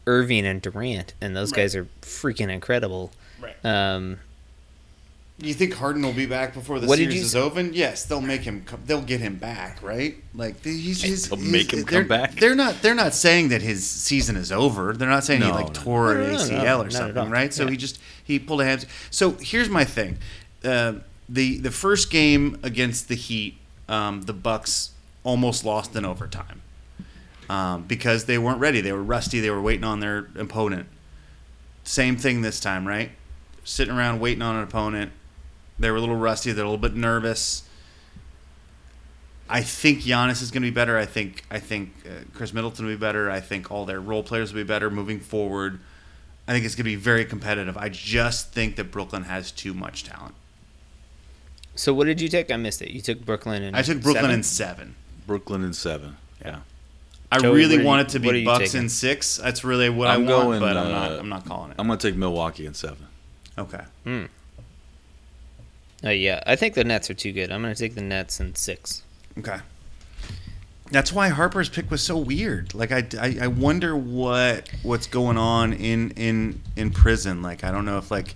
Irving 0.07 0.47
and 0.47 0.61
Durant, 0.61 1.15
and 1.21 1.37
those 1.37 1.53
Right. 1.53 1.59
guys 1.63 1.77
are 1.77 1.87
freaking 2.03 2.51
incredible. 2.51 3.13
Right. 3.41 3.57
Um, 3.65 4.19
You 5.41 5.53
think 5.53 5.75
Harden 5.75 6.03
will 6.03 6.13
be 6.13 6.27
back 6.27 6.55
before 6.55 6.79
the 6.79 6.87
What 6.87 6.99
series 6.99 7.21
is 7.25 7.35
s- 7.35 7.41
over? 7.41 7.61
Yes, 7.61 8.05
they'll 8.05 8.21
make 8.21 8.43
him. 8.43 8.63
come- 8.65 8.83
They'll 8.87 9.01
get 9.03 9.21
him 9.21 9.35
back, 9.35 9.83
right? 9.83 10.15
Like 10.33 10.63
he's, 10.63 11.03
he's 11.03 11.29
They'll 11.29 11.39
he's- 11.41 11.51
make 11.51 11.73
him 11.73 11.81
come 11.85 11.93
they're- 11.93 12.05
back? 12.05 12.37
They're 12.39 12.55
not. 12.55 12.83
They're 12.83 12.95
not 12.95 13.15
saying 13.15 13.49
that 13.49 13.61
his 13.61 13.85
season 13.85 14.37
is 14.37 14.53
over. 14.53 14.93
They're 14.97 15.09
not 15.09 15.25
saying 15.25 15.43
he 15.43 15.51
like 15.51 15.67
no. 15.67 15.73
tore 15.73 16.13
an 16.13 16.19
No, 16.19 16.25
no, 16.25 16.33
no, 16.39 16.39
ACL 16.63 16.87
or 16.87 16.91
something, 16.91 17.19
all. 17.19 17.27
right? 17.29 17.53
So 17.53 17.65
Yeah. 17.65 17.71
he 17.71 17.77
just 17.77 17.99
he 18.23 18.39
pulled 18.39 18.61
a 18.61 18.65
hamstring. 18.65 18.93
So 19.11 19.33
here's 19.41 19.69
my 19.69 19.85
thing: 19.85 20.19
uh, 20.65 20.95
the 21.29 21.59
the 21.59 21.71
first 21.71 22.11
game 22.11 22.59
against 22.63 23.09
the 23.09 23.15
Heat, 23.15 23.57
um, 23.89 24.23
the 24.23 24.33
Bucks 24.33 24.91
almost 25.23 25.65
lost 25.65 25.97
in 25.97 26.05
overtime 26.05 26.63
um, 27.49 27.83
because 27.85 28.27
they 28.27 28.39
weren't 28.39 28.61
ready. 28.61 28.81
They 28.81 28.93
were 28.93 29.03
rusty. 29.03 29.41
They 29.41 29.51
were 29.51 29.63
waiting 29.63 29.85
on 29.85 30.01
their 30.01 30.29
opponent. 30.37 30.87
Same 31.85 32.17
thing 32.17 32.43
this 32.43 32.61
time, 32.61 32.87
right? 32.87 33.11
Sitting 33.65 33.95
around 33.95 34.21
waiting 34.21 34.43
on 34.43 34.57
an 34.57 34.63
opponent. 34.63 35.13
They 35.79 35.91
were 35.91 35.97
a 35.97 36.01
little 36.01 36.17
rusty. 36.17 36.53
They're 36.53 36.65
a 36.65 36.69
little 36.69 36.81
bit 36.81 36.95
nervous. 36.95 37.69
I 39.49 39.63
think 39.63 40.01
Giannis 40.01 40.41
is 40.41 40.51
going 40.51 40.63
to 40.63 40.71
be 40.71 40.75
better. 40.75 40.97
I 40.97 41.05
think 41.05 41.45
I 41.51 41.59
think 41.59 41.93
uh, 42.07 42.25
Khris 42.35 42.55
Middleton 42.55 42.87
will 42.87 42.95
be 42.95 42.99
better. 42.99 43.31
I 43.31 43.41
think 43.41 43.71
all 43.71 43.85
their 43.85 44.01
role 44.01 44.23
players 44.23 44.53
will 44.53 44.61
be 44.61 44.67
better 44.67 44.91
moving 44.91 45.21
forward. 45.21 45.81
I 46.49 46.53
think 46.53 46.65
it's 46.65 46.75
going 46.75 46.85
to 46.85 46.91
be 46.91 46.97
very 46.97 47.25
competitive. 47.25 47.77
I 47.77 47.89
just 47.89 48.53
think 48.53 48.77
that 48.77 48.91
Brooklyn 48.91 49.25
has 49.25 49.51
too 49.51 49.75
much 49.75 50.05
talent. 50.05 50.35
So 51.75 51.93
what 51.95 52.07
did 52.07 52.21
you 52.21 52.29
take? 52.29 52.51
I 52.51 52.57
missed 52.57 52.83
it. 52.83 52.91
You 52.91 53.01
took 53.01 53.25
Brooklyn 53.25 53.63
and 53.63 53.77
I 53.77 53.83
took 53.83 54.01
Brooklyn 54.01 54.25
seven? 54.25 54.35
in 54.37 54.43
seven. 54.43 54.95
Brooklyn 55.27 55.65
in 55.65 55.73
seven. 55.73 56.17
Yeah. 56.45 56.61
I 57.33 57.39
Joey, 57.39 57.57
really 57.57 57.77
what 57.79 57.87
want 57.87 57.99
you- 58.01 58.05
it 58.05 58.09
to 58.25 58.33
be 58.33 58.45
Bucks 58.45 58.73
taking? 58.73 58.83
in 58.85 58.89
six. 58.89 59.39
That's 59.39 59.65
really 59.65 59.89
what 59.91 60.09
i 60.09 60.15
I'm 60.15 60.27
want, 60.27 60.43
going, 60.43 60.61
but 60.61 60.77
I'm 60.77 60.91
not. 60.91 61.13
uh, 61.13 61.19
I'm 61.19 61.29
not 61.29 61.45
calling 61.47 61.71
it. 61.71 61.77
I'm 61.79 61.87
gonna 61.87 61.99
take 61.99 62.15
Milwaukee 62.17 62.67
in 62.67 62.75
seven. 62.75 63.07
Okay. 63.59 63.81
Uh, 66.05 66.11
yeah, 66.11 66.43
I 66.47 66.57
think 66.57 66.75
the 66.75 66.85
Nets 66.85 67.09
are 67.11 67.15
too 67.15 67.33
good. 67.33 67.51
I'm 67.51 67.63
going 67.63 67.73
to 67.75 67.79
take 67.79 67.95
the 67.95 68.03
Nets 68.03 68.39
in 68.39 68.55
six. 68.55 69.03
Okay. 69.39 69.57
That's 70.91 71.13
why 71.13 71.29
Harper's 71.31 71.71
pick 71.71 71.91
was 71.91 72.03
so 72.03 72.19
weird. 72.19 72.75
Like 72.75 72.93
I, 72.93 73.07
I, 73.19 73.39
I 73.43 73.47
wonder 73.47 73.97
what 73.97 74.69
what's 74.83 75.07
going 75.07 75.39
on 75.39 75.73
in 75.73 76.11
in 76.11 76.61
in 76.77 76.91
prison. 76.91 77.41
Like 77.43 77.65
I 77.65 77.71
don't 77.71 77.87
know 77.87 77.97
if 77.97 78.11
like 78.11 78.35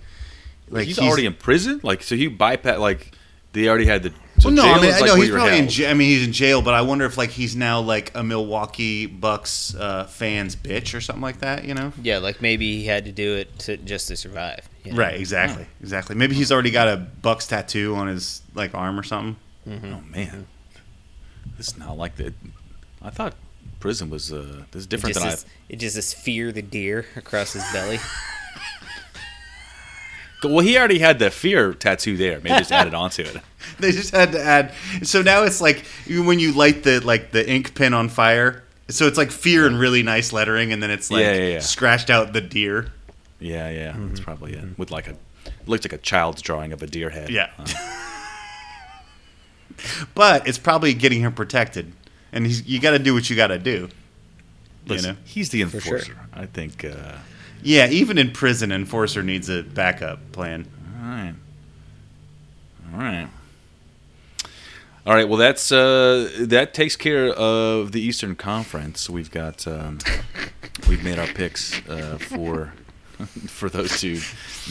like 0.67 0.87
he's, 0.87 0.97
already 0.97 1.27
in 1.27 1.35
prison. 1.35 1.79
Like 1.83 2.01
so, 2.01 2.15
he 2.15 2.27
bypass. 2.27 2.79
Like 2.79 3.11
they 3.53 3.67
already 3.67 3.85
had 3.85 4.03
the. 4.03 4.09
So 4.39 4.49
Well, 4.49 4.55
no, 4.55 4.61
jail 4.63 4.73
I 4.73 4.75
mean 4.81 4.85
is 4.89 4.95
I 4.95 4.99
like 4.99 5.07
know 5.07 5.15
he's 5.15 5.29
probably 5.31 5.57
in. 5.57 5.63
held. 5.65 5.77
Ja- 5.77 5.89
I 5.89 5.93
mean 5.93 6.07
he's 6.09 6.25
in 6.25 6.31
jail, 6.33 6.61
but 6.61 6.73
I 6.73 6.81
wonder 6.81 7.05
if 7.05 7.17
like 7.17 7.29
he's 7.31 7.55
now 7.55 7.81
like 7.81 8.15
a 8.15 8.23
Milwaukee 8.23 9.05
Bucks 9.05 9.75
uh, 9.75 10.05
fans 10.05 10.55
bitch 10.55 10.93
or 10.95 11.01
something 11.01 11.21
like 11.21 11.39
that. 11.39 11.65
You 11.65 11.73
know? 11.73 11.91
Yeah, 12.01 12.19
like 12.19 12.41
maybe 12.41 12.77
he 12.77 12.85
had 12.85 13.05
to 13.05 13.11
do 13.11 13.35
it 13.35 13.57
to, 13.59 13.77
just 13.77 14.07
to 14.09 14.15
survive. 14.15 14.69
you 14.83 14.91
know? 14.93 14.97
Right. 14.97 15.19
Exactly. 15.19 15.65
Exactly. 15.81 16.15
Maybe 16.15 16.35
he's 16.35 16.51
already 16.51 16.71
got 16.71 16.87
a 16.87 16.97
Bucks 16.97 17.47
tattoo 17.47 17.95
on 17.95 18.07
his 18.07 18.41
like 18.55 18.73
arm 18.75 18.99
or 18.99 19.03
something. 19.03 19.35
Oh 19.67 20.01
man, 20.09 20.47
this 21.57 21.67
is 21.69 21.77
not 21.77 21.97
like 21.97 22.15
that. 22.15 22.33
I 23.01 23.09
thought 23.09 23.35
prison 23.79 24.09
was 24.09 24.31
uh, 24.33 24.63
this 24.71 24.81
is 24.81 24.87
different 24.87 25.15
just, 25.15 25.25
than 25.25 25.33
is, 25.33 25.45
it 25.69 25.75
just 25.77 25.97
is 25.97 26.13
fear 26.13 26.51
the 26.51 26.61
deer 26.61 27.05
across 27.15 27.53
his 27.53 27.63
belly. 27.73 27.99
I. 30.43 30.47
Well, 30.47 30.59
he 30.59 30.77
already 30.77 30.99
had 30.99 31.19
the 31.19 31.29
fear 31.31 31.73
tattoo 31.73 32.15
there. 32.17 32.39
Maybe 32.39 32.57
just 32.57 32.71
added 32.71 32.93
onto 32.93 33.23
it. 33.23 33.37
They 33.77 33.91
just 33.91 34.11
had 34.15 34.31
to 34.31 34.41
add. 34.41 34.73
So 35.03 35.21
now 35.21 35.43
it's 35.43 35.61
like 35.61 35.85
when 36.07 36.39
you 36.39 36.53
light 36.53 36.83
the 36.83 36.99
like 37.01 37.31
the 37.31 37.47
ink 37.49 37.75
pen 37.75 37.93
on 37.93 38.09
fire. 38.09 38.63
So 38.87 39.05
it's 39.05 39.17
like 39.17 39.31
fear 39.31 39.67
in 39.67 39.75
really 39.77 40.01
nice 40.01 40.33
lettering, 40.33 40.73
and 40.73 40.81
then 40.81 40.89
it's 40.89 41.11
like 41.11 41.21
Yeah, 41.21 41.33
yeah, 41.33 41.47
yeah. 41.53 41.59
scratched 41.59 42.09
out 42.09 42.33
the 42.33 42.41
deer. 42.41 42.91
Yeah, 43.39 43.69
yeah, 43.69 43.91
Mm-hmm. 43.91 44.07
that's 44.07 44.19
probably 44.21 44.53
it. 44.53 44.77
With 44.79 44.91
like 44.91 45.07
a, 45.07 45.15
looked 45.67 45.85
like 45.85 45.93
a 45.93 45.97
child's 45.97 46.41
drawing 46.41 46.73
of 46.73 46.81
a 46.81 46.87
deer 46.87 47.09
head. 47.09 47.29
Yeah. 47.29 47.49
Uh, 47.59 47.65
But 50.15 50.47
it's 50.47 50.57
probably 50.57 50.93
getting 50.93 51.21
him 51.21 51.31
protected, 51.33 51.93
and 52.31 52.45
he's, 52.45 52.67
you 52.67 52.79
got 52.79 52.91
to 52.91 52.99
do 52.99 53.13
what 53.13 53.29
you 53.29 53.35
got 53.35 53.47
to 53.47 53.59
do. 53.59 53.89
You 54.85 55.01
know? 55.01 55.15
he's 55.23 55.49
the 55.49 55.59
sure. 55.59 55.67
enforcer. 55.67 56.17
I 56.33 56.45
think. 56.47 56.83
Uh, 56.83 57.13
Yeah, 57.61 57.87
even 57.89 58.17
in 58.17 58.31
prison, 58.31 58.71
enforcer 58.71 59.21
needs 59.23 59.49
a 59.49 59.63
backup 59.63 60.31
plan. 60.31 60.67
all 61.01 61.09
right, 61.09 61.33
all 62.93 62.99
right, 62.99 63.27
all 65.05 65.13
right. 65.13 65.27
Well, 65.27 65.37
that's 65.37 65.71
uh, 65.71 66.29
that 66.39 66.73
takes 66.73 66.95
care 66.95 67.29
of 67.29 67.91
the 67.91 68.01
Eastern 68.01 68.35
Conference. 68.35 69.09
We've 69.09 69.31
got 69.31 69.67
um, 69.67 69.99
we've 70.87 71.03
made 71.03 71.19
our 71.19 71.27
picks 71.27 71.87
uh, 71.89 72.17
for 72.19 72.73
for 73.47 73.69
those 73.69 73.99
two 73.99 74.15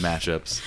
matchups. 0.01 0.61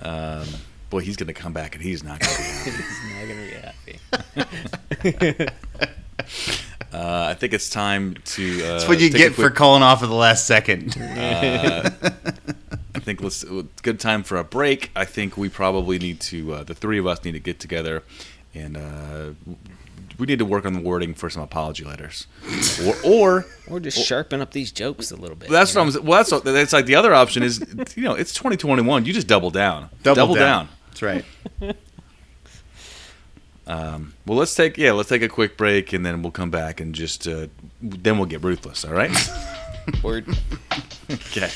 Um, 0.00 0.46
boy, 0.90 1.00
he's 1.00 1.16
going 1.16 1.28
to 1.28 1.32
come 1.34 1.52
back 1.52 1.74
and 1.74 1.82
he's 1.82 2.04
not 2.04 2.20
going 2.20 2.34
to 2.36 2.42
be 2.42 3.50
happy. 3.50 3.98
He's 4.06 4.30
not 4.30 4.36
going 4.36 4.70
to 5.08 5.34
be 5.34 5.44
happy. 5.44 6.62
Uh, 6.92 7.26
I 7.30 7.34
think 7.34 7.52
it's 7.52 7.68
time 7.68 8.16
to. 8.24 8.64
Uh, 8.64 8.72
That's 8.74 8.88
what 8.88 9.00
you 9.00 9.08
take 9.10 9.14
a 9.20 9.28
get 9.28 9.34
for 9.34 9.50
calling 9.50 9.82
off 9.82 10.02
at 10.02 10.08
the 10.08 10.14
last 10.14 10.46
second. 10.46 10.94
I 11.00 12.98
think 13.00 13.20
let's 13.22 13.44
good 13.82 14.00
time 14.00 14.22
for 14.22 14.36
a 14.38 14.44
break. 14.44 14.90
I 14.96 15.04
think 15.04 15.36
we 15.36 15.48
probably 15.48 15.98
need 15.98 16.20
to. 16.22 16.54
Uh, 16.54 16.64
the 16.64 16.74
three 16.74 16.98
of 16.98 17.06
us 17.06 17.24
need 17.24 17.32
to 17.32 17.38
get 17.40 17.60
together, 17.60 18.02
and 18.54 18.76
uh, 18.76 19.30
we 20.18 20.26
need 20.26 20.38
to 20.38 20.44
work 20.44 20.64
on 20.64 20.72
the 20.72 20.80
wording 20.80 21.14
for 21.14 21.28
some 21.28 21.42
apology 21.42 21.84
letters, 21.84 22.26
or. 22.86 22.94
or 23.04 23.46
Or 23.68 23.80
just 23.80 24.04
sharpen 24.04 24.40
up 24.40 24.52
these 24.52 24.72
jokes 24.72 25.10
a 25.10 25.16
little 25.16 25.36
bit. 25.36 25.48
that's 25.50 25.74
what 25.74 25.84
know? 25.92 25.98
I'm. 26.00 26.06
Well, 26.06 26.18
that's 26.18 26.32
what- 26.32 26.44
that's 26.44 26.72
like 26.72 26.86
the 26.86 26.94
other 26.94 27.12
option 27.14 27.42
is, 27.42 27.60
you 27.96 28.02
know, 28.04 28.14
it's 28.14 28.32
2021. 28.32 29.04
You 29.04 29.12
just 29.12 29.26
double 29.26 29.50
down. 29.50 29.90
Double, 30.02 30.34
down. 30.34 30.68
That's 30.88 31.02
right. 31.02 31.24
Well, 33.66 34.38
let's 34.38 34.54
take 34.54 34.78
yeah, 34.78 34.92
let's 34.92 35.08
take 35.08 35.22
a 35.22 35.28
quick 35.28 35.56
break, 35.56 35.92
and 35.92 36.04
then 36.04 36.22
we'll 36.22 36.32
come 36.32 36.50
back 36.50 36.80
and 36.80 36.94
just 36.94 37.26
uh, 37.26 37.46
then 37.80 38.18
we'll 38.18 38.26
get 38.26 38.42
ruthless. 38.42 38.84
All 38.84 38.92
right. 38.92 39.10
Word. 40.02 40.26
okay. 41.10 41.50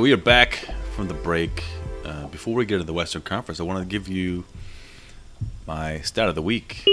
Right, 0.00 0.04
we 0.04 0.12
are 0.12 0.16
back 0.16 0.66
from 0.96 1.08
the 1.08 1.14
break. 1.14 1.62
Uh, 2.06 2.26
before 2.28 2.54
we 2.54 2.64
get 2.64 2.78
to 2.78 2.84
the 2.84 2.92
Western 2.92 3.20
Conference, 3.20 3.60
I 3.60 3.64
want 3.64 3.80
to 3.80 3.84
give 3.84 4.08
you 4.08 4.44
my 5.66 6.00
stat 6.00 6.26
of 6.26 6.34
the 6.34 6.40
week. 6.42 6.86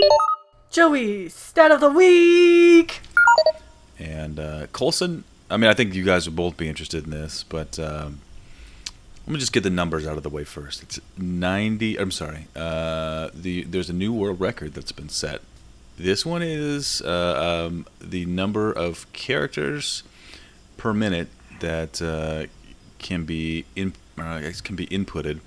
Joey, 0.71 1.29
stat 1.29 1.71
of 1.71 1.79
the 1.79 1.89
week. 1.89 2.99
And 3.97 4.39
uh, 4.39 4.67
Colson, 4.73 5.23
I 5.49 5.55
mean, 5.55 5.69
I 5.69 5.73
think 5.73 5.93
you 5.93 6.03
guys 6.03 6.27
would 6.27 6.35
both 6.35 6.57
be 6.57 6.67
interested 6.67 7.05
in 7.05 7.11
this, 7.11 7.43
but 7.43 7.79
um, 7.79 8.19
let 9.25 9.33
me 9.33 9.39
just 9.39 9.53
get 9.53 9.63
the 9.63 9.69
numbers 9.69 10.05
out 10.05 10.17
of 10.17 10.23
the 10.23 10.29
way 10.29 10.43
first. 10.43 10.83
It's 10.83 10.99
90. 11.17 11.95
I'm 11.97 12.11
sorry. 12.11 12.47
Uh, 12.57 13.29
the 13.33 13.63
there's 13.63 13.89
a 13.89 13.93
new 13.93 14.11
world 14.11 14.41
record 14.41 14.73
that's 14.73 14.91
been 14.91 15.09
set. 15.09 15.39
This 15.97 16.25
one 16.25 16.41
is 16.41 17.01
uh, 17.03 17.67
um, 17.69 17.85
the 18.01 18.25
number 18.25 18.69
of 18.69 19.11
characters 19.13 20.03
per 20.75 20.93
minute 20.93 21.29
that 21.59 22.01
uh, 22.01 22.47
can 22.99 23.23
be 23.25 23.65
in 23.75 23.93
uh, 24.19 24.23
I 24.23 24.41
guess 24.41 24.61
can 24.61 24.75
be 24.75 24.87
inputted 24.87 25.39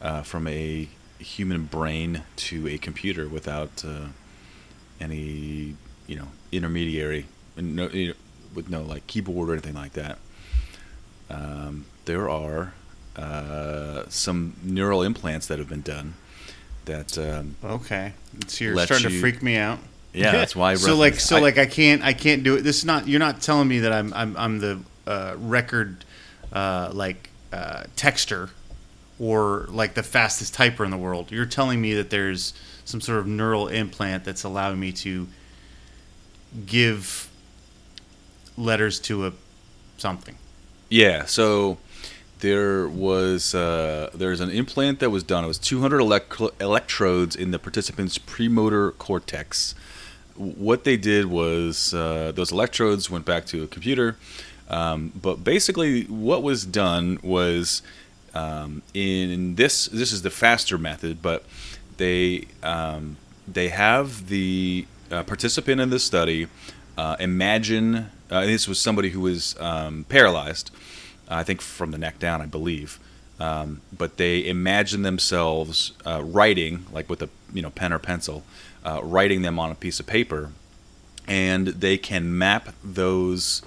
uh, 0.00 0.22
from 0.22 0.46
a 0.46 0.88
human 1.18 1.64
brain 1.64 2.22
to 2.36 2.68
a 2.68 2.76
computer 2.78 3.28
without 3.28 3.84
uh, 3.84 4.06
any 5.00 5.74
you 6.06 6.16
know 6.16 6.28
intermediary 6.52 7.26
no, 7.56 7.88
you 7.88 8.08
know, 8.08 8.14
with 8.54 8.68
no 8.68 8.82
like 8.82 9.06
keyboard 9.06 9.48
or 9.48 9.52
anything 9.52 9.74
like 9.74 9.92
that. 9.94 10.18
Um, 11.30 11.86
there 12.04 12.28
are 12.28 12.74
uh, 13.16 14.04
some 14.08 14.54
neural 14.62 15.02
implants 15.02 15.46
that 15.46 15.58
have 15.58 15.68
been 15.68 15.82
done 15.82 16.14
that 16.84 17.16
um, 17.16 17.56
Okay, 17.64 18.12
so 18.46 18.64
you're 18.64 18.78
starting 18.86 19.08
to 19.10 19.20
freak 19.20 19.42
me 19.42 19.56
out. 19.56 19.78
yeah 20.12 20.32
that's 20.32 20.54
why 20.54 20.72
I 20.72 20.74
so 20.74 20.96
like 20.96 21.18
so 21.18 21.36
I- 21.36 21.40
like 21.40 21.58
I 21.58 21.66
can't 21.66 22.02
I 22.02 22.12
can't 22.12 22.42
do 22.44 22.56
it. 22.56 22.62
This 22.62 22.78
is 22.78 22.84
not 22.84 23.08
you're 23.08 23.20
not 23.20 23.40
telling 23.40 23.68
me 23.68 23.80
that 23.80 23.92
I'm 23.92 24.12
I'm 24.12 24.36
I'm 24.36 24.58
the 24.60 24.80
uh, 25.06 25.34
record 25.38 26.04
uh, 26.54 26.90
like 26.92 27.30
uh, 27.52 27.84
texter 27.96 28.50
or 29.18 29.66
like 29.68 29.94
the 29.94 30.02
fastest 30.02 30.54
typer 30.54 30.84
in 30.84 30.90
the 30.90 30.96
world. 30.96 31.30
You're 31.30 31.46
telling 31.46 31.80
me 31.80 31.94
that 31.94 32.10
there's 32.10 32.54
some 32.84 33.00
sort 33.00 33.18
of 33.18 33.26
neural 33.26 33.68
implant 33.68 34.24
that's 34.24 34.44
allowing 34.44 34.80
me 34.80 34.92
to 34.92 35.28
give 36.66 37.28
letters 38.56 39.00
to 39.00 39.26
a 39.26 39.32
something. 39.96 40.36
Yeah, 40.88 41.24
so 41.24 41.78
there 42.40 42.88
was 42.88 43.54
uh, 43.54 44.10
there's 44.14 44.40
an 44.40 44.50
implant 44.50 45.00
that 45.00 45.10
was 45.10 45.22
done. 45.22 45.44
It 45.44 45.48
was 45.48 45.58
200 45.58 46.00
elec- 46.00 46.60
electrodes 46.60 47.34
in 47.34 47.50
the 47.50 47.58
participant's 47.58 48.18
premotor 48.18 48.92
cortex. 48.92 49.74
What 50.36 50.84
they 50.84 50.96
did 50.96 51.26
was 51.26 51.94
uh, 51.94 52.32
those 52.34 52.50
electrodes 52.50 53.08
went 53.08 53.24
back 53.24 53.46
to 53.46 53.62
a 53.62 53.66
computer, 53.66 54.16
um, 54.74 55.12
but 55.14 55.44
basically 55.44 56.02
what 56.04 56.42
was 56.42 56.66
done 56.66 57.18
was 57.22 57.80
um, 58.34 58.82
in 58.92 59.54
this 59.54 59.86
this 59.86 60.10
is 60.10 60.22
the 60.22 60.30
faster 60.30 60.76
method, 60.76 61.22
but 61.22 61.44
they 61.96 62.46
um, 62.62 63.16
they 63.46 63.68
have 63.68 64.28
the 64.28 64.86
uh, 65.12 65.22
participant 65.22 65.80
in 65.80 65.90
the 65.90 66.00
study 66.00 66.48
uh, 66.98 67.16
imagine 67.20 68.10
uh, 68.30 68.44
this 68.46 68.66
was 68.66 68.80
somebody 68.80 69.10
who 69.10 69.20
was 69.20 69.58
um, 69.60 70.06
paralyzed, 70.08 70.72
I 71.28 71.44
think 71.44 71.60
from 71.60 71.92
the 71.92 71.98
neck 71.98 72.18
down, 72.18 72.40
I 72.40 72.46
believe. 72.46 72.98
Um, 73.38 73.80
but 73.96 74.16
they 74.16 74.46
imagine 74.46 75.02
themselves 75.02 75.92
uh, 76.04 76.22
writing, 76.24 76.86
like 76.92 77.08
with 77.08 77.22
a 77.22 77.28
you 77.52 77.62
know 77.62 77.70
pen 77.70 77.92
or 77.92 78.00
pencil, 78.00 78.42
uh, 78.84 79.00
writing 79.04 79.42
them 79.42 79.58
on 79.60 79.70
a 79.70 79.76
piece 79.76 80.00
of 80.00 80.06
paper, 80.06 80.50
and 81.28 81.68
they 81.68 81.96
can 81.96 82.36
map 82.36 82.74
those 82.82 83.62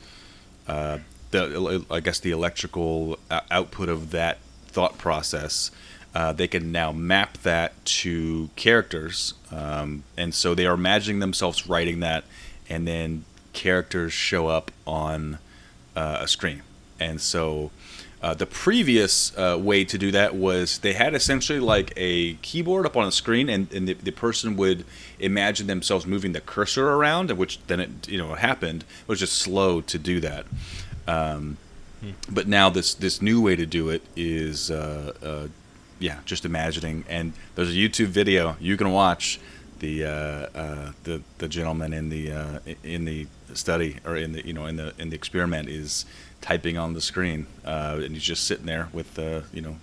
uh, 0.68 1.00
the 1.32 1.86
I 1.90 2.00
guess 2.00 2.20
the 2.20 2.32
electrical 2.32 3.20
output 3.30 3.90
of 3.90 4.12
that 4.12 4.40
thought 4.68 4.98
process. 4.98 5.72
Uh, 6.16 6.34
they 6.34 6.48
can 6.48 6.72
now 6.72 6.92
map 6.92 7.38
that 7.44 7.86
to 7.86 8.50
characters, 8.56 9.36
um, 9.52 10.04
and 10.16 10.34
so 10.34 10.56
they 10.56 10.66
are 10.66 10.74
imagining 10.74 11.20
themselves 11.20 11.68
writing 11.68 12.00
that, 12.00 12.24
and 12.70 12.88
then 12.88 13.24
characters 13.54 14.14
show 14.14 14.48
up 14.48 14.72
on 14.88 15.38
uh, 15.96 16.20
a 16.22 16.28
screen. 16.28 16.64
And 17.00 17.22
so 17.22 17.72
uh, 18.22 18.34
the 18.34 18.46
previous 18.46 19.38
uh, 19.38 19.58
way 19.60 19.86
to 19.86 19.98
do 19.98 20.12
that 20.12 20.36
was 20.36 20.80
they 20.80 20.94
had 20.94 21.14
essentially 21.14 21.60
like 21.60 21.94
a 21.96 22.34
keyboard 22.36 22.86
up 22.86 22.98
on 22.98 23.08
a 23.08 23.12
screen, 23.12 23.50
and, 23.50 23.72
and 23.72 23.88
the, 23.88 23.94
the 23.94 24.12
person 24.12 24.58
would 24.58 24.86
imagine 25.20 25.68
themselves 25.68 26.06
moving 26.06 26.34
the 26.34 26.42
cursor 26.42 26.90
around, 26.90 27.32
which 27.32 27.60
then 27.68 27.80
it 27.80 28.08
you 28.08 28.18
know 28.18 28.34
happened. 28.36 28.84
It 29.02 29.08
was 29.08 29.20
just 29.20 29.34
slow 29.34 29.82
to 29.82 29.98
do 29.98 30.20
that. 30.22 30.46
Um, 31.08 31.58
But 32.30 32.48
now 32.48 32.70
this 32.70 32.94
this 32.94 33.22
new 33.22 33.42
way 33.42 33.56
to 33.56 33.66
do 33.66 33.90
it 33.90 34.02
is 34.16 34.70
uh, 34.70 35.14
uh, 35.24 35.48
yeah, 36.00 36.18
just 36.26 36.46
imagining. 36.46 37.06
And 37.10 37.34
there's 37.56 37.70
a 37.70 37.74
YouTube 37.74 38.12
video 38.14 38.56
you 38.60 38.78
can 38.78 38.92
watch 38.92 39.40
the 39.80 40.06
uh, 40.06 40.10
uh, 40.10 40.92
the 41.04 41.22
the 41.38 41.48
gentleman 41.48 41.94
in 41.94 42.10
the 42.10 42.32
uh, 42.32 42.60
in 42.84 43.06
the 43.06 43.28
study 43.54 43.98
or 44.06 44.16
in 44.16 44.34
the 44.34 44.46
you 44.46 44.54
know 44.54 44.68
in 44.68 44.76
the 44.78 44.94
in 45.00 45.10
the 45.10 45.16
experiment 45.16 45.70
is 45.70 46.06
typing 46.42 46.78
on 46.78 46.94
the 46.94 47.02
screen, 47.02 47.48
uh, 47.66 48.00
and 48.04 48.14
he's 48.14 48.24
just 48.24 48.46
sitting 48.46 48.66
there 48.66 48.90
with 48.94 49.16
the 49.16 49.44
you 49.54 49.62
know 49.62 49.78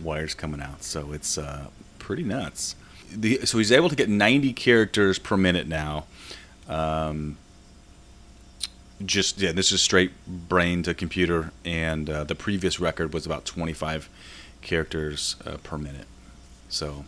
wires 0.00 0.34
coming 0.34 0.60
out. 0.60 0.82
So 0.82 1.12
it's 1.12 1.38
uh, 1.38 1.66
pretty 1.98 2.22
nuts. 2.22 2.76
The, 3.12 3.46
so 3.46 3.58
he's 3.58 3.70
able 3.72 3.88
to 3.88 3.94
get 3.94 4.08
90 4.08 4.52
characters 4.52 5.18
per 5.18 5.36
minute 5.36 5.68
now. 5.68 6.06
Um, 6.68 7.36
just 9.04 9.38
yeah, 9.40 9.52
this 9.52 9.72
is 9.72 9.82
straight 9.82 10.12
brain 10.26 10.82
to 10.84 10.94
computer, 10.94 11.52
and 11.64 12.08
uh, 12.08 12.24
the 12.24 12.34
previous 12.34 12.80
record 12.80 13.12
was 13.12 13.26
about 13.26 13.44
25 13.44 14.08
characters 14.62 15.36
uh, 15.44 15.58
per 15.62 15.76
minute. 15.78 16.06
So, 16.68 17.04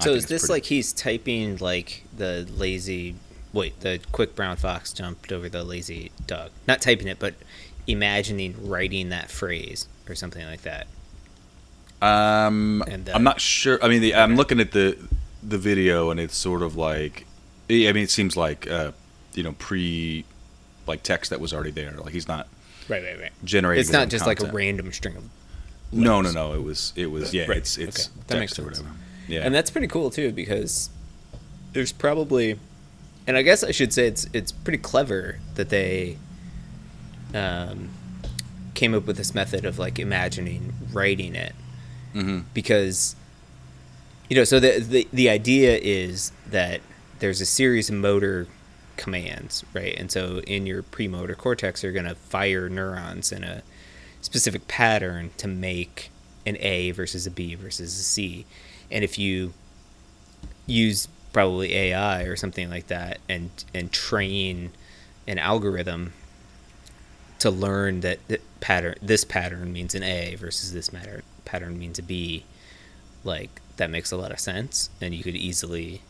So 0.00 0.12
is 0.12 0.26
this 0.26 0.42
pretty- 0.42 0.52
like 0.52 0.64
he's 0.66 0.92
typing 0.92 1.56
like 1.58 2.04
the 2.16 2.46
lazy 2.56 3.16
wait, 3.52 3.80
the 3.80 3.98
quick 4.12 4.36
brown 4.36 4.56
fox 4.56 4.92
jumped 4.92 5.32
over 5.32 5.48
the 5.48 5.64
lazy 5.64 6.12
dog. 6.26 6.50
Not 6.68 6.80
typing 6.82 7.08
it, 7.08 7.18
but 7.18 7.34
imagining 7.86 8.68
writing 8.68 9.10
that 9.10 9.30
phrase 9.30 9.86
or 10.08 10.14
something 10.14 10.44
like 10.46 10.62
that. 10.62 10.86
Um, 12.02 12.82
And, 12.86 13.08
uh, 13.08 13.12
I'm 13.14 13.22
not 13.24 13.40
sure. 13.40 13.78
I 13.82 13.88
mean, 13.88 14.02
the, 14.02 14.14
I'm 14.14 14.36
looking 14.36 14.60
at 14.60 14.72
the 14.72 14.96
the 15.42 15.58
video, 15.58 16.10
and 16.10 16.18
it's 16.18 16.36
sort 16.36 16.62
of 16.62 16.76
like, 16.76 17.24
I 17.70 17.72
mean, 17.92 17.96
it 17.98 18.10
seems 18.10 18.36
like 18.36 18.68
uh, 18.70 18.92
you 19.34 19.42
know 19.42 19.52
pre 19.52 20.24
like 20.86 21.02
text 21.02 21.30
that 21.30 21.40
was 21.40 21.52
already 21.52 21.70
there. 21.70 21.92
Like 21.92 22.12
he's 22.12 22.28
not 22.28 22.48
Right, 22.88 23.02
right, 23.02 23.20
right. 23.20 23.32
generating. 23.44 23.80
It's 23.80 23.90
not 23.90 24.08
just 24.08 24.26
like 24.26 24.40
a 24.40 24.52
random 24.52 24.92
string 24.92 25.16
of 25.16 25.24
No, 25.92 26.20
no, 26.20 26.30
no. 26.30 26.52
It 26.54 26.62
was 26.62 26.92
it 26.96 27.06
was 27.06 27.32
yeah. 27.34 27.46
Right. 27.46 27.56
It's 27.58 27.78
it's 27.78 28.08
Okay. 28.08 28.16
That 28.28 28.38
makes 28.38 28.52
text 28.52 28.58
or 28.60 28.74
sense. 28.74 28.78
whatever. 28.86 28.96
Yeah, 29.28 29.40
And 29.40 29.52
that's 29.54 29.70
pretty 29.70 29.88
cool 29.88 30.10
too 30.10 30.30
because 30.30 30.90
there's 31.72 31.90
probably 31.92 32.58
and 33.26 33.36
I 33.36 33.42
guess 33.42 33.64
I 33.64 33.72
should 33.72 33.92
say 33.92 34.06
it's 34.06 34.28
it's 34.32 34.52
pretty 34.52 34.78
clever 34.78 35.38
that 35.56 35.68
they 35.70 36.18
um, 37.36 37.90
came 38.74 38.94
up 38.94 39.06
with 39.06 39.16
this 39.16 39.34
method 39.34 39.64
of 39.64 39.78
like 39.78 39.98
imagining 39.98 40.72
writing 40.92 41.34
it 41.34 41.54
Mhm. 42.14 42.44
because 42.54 43.14
you 44.28 44.36
know 44.36 44.44
so 44.44 44.58
the, 44.60 44.78
the 44.80 45.08
the 45.12 45.28
idea 45.28 45.78
is 45.82 46.32
that 46.50 46.80
there's 47.20 47.40
a 47.40 47.46
series 47.46 47.88
of 47.90 47.94
motor 47.96 48.46
commands 48.96 49.64
right 49.74 49.94
and 49.98 50.10
so 50.10 50.40
in 50.46 50.66
your 50.66 50.82
premotor 50.82 51.34
cortex 51.34 51.82
you're 51.82 51.92
going 51.92 52.06
to 52.06 52.14
fire 52.14 52.68
neurons 52.68 53.30
in 53.32 53.44
a 53.44 53.62
specific 54.22 54.66
pattern 54.68 55.30
to 55.36 55.46
make 55.46 56.10
an 56.46 56.56
A 56.60 56.90
versus 56.92 57.26
a 57.26 57.30
B 57.30 57.54
versus 57.54 57.98
a 57.98 58.02
C. 58.02 58.46
And 58.90 59.02
if 59.04 59.18
you 59.18 59.52
use 60.66 61.08
probably 61.32 61.74
AI 61.74 62.22
or 62.22 62.36
something 62.36 62.70
like 62.70 62.86
that 62.88 63.18
and 63.28 63.50
and 63.74 63.92
train 63.92 64.70
an 65.28 65.38
algorithm 65.38 66.12
to 67.38 67.50
learn 67.50 68.00
that 68.00 68.18
pattern 68.60 68.94
this 69.02 69.24
pattern 69.24 69.72
means 69.72 69.94
an 69.94 70.02
A 70.02 70.34
versus 70.36 70.72
this 70.72 70.92
matter 70.92 71.22
pattern 71.44 71.78
means 71.78 71.98
a 71.98 72.02
B, 72.02 72.44
like 73.24 73.60
that 73.76 73.90
makes 73.90 74.10
a 74.10 74.16
lot 74.16 74.32
of 74.32 74.40
sense. 74.40 74.90
And 75.00 75.14
you 75.14 75.22
could 75.22 75.36
easily 75.36 76.02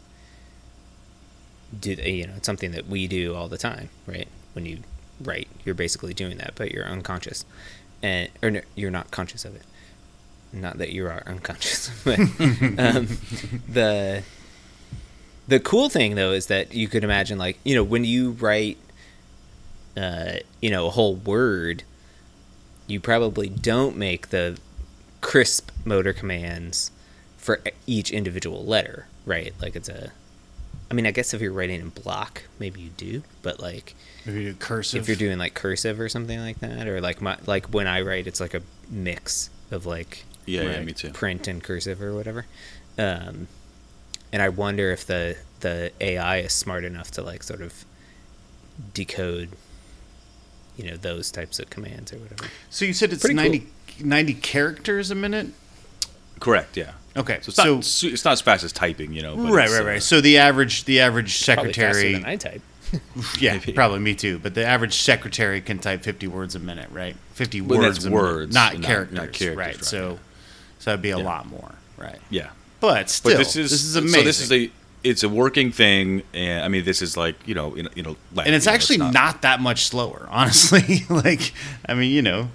do 1.78 1.92
you 1.94 2.26
know 2.26 2.34
it's 2.36 2.46
something 2.46 2.70
that 2.70 2.86
we 2.86 3.06
do 3.08 3.34
all 3.34 3.48
the 3.48 3.58
time 3.58 3.88
right? 4.06 4.28
When 4.52 4.64
you 4.66 4.78
write 5.20 5.48
you're 5.64 5.74
basically 5.74 6.14
doing 6.14 6.38
that 6.38 6.52
but 6.56 6.72
you're 6.72 6.86
unconscious. 6.86 7.44
And 8.02 8.28
or 8.42 8.50
no, 8.50 8.60
you're 8.74 8.90
not 8.90 9.10
conscious 9.10 9.44
of 9.44 9.56
it. 9.56 9.62
Not 10.52 10.78
that 10.78 10.90
you 10.90 11.06
are 11.06 11.22
unconscious 11.26 11.90
but 12.04 12.18
um, 12.78 13.08
the 13.68 14.22
the 15.48 15.60
cool 15.60 15.88
thing 15.88 16.14
though 16.14 16.32
is 16.32 16.46
that 16.46 16.74
you 16.74 16.88
could 16.88 17.04
imagine 17.04 17.38
like 17.38 17.58
you 17.64 17.74
know 17.74 17.84
when 17.84 18.04
you 18.04 18.32
write 18.32 18.78
uh, 19.96 20.34
you 20.60 20.70
know 20.70 20.86
a 20.86 20.90
whole 20.90 21.14
word 21.16 21.82
you 22.86 23.00
probably 23.00 23.48
don't 23.48 23.96
make 23.96 24.28
the 24.28 24.56
crisp 25.20 25.70
motor 25.84 26.12
commands 26.12 26.90
for 27.36 27.60
e- 27.66 27.70
each 27.86 28.10
individual 28.10 28.64
letter 28.64 29.06
right 29.24 29.52
like 29.60 29.74
it's 29.76 29.88
a 29.88 30.10
I 30.88 30.94
mean, 30.94 31.04
I 31.04 31.10
guess 31.10 31.34
if 31.34 31.40
you're 31.40 31.52
writing 31.52 31.80
in 31.80 31.88
block, 31.88 32.42
maybe 32.60 32.80
you 32.80 32.90
do, 32.90 33.24
but 33.42 33.58
like 33.58 33.96
Maybe 34.24 34.44
do 34.44 34.54
cursive. 34.54 35.00
if 35.02 35.08
you're 35.08 35.16
doing 35.16 35.36
like 35.36 35.52
cursive 35.52 35.98
or 35.98 36.08
something 36.08 36.38
like 36.38 36.60
that, 36.60 36.86
or 36.86 37.00
like 37.00 37.20
my 37.20 37.36
like 37.44 37.66
when 37.74 37.88
I 37.88 38.02
write, 38.02 38.28
it's 38.28 38.38
like 38.40 38.54
a 38.54 38.62
mix 38.88 39.50
of 39.72 39.84
like 39.84 40.24
Yeah, 40.44 40.62
yeah, 40.62 40.76
Right. 40.76 40.84
me 40.86 40.92
too. 40.92 41.10
print 41.10 41.48
and 41.48 41.60
cursive 41.60 42.00
or 42.00 42.14
whatever. 42.14 42.46
Um, 42.96 43.48
and 44.32 44.40
I 44.40 44.48
wonder 44.48 44.92
if 44.92 45.04
the 45.04 45.36
the 45.58 45.90
AI 46.00 46.36
is 46.38 46.52
smart 46.52 46.84
enough 46.84 47.10
to 47.12 47.22
like 47.22 47.42
sort 47.42 47.62
of 47.62 47.84
decode, 48.94 49.48
you 50.76 50.90
know, 50.90 50.96
those 50.96 51.30
types 51.30 51.58
of 51.58 51.70
commands 51.70 52.12
or 52.12 52.18
whatever. 52.18 52.44
so 52.70 52.84
you 52.84 52.92
said 52.92 53.12
it's 53.12 53.22
Pretty 53.22 53.34
90, 53.34 53.66
90 54.02 54.34
characters 54.34 55.10
a 55.10 55.14
minute. 55.14 55.48
Correct. 56.40 56.76
Yeah. 56.76 56.92
Okay, 57.16 57.38
So 57.40 57.48
it's, 57.48 57.56
so 57.56 57.74
not, 57.76 57.84
su- 57.84 58.08
it's 58.08 58.24
not 58.26 58.32
as 58.32 58.40
fast 58.42 58.62
as 58.62 58.72
typing, 58.72 59.12
you 59.14 59.22
know. 59.22 59.36
But 59.36 59.52
right, 59.52 59.64
it's, 59.64 59.72
right, 59.74 59.82
uh, 59.82 59.86
right. 59.86 60.02
So 60.02 60.20
the 60.20 60.36
average, 60.38 60.84
the 60.84 61.00
average 61.00 61.44
Probably 61.46 61.72
faster 61.72 61.82
secretary, 61.94 62.12
than 62.12 62.24
I 62.26 62.36
type. 62.36 62.60
yeah, 63.40 63.54
Maybe. 63.54 63.72
probably 63.72 64.00
me 64.00 64.14
too. 64.14 64.38
But 64.38 64.54
the 64.54 64.64
average 64.66 64.94
secretary 64.94 65.60
can 65.62 65.78
type 65.78 66.02
fifty 66.02 66.26
words 66.28 66.54
a 66.54 66.58
minute, 66.60 66.88
right? 66.92 67.16
Fifty 67.32 67.60
Well, 67.62 67.78
words, 67.80 67.96
that's 67.96 68.06
a 68.06 68.10
words, 68.10 68.54
not, 68.54 68.74
not- 68.74 68.80
not 68.82 68.86
characters, 68.86 69.18
characters, 69.18 69.56
right? 69.56 69.66
right, 69.76 69.84
So, 69.84 70.10
yeah. 70.10 70.16
so 70.78 70.90
that'd 70.90 71.02
be 71.02 71.10
a 71.10 71.18
Yeah. 71.18 71.24
lot 71.24 71.46
more, 71.46 71.74
right? 71.96 72.18
Yeah. 72.30 72.50
But 72.80 73.08
still, 73.10 73.32
But 73.32 73.38
this 73.38 73.56
is 73.56 73.70
this 73.70 73.82
is 73.84 73.96
amazing. 73.96 74.20
So 74.20 74.24
this 74.24 74.40
is 74.40 74.52
a 74.52 74.70
it's 75.06 75.22
a 75.22 75.28
working 75.28 75.70
thing, 75.70 76.22
and 76.34 76.64
I 76.64 76.68
mean 76.68 76.84
this 76.84 77.00
is 77.00 77.16
like 77.16 77.36
you 77.46 77.54
know 77.54 77.74
in, 77.74 77.88
you 77.94 78.02
know 78.02 78.16
and 78.44 78.54
it's 78.54 78.66
actually 78.66 78.98
not, 78.98 79.42
that 79.42 79.60
much 79.60 79.86
slower, 79.86 80.26
honestly. 80.30 81.04
like, 81.08 81.52
I 81.88 81.94
mean, 81.94 82.10
you 82.10 82.22
know, 82.22 82.48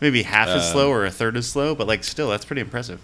maybe 0.00 0.22
half 0.22 0.48
as 0.48 0.66
Um, 0.66 0.72
slow 0.72 0.90
or 0.90 1.04
a 1.04 1.10
third 1.10 1.36
as 1.36 1.48
slow, 1.48 1.74
but 1.74 1.86
like, 1.86 2.04
still, 2.04 2.30
that's 2.30 2.44
pretty 2.44 2.62
impressive. 2.62 3.00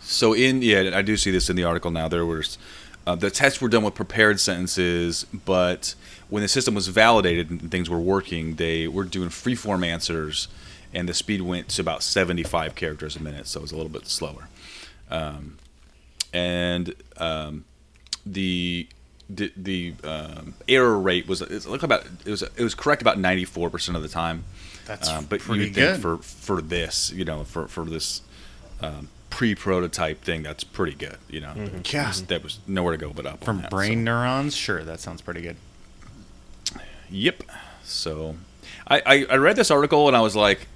So 0.00 0.32
in 0.32 0.62
yeah, 0.62 0.90
I 0.94 1.02
do 1.02 1.16
see 1.16 1.30
this 1.30 1.48
in 1.48 1.56
the 1.56 1.64
article 1.64 1.90
now. 1.90 2.08
There 2.08 2.26
was 2.26 2.58
uh, 3.06 3.14
the 3.14 3.30
tests 3.30 3.60
were 3.60 3.68
done 3.68 3.84
with 3.84 3.94
prepared 3.94 4.40
sentences, 4.40 5.24
but 5.44 5.94
when 6.28 6.42
the 6.42 6.48
system 6.48 6.74
was 6.74 6.88
validated 6.88 7.50
and 7.50 7.70
things 7.70 7.88
were 7.88 8.00
working, 8.00 8.56
they 8.56 8.88
were 8.88 9.04
doing 9.04 9.28
freeform 9.28 9.86
answers, 9.86 10.48
and 10.92 11.08
the 11.08 11.14
speed 11.14 11.42
went 11.42 11.68
to 11.68 11.82
about 11.82 12.02
75 12.02 12.74
characters 12.74 13.16
a 13.16 13.22
minute, 13.22 13.46
so 13.46 13.60
it 13.60 13.62
was 13.62 13.72
a 13.72 13.76
little 13.76 13.90
bit 13.90 14.06
slower. 14.06 14.48
Um, 15.10 15.58
and 16.32 16.94
um, 17.16 17.64
the 18.26 18.86
the, 19.28 19.52
the 19.56 19.94
um, 20.02 20.54
error 20.68 20.98
rate 20.98 21.28
was 21.28 21.40
it's 21.40 21.66
like 21.66 21.82
about 21.84 22.04
it 22.24 22.30
was 22.30 22.42
it 22.42 22.58
was 22.62 22.74
correct 22.74 23.00
about 23.02 23.18
94 23.18 23.70
percent 23.70 23.96
of 23.96 24.02
the 24.02 24.08
time. 24.08 24.44
That's 24.86 25.08
Um, 25.08 25.26
but 25.26 25.40
pretty 25.40 25.60
you 25.60 25.66
would 25.68 25.74
think 25.74 25.92
good. 25.94 26.00
for 26.02 26.16
for 26.18 26.60
this, 26.60 27.12
you 27.12 27.24
know, 27.24 27.44
for 27.44 27.68
for 27.68 27.84
this 27.84 28.22
um, 28.82 29.08
pre-prototype 29.30 30.22
thing, 30.22 30.42
that's 30.42 30.64
pretty 30.64 30.94
good. 30.96 31.16
You 31.28 31.42
know, 31.42 31.52
Yeah. 31.56 31.80
Just- 31.82 32.26
that 32.28 32.42
was 32.42 32.58
nowhere 32.66 32.96
to 32.96 32.98
go 32.98 33.12
but 33.12 33.24
up 33.26 33.44
From 33.44 33.60
that, 33.62 33.70
brain 33.70 33.98
so. 34.00 34.04
neurons, 34.12 34.56
sure, 34.56 34.82
that 34.82 34.98
sounds 34.98 35.20
pretty 35.22 35.42
good. 35.42 35.56
Yep. 37.10 37.42
So, 37.84 38.36
I, 38.86 39.02
I 39.06 39.26
I 39.30 39.36
read 39.36 39.56
this 39.56 39.70
article 39.70 40.06
and 40.08 40.16
I 40.16 40.20
was 40.20 40.36
like, 40.36 40.66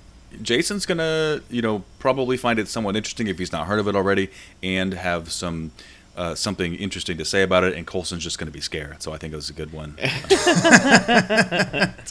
Jason's 0.42 0.84
gonna 0.86 1.40
you 1.49 1.62
know 1.62 1.84
probably 1.99 2.36
find 2.36 2.59
it 2.59 2.68
somewhat 2.68 2.97
interesting 2.97 3.28
if 3.28 3.38
he's 3.38 3.53
not 3.53 3.66
heard 3.66 3.78
of 3.78 3.88
it 3.88 3.95
already, 3.97 4.30
and 4.62 4.95
have 4.95 5.30
some. 5.32 5.70
Uh, 6.17 6.35
something 6.35 6.75
interesting 6.77 7.19
to 7.19 7.25
say 7.25 7.43
about 7.43 7.65
it, 7.65 7.75
and 7.75 7.87
Colson's 7.87 8.23
just 8.23 8.39
going 8.39 8.47
to 8.47 8.53
be 8.53 8.61
scared. 8.61 9.03
So 9.03 9.12
I 9.12 9.19
think 9.19 9.33
it 9.33 9.37
was 9.37 9.51
a 9.51 9.53
good 9.53 9.73
one. 9.73 9.97
It's 9.99 11.33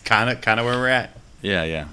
kind 0.01 0.29
of 0.29 0.41
kind 0.41 0.59
of 0.59 0.65
where 0.65 0.75
we're 0.75 0.89
at. 0.89 1.15
Yeah, 1.41 1.63
yeah. 1.63 1.87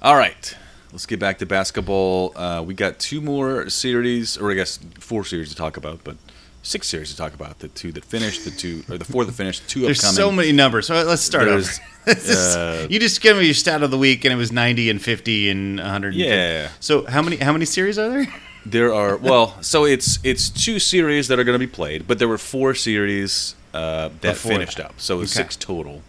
All 0.00 0.16
right, 0.16 0.56
let's 0.92 1.06
get 1.06 1.18
back 1.18 1.38
to 1.38 1.46
basketball. 1.46 2.32
Uh, 2.36 2.62
we 2.66 2.74
got 2.74 2.98
two 2.98 3.20
more 3.20 3.68
series, 3.68 4.36
or 4.38 4.50
I 4.50 4.54
guess 4.54 4.78
four 5.00 5.24
series 5.24 5.48
to 5.50 5.56
talk 5.56 5.76
about, 5.76 6.04
but 6.04 6.16
six 6.62 6.88
series 6.88 7.10
to 7.10 7.16
talk 7.16 7.34
about. 7.34 7.58
The 7.60 7.68
two 7.68 7.92
that 7.92 8.04
finished, 8.04 8.44
the 8.44 8.50
two 8.50 8.84
or 8.88 8.98
the 8.98 9.04
four 9.04 9.24
that 9.24 9.32
finished, 9.32 9.68
two 9.68 9.82
There's 9.82 9.98
upcoming. 10.00 10.16
so 10.16 10.32
many 10.32 10.52
numbers. 10.52 10.86
So 10.86 11.02
let's 11.02 11.22
start 11.22 11.46
There's, 11.46 11.80
over. 12.06 12.84
Uh, 12.84 12.86
you 12.88 13.00
just 13.00 13.20
give 13.20 13.36
me 13.36 13.44
your 13.44 13.54
stat 13.54 13.82
of 13.82 13.90
the 13.90 13.98
week, 13.98 14.24
and 14.24 14.32
it 14.32 14.36
was 14.36 14.52
90 14.52 14.90
and 14.90 15.02
50 15.02 15.50
and 15.50 15.78
100. 15.78 16.14
Yeah. 16.14 16.68
So 16.80 17.06
how 17.06 17.22
many 17.22 17.36
how 17.36 17.52
many 17.52 17.64
series 17.64 17.98
are 17.98 18.08
there? 18.08 18.26
There 18.68 18.92
are 18.92 19.16
well, 19.16 19.62
so 19.62 19.84
it's 19.84 20.18
it's 20.24 20.50
two 20.50 20.80
series 20.80 21.28
that 21.28 21.38
are 21.38 21.44
going 21.44 21.58
to 21.58 21.64
be 21.64 21.70
played, 21.72 22.08
but 22.08 22.18
there 22.18 22.26
were 22.26 22.36
four 22.38 22.74
series 22.74 23.54
uh, 23.72 24.08
that 24.08 24.34
Before 24.34 24.50
finished 24.52 24.78
that. 24.78 24.86
up, 24.86 25.00
so 25.00 25.20
it's 25.20 25.32
Okay. 25.36 25.44
six 25.44 25.54
total. 25.56 26.02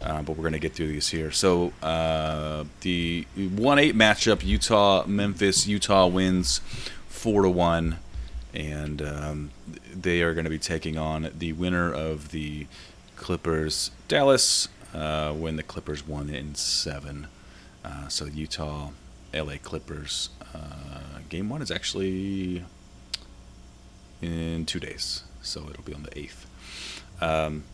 Uh, 0.00 0.22
but 0.22 0.36
we're 0.36 0.42
going 0.42 0.52
to 0.52 0.60
get 0.60 0.74
through 0.74 0.86
these 0.86 1.08
here. 1.08 1.32
So 1.32 1.72
uh, 1.82 2.62
the 2.82 3.26
one 3.34 3.80
eight 3.80 3.96
matchup, 3.96 4.44
Utah 4.46 5.04
Memphis. 5.06 5.66
Utah 5.66 6.06
wins 6.06 6.60
four 7.08 7.42
to 7.42 7.48
one, 7.50 7.96
and 8.54 9.02
um, 9.02 9.50
they 9.92 10.22
are 10.22 10.32
going 10.32 10.44
to 10.44 10.50
be 10.50 10.60
taking 10.60 10.96
on 10.96 11.30
the 11.36 11.54
winner 11.54 11.92
of 11.92 12.30
the 12.30 12.68
Clippers 13.16 13.90
Dallas. 14.06 14.68
Uh, 14.94 15.32
when 15.32 15.56
the 15.56 15.62
Clippers 15.64 16.06
won 16.06 16.30
in 16.30 16.54
seven, 16.54 17.26
uh, 17.84 18.06
so 18.08 18.26
Utah, 18.26 18.90
LA 19.34 19.54
Clippers. 19.60 20.28
Uh, 21.26 21.30
game 21.30 21.48
one 21.48 21.62
is 21.62 21.70
actually 21.70 22.64
in 24.22 24.64
two 24.66 24.80
days, 24.80 25.24
so 25.42 25.68
it'll 25.70 25.82
be 25.84 25.94
on 25.94 26.02
the 26.02 26.18
eighth. 26.18 26.46
Um, 27.20 27.64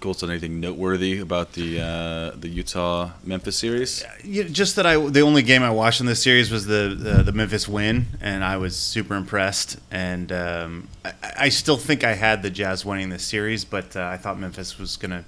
Colson, 0.00 0.30
anything 0.30 0.60
noteworthy 0.60 1.18
about 1.18 1.52
the 1.52 1.80
uh, 1.80 2.36
the 2.36 2.48
Utah 2.48 3.10
Memphis 3.22 3.56
series? 3.56 4.04
Yeah, 4.24 4.44
just 4.44 4.76
that 4.76 4.86
I 4.86 4.96
the 4.96 5.20
only 5.20 5.42
game 5.42 5.62
I 5.62 5.70
watched 5.70 6.00
in 6.00 6.06
this 6.06 6.22
series 6.22 6.50
was 6.50 6.66
the 6.66 6.96
the, 6.98 7.22
the 7.22 7.32
Memphis 7.32 7.68
win, 7.68 8.06
and 8.20 8.42
I 8.42 8.56
was 8.56 8.76
super 8.76 9.14
impressed. 9.14 9.78
And 9.90 10.32
um, 10.32 10.88
I, 11.04 11.12
I 11.36 11.48
still 11.50 11.76
think 11.76 12.02
I 12.02 12.14
had 12.14 12.42
the 12.42 12.50
Jazz 12.50 12.84
winning 12.84 13.10
this 13.10 13.24
series, 13.24 13.64
but 13.64 13.94
uh, 13.94 14.04
I 14.04 14.16
thought 14.16 14.38
Memphis 14.38 14.78
was 14.78 14.96
gonna. 14.96 15.24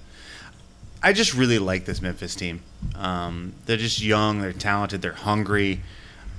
I 1.03 1.13
just 1.13 1.33
really 1.33 1.59
like 1.59 1.85
this 1.85 2.01
Memphis 2.01 2.33
team. 2.33 2.61
Um, 2.95 3.53
they're 3.65 3.77
just 3.77 4.01
young, 4.01 4.39
they're 4.39 4.53
talented, 4.53 5.01
they're 5.01 5.11
hungry, 5.11 5.81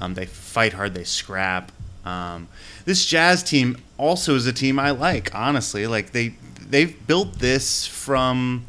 um, 0.01 0.15
they 0.15 0.27
fight 0.27 0.73
hard, 0.73 0.95
they 0.95 1.05
scrap. 1.05 1.73
Um, 2.05 2.49
this 2.85 3.07
Jazz 3.07 3.43
team 3.43 3.79
also 3.97 4.35
is 4.35 4.47
a 4.47 4.53
team 4.53 4.79
I 4.79 4.91
like. 4.91 5.35
Honestly, 5.35 5.87
like 5.87 6.13
they 6.13 6.35
they've 6.61 7.07
built 7.07 7.39
this 7.39 7.87
from 7.87 8.65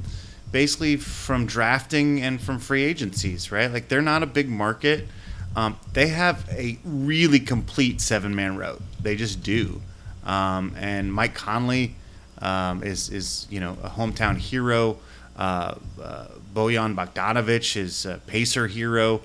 basically 0.52 0.96
from 0.96 1.46
drafting 1.46 2.22
and 2.22 2.40
from 2.40 2.60
free 2.60 2.84
agencies, 2.84 3.52
right? 3.52 3.72
Like 3.72 3.90
they're 3.90 4.02
not 4.02 4.24
a 4.24 4.28
big 4.28 4.48
market. 4.48 5.08
Um, 5.56 5.78
they 5.94 6.08
have 6.08 6.48
a 6.50 6.78
really 6.84 7.40
complete 7.40 8.02
seven 8.02 8.36
man 8.36 8.58
road. 8.58 8.82
They 9.02 9.16
just 9.16 9.44
do. 9.44 9.82
Um, 10.26 10.74
and 10.78 11.14
Mike 11.14 11.34
Conley 11.34 11.96
um, 12.40 12.84
is 12.84 13.10
is 13.10 13.48
you 13.50 13.60
know 13.60 13.78
a 13.84 13.90
hometown 13.90 14.38
hero. 14.38 14.98
Uh, 15.38 15.76
uh, 16.02 16.28
Bojan 16.54 16.96
Bogdanovic 16.96 17.76
is 17.76 18.06
a 18.06 18.22
Pacer 18.26 18.68
hero. 18.68 19.22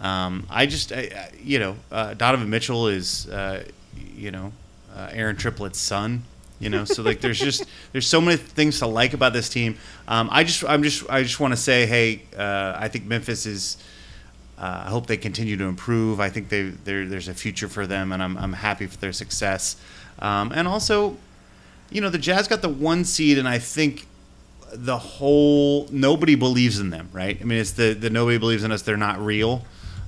Um, 0.00 0.46
I 0.48 0.66
just 0.66 0.92
I, 0.92 1.30
you 1.42 1.58
know 1.58 1.76
uh, 1.90 2.14
Donovan 2.14 2.50
Mitchell 2.50 2.88
is 2.88 3.28
uh, 3.28 3.64
you 4.14 4.30
know 4.30 4.52
uh, 4.94 5.10
Aaron 5.12 5.36
Triplett's 5.36 5.78
son. 5.78 6.24
You 6.60 6.70
know, 6.70 6.84
so 6.84 7.04
like 7.04 7.20
there's 7.20 7.38
just 7.38 7.64
there's 7.92 8.06
so 8.06 8.20
many 8.20 8.36
things 8.36 8.80
to 8.80 8.86
like 8.86 9.12
about 9.12 9.32
this 9.32 9.48
team. 9.48 9.78
Um, 10.08 10.28
I 10.32 10.42
just 10.42 10.64
I'm 10.64 10.82
just 10.82 11.08
I 11.08 11.22
just 11.22 11.38
want 11.38 11.52
to 11.52 11.56
say, 11.56 11.86
hey, 11.86 12.22
uh, 12.36 12.76
I 12.76 12.88
think 12.88 13.06
Memphis 13.06 13.46
is. 13.46 13.76
Uh, 14.58 14.82
I 14.86 14.90
hope 14.90 15.06
they 15.06 15.16
continue 15.16 15.56
to 15.56 15.64
improve. 15.64 16.18
I 16.18 16.30
think 16.30 16.48
they 16.48 16.62
there's 16.62 17.28
a 17.28 17.34
future 17.34 17.68
for 17.68 17.86
them, 17.86 18.10
and 18.10 18.20
I'm 18.20 18.36
I'm 18.36 18.54
happy 18.54 18.86
for 18.86 18.96
their 18.96 19.12
success. 19.12 19.76
Um, 20.18 20.50
and 20.52 20.66
also, 20.66 21.16
you 21.90 22.00
know, 22.00 22.10
the 22.10 22.18
Jazz 22.18 22.48
got 22.48 22.60
the 22.60 22.68
one 22.68 23.04
seed, 23.04 23.38
and 23.38 23.48
I 23.48 23.60
think 23.60 24.08
the 24.72 24.98
whole 24.98 25.86
nobody 25.92 26.34
believes 26.34 26.80
in 26.80 26.90
them, 26.90 27.08
right? 27.12 27.38
I 27.40 27.44
mean, 27.44 27.60
it's 27.60 27.70
the 27.72 27.94
the 27.94 28.10
nobody 28.10 28.36
believes 28.38 28.64
in 28.64 28.72
us. 28.72 28.82
They're 28.82 28.96
not 28.96 29.24
real. 29.24 29.64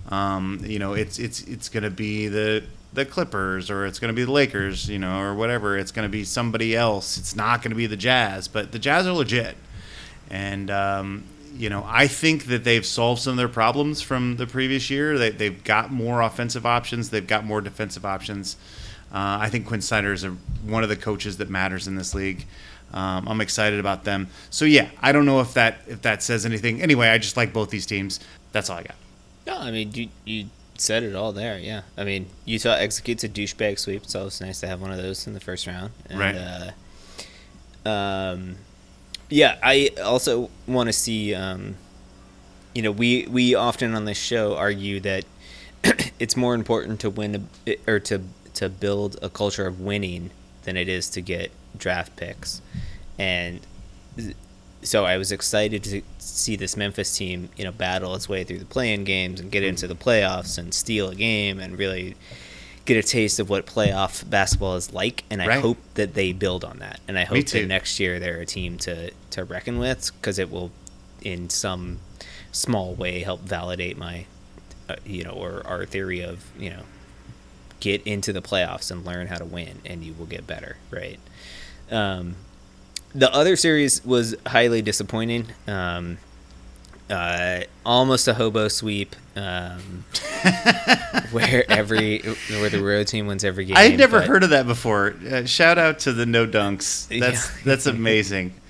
Um, 0.09 0.61
you 0.65 0.79
know, 0.79 0.95
it's 0.95 1.19
it's 1.19 1.43
it's 1.43 1.69
going 1.69 1.85
to 1.85 1.91
be 1.91 2.29
the 2.29 2.65
the 2.93 3.05
Clippers 3.05 3.71
or 3.71 3.87
it's 3.87 3.99
going 3.99 4.13
to 4.13 4.17
be 4.17 4.25
the 4.25 4.33
Lakers, 4.33 4.89
you 4.89 4.99
know, 4.99 5.21
or 5.21 5.35
whatever. 5.35 5.79
It's 5.79 5.93
going 5.93 6.07
to 6.07 6.11
be 6.11 6.25
somebody 6.25 6.75
else. 6.75 7.19
It's 7.19 7.37
not 7.37 7.63
going 7.63 7.71
to 7.71 7.77
be 7.77 7.87
the 7.87 7.97
Jazz, 7.97 8.49
but 8.49 8.73
the 8.73 8.79
Jazz 8.79 9.07
are 9.07 9.13
legit. 9.13 9.57
And 10.29 10.71
um, 10.71 11.25
you 11.55 11.69
know, 11.69 11.85
I 11.87 12.07
think 12.07 12.47
that 12.47 12.65
they've 12.65 12.87
solved 12.87 13.23
some 13.23 13.33
of 13.33 13.37
their 13.37 13.49
problems 13.49 14.03
from 14.03 14.37
the 14.37 14.47
previous 14.47 14.91
year. 14.91 15.19
They, 15.19 15.31
they've 15.31 15.63
got 15.63 15.93
more 15.93 16.23
offensive 16.23 16.65
options. 16.65 17.11
They've 17.11 17.27
got 17.27 17.45
more 17.45 17.61
defensive 17.61 18.05
options. 18.05 18.57
Uh, 19.13 19.39
I 19.41 19.51
think 19.51 19.67
Quin 19.67 19.81
Snyder 19.81 20.13
is 20.13 20.25
a, 20.25 20.31
one 20.65 20.83
of 20.83 20.89
the 20.89 20.97
coaches 20.97 21.39
that 21.39 21.51
matters 21.51 21.89
in 21.89 21.97
this 21.97 22.15
league. 22.15 22.47
Um, 22.93 23.29
I'm 23.29 23.41
excited 23.41 23.79
about 23.79 24.05
them. 24.05 24.29
So 24.51 24.65
yeah, 24.65 24.89
I 25.01 25.13
don't 25.13 25.27
know 25.27 25.41
if 25.41 25.55
that 25.55 25.79
if 25.87 26.03
that 26.03 26.23
says 26.23 26.45
anything. 26.45 26.83
Anyway, 26.83 27.09
I 27.09 27.19
just 27.19 27.37
like 27.37 27.53
both 27.53 27.71
these 27.71 27.87
teams. 27.87 28.21
That's 28.53 28.71
all 28.71 28.79
I 28.79 28.83
got. 28.83 28.97
No, 29.47 29.57
I 29.57 29.70
mean 29.70 29.93
you 29.95 30.09
you 30.24 30.47
said 30.76 31.03
it 31.03 31.14
all 31.14 31.32
there. 31.32 31.59
Yeah, 31.59 31.82
I 31.97 32.05
mean 32.05 32.26
Utah 32.45 32.74
executes 32.74 33.24
a 33.24 33.28
douchebag 33.28 33.78
sweep. 33.78 34.03
so 34.03 34.07
It's 34.07 34.14
always 34.14 34.41
nice 34.41 34.61
to 34.61 34.66
have 34.66 34.80
one 34.80 34.91
of 34.91 34.99
those 34.99 35.26
in 35.26 35.34
the 35.34 35.41
first 35.41 35.66
round. 35.66 35.93
And, 36.09 36.18
Right. 36.18 36.34
Uh, 36.34 37.88
um, 37.88 38.57
yeah, 39.28 39.59
I 39.62 39.91
also 40.03 40.51
want 40.66 40.88
to 40.88 40.93
see. 40.93 41.34
Um, 41.34 41.76
you 42.74 42.82
know, 42.82 42.91
we 42.91 43.26
we 43.28 43.55
often 43.55 43.95
on 43.95 44.05
this 44.05 44.18
show 44.18 44.57
argue 44.57 45.01
that 45.01 45.24
it's 46.18 46.36
more 46.36 46.55
important 46.55 47.01
to 47.01 47.11
win 47.11 47.49
a, 47.66 47.76
or 47.86 48.01
to 48.01 48.22
to 48.55 48.68
build 48.68 49.16
a 49.22 49.28
culture 49.28 49.66
of 49.66 49.80
winning 49.80 50.30
than 50.64 50.76
it 50.76 50.88
is 50.88 51.09
to 51.11 51.20
get 51.20 51.51
draft 51.76 52.16
picks. 52.16 52.61
And 53.18 53.61
so 54.83 55.05
I 55.05 55.16
was 55.18 55.31
excited 55.33 55.85
to 55.85 56.03
see 56.18 56.57
this 56.57 56.76
Memphis 56.76 57.16
team, 57.16 57.49
you 57.57 57.64
know, 57.64 57.72
battle 57.72 58.14
its 58.14 58.28
way 58.28 58.45
through 58.45 58.59
the 58.59 58.64
playing 58.64 59.05
games 59.05 59.41
and 59.41 59.51
get 59.51 59.62
into 59.62 59.87
the 59.87 59.95
playoffs 59.95 60.59
and 60.59 60.72
steal 60.72 61.11
a 61.11 61.14
game 61.14 61.59
and 61.61 61.78
really 61.78 62.14
get 62.87 62.97
a 62.97 63.07
taste 63.07 63.39
of 63.39 63.51
what 63.51 63.66
playoff 63.66 64.28
basketball 64.28 64.76
is 64.76 64.93
like. 64.93 65.24
And 65.31 65.43
I 65.43 65.47
Right. 65.47 65.61
hope 65.61 65.78
that 65.95 66.14
they 66.14 66.33
build 66.33 66.64
on 66.64 66.78
that. 66.78 67.01
And 67.07 67.18
I 67.18 67.24
hope 67.24 67.37
that 67.47 67.66
next 67.68 68.01
year 68.01 68.18
they're 68.18 68.41
a 68.41 68.47
team 68.47 68.78
to 68.78 69.11
to 69.31 69.45
reckon 69.45 69.78
with 69.78 70.11
because 70.20 70.39
it 70.39 70.51
will, 70.51 70.70
in 71.22 71.51
some 71.51 71.99
small 72.53 72.95
way, 72.95 73.20
help 73.20 73.43
validate 73.43 73.97
my, 73.99 74.24
uh, 74.89 74.97
you 75.05 75.22
know, 75.24 75.33
or 75.33 75.62
our 75.66 75.85
theory 75.85 76.20
of 76.20 76.45
you 76.59 76.70
know, 76.70 76.83
get 77.81 78.03
into 78.07 78.33
the 78.33 78.43
playoffs 78.43 78.91
and 78.91 79.05
learn 79.05 79.26
how 79.28 79.37
to 79.39 79.45
win, 79.45 79.81
and 79.85 80.03
you 80.03 80.14
will 80.14 80.26
get 80.26 80.47
better, 80.47 80.78
right? 80.91 81.18
Um, 81.91 82.37
the 83.15 83.33
other 83.33 83.57
series 83.57 84.05
was 84.05 84.35
highly 84.47 84.83
disappointing. 84.83 85.47
Um, 85.67 86.19
uh, 87.09 87.63
almost 87.85 88.29
a 88.29 88.35
hobo 88.35 88.69
sweep, 88.69 89.17
um, 89.35 90.05
where 91.33 91.65
every 91.71 92.21
where 92.21 92.69
the 92.71 92.83
road 92.83 93.07
team 93.09 93.27
wins 93.27 93.45
every 93.45 93.65
game. 93.65 93.77
I 93.77 93.83
had 93.89 93.99
never 93.99 94.19
but- 94.21 94.29
heard 94.29 94.45
of 94.45 94.51
that 94.51 94.67
before. 94.67 95.15
Uh, 95.29 95.45
shout 95.45 95.77
out 95.79 95.99
to 96.01 96.13
the 96.13 96.27
no 96.27 96.47
dunks. 96.47 97.09
That's 97.09 97.47
Yeah. 97.49 97.63
that's 97.65 97.87
amazing. 97.87 98.55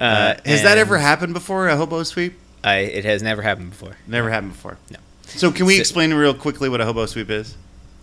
Uh, 0.00 0.04
Uh, 0.04 0.34
has 0.44 0.62
that 0.62 0.78
ever 0.78 0.96
happened 0.96 1.34
before? 1.34 1.66
A 1.66 1.76
hobo 1.76 2.04
sweep? 2.04 2.38
I, 2.62 2.76
it 2.76 3.04
has 3.04 3.20
never 3.20 3.42
happened 3.42 3.70
before. 3.70 3.96
Never 4.06 4.30
happened 4.30 4.52
before. 4.52 4.78
No. 4.92 4.98
So 5.26 5.50
can 5.50 5.66
we 5.66 5.74
So- 5.74 5.80
explain 5.80 6.14
real 6.14 6.34
quickly 6.34 6.68
what 6.68 6.80
a 6.80 6.84
hobo 6.84 7.04
sweep 7.06 7.28
is? 7.30 7.56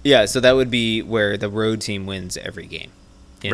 Yeah, 0.03 0.26
so 0.26 0.41
that 0.41 0.57
would 0.57 0.70
be 0.70 1.01
where 1.01 1.38
the 1.38 1.47
road 1.47 1.80
team 1.80 2.05
wins 2.05 2.36
every 2.36 2.66
game 2.66 2.91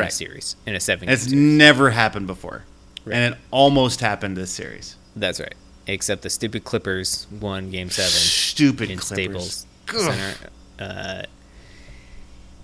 a 0.02 0.10
series 0.10 0.56
in 0.66 0.74
a 0.74 0.80
seven. 0.80 1.08
It's 1.08 1.24
game 1.24 1.30
series. 1.30 1.44
never 1.58 1.90
happened 1.90 2.26
before, 2.26 2.64
Right. 3.04 3.14
and 3.16 3.34
it 3.34 3.40
almost 3.50 4.00
happened 4.00 4.36
this 4.36 4.50
series. 4.50 4.96
That's 5.16 5.40
right. 5.40 5.54
Except 5.86 6.22
the 6.22 6.30
stupid 6.30 6.64
Clippers 6.64 7.26
won 7.40 7.70
Game 7.70 7.90
Seven. 7.90 8.10
Stupid 8.10 8.90
in 8.90 8.98
Clippers. 8.98 9.66
Staples 9.66 9.66
Ugh. 10.08 10.14
Center. 10.14 10.34
Uh, 10.78 11.22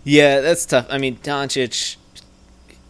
yeah, 0.05 0.41
that's 0.41 0.65
tough. 0.65 0.87
I 0.89 0.99
mean, 0.99 1.17
Doncic, 1.19 1.97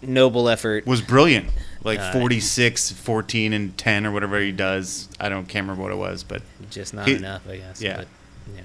noble 0.03 0.49
effort. 0.49 0.87
Was 0.87 1.01
brilliant. 1.01 1.49
Like 1.85 1.99
Uh, 2.01 2.13
46, 2.13 2.93
14, 2.93 3.53
and 3.53 3.77
10 3.79 4.05
or 4.07 4.11
whatever 4.13 4.41
he 4.41 4.53
does. 4.53 5.09
I 5.19 5.29
don't 5.29 5.49
can't 5.49 5.65
remember 5.65 5.83
what 5.83 5.93
it 5.93 5.97
was, 5.97 6.25
but 6.25 6.43
just 6.71 6.93
not 6.93 7.09
He- 7.09 7.15
enough, 7.15 7.43
I 7.49 7.57
guess. 7.57 7.81
yeah. 7.81 7.97
But, 7.99 8.09
yeah. 8.55 8.63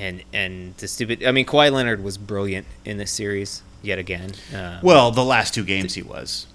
And 0.00 0.22
and 0.32 0.76
the 0.76 0.88
stupid. 0.88 1.24
I 1.24 1.32
mean, 1.32 1.46
Kawhi 1.46 1.72
Leonard 1.72 2.04
was 2.04 2.18
brilliant 2.18 2.66
in 2.84 2.98
this 2.98 3.10
series 3.10 3.62
yet 3.82 3.98
again. 3.98 4.32
Um, 4.54 4.78
well, 4.82 5.10
the 5.10 5.24
last 5.24 5.54
two 5.54 5.64
games 5.64 5.94
he 5.94 6.02
was. 6.02 6.46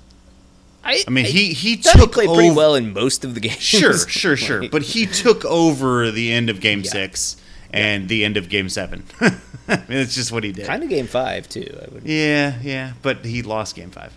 I, 0.83 1.03
I 1.07 1.11
mean, 1.11 1.25
he 1.25 1.53
he 1.53 1.75
he 1.75 1.77
took 1.77 2.11
played 2.13 2.29
pretty 2.33 2.49
well 2.51 2.73
in 2.75 2.91
most 2.93 3.23
of 3.23 3.35
the 3.35 3.39
games. 3.39 3.61
Sure, 3.61 3.93
sure, 4.07 4.35
sure. 4.35 4.67
But 4.69 4.81
he 4.81 5.05
took 5.05 5.45
over 5.45 6.09
the 6.11 6.31
end 6.31 6.49
of 6.49 6.59
Game 6.59 6.81
Yeah. 6.81 6.89
Six 6.91 7.37
and 7.71 8.09
the 8.09 8.25
end 8.25 8.35
of 8.35 8.49
Game 8.49 8.67
Seven. 8.67 9.03
I 9.19 9.29
mean, 9.67 9.83
it's 9.89 10.15
just 10.15 10.31
what 10.31 10.43
he 10.43 10.51
did. 10.51 10.65
kind 10.65 10.81
of 10.81 10.89
Game 10.89 11.05
Five 11.07 11.47
too. 11.47 11.67
I 11.81 11.93
would. 11.93 12.03
Yeah, 12.03 12.55
yeah. 12.63 12.93
But 13.03 13.25
he 13.25 13.43
lost 13.43 13.75
Game 13.75 13.91
Five. 13.91 14.11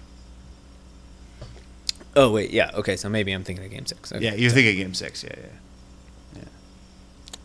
Oh 2.16 2.30
wait, 2.30 2.50
yeah. 2.50 2.70
Okay, 2.74 2.96
so 2.96 3.08
maybe 3.08 3.32
I'm 3.32 3.44
thinking 3.44 3.64
of 3.64 3.70
Game 3.70 3.86
Six. 3.86 4.12
Okay. 4.12 4.24
Yeah, 4.24 4.34
you're 4.34 4.50
thinking 4.50 4.72
of 4.80 4.86
Game 4.86 4.94
Six. 4.94 5.22
Yeah, 5.24 5.34
yeah, 5.36 5.46
yeah. 6.36 6.42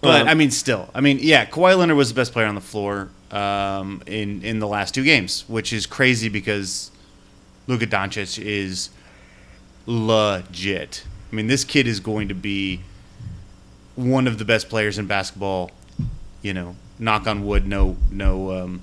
But 0.01 0.21
Um, 0.21 0.27
I 0.29 0.33
mean, 0.33 0.51
still, 0.51 0.89
I 0.93 1.01
mean, 1.01 1.19
yeah. 1.21 1.45
Kawhi 1.45 1.77
Leonard 1.77 1.97
was 1.97 2.09
the 2.09 2.15
best 2.15 2.31
player 2.31 2.45
on 2.45 2.55
the 2.55 2.61
floor 2.61 3.09
um, 3.31 4.01
in 4.05 4.41
in 4.43 4.59
the 4.59 4.67
last 4.67 4.93
two 4.93 5.03
games, 5.03 5.45
which 5.47 5.71
is 5.71 5.85
crazy 5.85 6.29
because 6.29 6.91
Luka 7.67 7.87
Doncic 7.87 8.41
is 8.43 8.89
legit. 9.85 11.03
I 11.31 11.35
mean, 11.35 11.47
this 11.47 11.63
kid 11.63 11.87
is 11.87 11.99
going 11.99 12.27
to 12.27 12.33
be 12.33 12.81
one 13.95 14.27
of 14.27 14.37
the 14.39 14.45
best 14.45 14.69
players 14.69 14.97
in 14.97 15.05
basketball. 15.07 15.71
You 16.41 16.53
know, 16.53 16.75
knock 16.97 17.27
on 17.27 17.45
wood, 17.45 17.67
no 17.67 17.97
no 18.11 18.51
um, 18.51 18.81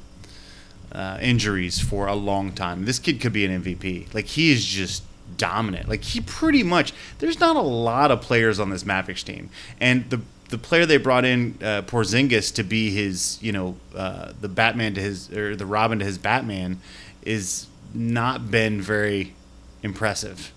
uh, 0.93 1.19
injuries 1.21 1.81
for 1.81 2.07
a 2.07 2.15
long 2.15 2.53
time. 2.53 2.85
This 2.85 2.99
kid 2.99 3.21
could 3.21 3.33
be 3.33 3.45
an 3.45 3.63
MVP. 3.63 4.13
Like 4.15 4.27
he 4.27 4.53
is 4.53 4.65
just 4.65 5.03
dominant. 5.37 5.89
Like 5.89 6.05
he 6.05 6.21
pretty 6.21 6.63
much. 6.63 6.93
There's 7.19 7.41
not 7.41 7.57
a 7.57 7.61
lot 7.63 8.11
of 8.11 8.21
players 8.21 8.61
on 8.61 8.71
this 8.71 8.85
Mavericks 8.85 9.23
team, 9.23 9.51
and 9.81 10.09
the 10.11 10.21
the 10.49 10.59
player 10.59 10.87
they 10.87 10.97
brought 10.97 11.25
in 11.25 11.59
uh, 11.61 11.83
Porzingis 11.83 12.55
to 12.55 12.63
be 12.63 12.91
his, 12.91 13.39
you 13.43 13.53
know, 13.53 13.77
uh, 13.95 14.33
the 14.41 14.49
Batman 14.49 14.95
to 14.95 15.01
his 15.01 15.31
or 15.33 15.57
the 15.57 15.67
Robin 15.67 15.99
to 15.99 16.05
his 16.05 16.19
Batman, 16.19 16.81
is 17.23 17.67
not 17.95 18.51
been 18.51 18.81
very 18.81 19.35
impressive. 19.83 20.53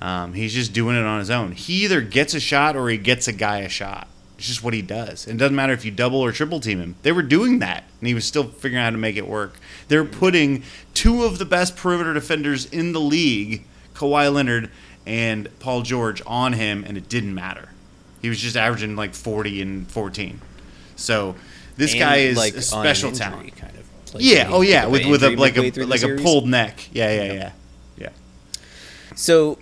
Um, 0.00 0.32
he's 0.32 0.54
just 0.54 0.72
doing 0.72 0.96
it 0.96 1.04
on 1.04 1.18
his 1.18 1.30
own. 1.30 1.52
He 1.52 1.84
either 1.84 2.00
gets 2.00 2.34
a 2.34 2.40
shot 2.40 2.76
or 2.76 2.88
he 2.88 2.96
gets 2.96 3.28
a 3.28 3.32
guy 3.32 3.58
a 3.58 3.68
shot. 3.68 4.08
It's 4.38 4.46
just 4.46 4.64
what 4.64 4.72
he 4.72 4.80
does. 4.80 5.26
And 5.26 5.38
it 5.38 5.38
doesn't 5.38 5.56
matter 5.56 5.74
if 5.74 5.84
you 5.84 5.90
double 5.90 6.20
or 6.20 6.32
triple 6.32 6.60
team 6.60 6.80
him. 6.80 6.96
They 7.02 7.12
were 7.12 7.22
doing 7.22 7.58
that, 7.58 7.84
and 7.98 8.08
he 8.08 8.14
was 8.14 8.24
still 8.24 8.44
figuring 8.44 8.80
out 8.80 8.84
how 8.84 8.90
to 8.90 8.96
make 8.96 9.16
it 9.16 9.26
work. 9.26 9.56
They're 9.88 10.04
putting 10.04 10.62
two 10.94 11.24
of 11.24 11.38
the 11.38 11.44
best 11.44 11.76
perimeter 11.76 12.14
defenders 12.14 12.64
in 12.64 12.92
the 12.92 13.00
league, 13.00 13.64
Kawhi 13.94 14.32
Leonard 14.32 14.70
and 15.04 15.50
Paul 15.58 15.82
George, 15.82 16.22
on 16.26 16.54
him, 16.54 16.84
and 16.86 16.96
it 16.96 17.08
didn't 17.10 17.34
matter. 17.34 17.69
He 18.22 18.28
was 18.28 18.38
just 18.38 18.56
averaging 18.56 18.96
like 18.96 19.14
40 19.14 19.62
and 19.62 19.90
14. 19.90 20.40
So 20.96 21.36
this 21.76 21.92
And, 21.92 22.00
guy 22.00 22.16
is 22.16 22.36
like, 22.36 22.54
a 22.54 22.62
special 22.62 23.12
talent. 23.12 23.56
Kind 23.56 23.76
of. 23.76 24.14
Like, 24.14 24.24
Yeah. 24.24 24.48
Oh 24.50 24.60
yeah. 24.60 24.86
With 24.86 25.06
with 25.06 25.22
a 25.22 25.30
like 25.30 25.56
a 25.56 25.70
like 25.84 26.02
a 26.02 26.16
pulled 26.16 26.46
neck. 26.48 26.88
Yeah. 26.92 27.12
Yeah. 27.12 27.32
Yeah. 27.32 27.52
Yeah. 27.96 28.08
So, 29.14 29.58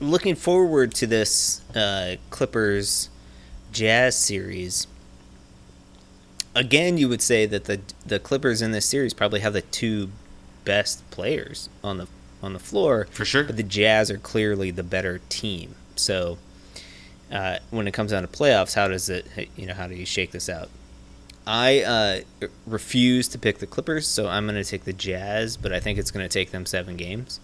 looking 0.00 0.34
forward 0.34 0.94
to 0.94 1.06
this 1.06 1.60
uh, 1.74 2.16
Clippers 2.30 3.08
Jazz 3.72 4.16
series. 4.16 4.86
Again, 6.54 6.98
you 6.98 7.08
would 7.08 7.22
say 7.22 7.46
that 7.46 7.64
the 7.64 7.80
the 8.04 8.18
Clippers 8.18 8.62
in 8.62 8.72
this 8.72 8.86
series 8.86 9.14
probably 9.14 9.40
have 9.40 9.52
the 9.52 9.62
two 9.62 10.10
best 10.64 11.08
players 11.10 11.68
on 11.84 11.98
the 11.98 12.08
on 12.42 12.52
the 12.52 12.58
floor. 12.58 13.06
For 13.10 13.24
sure. 13.24 13.44
But 13.44 13.56
the 13.56 13.62
Jazz 13.62 14.10
are 14.10 14.18
clearly 14.18 14.70
the 14.70 14.82
better 14.82 15.20
team. 15.28 15.74
So, 15.96 16.38
uh, 17.32 17.58
when 17.70 17.86
it 17.88 17.92
comes 17.92 18.10
down 18.12 18.22
to 18.22 18.28
playoffs, 18.28 18.74
how 18.74 18.88
does 18.88 19.08
it? 19.08 19.26
You 19.56 19.66
know, 19.66 19.74
how 19.74 19.86
do 19.86 19.94
you 19.94 20.06
shake 20.06 20.30
this 20.32 20.48
out? 20.48 20.68
I 21.46 21.80
uh, 22.42 22.46
refuse 22.66 23.26
to 23.28 23.38
pick 23.38 23.58
the 23.58 23.66
Clippers, 23.66 24.06
so 24.06 24.28
I'm 24.28 24.44
going 24.46 24.62
to 24.62 24.68
take 24.68 24.84
the 24.84 24.92
Jazz, 24.92 25.56
but 25.56 25.72
I 25.72 25.80
think 25.80 25.98
it's 25.98 26.10
going 26.10 26.26
to 26.26 26.32
take 26.32 26.50
them 26.50 26.66
seven 26.66 26.96
games. 26.96 27.40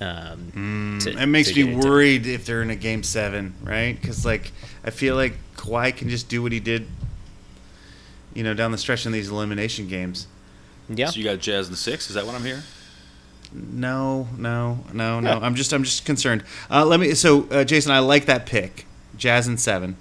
Um, 0.00 0.98
to- 1.02 1.10
It 1.22 1.26
makes 1.26 1.54
me 1.56 1.74
worried 1.74 2.26
if 2.26 2.44
they're 2.46 2.62
in 2.62 2.70
a 2.70 2.76
game 2.76 3.02
seven, 3.02 3.54
right? 3.62 3.98
Because 4.00 4.24
like 4.26 4.52
I 4.84 4.90
feel 4.90 5.14
like 5.16 5.34
Kawhi 5.56 5.96
can 5.96 6.08
just 6.10 6.28
do 6.28 6.42
what 6.42 6.52
he 6.52 6.60
did, 6.60 6.86
you 8.34 8.44
know, 8.44 8.54
down 8.54 8.70
the 8.70 8.78
stretch 8.78 9.06
in 9.06 9.12
these 9.12 9.28
elimination 9.28 9.88
games. 9.88 10.26
Yeah. 10.88 11.06
So 11.08 11.18
you 11.18 11.24
got 11.24 11.38
Jazz 11.40 11.66
in 11.66 11.72
the 11.72 11.76
six. 11.78 12.08
Is 12.10 12.14
that 12.14 12.26
what 12.26 12.34
I'm 12.34 12.44
hearing? 12.44 12.62
No, 13.52 14.28
no, 14.36 14.84
no, 14.92 15.20
no. 15.20 15.30
Yeah. 15.30 15.38
I'm 15.38 15.54
just 15.54 15.72
I'm 15.72 15.82
just 15.84 16.04
concerned. 16.04 16.44
Uh, 16.70 16.84
let 16.84 17.00
me. 17.00 17.14
So 17.14 17.48
uh, 17.50 17.64
Jason, 17.64 17.92
I 17.92 18.00
like 18.00 18.26
that 18.26 18.44
pick, 18.46 18.84
Jazz 19.18 19.46
and 19.46 19.60
seven. 19.60 19.96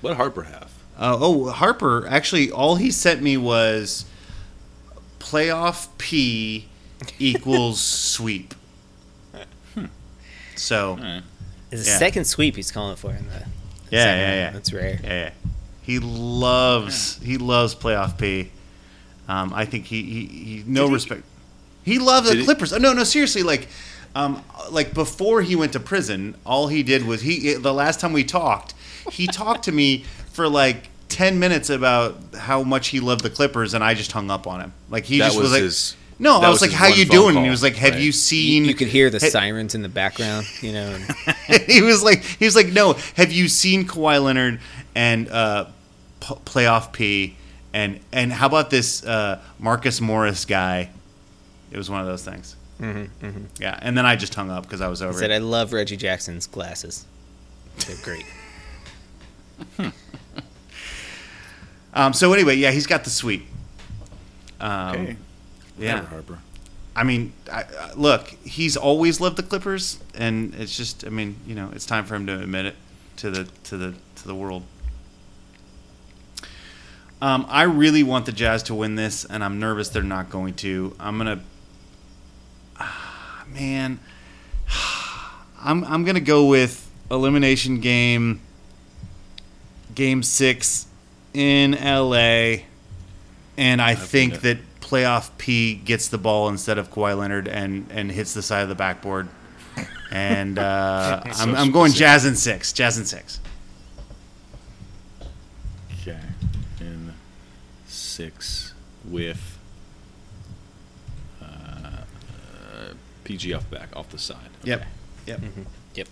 What 0.00 0.10
did 0.10 0.16
Harper 0.18 0.44
have? 0.44 0.70
Uh, 0.98 1.16
oh, 1.20 1.48
Harper. 1.50 2.06
Actually, 2.08 2.50
all 2.50 2.76
he 2.76 2.90
sent 2.90 3.22
me 3.22 3.36
was 3.36 4.04
playoff 5.18 5.88
P 5.98 6.68
equals 7.18 7.80
sweep. 7.80 8.54
So 10.56 10.92
Alright. 10.92 11.22
It's 11.70 11.86
a 11.86 11.90
Yeah. 11.90 11.98
second 11.98 12.24
sweep 12.24 12.56
he's 12.56 12.72
calling 12.72 12.96
for 12.96 13.10
in 13.12 13.26
the. 13.28 13.44
Yeah, 13.90 14.04
second 14.04 14.18
yeah, 14.20 14.34
yeah. 14.34 14.50
That's 14.50 14.72
rare. 14.72 15.00
Yeah, 15.02 15.08
yeah. 15.10 15.30
He 15.82 15.98
loves 16.00 17.18
he 17.22 17.38
loves 17.38 17.74
playoff 17.74 18.18
P. 18.18 18.50
Um, 19.28 19.52
I 19.54 19.64
think 19.66 19.84
he 19.86 20.02
he, 20.02 20.26
he 20.26 20.64
no 20.66 20.86
Did 20.86 20.94
respect. 20.94 21.22
He 21.84 21.98
loved 21.98 22.26
the 22.26 22.30
Did 22.32 22.38
he- 22.40 22.44
Clippers. 22.44 22.72
Oh, 22.72 22.78
no, 22.78 22.92
no, 22.92 23.04
seriously. 23.04 23.42
Like, 23.42 23.68
um, 24.18 24.42
like 24.70 24.92
before 24.94 25.42
he 25.42 25.54
went 25.56 25.72
to 25.74 25.80
prison, 25.80 26.34
all 26.44 26.68
he 26.68 26.82
did 26.82 27.06
was 27.06 27.20
he. 27.22 27.54
The 27.54 27.72
last 27.72 28.00
time 28.00 28.12
we 28.12 28.24
talked, 28.24 28.74
he 29.12 29.26
talked 29.26 29.64
to 29.64 29.72
me 29.72 30.04
for 30.32 30.48
like 30.48 30.88
ten 31.08 31.38
minutes 31.38 31.70
about 31.70 32.16
how 32.36 32.62
much 32.62 32.88
he 32.88 33.00
loved 33.00 33.22
the 33.22 33.30
Clippers, 33.30 33.74
and 33.74 33.82
I 33.84 33.94
just 33.94 34.12
hung 34.12 34.30
up 34.30 34.46
on 34.46 34.60
him. 34.60 34.72
Like 34.90 35.04
he 35.04 35.18
That 35.18 35.26
just 35.26 35.36
was 35.36 35.44
was 35.44 35.52
like, 35.52 35.62
his- 35.62 35.96
no, 36.20 36.38
I 36.40 36.48
was 36.48 36.60
was 36.60 36.70
like, 36.70 36.76
how 36.76 36.88
you 36.88 37.04
doing? 37.04 37.36
And 37.36 37.44
he 37.44 37.50
was 37.50 37.62
like, 37.62 37.76
have 37.76 37.92
right. 37.92 38.00
you 38.00 38.06
You, 38.06 38.12
seen? 38.12 38.64
you 38.64 38.74
could 38.74 38.88
hear 38.88 39.08
the 39.08 39.20
Hey- 39.20 39.28
sirens 39.30 39.76
in 39.76 39.82
the 39.82 39.88
background, 39.88 40.46
you 40.60 40.72
know. 40.72 40.98
And, 41.48 41.62
he 41.68 41.80
was 41.80 42.02
like, 42.02 42.22
he 42.24 42.44
was 42.44 42.56
like, 42.56 42.66
no. 42.72 42.94
Have 43.14 43.30
you 43.30 43.46
seen 43.46 43.86
Kawhi 43.86 44.20
Leonard 44.22 44.58
and 44.96 45.28
uh, 45.28 45.66
p- 46.20 46.34
playoff 46.44 46.92
P? 46.92 47.36
And 47.72 48.00
and 48.12 48.32
how 48.32 48.48
about 48.48 48.68
this 48.70 49.04
uh, 49.04 49.40
Marcus 49.60 50.00
Morris 50.00 50.44
guy? 50.44 50.90
It 51.70 51.76
was 51.76 51.88
one 51.88 52.00
of 52.00 52.06
those 52.08 52.24
things. 52.24 52.56
Mm-hmm, 52.80 53.44
Yeah, 53.60 53.78
and 53.82 53.98
then 53.98 54.06
I 54.06 54.14
just 54.16 54.34
hung 54.34 54.50
up 54.50 54.62
because 54.62 54.80
I 54.80 54.88
was 54.88 55.00
he 55.00 55.06
over 55.06 55.18
said, 55.18 55.30
it. 55.30 55.34
"I 55.34 55.38
love 55.38 55.72
Reggie 55.72 55.96
Jackson's 55.96 56.46
glasses. 56.46 57.06
They're 57.86 57.96
great." 58.02 58.24
Um, 61.94 62.12
so 62.12 62.32
anyway, 62.32 62.54
yeah, 62.56 62.70
he's 62.70 62.86
got 62.86 63.04
the 63.04 63.10
sweep. 63.10 63.46
Um, 64.60 64.70
Okay. 64.94 65.16
Yeah. 65.78 65.94
Whatever, 65.94 66.06
Harper. 66.10 66.38
I 66.94 67.02
mean, 67.04 67.32
I, 67.50 67.62
I, 67.62 67.92
look, 67.94 68.28
he's 68.44 68.76
always 68.76 69.20
loved 69.20 69.36
the 69.36 69.42
Clippers, 69.42 69.98
and 70.14 70.54
it's 70.56 70.76
just, 70.76 71.04
I 71.06 71.08
mean, 71.08 71.36
you 71.46 71.54
know, 71.54 71.70
it's 71.74 71.86
time 71.86 72.04
for 72.04 72.14
him 72.14 72.26
to 72.26 72.40
admit 72.40 72.66
it 72.66 72.76
to 73.16 73.30
the 73.30 73.44
to 73.64 73.76
the 73.76 73.94
to 74.16 74.26
the 74.26 74.34
world. 74.34 74.64
Um, 77.20 77.46
I 77.48 77.62
really 77.62 78.02
want 78.04 78.26
the 78.26 78.32
Jazz 78.32 78.62
to 78.64 78.74
win 78.74 78.94
this, 78.94 79.24
and 79.24 79.42
I'm 79.42 79.58
nervous 79.58 79.88
they're 79.88 80.02
not 80.02 80.30
going 80.30 80.54
to. 80.54 80.94
I'm 81.00 81.18
gonna, 81.18 81.40
man, 83.52 84.00
I'm 85.60 85.84
I'm 85.84 86.04
gonna 86.04 86.20
go 86.20 86.46
with 86.46 86.90
elimination 87.10 87.80
game, 87.80 88.40
game 89.94 90.22
six 90.22 90.86
in 91.34 91.72
LA, 91.72 92.64
and 93.56 93.82
I 93.82 93.94
think 93.94 94.34
it. 94.34 94.40
that 94.42 94.58
playoff 94.80 95.30
P 95.38 95.74
gets 95.74 96.08
the 96.08 96.18
ball 96.18 96.48
instead 96.48 96.78
of 96.78 96.90
Kawhi 96.90 97.16
Leonard 97.16 97.48
and 97.48 97.86
and 97.90 98.10
hits 98.10 98.34
the 98.34 98.42
side 98.42 98.62
of 98.62 98.68
the 98.68 98.74
backboard. 98.74 99.28
And 100.10 100.58
uh, 100.58 101.22
I'm, 101.24 101.54
I'm 101.54 101.70
going 101.70 101.92
Jazz 101.92 102.24
in 102.24 102.34
six. 102.34 102.72
Jazz 102.72 102.98
in 102.98 103.04
six. 103.04 103.40
Okay. 106.00 106.18
In 106.80 107.12
six 107.86 108.72
with 109.04 109.57
PG 113.28 113.52
off 113.52 113.70
back 113.70 113.94
off 113.94 114.08
the 114.08 114.18
side. 114.18 114.38
Yep. 114.64 114.80
Okay. 114.80 114.88
Yep. 115.26 115.40
Yep. 115.96 116.08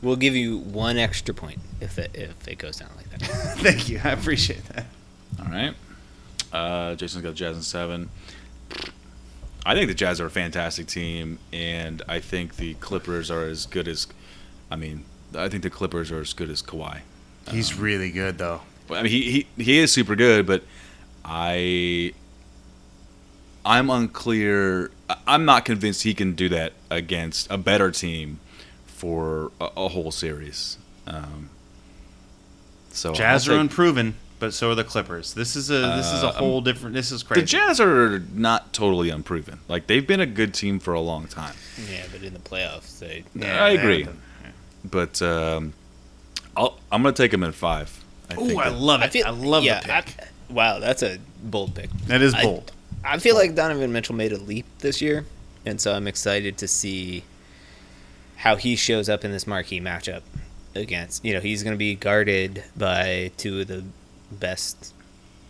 We'll 0.00 0.16
give 0.16 0.34
you 0.34 0.56
one 0.56 0.96
extra 0.96 1.34
point 1.34 1.58
if 1.82 1.98
it, 1.98 2.12
if 2.14 2.48
it 2.48 2.56
goes 2.56 2.78
down 2.78 2.88
like 2.96 3.10
that. 3.10 3.20
Thank 3.58 3.90
you. 3.90 4.00
I 4.02 4.12
appreciate 4.12 4.64
that. 4.68 4.86
All 5.38 5.52
right. 5.52 5.74
Uh, 6.50 6.94
Jason's 6.94 7.22
got 7.22 7.34
Jazz 7.34 7.56
in 7.56 7.62
seven. 7.62 8.08
I 9.66 9.74
think 9.74 9.88
the 9.88 9.94
Jazz 9.94 10.18
are 10.18 10.24
a 10.24 10.30
fantastic 10.30 10.86
team, 10.86 11.38
and 11.52 12.00
I 12.08 12.20
think 12.20 12.56
the 12.56 12.72
Clippers 12.74 13.30
are 13.30 13.44
as 13.44 13.66
good 13.66 13.86
as. 13.86 14.06
I 14.70 14.76
mean, 14.76 15.04
I 15.36 15.50
think 15.50 15.62
the 15.62 15.70
Clippers 15.70 16.10
are 16.10 16.20
as 16.20 16.32
good 16.32 16.48
as 16.48 16.62
Kawhi. 16.62 17.00
He's 17.50 17.78
really 17.78 18.10
good 18.10 18.38
though. 18.38 18.62
I 18.88 19.02
mean, 19.02 19.12
he, 19.12 19.46
he 19.56 19.62
he 19.62 19.78
is 19.78 19.92
super 19.92 20.16
good, 20.16 20.46
but 20.46 20.62
I 21.22 22.14
I'm 23.64 23.90
unclear. 23.90 24.90
I- 25.08 25.16
I'm 25.26 25.44
not 25.44 25.64
convinced 25.64 26.02
he 26.02 26.14
can 26.14 26.32
do 26.34 26.48
that 26.50 26.72
against 26.90 27.50
a 27.50 27.58
better 27.58 27.90
team 27.90 28.40
for 28.86 29.52
a, 29.60 29.68
a 29.76 29.88
whole 29.88 30.10
series. 30.10 30.78
Um, 31.06 31.50
so 32.90 33.12
Jazz 33.12 33.48
I'll 33.48 33.54
are 33.54 33.58
take- 33.58 33.60
unproven, 33.62 34.14
but 34.38 34.54
so 34.54 34.70
are 34.70 34.74
the 34.74 34.84
Clippers. 34.84 35.34
This 35.34 35.56
is 35.56 35.70
a 35.70 35.74
this 35.96 36.12
is 36.12 36.22
a 36.22 36.30
whole 36.32 36.60
different. 36.60 36.94
This 36.94 37.10
is 37.12 37.22
crazy. 37.22 37.42
The. 37.42 37.46
Jazz 37.46 37.80
are 37.80 38.20
not 38.34 38.72
totally 38.72 39.10
unproven. 39.10 39.60
Like 39.68 39.86
they've 39.86 40.06
been 40.06 40.20
a 40.20 40.26
good 40.26 40.54
team 40.54 40.78
for 40.78 40.94
a 40.94 41.00
long 41.00 41.26
time. 41.26 41.54
yeah, 41.90 42.04
but 42.12 42.22
in 42.22 42.32
the 42.32 42.38
playoffs, 42.40 42.98
they 42.98 43.24
Yeah, 43.34 43.62
I 43.64 43.70
agree, 43.70 44.04
haven't. 44.04 44.20
but 44.84 45.20
um, 45.22 45.72
I'll, 46.56 46.78
I'm 46.92 47.02
gonna 47.02 47.14
take 47.14 47.30
them 47.32 47.42
in 47.42 47.52
five. 47.52 48.02
I 48.30 48.34
Ooh, 48.40 48.58
I 48.58 48.70
that- 48.70 48.78
love 48.78 49.02
it. 49.02 49.16
I, 49.26 49.30
love 49.30 49.64
yeah, 49.64 49.80
the 49.80 49.86
pick. 49.86 50.14
I- 50.20 50.52
wow, 50.52 50.78
that's 50.78 51.02
a 51.02 51.18
bold 51.42 51.74
pick. 51.74 51.90
that 52.06 52.22
is 52.22 52.32
I- 52.34 52.42
bold. 52.44 52.72
I 53.04 53.18
feel 53.18 53.34
like 53.34 53.54
Donovan 53.54 53.92
Mitchell 53.92 54.14
made 54.14 54.32
a 54.32 54.38
leap 54.38 54.66
this 54.78 55.02
year, 55.02 55.26
and 55.66 55.80
so 55.80 55.92
I'm 55.92 56.06
excited 56.06 56.56
to 56.58 56.68
see 56.68 57.24
how 58.36 58.56
he 58.56 58.76
shows 58.76 59.08
up 59.08 59.24
in 59.24 59.30
this 59.30 59.46
marquee 59.46 59.80
matchup 59.80 60.22
against. 60.74 61.24
You 61.24 61.34
know, 61.34 61.40
he's 61.40 61.62
going 61.62 61.74
to 61.74 61.78
be 61.78 61.94
guarded 61.94 62.64
by 62.76 63.30
two 63.36 63.60
of 63.60 63.68
the 63.68 63.84
best 64.32 64.94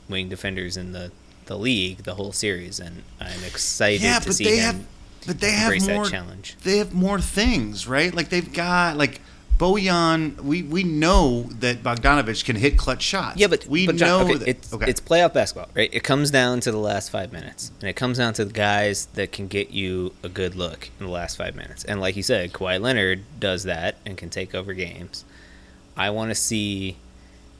wing 0.09 0.28
defenders 0.28 0.76
in 0.76 0.92
the 0.92 1.11
the 1.46 1.59
league 1.59 1.98
the 1.98 2.14
whole 2.14 2.32
series, 2.32 2.80
and 2.80 3.02
I'm 3.20 3.44
excited 3.44 4.02
yeah, 4.02 4.18
to 4.18 4.26
but 4.26 4.34
see 4.34 4.44
they 4.44 4.57
him 4.59 4.74
have, 4.74 4.86
but 5.26 5.40
they 5.40 5.52
have 5.52 5.70
more. 5.88 6.05
that 6.05 6.11
challenge. 6.11 6.57
They 6.64 6.78
have 6.78 6.92
more 6.94 7.20
things, 7.20 7.86
right? 7.86 8.14
Like 8.14 8.30
they've 8.30 8.52
got 8.52 8.96
like 8.96 9.20
Bojan. 9.64 10.40
We 10.40 10.62
we 10.62 10.84
know 10.84 11.44
that 11.60 11.82
Bogdanovic 11.82 12.44
can 12.44 12.56
hit 12.56 12.76
clutch 12.76 13.02
shots. 13.02 13.38
Yeah, 13.38 13.46
but 13.46 13.66
we 13.66 13.86
but 13.86 13.96
John, 13.96 14.08
know 14.08 14.24
okay, 14.24 14.38
that. 14.38 14.48
it's 14.48 14.72
okay. 14.72 14.90
it's 14.90 15.00
playoff 15.00 15.32
basketball, 15.32 15.70
right? 15.74 15.88
It 15.92 16.04
comes 16.04 16.30
down 16.30 16.60
to 16.60 16.70
the 16.70 16.78
last 16.78 17.10
five 17.10 17.32
minutes, 17.32 17.72
and 17.80 17.88
it 17.88 17.96
comes 17.96 18.18
down 18.18 18.34
to 18.34 18.44
the 18.44 18.52
guys 18.52 19.06
that 19.14 19.32
can 19.32 19.48
get 19.48 19.70
you 19.70 20.12
a 20.22 20.28
good 20.28 20.54
look 20.54 20.90
in 21.00 21.06
the 21.06 21.12
last 21.12 21.36
five 21.36 21.56
minutes. 21.56 21.84
And 21.84 22.00
like 22.00 22.16
you 22.16 22.22
said, 22.22 22.52
Kawhi 22.52 22.80
Leonard 22.80 23.22
does 23.40 23.64
that 23.64 23.96
and 24.04 24.18
can 24.18 24.28
take 24.28 24.54
over 24.54 24.74
games. 24.74 25.24
I 25.96 26.10
want 26.10 26.30
to 26.30 26.34
see 26.34 26.96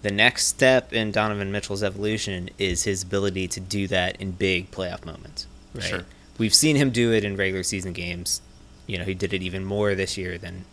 the 0.03 0.11
next 0.11 0.47
step 0.47 0.93
in 0.93 1.11
Donovan 1.13 1.51
Mitchell's 1.51 1.83
evolution 1.83 2.51
is 2.59 2.85
his 2.85 3.03
ability 3.03 3.49
to 3.49 3.61
do 3.61 3.87
that 3.89 4.21
in 4.21 4.33
big 4.33 4.71
playoff 4.71 5.07
moments. 5.07 5.47
Right? 5.75 5.85
Sure. 5.85 6.05
We've 6.37 6.55
seen 6.55 6.77
him 6.77 6.91
do 6.91 7.13
it 7.13 7.25
in 7.25 7.37
regular 7.37 7.63
season 7.63 7.95
games. 7.95 8.43
You 8.87 8.99
know, 8.99 9.05
he 9.05 9.15
did 9.15 9.33
it 9.33 9.43
even 9.43 9.65
more 9.65 9.95
this 9.95 10.19
year 10.19 10.37
than 10.37 10.67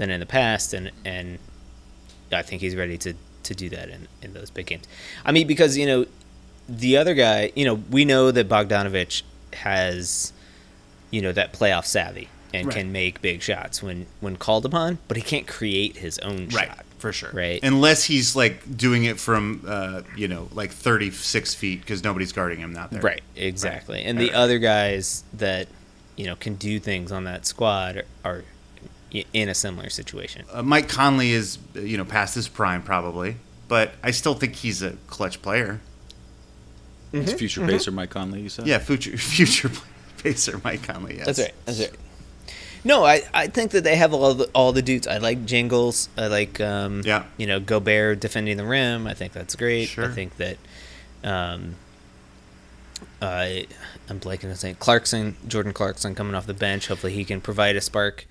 than 0.00 0.10
in 0.10 0.18
the 0.18 0.26
past, 0.26 0.72
and 0.74 0.90
and 1.04 1.38
I 2.32 2.42
think 2.42 2.60
he's 2.62 2.74
ready 2.74 2.98
to 2.98 3.14
to 3.44 3.54
do 3.54 3.68
that 3.68 3.88
in 3.88 4.08
in 4.22 4.32
those 4.32 4.50
big 4.50 4.66
games. 4.66 4.84
I 5.24 5.30
mean, 5.32 5.46
because 5.46 5.76
you 5.76 5.86
know, 5.86 6.06
the 6.68 6.96
other 6.96 7.14
guy, 7.14 7.52
you 7.54 7.64
know, 7.64 7.74
we 7.74 8.04
know 8.04 8.30
that 8.30 8.48
Bogdanovic 8.48 9.22
has, 9.52 10.32
you 11.10 11.20
know, 11.20 11.32
that 11.32 11.52
playoff 11.52 11.84
savvy 11.86 12.28
and 12.52 12.66
Right. 12.66 12.76
can 12.76 12.92
make 12.92 13.20
big 13.22 13.42
shots 13.42 13.82
when 13.82 14.06
when 14.20 14.36
called 14.36 14.64
upon, 14.66 14.98
but 15.06 15.16
he 15.16 15.22
can't 15.22 15.46
create 15.46 15.98
his 15.98 16.18
own 16.20 16.48
right 16.48 16.68
shot. 16.68 16.84
for 16.98 17.12
sure. 17.12 17.30
Right. 17.32 17.60
Unless 17.62 18.04
he's 18.04 18.34
like 18.34 18.76
doing 18.76 19.04
it 19.04 19.20
from 19.20 19.62
uh, 19.66 20.02
you 20.16 20.28
know 20.28 20.48
like 20.52 20.70
thirty 20.72 21.10
six 21.10 21.54
feet 21.54 21.80
because 21.80 22.02
nobody's 22.02 22.32
guarding 22.32 22.58
him 22.58 22.74
out 22.76 22.90
there. 22.90 23.02
Right, 23.02 23.22
exactly. 23.36 24.02
And 24.02 24.18
Right, 24.18 24.30
the 24.30 24.36
other 24.36 24.58
guys 24.58 25.24
that 25.34 25.68
you 26.16 26.26
know 26.26 26.36
can 26.36 26.54
do 26.54 26.78
things 26.80 27.12
on 27.12 27.24
that 27.24 27.46
squad 27.46 27.96
are, 27.98 28.04
are 28.24 28.44
in 29.32 29.48
a 29.48 29.54
similar 29.54 29.88
situation. 29.90 30.44
Uh, 30.52 30.62
Mike 30.62 30.88
Conley 30.88 31.32
is 31.32 31.58
uh, 31.76 31.80
you 31.80 31.96
know 31.96 32.04
past 32.04 32.34
his 32.34 32.48
prime 32.48 32.82
probably, 32.82 33.36
but 33.68 33.92
I 34.02 34.10
still 34.10 34.34
think 34.34 34.56
he's 34.56 34.82
a 34.82 34.92
clutch 35.08 35.42
player. 35.42 35.80
it's 37.12 37.32
future 37.32 37.66
pacer 37.66 37.90
Mike 37.90 38.10
Conley. 38.10 38.40
You 38.42 38.48
said. 38.48 38.66
Yeah, 38.66 38.78
future 38.78 39.16
future 39.16 39.70
pacer 40.22 40.60
Mike 40.64 40.82
Conley. 40.82 41.16
Yes. 41.16 41.26
That's 41.26 41.38
right. 41.40 41.54
That's 41.64 41.80
right. 41.80 41.90
No, 42.82 43.04
I, 43.04 43.20
I 43.34 43.46
think 43.48 43.72
that 43.72 43.84
they 43.84 43.96
have 43.96 44.14
all 44.14 44.32
the 44.32 44.44
all 44.54 44.72
the 44.72 44.80
dudes. 44.80 45.06
I 45.06 45.18
like 45.18 45.44
Jingles. 45.44 46.08
I 46.16 46.28
like 46.28 46.60
um, 46.62 47.02
Yeah. 47.04 47.24
you 47.36 47.46
know 47.46 47.60
Gobert 47.60 48.20
defending 48.20 48.56
the 48.56 48.64
rim. 48.64 49.06
I 49.06 49.12
think 49.14 49.32
that's 49.34 49.54
great. 49.54 49.88
Sure. 49.90 50.06
I 50.06 50.14
think 50.14 50.36
that 50.38 50.56
um, 51.22 51.74
I 53.20 53.66
I'm 54.08 54.18
blanking 54.18 54.48
on 54.50 54.56
saying 54.56 54.76
Clarkson, 54.78 55.36
Jordan 55.46 55.72
Clarkson 55.72 56.14
coming 56.14 56.34
off 56.34 56.46
the 56.46 56.54
bench. 56.54 56.88
Hopefully 56.88 57.12
he 57.12 57.24
can 57.24 57.40
provide 57.40 57.76
a 57.76 57.80
spark. 57.80 58.26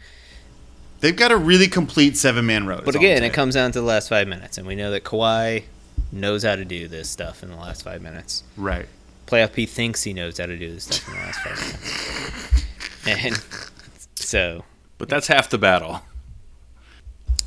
They've 1.02 1.16
got 1.16 1.32
a 1.32 1.38
really 1.38 1.68
complete 1.68 2.18
seven 2.18 2.46
man 2.46 2.66
row. 2.68 2.82
But 2.84 2.96
again, 2.96 3.24
it 3.24 3.34
comes 3.34 3.54
down 3.56 3.72
to 3.72 3.80
the 3.80 3.86
last 3.86 4.10
five 4.10 4.28
minutes, 4.28 4.58
and 4.58 4.68
we 4.68 4.76
know 4.76 4.92
that 4.92 5.04
Kawhi 5.04 5.64
knows 6.12 6.44
how 6.44 6.56
to 6.56 6.66
do 6.66 6.88
this 6.88 7.10
stuff 7.10 7.42
in 7.44 7.50
the 7.50 7.56
last 7.56 7.84
five 7.84 8.02
minutes. 8.02 8.44
right. 8.58 8.88
Playoff 9.28 9.54
P 9.54 9.66
thinks 9.68 10.02
he 10.04 10.12
knows 10.12 10.40
how 10.40 10.48
to 10.48 10.58
do 10.58 10.74
this 10.74 10.86
stuff 10.86 11.08
in 11.08 11.14
the 11.14 11.20
last 11.20 11.40
five 11.42 13.06
minutes, 13.06 13.36
and 13.36 14.04
so 14.16 14.66
But 14.98 15.08
that's 15.08 15.28
half 15.28 15.50
the 15.52 15.58
battle. 15.60 16.02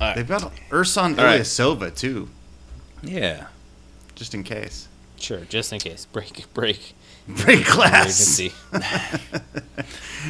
They've 0.00 0.26
got 0.26 0.53
Ersan 0.70 1.18
All 1.18 1.24
right. 1.24 1.40
Ilyasova 1.40 1.96
too, 1.96 2.28
Yeah. 3.03 3.46
just 4.14 4.32
in 4.34 4.44
case. 4.44 4.88
sure, 5.18 5.40
just 5.48 5.72
in 5.72 5.78
case, 5.80 6.07
break 6.07 6.44
break 6.55 6.94
Break 7.28 7.66
glass. 7.66 8.38
emergency. 8.40 8.53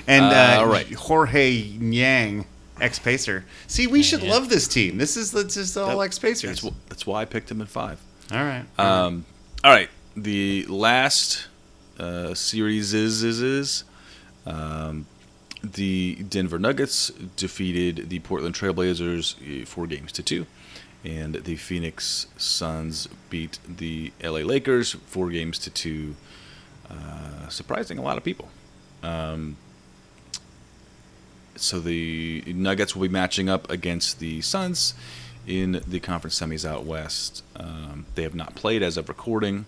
And 0.06 0.24
uh, 0.24 0.28
Uh, 0.28 0.56
all 0.60 0.66
right. 0.66 0.86
Georges 0.88 1.78
Niang, 1.80 2.46
ex 2.82 2.98
Pacer. 2.98 3.44
See, 3.66 3.86
we 3.86 4.02
should 4.02 4.22
yeah. 4.22 4.32
love 4.32 4.48
this 4.48 4.68
team. 4.68 4.98
This 4.98 5.16
is 5.16 5.30
the- 5.30 5.44
just 5.44 5.76
all 5.76 6.02
ex 6.02 6.18
Pacers. 6.18 6.60
That's, 6.60 6.76
that's 6.88 7.06
why 7.06 7.22
I 7.22 7.24
picked 7.24 7.50
him 7.50 7.60
in 7.60 7.66
five. 7.66 8.00
All 8.30 8.38
right. 8.38 8.64
Um, 8.78 9.24
all 9.64 9.72
right. 9.72 9.88
The 10.16 10.66
last 10.66 11.46
uh, 11.98 12.34
series 12.34 12.92
is 12.92 13.22
is 13.22 13.40
is 13.40 13.84
um, 14.46 15.06
the 15.62 16.16
Denver 16.28 16.58
Nuggets 16.58 17.10
defeated 17.36 18.10
the 18.10 18.18
Portland 18.18 18.54
Trailblazers 18.54 19.62
uh, 19.62 19.66
four 19.66 19.86
games 19.86 20.12
to 20.12 20.22
two, 20.22 20.46
and 21.04 21.36
the 21.36 21.56
Phoenix 21.56 22.26
Suns 22.36 23.08
beat 23.30 23.58
the 23.68 24.12
LA 24.22 24.40
Lakers 24.40 24.92
four 25.06 25.30
games 25.30 25.58
to 25.60 25.70
two, 25.70 26.16
uh, 26.90 27.48
surprising 27.48 27.98
a 27.98 28.02
lot 28.02 28.16
of 28.18 28.24
people. 28.24 28.48
Um, 29.02 29.56
so 31.56 31.80
the 31.80 32.42
Nuggets 32.46 32.94
will 32.94 33.02
be 33.02 33.12
matching 33.12 33.48
up 33.48 33.70
against 33.70 34.18
the 34.18 34.40
Suns 34.40 34.94
in 35.46 35.82
the 35.86 36.00
conference 36.00 36.38
semis 36.38 36.68
out 36.68 36.84
west. 36.84 37.42
Um, 37.56 38.06
they 38.14 38.22
have 38.22 38.34
not 38.34 38.54
played 38.54 38.82
as 38.82 38.96
of 38.96 39.08
recording, 39.08 39.66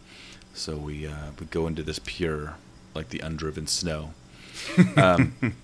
so 0.53 0.77
we 0.77 1.07
uh, 1.07 1.33
we 1.39 1.47
go 1.47 1.67
into 1.67 1.83
this 1.83 2.01
pure, 2.05 2.57
like 2.95 3.09
the 3.11 3.21
undriven 3.21 3.67
snow. 3.69 4.15
Um, 4.97 5.35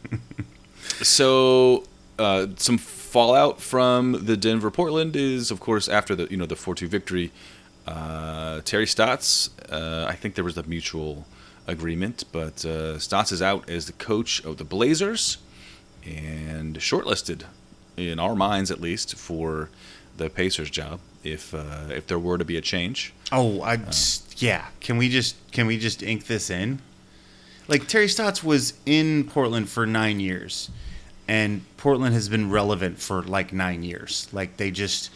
so 1.03 1.85
uh, 2.19 2.49
some 2.57 2.79
fallout 2.79 3.61
from 3.61 4.25
the 4.27 4.37
Denver 4.37 4.71
Portland 4.71 5.17
is, 5.17 5.51
of 5.51 5.61
course, 5.61 5.89
after 5.89 6.15
the 6.15 6.29
you 6.31 6.37
know 6.37 6.47
the 6.47 6.57
four 6.57 6.75
two 6.75 6.89
victory. 6.89 7.33
Uh, 7.87 8.61
Terry 8.65 8.87
Stotts, 8.87 9.51
uh, 9.71 10.07
I 10.09 10.15
think 10.15 10.35
there 10.35 10.45
was 10.45 10.57
a 10.57 10.63
mutual 10.65 11.27
agreement. 11.67 12.25
But 12.31 12.65
uh, 12.65 12.99
Stotts 12.99 13.33
is 13.33 13.43
out 13.43 13.69
as 13.69 13.87
the 13.87 13.93
coach 13.95 14.45
of 14.45 14.59
the 14.59 14.65
Blazers 14.65 15.39
and 16.05 16.77
shortlisted, 16.79 17.45
in 17.97 18.19
our 18.19 18.35
minds 18.35 18.71
at 18.71 18.81
least, 18.81 19.15
for 19.17 19.69
the 20.17 20.31
Pacers 20.31 20.71
job 20.71 21.01
if 21.23 21.55
uh, 21.55 21.89
if 21.91 22.07
there 22.07 22.19
were 22.19 22.39
to 22.39 22.45
be 22.45 22.57
a 22.57 22.61
change. 22.61 23.13
Oh, 23.33 23.63
I 23.63 23.77
just, 23.77 24.43
yeah. 24.43 24.67
Can 24.81 24.97
we 24.97 25.09
just 25.09 25.37
can 25.53 25.67
we 25.67 25.79
just 25.79 26.03
ink 26.03 26.27
this 26.27 26.51
in? 26.51 26.81
Like 27.69 27.87
Terry 27.87 28.09
Stotts 28.09 28.43
was 28.43 28.75
in 28.85 29.25
Portland 29.25 29.69
for 29.69 29.87
nine 29.87 30.19
years, 30.19 30.71
and 31.29 31.63
Portland 31.77 32.15
has 32.15 32.29
been 32.29 32.51
relevant 32.51 32.99
for 32.99 33.23
like 33.23 33.53
nine 33.53 33.83
years. 33.83 34.29
Like 34.33 34.57
they 34.57 34.71
just, 34.71 35.11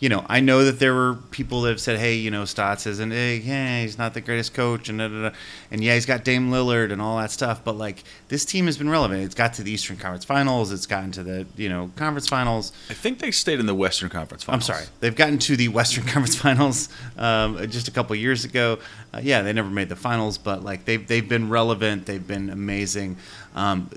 you 0.00 0.08
know, 0.08 0.24
I 0.28 0.38
know 0.38 0.64
that 0.64 0.78
there 0.78 0.94
were 0.94 1.14
people 1.32 1.62
that 1.62 1.70
have 1.70 1.80
said, 1.80 1.98
hey, 1.98 2.14
you 2.14 2.30
know, 2.30 2.44
Stotts 2.44 2.86
isn't, 2.86 3.10
hey, 3.10 3.38
yeah, 3.38 3.82
he's 3.82 3.98
not 3.98 4.14
the 4.14 4.20
greatest 4.20 4.54
coach, 4.54 4.88
and 4.88 5.00
da, 5.00 5.08
da, 5.08 5.30
da. 5.30 5.36
and 5.72 5.82
yeah, 5.82 5.94
he's 5.94 6.06
got 6.06 6.24
Dame 6.24 6.50
Lillard 6.50 6.92
and 6.92 7.02
all 7.02 7.18
that 7.18 7.32
stuff. 7.32 7.64
But 7.64 7.76
like 7.76 8.04
this 8.28 8.44
team 8.44 8.66
has 8.66 8.78
been 8.78 8.88
relevant. 8.88 9.24
It's 9.24 9.34
got 9.34 9.54
to 9.54 9.64
the 9.64 9.72
Eastern 9.72 9.96
Conference 9.96 10.24
Finals. 10.24 10.70
It's 10.70 10.86
gotten 10.86 11.10
to 11.12 11.24
the 11.24 11.46
you 11.56 11.68
know 11.68 11.90
conference 11.96 12.28
finals. 12.28 12.72
I 12.88 12.94
think 12.94 13.18
they 13.18 13.32
stayed 13.32 13.58
in 13.58 13.66
the 13.66 13.74
Western 13.74 14.08
Conference 14.08 14.44
Finals. 14.44 14.70
I'm 14.70 14.74
sorry. 14.74 14.86
They've 15.00 15.16
gotten 15.16 15.38
to 15.38 15.56
the 15.56 15.68
Western 15.68 16.04
Conference 16.06 16.36
Finals 16.36 16.88
um, 17.16 17.58
just 17.68 17.88
a 17.88 17.90
couple 17.90 18.14
years 18.14 18.44
ago. 18.44 18.78
Uh, 19.12 19.20
yeah, 19.22 19.42
they 19.42 19.52
never 19.52 19.70
made 19.70 19.88
the 19.88 19.96
finals, 19.96 20.38
but 20.38 20.62
like 20.62 20.84
they've 20.84 21.04
they've 21.08 21.28
been 21.28 21.48
relevant. 21.48 22.06
They've 22.06 22.24
been 22.24 22.50
amazing. 22.50 23.16
Um, 23.56 23.90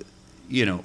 you 0.49 0.65
know, 0.65 0.83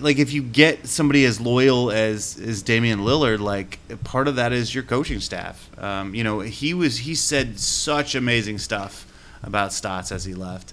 like 0.00 0.18
if 0.18 0.32
you 0.32 0.42
get 0.42 0.86
somebody 0.86 1.24
as 1.24 1.40
loyal 1.40 1.90
as 1.90 2.38
as 2.38 2.62
Damian 2.62 3.00
Lillard, 3.00 3.40
like 3.40 3.78
part 4.04 4.28
of 4.28 4.36
that 4.36 4.52
is 4.52 4.74
your 4.74 4.84
coaching 4.84 5.20
staff. 5.20 5.68
Um, 5.78 6.14
you 6.14 6.24
know, 6.24 6.40
he 6.40 6.74
was 6.74 6.98
he 6.98 7.14
said 7.14 7.58
such 7.58 8.14
amazing 8.14 8.58
stuff 8.58 9.10
about 9.42 9.72
Stotts 9.72 10.12
as 10.12 10.24
he 10.24 10.34
left, 10.34 10.72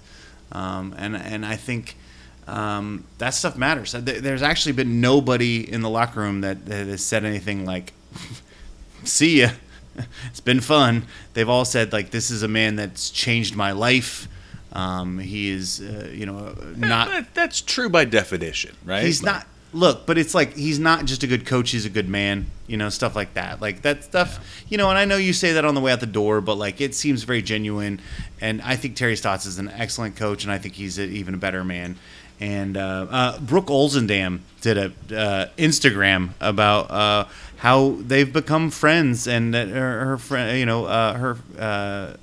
um, 0.52 0.94
and 0.96 1.16
and 1.16 1.44
I 1.46 1.56
think. 1.56 1.96
Um, 2.44 3.04
that 3.18 3.34
stuff 3.34 3.56
matters. 3.56 3.92
There's 3.92 4.42
actually 4.42 4.72
been 4.72 5.00
nobody 5.00 5.60
in 5.72 5.80
the 5.80 5.88
locker 5.88 6.18
room 6.18 6.40
that, 6.40 6.66
that 6.66 6.88
has 6.88 7.02
said 7.02 7.24
anything 7.24 7.64
like, 7.64 7.92
see 9.04 9.42
ya. 9.42 9.50
It's 10.26 10.40
been 10.40 10.60
fun. 10.60 11.06
They've 11.34 11.48
all 11.48 11.64
said 11.64 11.92
like 11.92 12.10
this 12.10 12.32
is 12.32 12.42
a 12.42 12.48
man 12.48 12.74
that's 12.74 13.10
changed 13.10 13.54
my 13.54 13.70
life. 13.70 14.26
Um, 14.72 15.18
he 15.18 15.50
is, 15.50 15.80
uh, 15.80 16.08
you 16.12 16.24
know, 16.26 16.54
not. 16.76 17.08
That- 17.08 17.34
that's 17.34 17.60
true 17.60 17.88
by 17.88 18.04
definition, 18.04 18.74
right? 18.84 19.04
He's 19.04 19.22
Like, 19.22 19.34
not. 19.34 19.46
Look, 19.74 20.04
but 20.04 20.18
it's 20.18 20.34
like 20.34 20.54
he's 20.54 20.78
not 20.78 21.06
just 21.06 21.22
a 21.22 21.26
good 21.26 21.46
coach. 21.46 21.70
He's 21.70 21.86
a 21.86 21.90
good 21.90 22.06
man. 22.08 22.46
You 22.66 22.76
know, 22.76 22.90
stuff 22.90 23.16
like 23.16 23.32
that. 23.34 23.62
Like 23.62 23.80
that 23.82 24.04
stuff. 24.04 24.38
You 24.68 24.76
know, 24.76 24.90
and 24.90 24.98
I 24.98 25.06
know 25.06 25.16
you 25.16 25.32
say 25.32 25.54
that 25.54 25.64
on 25.64 25.74
the 25.74 25.80
way 25.80 25.92
out 25.92 26.00
the 26.00 26.06
door, 26.06 26.42
but 26.42 26.56
like 26.56 26.80
it 26.82 26.94
seems 26.94 27.22
very 27.22 27.40
genuine. 27.40 27.98
And 28.40 28.60
I 28.60 28.76
think 28.76 28.96
Terry 28.96 29.16
Stotts 29.16 29.46
is 29.46 29.58
an 29.58 29.68
excellent 29.68 30.14
coach, 30.16 30.44
and 30.44 30.52
I 30.52 30.58
think 30.58 30.74
he's 30.74 30.98
a, 30.98 31.04
even 31.04 31.32
a 31.32 31.38
better 31.38 31.64
man. 31.64 31.96
And 32.38 32.76
uh, 32.76 33.06
uh, 33.10 33.38
Brooke 33.40 33.68
Olzendam 33.68 34.40
did 34.60 34.76
a 34.76 34.86
uh, 35.16 35.46
Instagram 35.56 36.30
about 36.40 36.90
uh, 36.90 37.24
how 37.56 37.96
they've 38.00 38.30
become 38.30 38.70
friends, 38.70 39.26
and 39.26 39.54
that 39.54 39.68
her, 39.68 40.04
her 40.04 40.18
friend, 40.18 40.58
you 40.58 40.66
know, 40.66 40.84
uh, 40.84 41.14
her. 41.14 42.16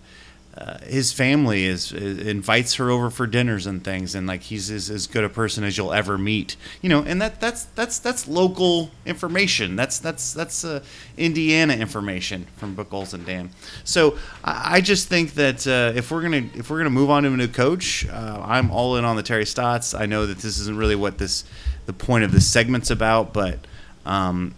Uh, 0.60 0.70
uh, 0.70 0.78
his 0.86 1.14
family 1.14 1.66
is, 1.66 1.92
is 1.92 2.20
invites 2.28 2.76
her 2.76 2.90
over 2.90 3.10
for 3.10 3.26
dinners 3.26 3.66
and 3.66 3.84
things, 3.84 4.14
and 4.14 4.28
like 4.28 4.44
he's 4.44 4.70
as, 4.70 4.90
as 4.90 5.08
good 5.08 5.24
a 5.24 5.30
person 5.30 5.64
as 5.64 5.78
you'll 5.78 5.94
ever 5.94 6.18
meet, 6.18 6.56
you 6.82 6.90
know. 6.90 7.02
And 7.02 7.22
that 7.22 7.40
that's 7.40 7.64
that's 7.66 7.98
that's 8.00 8.28
local 8.28 8.92
information. 9.06 9.76
That's 9.76 10.00
that's 10.00 10.34
that's 10.34 10.66
uh, 10.66 10.84
Indiana 11.18 11.74
information 11.74 12.46
from 12.58 12.76
Book 12.76 12.92
and 12.92 13.26
Dan. 13.26 13.52
So 13.84 14.18
I, 14.44 14.76
I 14.76 14.82
just 14.82 15.08
think 15.08 15.36
that 15.36 15.66
uh, 15.66 15.94
if 15.96 16.12
we're 16.12 16.22
gonna 16.22 16.50
if 16.54 16.70
we're 16.70 16.80
gonna 16.80 16.90
move 16.90 17.10
on 17.10 17.24
to 17.24 17.30
a 17.34 17.38
new 17.38 17.48
coach, 17.48 18.08
uh, 18.08 18.44
I'm 18.46 18.70
all 18.70 18.98
in 18.98 19.06
on 19.06 19.16
the 19.16 19.24
Terry 19.24 19.46
Stotts. 19.46 19.94
I 19.94 20.06
know 20.06 20.26
that 20.26 20.40
this 20.40 20.60
isn't 20.60 20.78
really 20.78 20.96
what 20.96 21.18
this 21.18 21.46
the 21.86 21.94
point 21.94 22.24
of 22.24 22.32
this 22.32 22.48
segment's 22.48 22.92
about, 22.92 23.34
but. 23.34 23.60
Um, 24.06 24.56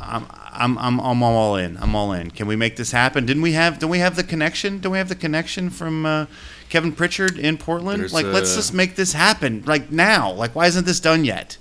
I'm, 0.00 0.26
I'm, 0.52 0.78
I'm, 0.78 1.00
I'm 1.00 1.22
all 1.22 1.56
in. 1.56 1.76
I'm 1.78 1.94
all 1.94 2.12
in. 2.12 2.30
Can 2.30 2.46
we 2.46 2.56
make 2.56 2.76
this 2.76 2.92
happen? 2.92 3.26
Didn't 3.26 3.42
we 3.42 3.52
have? 3.52 3.78
Don't 3.78 3.90
we 3.90 3.98
have 3.98 4.16
the 4.16 4.24
connection? 4.24 4.80
Don't 4.80 4.92
we 4.92 4.98
have 4.98 5.08
the 5.08 5.14
connection 5.14 5.70
from 5.70 6.04
uh, 6.04 6.26
Kevin 6.68 6.92
Pritchard 6.92 7.38
in 7.38 7.58
Portland? 7.58 8.00
There's, 8.00 8.12
like, 8.12 8.26
let's 8.26 8.52
uh, 8.52 8.56
just 8.56 8.74
make 8.74 8.96
this 8.96 9.12
happen. 9.12 9.62
Like 9.66 9.90
now. 9.90 10.32
Like, 10.32 10.54
why 10.54 10.66
isn't 10.66 10.84
this 10.84 11.00
done 11.00 11.24
yet? 11.24 11.58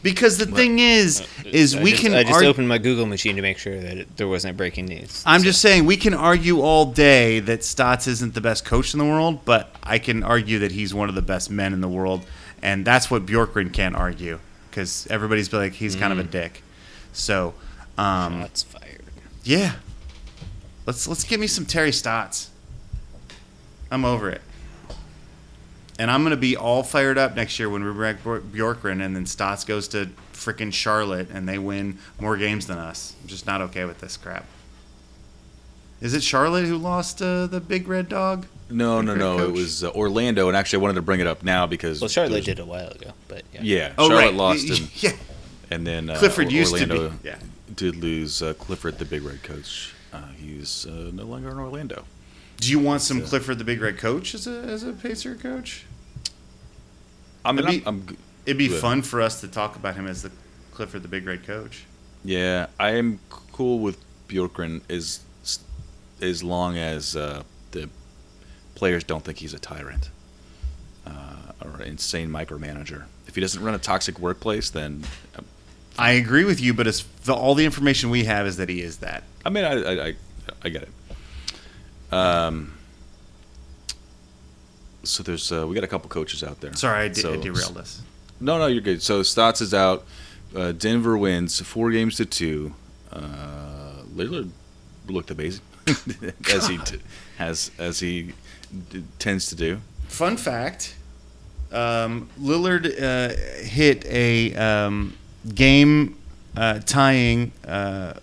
Because 0.00 0.38
the 0.38 0.46
thing 0.46 0.78
is, 0.78 1.26
is 1.44 1.74
I 1.74 1.82
we 1.82 1.90
just, 1.90 2.02
can. 2.02 2.14
I 2.14 2.22
just 2.22 2.34
argue- 2.34 2.48
opened 2.48 2.68
my 2.68 2.78
Google 2.78 3.04
machine 3.04 3.34
to 3.34 3.42
make 3.42 3.58
sure 3.58 3.80
that 3.80 3.98
it, 3.98 4.16
there 4.16 4.28
wasn't 4.28 4.56
breaking 4.56 4.86
news. 4.86 5.24
I'm 5.26 5.42
just 5.42 5.60
saying 5.60 5.86
we 5.86 5.96
can 5.96 6.14
argue 6.14 6.60
all 6.60 6.86
day 6.86 7.40
that 7.40 7.64
Stotts 7.64 8.06
isn't 8.06 8.34
the 8.34 8.40
best 8.40 8.64
coach 8.64 8.94
in 8.94 8.98
the 8.98 9.04
world, 9.04 9.44
but 9.44 9.74
I 9.82 9.98
can 9.98 10.22
argue 10.22 10.60
that 10.60 10.70
he's 10.70 10.94
one 10.94 11.08
of 11.08 11.16
the 11.16 11.22
best 11.22 11.50
men 11.50 11.72
in 11.72 11.80
the 11.80 11.88
world, 11.88 12.24
and 12.62 12.84
that's 12.84 13.10
what 13.10 13.26
Bjorkgren 13.26 13.72
can't 13.72 13.96
argue 13.96 14.38
because 14.70 15.06
everybody's 15.10 15.52
like 15.52 15.72
he's 15.72 15.96
kind 15.96 16.12
of 16.12 16.18
a 16.18 16.24
dick. 16.24 16.62
So, 17.12 17.54
um, 17.96 18.40
Shots 18.40 18.62
fired. 18.62 19.02
yeah, 19.44 19.72
let's 20.86 21.08
let's 21.08 21.24
give 21.24 21.40
me 21.40 21.46
some 21.46 21.66
Terry 21.66 21.92
Stotts. 21.92 22.50
I'm 23.90 24.04
over 24.04 24.28
it, 24.28 24.42
and 25.98 26.10
I'm 26.10 26.22
gonna 26.22 26.36
be 26.36 26.56
all 26.56 26.82
fired 26.82 27.18
up 27.18 27.34
next 27.34 27.58
year 27.58 27.68
when 27.70 27.82
back 27.98 28.22
Bjorkgren, 28.22 29.02
and 29.04 29.16
then 29.16 29.26
Stotts 29.26 29.64
goes 29.64 29.88
to 29.88 30.10
freaking 30.38 30.72
Charlotte 30.72 31.28
and 31.32 31.48
they 31.48 31.58
win 31.58 31.98
more 32.20 32.36
games 32.36 32.66
than 32.66 32.78
us. 32.78 33.14
I'm 33.20 33.28
just 33.28 33.46
not 33.46 33.60
okay 33.60 33.84
with 33.84 33.98
this 33.98 34.16
crap. 34.16 34.44
Is 36.00 36.14
it 36.14 36.22
Charlotte 36.22 36.64
who 36.66 36.76
lost 36.76 37.20
uh, 37.20 37.46
the 37.46 37.60
big 37.60 37.88
red 37.88 38.08
dog? 38.08 38.46
No, 38.70 39.00
no, 39.00 39.14
Great 39.14 39.24
no. 39.24 39.38
It 39.40 39.52
was 39.52 39.82
uh, 39.82 39.90
Orlando, 39.90 40.48
and 40.48 40.56
actually, 40.56 40.80
I 40.80 40.82
wanted 40.82 40.94
to 40.94 41.02
bring 41.02 41.20
it 41.20 41.26
up 41.26 41.42
now 41.42 41.66
because 41.66 42.00
Well, 42.00 42.08
Charlotte 42.08 42.30
there's- 42.44 42.44
did 42.44 42.58
a 42.60 42.64
while 42.66 42.88
ago, 42.88 43.12
but 43.26 43.42
yeah. 43.52 43.60
Yeah, 43.62 43.92
Oh, 43.98 44.08
Charlotte 44.08 44.22
right. 44.26 44.34
lost, 44.34 44.68
and, 44.78 45.02
yeah. 45.02 45.12
and 45.70 45.86
then 45.86 46.10
uh, 46.10 46.18
Clifford 46.18 46.48
Or- 46.48 46.50
used 46.50 46.76
to 46.76 46.86
be- 46.86 46.92
Orlando 46.94 47.18
yeah. 47.24 47.38
did 47.74 47.96
lose 47.96 48.42
uh, 48.42 48.54
Clifford, 48.54 48.98
the 48.98 49.04
big 49.04 49.22
red 49.22 49.42
coach. 49.42 49.94
Uh, 50.12 50.22
he's 50.38 50.86
uh, 50.86 51.10
no 51.12 51.24
longer 51.24 51.50
in 51.50 51.58
Orlando. 51.58 52.04
Do 52.58 52.70
you 52.70 52.78
want 52.78 53.02
some 53.02 53.20
So- 53.22 53.26
Clifford 53.28 53.58
the 53.58 53.64
Big 53.64 53.80
Red 53.80 53.98
coach 53.98 54.34
as 54.34 54.46
a 54.48 54.50
as 54.62 54.82
a 54.82 54.92
Pacer 54.92 55.34
coach? 55.36 55.84
I 57.44 57.52
mean, 57.52 57.66
It'd 57.66 57.70
be- 57.82 57.86
I'm, 57.86 57.94
I'm 58.02 58.06
g- 58.06 58.16
It'd 58.46 58.58
be 58.58 58.66
Yeah. 58.66 58.80
fun 58.80 59.02
for 59.02 59.20
us 59.20 59.40
to 59.42 59.48
talk 59.48 59.76
about 59.76 59.94
him 59.94 60.06
as 60.06 60.22
the 60.22 60.30
Clifford 60.72 61.02
the 61.02 61.08
Big 61.08 61.26
Red 61.26 61.46
coach. 61.46 61.84
yeah, 62.24 62.66
I 62.80 62.90
am 62.92 63.20
cool 63.30 63.78
with 63.78 63.98
Bjorkgren 64.28 64.80
as 64.90 65.20
as 66.20 66.42
long 66.42 66.76
as 66.76 67.14
uh, 67.16 67.42
the 67.72 67.88
players 68.74 69.04
don't 69.04 69.24
think 69.24 69.38
he's 69.38 69.54
a 69.54 69.58
tyrant 69.58 70.10
uh, 71.06 71.36
or 71.64 71.76
an 71.76 71.82
insane 71.82 72.28
micromanager. 72.30 73.04
If 73.26 73.34
he 73.34 73.40
doesn't 73.40 73.62
run 73.62 73.74
a 73.74 73.78
toxic 73.78 74.18
workplace, 74.18 74.70
then 74.70 75.04
uh, 75.36 75.42
I 75.98 76.12
agree 76.12 76.44
with 76.44 76.60
you, 76.60 76.74
but 76.74 76.86
as 76.86 77.04
the, 77.24 77.34
all 77.34 77.54
the 77.54 77.64
information 77.64 78.10
we 78.10 78.24
have 78.24 78.46
is 78.46 78.56
that 78.56 78.68
he 78.68 78.80
is 78.80 78.98
that. 78.98 79.24
I 79.44 79.50
mean, 79.50 79.64
I 79.64 79.72
I, 79.72 80.06
I, 80.08 80.14
I 80.64 80.68
get 80.68 80.82
it. 80.84 82.14
Um. 82.14 82.74
So 85.04 85.22
there's 85.22 85.50
uh, 85.52 85.66
we 85.66 85.74
got 85.74 85.84
a 85.84 85.88
couple 85.88 86.08
coaches 86.10 86.42
out 86.42 86.60
there. 86.60 86.74
Sorry, 86.74 87.08
I, 87.08 87.12
So- 87.12 87.34
I 87.34 87.36
derailed 87.36 87.78
us. 87.78 88.02
No, 88.40 88.56
no, 88.58 88.66
you're 88.68 88.82
good. 88.82 89.02
So 89.02 89.22
Stotts 89.24 89.60
is 89.60 89.74
out. 89.74 90.04
Uh, 90.54 90.70
Denver 90.72 91.18
wins 91.18 91.60
four 91.60 91.90
games 91.90 92.16
to 92.16 92.24
two. 92.24 92.72
Uh, 93.12 94.02
Lillard 94.14 94.50
looked 95.08 95.30
amazing 95.32 95.62
as 96.52 96.68
he 96.68 96.78
t- 96.78 97.00
has 97.36 97.70
as 97.78 98.00
he 98.00 98.34
d- 98.90 99.04
tends 99.18 99.48
to 99.48 99.54
do. 99.54 99.80
Fun 100.08 100.36
fact: 100.36 100.96
um, 101.72 102.28
Lillard 102.40 102.86
uh, 102.86 103.34
hit 103.64 104.04
a 104.06 104.54
um, 104.54 105.16
game 105.54 106.16
uh, 106.56 106.80
tying 106.80 107.52
uh, 107.66 108.14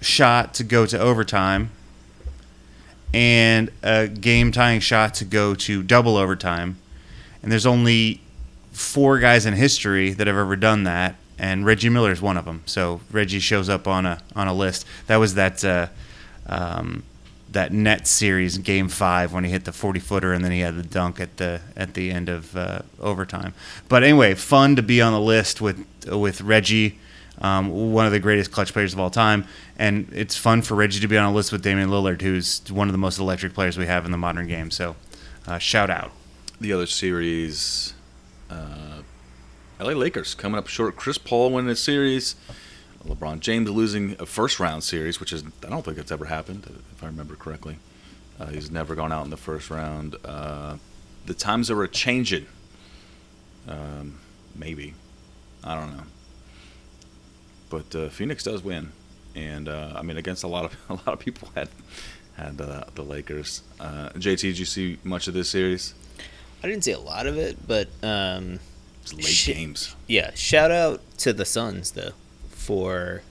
shot 0.00 0.54
to 0.54 0.64
go 0.64 0.86
to 0.86 0.98
overtime, 0.98 1.70
and 3.12 3.70
a 3.82 4.08
game 4.08 4.52
tying 4.52 4.80
shot 4.80 5.14
to 5.14 5.24
go 5.24 5.54
to 5.54 5.82
double 5.82 6.16
overtime. 6.16 6.78
And 7.42 7.52
there's 7.52 7.66
only 7.66 8.20
four 8.72 9.18
guys 9.18 9.46
in 9.46 9.54
history 9.54 10.10
that 10.12 10.26
have 10.26 10.36
ever 10.36 10.56
done 10.56 10.84
that, 10.84 11.16
and 11.38 11.66
Reggie 11.66 11.88
Miller 11.88 12.12
is 12.12 12.22
one 12.22 12.36
of 12.36 12.44
them. 12.44 12.62
So 12.66 13.00
Reggie 13.10 13.40
shows 13.40 13.68
up 13.68 13.86
on 13.86 14.06
a 14.06 14.20
on 14.34 14.48
a 14.48 14.54
list. 14.54 14.86
That 15.06 15.16
was 15.16 15.34
that 15.34 15.64
uh, 15.64 15.88
um, 16.46 17.02
that 17.50 17.72
net 17.72 18.06
series, 18.06 18.58
Game 18.58 18.88
Five, 18.88 19.32
when 19.32 19.44
he 19.44 19.50
hit 19.50 19.64
the 19.64 19.72
forty 19.72 20.00
footer, 20.00 20.32
and 20.32 20.44
then 20.44 20.52
he 20.52 20.60
had 20.60 20.76
the 20.76 20.82
dunk 20.82 21.20
at 21.20 21.36
the 21.38 21.60
at 21.76 21.94
the 21.94 22.10
end 22.10 22.28
of 22.28 22.56
uh, 22.56 22.80
overtime. 23.00 23.54
But 23.88 24.02
anyway, 24.02 24.34
fun 24.34 24.76
to 24.76 24.82
be 24.82 25.00
on 25.00 25.12
the 25.12 25.20
list 25.20 25.60
with 25.60 25.86
with 26.06 26.40
Reggie. 26.40 26.98
Um, 27.40 27.92
one 27.92 28.06
of 28.06 28.12
the 28.12 28.20
greatest 28.20 28.52
clutch 28.52 28.72
players 28.72 28.92
of 28.92 29.00
all 29.00 29.10
time, 29.10 29.44
and 29.76 30.08
it's 30.12 30.36
fun 30.36 30.62
for 30.62 30.76
Reggie 30.76 31.00
to 31.00 31.08
be 31.08 31.18
on 31.18 31.24
a 31.24 31.34
list 31.34 31.50
with 31.50 31.62
Damian 31.62 31.88
Lillard, 31.88 32.22
who's 32.22 32.62
one 32.70 32.86
of 32.86 32.92
the 32.92 32.98
most 32.98 33.18
electric 33.18 33.54
players 33.54 33.76
we 33.76 33.86
have 33.86 34.04
in 34.04 34.12
the 34.12 34.18
modern 34.18 34.46
game. 34.46 34.70
So, 34.70 34.94
uh, 35.46 35.58
shout 35.58 35.90
out. 35.90 36.12
The 36.60 36.72
other 36.72 36.86
series, 36.86 37.94
uh, 38.48 39.02
LA 39.80 39.90
Lakers 39.90 40.36
coming 40.36 40.58
up 40.58 40.68
short. 40.68 40.94
Chris 40.94 41.18
Paul 41.18 41.50
winning 41.50 41.70
a 41.70 41.76
series. 41.76 42.36
LeBron 43.06 43.40
James 43.40 43.68
losing 43.70 44.16
a 44.18 44.26
first 44.26 44.58
round 44.58 44.82
series, 44.82 45.20
which 45.20 45.32
is 45.32 45.44
I 45.64 45.68
don't 45.68 45.84
think 45.84 45.98
it's 45.98 46.12
ever 46.12 46.24
happened, 46.26 46.64
if 46.92 47.02
I 47.02 47.06
remember 47.06 47.36
correctly. 47.36 47.78
Uh, 48.40 48.46
he's 48.46 48.70
never 48.70 48.94
gone 48.94 49.12
out 49.12 49.24
in 49.24 49.30
the 49.30 49.36
first 49.36 49.70
round. 49.70 50.16
Uh, 50.24 50.76
the 51.26 51.34
times 51.34 51.70
are 51.70 51.82
a 51.82 51.88
changing. 51.88 52.46
Um, 53.68 54.18
maybe, 54.54 54.94
I 55.62 55.74
don't 55.74 55.96
know. 55.96 56.02
But 57.70 57.94
uh, 57.94 58.08
Phoenix 58.08 58.42
does 58.42 58.62
win, 58.62 58.92
and 59.34 59.68
uh, 59.68 59.92
I 59.96 60.02
mean 60.02 60.16
against 60.16 60.42
a 60.42 60.48
lot 60.48 60.64
of 60.64 60.76
a 60.88 60.94
lot 60.94 61.08
of 61.08 61.18
people 61.18 61.50
had 61.54 61.68
had 62.36 62.60
uh, 62.60 62.84
the 62.94 63.02
Lakers. 63.02 63.62
Uh, 63.78 64.08
JT, 64.14 64.40
did 64.40 64.58
you 64.58 64.64
see 64.64 64.98
much 65.04 65.28
of 65.28 65.34
this 65.34 65.50
series? 65.50 65.94
I 66.62 66.68
didn't 66.68 66.84
see 66.84 66.92
a 66.92 66.98
lot 66.98 67.26
of 67.26 67.36
it, 67.36 67.58
but 67.68 67.88
um, 68.02 68.58
late 69.12 69.24
Shit. 69.24 69.56
games. 69.56 69.94
yeah, 70.06 70.30
shout 70.34 70.70
out 70.70 71.02
to 71.18 71.34
the 71.34 71.44
Suns 71.44 71.90
though 71.90 72.12
for 72.64 73.22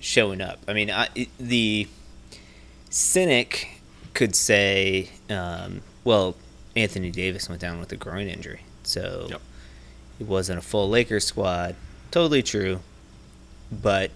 showing 0.00 0.40
up. 0.40 0.58
I 0.66 0.72
mean, 0.72 0.90
I, 0.90 1.08
the 1.38 1.86
cynic 2.88 3.80
could 4.14 4.34
say, 4.34 5.10
um, 5.28 5.82
well, 6.04 6.34
Anthony 6.74 7.10
Davis 7.10 7.48
went 7.48 7.60
down 7.60 7.78
with 7.78 7.92
a 7.92 7.96
groin 7.96 8.28
injury, 8.28 8.62
so 8.82 9.26
Yep. 9.30 9.40
it 10.20 10.26
wasn't 10.26 10.58
a 10.58 10.62
full 10.62 10.88
Lakers 10.88 11.26
squad. 11.26 11.76
Totally 12.10 12.42
true, 12.42 12.80
but 13.70 14.10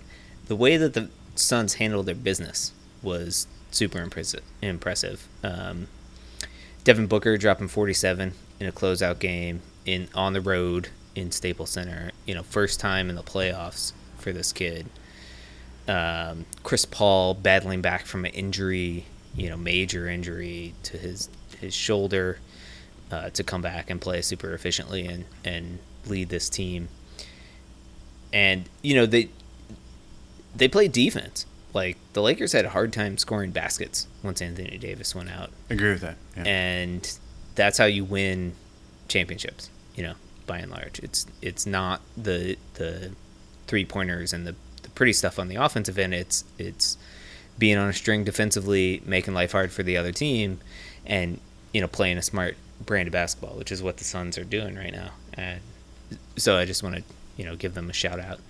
the 0.46 0.56
way 0.56 0.76
that 0.76 0.94
the 0.94 1.08
Suns 1.36 1.74
handled 1.74 2.06
their 2.06 2.14
business 2.14 2.72
was 3.02 3.46
super 3.70 4.00
impressive. 4.00 4.42
Impressive. 4.62 5.26
Um, 5.42 5.88
Devin 6.84 7.06
Booker 7.06 7.36
dropping 7.36 7.68
47 7.68 8.32
in 8.60 8.66
a 8.66 8.72
closeout 8.72 9.18
game 9.18 9.62
in 9.84 10.08
on 10.14 10.32
the 10.32 10.40
road 10.40 10.88
in 11.14 11.32
Staples 11.32 11.70
Center. 11.70 12.12
You 12.24 12.34
know, 12.36 12.42
first 12.42 12.78
time 12.78 13.10
in 13.10 13.16
the 13.16 13.22
playoffs 13.22 13.92
for 14.24 14.32
this 14.32 14.52
kid. 14.52 14.86
Um, 15.86 16.46
Chris 16.64 16.86
Paul 16.86 17.34
battling 17.34 17.82
back 17.82 18.06
from 18.06 18.24
an 18.24 18.32
injury, 18.32 19.04
you 19.36 19.50
know, 19.50 19.56
major 19.56 20.08
injury 20.08 20.74
to 20.84 20.96
his 20.96 21.28
his 21.60 21.74
shoulder, 21.74 22.38
uh, 23.12 23.30
to 23.30 23.44
come 23.44 23.60
back 23.62 23.90
and 23.90 24.00
play 24.00 24.22
super 24.22 24.54
efficiently 24.54 25.06
and 25.06 25.26
and 25.44 25.78
lead 26.06 26.30
this 26.30 26.48
team. 26.48 26.88
And 28.32 28.64
you 28.82 28.94
know 28.96 29.06
they 29.06 29.28
they 30.56 30.68
play 30.68 30.88
defense. 30.88 31.44
Like 31.74 31.98
the 32.14 32.22
Lakers 32.22 32.52
had 32.52 32.64
a 32.64 32.70
hard 32.70 32.92
time 32.92 33.18
scoring 33.18 33.50
baskets 33.50 34.06
once 34.22 34.40
Anthony 34.40 34.78
Davis 34.78 35.12
went 35.14 35.28
out 35.28 35.50
Agree 35.68 35.90
with 35.90 36.02
that. 36.02 36.16
Yeah. 36.36 36.44
and 36.44 37.18
that's 37.56 37.78
how 37.78 37.86
you 37.86 38.04
win 38.04 38.54
championships. 39.08 39.70
You 39.96 40.04
know, 40.04 40.14
by 40.46 40.58
and 40.58 40.70
large, 40.70 40.98
it's 41.00 41.26
it's 41.42 41.66
not 41.66 42.00
the 42.16 42.56
the 42.74 43.10
three 43.66 43.84
pointers 43.84 44.32
and 44.32 44.46
the, 44.46 44.54
the 44.82 44.90
pretty 44.90 45.12
stuff 45.12 45.38
on 45.38 45.48
the 45.48 45.56
offensive 45.56 45.98
end. 45.98 46.14
It's 46.14 46.44
it's 46.58 46.96
being 47.58 47.78
on 47.78 47.88
a 47.88 47.92
string 47.92 48.24
defensively, 48.24 49.02
making 49.04 49.34
life 49.34 49.52
hard 49.52 49.72
for 49.72 49.82
the 49.82 49.96
other 49.96 50.12
team, 50.12 50.60
and 51.06 51.40
you 51.72 51.80
know 51.80 51.88
playing 51.88 52.18
a 52.18 52.22
smart 52.22 52.56
brand 52.84 53.08
of 53.08 53.12
basketball, 53.12 53.56
which 53.56 53.72
is 53.72 53.82
what 53.82 53.98
the 53.98 54.04
Suns 54.04 54.36
are 54.38 54.44
doing 54.44 54.76
right 54.76 54.92
now. 54.92 55.10
And 55.34 55.60
so 56.36 56.56
I 56.56 56.64
just 56.64 56.82
want 56.82 56.96
to 56.96 57.02
you 57.36 57.44
know 57.44 57.56
give 57.56 57.74
them 57.74 57.90
a 57.90 57.92
shout 57.92 58.20
out. 58.20 58.40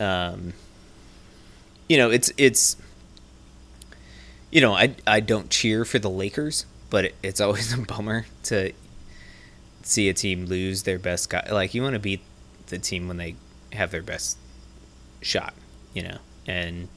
Um, 0.00 0.52
you 1.88 1.96
know, 1.96 2.10
it's 2.10 2.32
it's 2.36 2.76
you 4.50 4.60
know, 4.60 4.74
I 4.74 4.94
I 5.06 5.20
don't 5.20 5.50
cheer 5.50 5.84
for 5.84 5.98
the 5.98 6.10
Lakers, 6.10 6.66
but 6.90 7.06
it, 7.06 7.14
it's 7.22 7.40
always 7.40 7.72
a 7.78 7.78
bummer 7.78 8.26
to 8.44 8.72
see 9.82 10.08
a 10.08 10.14
team 10.14 10.46
lose 10.46 10.84
their 10.84 10.98
best 10.98 11.30
guy. 11.30 11.48
Like 11.50 11.74
you 11.74 11.82
want 11.82 11.94
to 11.94 11.98
beat 11.98 12.20
the 12.66 12.78
team 12.78 13.08
when 13.08 13.16
they 13.16 13.34
have 13.72 13.90
their 13.90 14.02
best 14.02 14.36
shot, 15.22 15.54
you 15.94 16.02
know. 16.02 16.18
And 16.46 16.88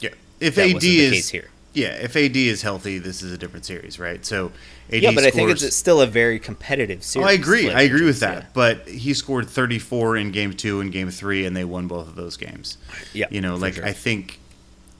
yeah. 0.00 0.10
If 0.40 0.58
AD 0.58 0.82
is 0.82 1.28
here. 1.28 1.48
yeah, 1.74 1.88
if 1.88 2.16
AD 2.16 2.36
is 2.36 2.62
healthy, 2.62 2.98
this 2.98 3.22
is 3.22 3.32
a 3.32 3.38
different 3.38 3.64
series, 3.64 3.98
right? 3.98 4.24
So 4.24 4.52
AD 4.92 5.02
yeah, 5.02 5.12
but 5.12 5.24
I 5.24 5.30
think 5.30 5.50
it's 5.50 5.74
still 5.74 6.00
a 6.00 6.06
very 6.06 6.38
competitive 6.38 6.98
Oh, 6.98 7.02
series. 7.02 7.28
I 7.28 7.32
agree. 7.32 7.70
I 7.70 7.82
agree 7.82 8.04
with 8.04 8.20
that. 8.20 8.54
But 8.54 8.88
he 8.88 9.14
scored 9.14 9.48
34 9.48 10.16
in 10.16 10.30
game 10.30 10.52
two 10.52 10.80
and 10.80 10.92
game 10.92 11.10
three, 11.10 11.44
and 11.44 11.56
they 11.56 11.64
won 11.64 11.86
both 11.88 12.06
of 12.08 12.14
those 12.14 12.36
games. 12.36 12.78
Yeah, 13.12 13.26
you 13.30 13.40
know, 13.40 13.56
like 13.56 13.74
sure. 13.74 13.84
I 13.84 13.92
think, 13.92 14.38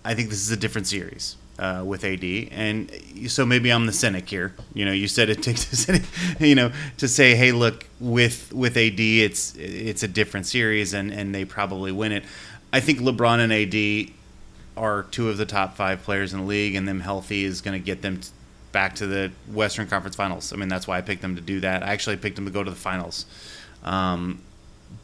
I 0.04 0.14
think 0.14 0.30
this 0.30 0.40
is 0.40 0.50
a 0.50 0.56
different 0.56 0.86
series 0.86 1.36
uh, 1.58 1.82
with 1.84 2.04
AD, 2.04 2.24
and 2.50 2.90
so 3.28 3.46
maybe 3.46 3.70
I'm 3.70 3.86
the 3.86 3.92
cynic 3.92 4.28
here. 4.28 4.54
You 4.74 4.84
know, 4.84 4.92
you 4.92 5.08
said 5.08 5.30
it 5.30 5.42
takes 5.42 5.72
a 5.72 5.76
cynic, 5.76 6.02
you 6.40 6.54
know, 6.54 6.72
to 6.98 7.08
say, 7.08 7.34
hey, 7.34 7.52
look, 7.52 7.86
with 8.00 8.52
with 8.52 8.76
AD, 8.76 9.00
it's 9.00 9.54
it's 9.56 10.02
a 10.02 10.08
different 10.08 10.46
series, 10.46 10.92
and 10.92 11.12
and 11.12 11.34
they 11.34 11.44
probably 11.44 11.92
win 11.92 12.12
it. 12.12 12.24
I 12.72 12.80
think 12.80 13.00
LeBron 13.00 13.38
and 13.38 13.52
AD 13.52 14.12
are 14.76 15.04
two 15.04 15.30
of 15.30 15.38
the 15.38 15.46
top 15.46 15.76
five 15.76 16.02
players 16.02 16.34
in 16.34 16.40
the 16.40 16.46
league, 16.46 16.74
and 16.74 16.86
them 16.86 17.00
healthy 17.00 17.44
is 17.44 17.60
going 17.60 17.78
to 17.78 17.84
get 17.84 18.02
them 18.02 18.20
back 18.72 18.94
to 18.96 19.06
the 19.06 19.30
Western 19.50 19.86
Conference 19.86 20.16
Finals. 20.16 20.52
I 20.52 20.56
mean, 20.56 20.68
that's 20.68 20.86
why 20.86 20.98
I 20.98 21.00
picked 21.00 21.22
them 21.22 21.36
to 21.36 21.40
do 21.40 21.60
that. 21.60 21.82
I 21.82 21.86
actually 21.86 22.16
picked 22.16 22.36
them 22.36 22.44
to 22.44 22.50
go 22.50 22.62
to 22.62 22.70
the 22.70 22.76
finals. 22.76 23.24
Um, 23.82 24.40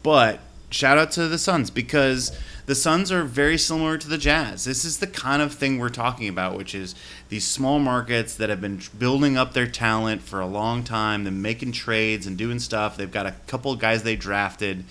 but 0.02 0.40
shout 0.72 0.98
out 0.98 1.10
to 1.12 1.28
the 1.28 1.38
Suns 1.38 1.70
because 1.70 2.36
the 2.66 2.74
Suns 2.74 3.12
are 3.12 3.24
very 3.24 3.58
similar 3.58 3.98
to 3.98 4.08
the 4.08 4.18
Jazz. 4.18 4.64
This 4.64 4.84
is 4.84 4.98
the 4.98 5.06
kind 5.06 5.42
of 5.42 5.52
thing 5.52 5.78
we're 5.78 5.88
talking 5.88 6.28
about, 6.28 6.56
which 6.56 6.74
is 6.74 6.94
these 7.28 7.44
small 7.44 7.78
markets 7.78 8.34
that 8.36 8.50
have 8.50 8.60
been 8.60 8.80
building 8.98 9.36
up 9.36 9.52
their 9.52 9.66
talent 9.66 10.22
for 10.22 10.40
a 10.40 10.46
long 10.46 10.82
time, 10.84 11.24
then 11.24 11.42
making 11.42 11.72
trades 11.72 12.26
and 12.26 12.38
doing 12.38 12.58
stuff. 12.58 12.96
They've 12.96 13.10
got 13.10 13.26
a 13.26 13.34
couple 13.46 13.72
of 13.72 13.78
guys 13.78 14.02
they 14.02 14.16
drafted, 14.16 14.84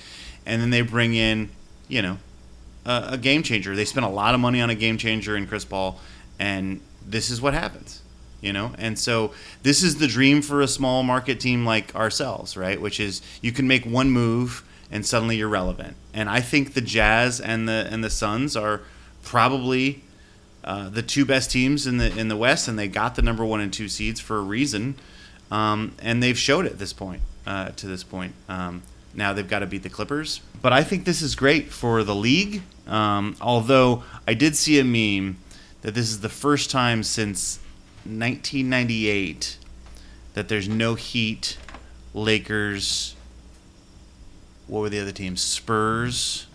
and 0.46 0.62
then 0.62 0.70
they 0.70 0.82
bring 0.82 1.14
in, 1.14 1.50
you 1.88 2.02
know, 2.02 2.18
a, 2.86 3.10
a 3.12 3.18
game 3.18 3.44
changer. 3.44 3.76
They 3.76 3.86
spent 3.86 4.06
a 4.06 4.10
lot 4.10 4.36
of 4.36 4.40
money 4.40 4.62
on 4.62 4.70
a 4.70 4.76
game 4.76 4.98
changer 4.98 5.36
in 5.36 5.48
Chris 5.48 5.66
Paul, 5.66 6.00
and 6.40 6.82
this 7.06 7.30
is 7.30 7.42
what 7.42 7.54
happens. 7.54 8.02
You 8.42 8.54
know, 8.54 8.74
and 8.80 8.98
so 8.98 9.34
this 9.62 9.84
is 9.84 9.98
the 9.98 10.08
dream 10.08 10.42
for 10.42 10.62
a 10.62 10.68
small 10.68 11.04
market 11.04 11.40
team 11.40 11.64
like 11.64 11.94
ourselves, 11.96 12.58
right? 12.58 12.82
Which 12.82 13.00
is 13.00 13.22
you 13.40 13.52
can 13.52 13.68
make 13.68 13.86
one 13.86 14.10
move 14.10 14.64
and 14.92 15.06
suddenly 15.06 15.38
you're 15.38 15.48
relevant. 15.48 15.96
And 16.14 16.30
I 16.30 16.42
think 16.42 16.74
the 16.74 16.82
Jazz 16.82 17.40
and 17.40 17.68
the 17.68 17.88
and 17.90 18.04
the 18.04 18.10
Suns 18.10 18.56
are 18.56 18.82
probably 19.24 20.04
uh, 20.64 20.90
the 20.90 21.02
two 21.02 21.26
best 21.26 21.50
teams 21.50 21.88
in 21.88 21.98
the 21.98 22.16
in 22.18 22.28
the 22.28 22.38
West, 22.38 22.68
and 22.68 22.78
they 22.78 22.88
got 22.88 23.16
the 23.16 23.22
number 23.22 23.46
one 23.46 23.62
and 23.62 23.72
two 23.72 23.88
seeds 23.88 24.20
for 24.20 24.38
a 24.38 24.42
reason, 24.42 24.96
um, 25.50 25.94
and 26.02 26.22
they've 26.22 26.38
showed 26.38 26.66
it 26.66 26.78
this 26.78 26.94
point 26.94 27.22
uh, 27.48 27.70
to 27.70 27.88
this 27.88 28.04
point. 28.04 28.34
Um, 28.50 28.84
now 29.14 29.34
they've 29.34 29.48
got 29.48 29.60
to 29.60 29.66
beat 29.66 29.84
the 29.84 29.90
Clippers, 29.90 30.42
but 30.62 30.72
I 30.74 30.84
think 30.84 31.06
this 31.06 31.22
is 31.22 31.36
great 31.36 31.72
for 31.72 32.04
the 32.04 32.16
league. 32.16 32.62
Um, 32.88 33.36
although 33.40 34.04
I 34.28 34.34
did 34.34 34.56
see 34.56 34.80
a 34.80 34.84
meme 34.84 35.38
that 35.82 35.94
this 35.94 36.10
is 36.10 36.22
the 36.22 36.30
first 36.30 36.70
time 36.70 37.04
since 37.04 37.58
1998 38.04 39.58
that 40.34 40.48
there's 40.48 40.68
no 40.68 40.96
Heat, 40.96 41.58
Lakers. 42.14 43.16
What 44.72 44.80
were 44.80 44.90
the 44.90 45.02
other 45.02 45.12
teams? 45.12 45.42
Spurs, 45.42 46.48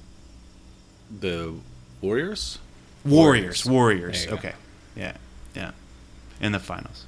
The 1.21 1.53
Warriors. 2.01 2.59
Warriors, 3.05 3.67
Warriors. 3.67 4.25
You 4.25 4.31
go. 4.31 4.37
Okay, 4.39 4.53
yeah, 4.97 5.19
yeah, 5.55 5.73
in 6.41 6.53
the 6.53 6.59
finals. 6.59 7.05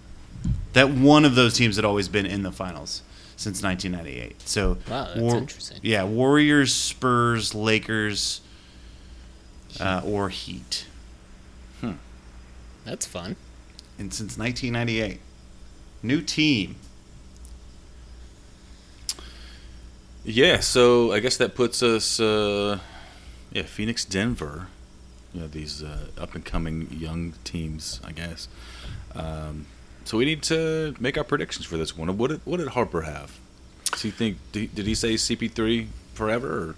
That 0.75 0.91
one 0.91 1.25
of 1.25 1.35
those 1.35 1.55
teams 1.55 1.77
had 1.77 1.87
always 1.87 2.09
been 2.09 2.27
in 2.27 2.43
the 2.43 2.53
finals 2.53 3.01
since 3.37 3.63
1998. 3.63 4.43
So 4.47 4.77
Wow, 4.87 5.07
that's 5.15 5.19
interesting. 5.35 5.79
Yeah, 5.83 6.05
Warriors, 6.05 6.75
Spurs, 6.75 7.55
Lakers, 7.55 8.43
uh, 9.81 10.03
or 10.05 10.29
Heat, 10.29 10.87
Hmm. 11.81 11.93
That's 12.85 13.07
fun. 13.07 13.37
and 13.99 14.13
since 14.13 14.37
1998, 14.37 15.21
new 16.03 16.21
team. 16.21 16.77
Yeah, 20.25 20.61
so 20.61 21.13
I 21.13 21.21
guess 21.21 21.37
that 21.39 21.55
puts 21.55 21.83
us, 21.83 22.21
uh, 22.21 22.79
yeah, 23.53 23.63
Phoenix, 23.63 24.05
Denver. 24.05 24.67
You 25.33 25.41
know 25.43 25.49
these 25.49 25.83
uh, 25.83 26.07
up 26.19 26.35
and 26.35 26.45
coming 26.45 26.89
young 26.91 27.35
teams, 27.45 28.01
I 28.05 28.13
guess. 28.13 28.49
Um, 29.15 29.67
so 30.05 30.17
we 30.17 30.25
need 30.25 30.43
to 30.45 30.95
make 30.99 31.19
our 31.19 31.25
predictions 31.25 31.67
for 31.67 31.77
this 31.77 31.97
one. 31.97 32.17
What 32.17 32.31
did 32.31 32.41
what 32.45 32.59
did 32.59 32.69
Harper 32.69 33.03
have? 33.03 33.39
Does 33.93 34.03
he 34.03 34.11
think? 34.11 34.39
Did, 34.53 34.75
did 34.75 34.87
he 34.87 34.95
say 34.95 35.15
CP3 35.15 35.87
forever? 36.15 36.49
Or? 36.49 36.75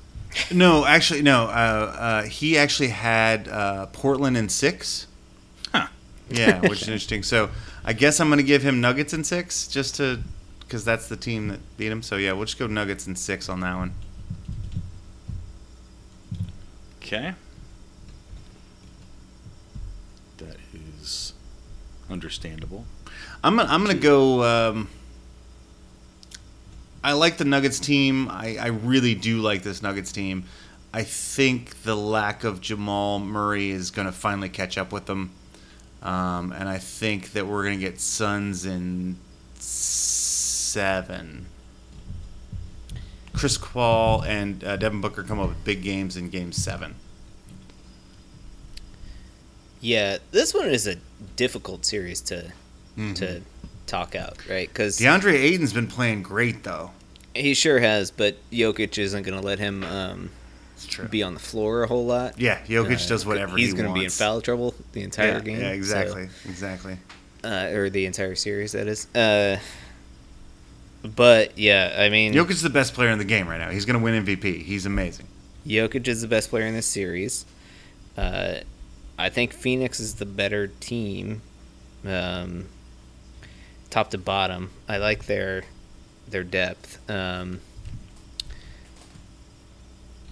No, 0.52 0.84
actually, 0.84 1.22
no. 1.22 1.44
Uh, 1.44 1.94
uh, 1.98 2.22
he 2.24 2.58
actually 2.58 2.88
had 2.88 3.48
uh, 3.48 3.86
Portland 3.86 4.36
in 4.36 4.48
six. 4.48 5.06
Huh. 5.72 5.86
Yeah, 6.28 6.60
which 6.60 6.82
is 6.82 6.88
interesting. 6.88 7.22
So 7.22 7.50
I 7.84 7.92
guess 7.92 8.20
I'm 8.20 8.28
going 8.28 8.38
to 8.38 8.44
give 8.44 8.62
him 8.62 8.80
Nuggets 8.80 9.12
in 9.12 9.24
six, 9.24 9.66
just 9.66 9.96
to 9.96 10.20
because 10.70 10.84
that's 10.84 11.08
the 11.08 11.16
team 11.16 11.48
that 11.48 11.58
beat 11.76 11.90
him. 11.90 12.00
So 12.00 12.16
yeah, 12.16 12.30
we'll 12.30 12.44
just 12.44 12.56
go 12.56 12.68
Nuggets 12.68 13.04
and 13.08 13.18
six 13.18 13.48
on 13.48 13.58
that 13.58 13.74
one. 13.74 13.92
Okay. 17.02 17.34
That 20.38 20.56
is 21.00 21.32
understandable. 22.08 22.84
I'm 23.42 23.56
gonna, 23.56 23.68
I'm 23.68 23.84
gonna 23.84 23.98
go. 23.98 24.44
Um, 24.44 24.88
I 27.02 27.14
like 27.14 27.38
the 27.38 27.44
Nuggets 27.44 27.80
team. 27.80 28.28
I, 28.28 28.56
I 28.60 28.66
really 28.68 29.16
do 29.16 29.40
like 29.40 29.64
this 29.64 29.82
Nuggets 29.82 30.12
team. 30.12 30.44
I 30.94 31.02
think 31.02 31.82
the 31.82 31.96
lack 31.96 32.44
of 32.44 32.60
Jamal 32.60 33.18
Murray 33.18 33.70
is 33.70 33.90
going 33.90 34.06
to 34.06 34.12
finally 34.12 34.48
catch 34.48 34.76
up 34.76 34.92
with 34.92 35.06
them. 35.06 35.30
Um, 36.02 36.52
and 36.52 36.68
I 36.68 36.78
think 36.78 37.32
that 37.32 37.46
we're 37.46 37.62
going 37.62 37.78
to 37.78 37.84
get 37.84 38.00
Suns 38.00 38.66
in 38.66 39.16
seven. 40.70 41.46
Chris 43.32 43.56
Paul 43.58 44.22
and 44.22 44.62
uh, 44.64 44.76
Devin 44.76 45.00
Booker 45.00 45.22
come 45.22 45.38
up 45.38 45.48
with 45.48 45.64
big 45.64 45.82
games 45.82 46.16
in 46.16 46.30
game 46.30 46.52
seven. 46.52 46.96
Yeah, 49.80 50.18
this 50.30 50.52
one 50.52 50.68
is 50.68 50.86
a 50.86 50.96
difficult 51.36 51.84
series 51.84 52.20
to 52.22 52.52
Mm-hmm. 52.98 53.14
to 53.14 53.40
talk 53.86 54.14
out, 54.16 54.36
right? 54.48 54.68
Because 54.68 54.98
DeAndre 54.98 55.32
Ayton's 55.32 55.72
been 55.72 55.86
playing 55.86 56.22
great, 56.22 56.64
though. 56.64 56.90
he 57.34 57.54
sure 57.54 57.78
has, 57.78 58.10
but 58.10 58.36
Jokic 58.50 58.98
isn't 58.98 59.22
going 59.22 59.40
to 59.40 59.46
let 59.46 59.60
him 59.60 59.84
um, 59.84 60.30
be 61.08 61.22
on 61.22 61.34
the 61.34 61.40
floor 61.40 61.84
a 61.84 61.86
whole 61.86 62.04
lot. 62.04 62.38
Yeah, 62.38 62.58
Jokic 62.66 63.04
Uh, 63.04 63.08
does 63.08 63.24
whatever 63.24 63.56
he's 63.56 63.70
he 63.70 63.76
gonna 63.78 63.94
be 63.94 64.04
in 64.04 64.10
foul 64.10 64.40
trouble 64.40 64.74
the 64.92 65.02
entire 65.02 65.34
yeah, 65.34 65.40
game. 65.40 65.60
Yeah, 65.60 65.68
so- 65.68 65.74
exactly, 65.74 66.28
exactly. 66.46 66.98
uh, 67.44 67.70
or 67.72 67.88
the 67.90 68.06
entire 68.06 68.34
series. 68.34 68.72
That 68.72 68.88
is. 68.88 69.06
Uh, 69.14 69.58
but 71.02 71.58
yeah, 71.58 71.96
I 71.98 72.08
mean, 72.08 72.32
Jokic 72.32 72.50
is 72.50 72.62
the 72.62 72.70
best 72.70 72.94
player 72.94 73.10
in 73.10 73.18
the 73.18 73.24
game 73.24 73.48
right 73.48 73.58
now. 73.58 73.70
He's 73.70 73.84
going 73.84 73.98
to 73.98 74.04
win 74.04 74.24
MVP. 74.24 74.62
He's 74.62 74.86
amazing. 74.86 75.26
Jokic 75.66 76.08
is 76.08 76.22
the 76.22 76.28
best 76.28 76.50
player 76.50 76.66
in 76.66 76.74
this 76.74 76.86
series. 76.86 77.44
Uh, 78.16 78.56
I 79.18 79.28
think 79.28 79.52
Phoenix 79.52 80.00
is 80.00 80.14
the 80.14 80.26
better 80.26 80.68
team, 80.68 81.42
um, 82.06 82.66
top 83.90 84.10
to 84.10 84.18
bottom. 84.18 84.70
I 84.88 84.98
like 84.98 85.26
their 85.26 85.64
their 86.28 86.44
depth. 86.44 86.98
Um, 87.10 87.60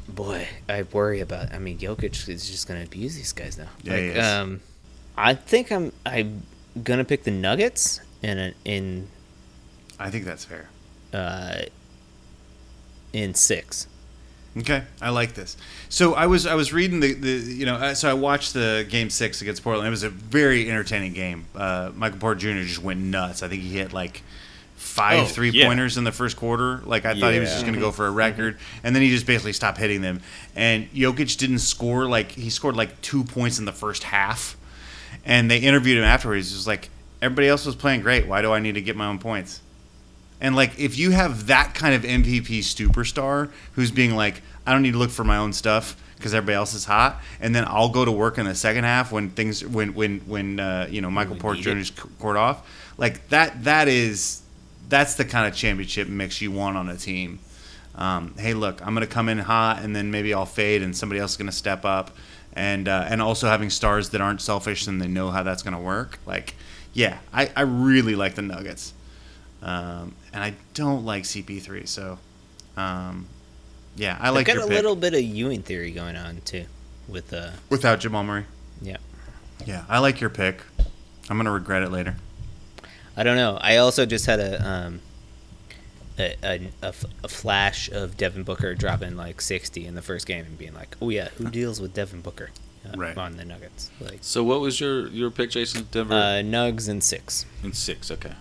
boy, 0.09 0.49
I 0.69 0.82
worry 0.82 1.20
about. 1.20 1.53
I 1.53 1.59
mean, 1.59 1.78
Jokic 1.78 2.28
is 2.28 2.51
just 2.51 2.66
going 2.66 2.81
to 2.81 2.86
abuse 2.86 3.15
these 3.15 3.32
guys 3.32 3.59
now. 3.59 3.69
Yeah, 3.82 3.97
he 3.97 4.09
like, 4.09 4.16
is. 4.16 4.27
um, 4.27 4.61
I 5.16 5.35
think 5.35 5.73
I'm 5.73 5.93
I'm 6.07 6.43
gonna 6.82 7.05
pick 7.05 7.24
the 7.24 7.31
Nuggets 7.31 8.01
in 8.23 8.39
a, 8.39 8.55
in 8.65 9.09
I 9.99 10.11
think 10.11 10.25
that's 10.25 10.45
fair. 10.45 10.69
uh, 11.12 11.62
in 13.12 13.35
six. 13.35 13.87
Okay, 14.57 14.83
I 15.01 15.11
like 15.11 15.35
this. 15.35 15.57
So 15.89 16.15
I 16.15 16.27
was 16.27 16.47
I 16.47 16.55
was 16.55 16.73
reading 16.73 17.01
the, 17.01 17.12
the 17.15 17.31
you 17.31 17.65
know 17.66 17.75
uh, 17.77 17.95
so 17.95 18.11
I 18.11 18.15
watched 18.15 18.55
the 18.55 18.87
game 18.89 19.09
six 19.11 19.41
against 19.41 19.62
Portland. 19.62 19.87
It 19.87 19.91
was 19.91 20.03
a 20.03 20.11
very 20.11 20.69
entertaining 20.69 21.12
game. 21.12 21.47
Uh, 21.55 21.91
Michael 21.95 22.19
Porter 22.19 22.41
Jr. 22.41 22.62
just 22.66 22.83
went 22.83 23.01
nuts. 23.01 23.43
I 23.43 23.49
think 23.49 23.62
he 23.62 23.69
hit 23.70 23.93
like 23.93 24.23
five 24.77 25.20
Oh, 25.20 25.27
three 25.27 25.51
yeah. 25.51 25.66
pointers 25.66 25.97
in 25.97 26.05
the 26.05 26.12
first 26.12 26.37
quarter. 26.37 26.79
Like 26.85 27.05
I 27.05 27.19
thought 27.19 27.33
he 27.35 27.39
was 27.41 27.51
just 27.51 27.62
going 27.62 27.75
to 27.75 27.81
go 27.81 27.93
for 27.93 28.07
a 28.07 28.11
record, 28.11 28.59
and 28.83 28.95
then 28.97 29.03
he 29.03 29.11
just 29.11 29.27
basically 29.27 29.53
stopped 29.53 29.79
hitting 29.79 30.01
them. 30.01 30.20
And 30.57 30.91
Jokic 30.93 31.37
didn't 31.39 31.61
score 31.61 32.09
like 32.09 32.33
he 32.33 32.51
scored 32.51 32.75
like 32.77 33.01
two 33.01 33.23
points 33.25 33.59
in 33.61 33.65
the 33.65 33.73
first 33.73 34.03
half. 34.05 34.57
And 35.25 35.51
they 35.51 35.59
interviewed 35.59 35.99
him 35.99 36.05
afterwards. 36.05 36.51
He 36.51 36.57
was 36.57 36.66
like, 36.66 36.89
everybody 37.23 37.49
else 37.49 37.66
was 37.66 37.77
playing 37.77 38.01
great. 38.01 38.27
Why 38.27 38.41
do 38.43 38.51
I 38.53 38.61
need 38.61 38.73
to 38.77 38.81
get 38.83 38.97
my 38.97 39.07
own 39.07 39.19
points? 39.19 39.61
And 40.40 40.55
like, 40.55 40.78
if 40.78 40.97
you 40.97 41.10
have 41.10 41.47
that 41.48 41.74
kind 41.74 41.94
of 41.94 42.02
MVP 42.02 42.60
superstar 42.60 43.51
who's 43.73 43.90
being 43.90 44.15
like, 44.15 44.43
I 44.66 44.73
don't 44.73 44.82
need 44.82 44.93
to 44.93 44.98
look 44.98 45.10
for 45.10 45.24
my 45.24 45.36
own 45.36 45.52
stuff 45.52 45.97
because 46.16 46.35
everybody 46.35 46.56
else 46.56 46.74
is 46.74 46.85
hot, 46.85 47.20
and 47.40 47.55
then 47.55 47.65
I'll 47.66 47.89
go 47.89 48.05
to 48.05 48.12
work 48.12 48.39
in 48.39 48.47
the 48.47 48.55
second 48.55 48.85
half 48.85 49.12
when 49.12 49.31
things 49.31 49.65
when 49.65 49.94
when 49.94 50.20
when 50.20 50.60
uh, 50.60 50.89
you 50.90 51.01
know 51.01 51.10
Michael 51.10 51.36
Porter 51.36 51.60
Jr. 51.60 51.78
is 51.78 51.90
court 51.90 52.36
off, 52.36 52.69
like 52.98 53.28
that 53.28 53.65
that 53.65 53.89
is 53.89 54.43
that's 54.89 55.15
the 55.15 55.24
kind 55.24 55.47
of 55.47 55.55
championship 55.55 56.09
mix 56.09 56.40
you 56.40 56.51
want 56.51 56.77
on 56.77 56.89
a 56.89 56.97
team. 56.97 57.39
Um, 57.94 58.35
hey, 58.39 58.55
look, 58.55 58.85
I'm 58.86 58.94
going 58.94 59.06
to 59.06 59.12
come 59.12 59.28
in 59.28 59.39
hot, 59.39 59.82
and 59.82 59.94
then 59.94 60.10
maybe 60.10 60.32
I'll 60.32 60.47
fade, 60.47 60.82
and 60.82 60.97
somebody 60.97 61.20
else 61.20 61.32
is 61.32 61.36
going 61.36 61.51
to 61.51 61.56
step 61.56 61.85
up, 61.85 62.16
and 62.52 62.89
uh, 62.89 63.06
and 63.09 63.20
also 63.20 63.48
having 63.48 63.70
stars 63.70 64.10
that 64.10 64.20
aren't 64.20 64.40
selfish 64.40 64.86
and 64.86 65.01
they 65.01 65.09
know 65.09 65.31
how 65.31 65.43
that's 65.43 65.62
going 65.62 65.74
to 65.74 65.81
work. 65.81 66.19
Like, 66.27 66.55
yeah, 66.93 67.19
I, 67.32 67.51
I 67.56 67.62
really 67.62 68.15
like 68.15 68.35
the 68.35 68.43
Nuggets, 68.43 68.94
um, 69.62 70.14
and 70.32 70.43
I 70.44 70.55
don't 70.74 71.05
like 71.05 71.24
CP3. 71.24 71.86
So, 71.89 72.18
um, 72.76 73.26
yeah, 73.97 74.16
I 74.20 74.30
like 74.30 74.48
I've 74.48 74.55
your 74.55 74.62
got 74.62 74.66
a 74.66 74.68
pick 74.68 74.76
little 74.76 74.97
bit 74.97 75.14
of 75.14 75.20
Ewing 75.22 75.62
theory 75.62 75.90
going 75.90 76.16
on 76.16 76.40
too, 76.44 76.64
with 77.09 77.32
uh, 77.32 77.51
without 77.70 78.01
Jamal 78.01 78.24
Murray. 78.24 78.44
yeah. 78.82 78.97
Yeah, 79.66 79.85
I 79.89 79.98
like 79.98 80.20
your 80.20 80.30
pick. 80.30 80.62
I'm 81.28 81.36
going 81.36 81.44
to 81.47 81.51
regret 81.51 81.82
it 81.82 81.90
later. 81.90 82.14
I 83.16 83.24
don't 83.24 83.36
know. 83.36 83.59
I 83.60 83.78
also 83.78 84.06
just 84.06 84.24
had 84.26 84.39
a 84.39 84.66
um, 84.66 85.01
a, 86.16 86.36
a, 86.44 86.70
a 86.82 86.86
f- 86.86 87.05
a 87.24 87.28
flash 87.28 87.90
of 87.90 88.16
Devin 88.16 88.44
Booker 88.44 88.76
dropping 88.76 89.16
like 89.16 89.40
60 89.40 89.85
in 89.85 89.97
the 89.97 90.01
first 90.02 90.26
game 90.26 90.44
and 90.47 90.56
being 90.56 90.74
like, 90.74 90.97
"Oh 91.02 91.09
yeah, 91.10 91.28
who 91.36 91.51
deals 91.51 91.80
with 91.80 91.93
Devin 91.93 92.20
Booker 92.20 92.51
uh, 92.86 92.97
Right. 92.97 93.16
on 93.18 93.36
the 93.36 93.44
Nuggets?" 93.44 93.90
Like 94.01 94.18
So 94.20 94.44
what 94.44 94.60
was 94.60 94.80
your 94.80 95.09
your 95.09 95.30
pick, 95.32 95.51
Jason? 95.51 95.89
Denver 95.90 96.14
uh, 96.14 96.18
Nugs 96.44 96.89
and 96.89 97.02
six. 97.02 97.44
in 97.64 97.72
six. 97.72 98.12
Okay. 98.12 98.32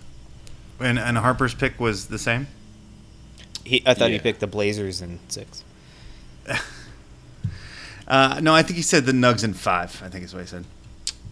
And 0.79 0.99
and 0.99 1.17
Harper's 1.17 1.53
pick 1.53 1.79
was 1.79 2.07
the 2.07 2.19
same. 2.19 2.47
He, 3.63 3.83
I 3.85 3.93
thought 3.93 4.11
he 4.11 4.19
picked 4.19 4.39
the 4.39 4.47
Blazers 4.47 5.01
in 5.01 5.19
six. 5.27 5.63
Uh, 8.07 8.39
no, 8.41 8.55
I 8.55 8.63
think 8.63 8.77
he 8.77 8.81
said 8.83 9.05
the 9.05 9.11
Nugs 9.11 9.43
in 9.43 9.53
five. 9.53 10.01
I 10.03 10.07
think 10.07 10.23
is 10.23 10.33
what 10.33 10.39
he 10.39 10.47
said. 10.47 10.63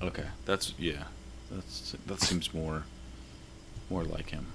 Okay. 0.01 0.25
That's 0.45 0.73
yeah. 0.77 1.03
That's 1.49 1.95
that 2.05 2.19
seems 2.19 2.53
more 2.53 2.83
more 3.89 4.03
like 4.03 4.29
him. 4.29 4.45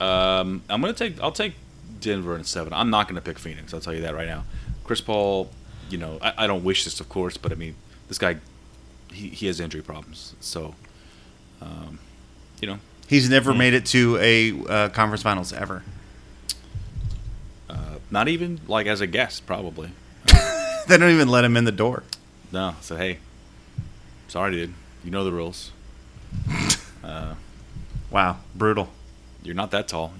Um, 0.00 0.62
I'm 0.68 0.80
gonna 0.80 0.92
take. 0.92 1.20
I'll 1.20 1.32
take 1.32 1.54
Denver 2.00 2.36
in 2.36 2.44
seven. 2.44 2.72
I'm 2.72 2.90
not 2.90 3.08
gonna 3.08 3.20
pick 3.20 3.38
Phoenix. 3.38 3.72
I'll 3.72 3.80
tell 3.80 3.94
you 3.94 4.02
that 4.02 4.14
right 4.14 4.28
now. 4.28 4.44
Chris 4.84 5.00
Paul. 5.00 5.50
You 5.88 5.98
know, 5.98 6.18
I, 6.22 6.44
I 6.44 6.46
don't 6.46 6.64
wish 6.64 6.84
this, 6.84 7.00
of 7.00 7.08
course, 7.10 7.36
but 7.36 7.52
I 7.52 7.54
mean, 7.54 7.74
this 8.08 8.16
guy, 8.16 8.36
he, 9.12 9.28
he 9.28 9.46
has 9.46 9.60
injury 9.60 9.82
problems. 9.82 10.34
So, 10.40 10.74
um, 11.60 11.98
you 12.62 12.68
know, 12.68 12.78
He's 13.08 13.28
never 13.28 13.52
made 13.52 13.74
it 13.74 13.84
to 13.86 14.16
a 14.18 14.52
uh, 14.66 14.88
conference 14.88 15.22
finals 15.22 15.52
ever. 15.52 15.82
uh, 17.68 17.96
not 18.10 18.28
even 18.28 18.60
like 18.66 18.86
as 18.86 19.00
a 19.02 19.06
guest, 19.06 19.44
probably. 19.46 19.90
They 20.88 20.96
don't 20.98 21.10
even 21.12 21.28
let 21.28 21.44
him 21.44 21.56
in 21.56 21.64
the 21.64 21.70
door. 21.72 22.02
No. 22.50 22.74
So 22.80 22.96
hey, 22.96 23.18
sorry, 24.28 24.50
dude. 24.52 24.74
You 25.04 25.10
know 25.12 25.24
the 25.24 25.32
rules. 25.32 25.70
Uh, 27.04 27.34
Wow, 28.12 28.36
brutal. 28.54 28.88
you're 29.42 29.56
not 29.56 29.72
that 29.72 29.88
tall. 29.88 30.12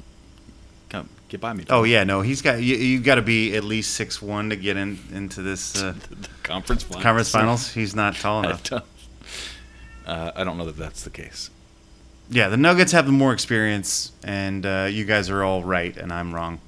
Come 0.89 1.09
get 1.29 1.41
by 1.41 1.53
me. 1.53 1.65
Oh 1.71 1.85
yeah, 1.85 2.03
no, 2.05 2.21
he's 2.23 2.43
got 2.43 2.61
you. 2.61 2.75
You 2.77 2.99
got 3.01 3.15
to 3.17 3.23
be 3.23 3.55
at 3.55 3.63
least 3.65 3.95
six 3.95 4.21
one 4.21 4.51
to 4.51 4.57
get 4.57 4.77
in 4.77 4.99
into 5.13 5.43
this 5.43 5.81
uh, 5.81 5.95
The 6.11 6.29
conference 6.43 6.83
finals. 6.83 7.03
conference 7.05 7.31
finals. 7.31 7.73
He's 7.73 7.95
not 7.95 8.17
tall 8.17 8.43
I 8.43 8.47
enough. 8.47 8.63
don't, 8.65 8.85
uh, 10.07 10.33
I 10.35 10.43
don't 10.45 10.59
know 10.59 10.65
that 10.67 10.77
that's 10.77 11.05
the 11.05 11.11
case. 11.11 11.51
Yeah, 12.31 12.49
the 12.49 12.57
Nuggets 12.57 12.93
have 12.93 13.05
the 13.07 13.13
more 13.13 13.33
experience, 13.33 14.13
and 14.25 14.65
uh, 14.65 14.89
you 14.91 15.05
guys 15.05 15.29
are 15.29 15.43
all 15.45 15.63
right, 15.63 15.95
and 15.97 16.13
I'm 16.13 16.35
wrong. 16.35 16.61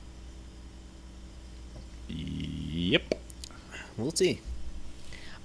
Yep. 2.09 3.15
We'll 3.97 4.11
see. 4.13 4.41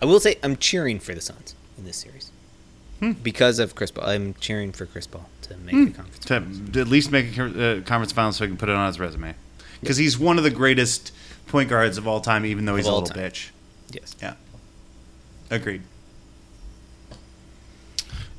I 0.01 0.05
will 0.05 0.19
say 0.19 0.37
I'm 0.43 0.57
cheering 0.57 0.99
for 0.99 1.13
the 1.13 1.21
Suns 1.21 1.55
in 1.77 1.85
this 1.85 1.97
series 1.97 2.31
Hmm. 2.99 3.11
because 3.13 3.59
of 3.59 3.75
Chris 3.75 3.91
Paul. 3.91 4.09
I'm 4.09 4.33
cheering 4.41 4.71
for 4.73 4.85
Chris 4.85 5.07
Paul 5.07 5.29
to 5.43 5.55
make 5.57 5.73
the 5.73 5.91
conference. 5.91 6.25
To, 6.25 6.71
to 6.73 6.81
at 6.81 6.87
least 6.87 7.11
make 7.11 7.37
a 7.37 7.43
uh, 7.77 7.81
conference 7.81 8.11
finals 8.11 8.35
so 8.37 8.43
he 8.43 8.49
can 8.49 8.57
put 8.57 8.67
it 8.69 8.75
on 8.75 8.87
his 8.87 8.99
resume, 8.99 9.35
because 9.79 9.95
he's 9.97 10.17
one 10.19 10.37
of 10.37 10.43
the 10.43 10.49
greatest 10.49 11.13
point 11.47 11.69
guards 11.69 11.97
of 11.97 12.07
all 12.07 12.19
time, 12.19 12.45
even 12.45 12.65
though 12.65 12.75
he's 12.75 12.85
a 12.87 12.91
little 12.91 13.07
time. 13.07 13.17
bitch. 13.31 13.49
Yes. 13.91 14.15
Yeah, 14.21 14.33
agreed. 15.49 15.81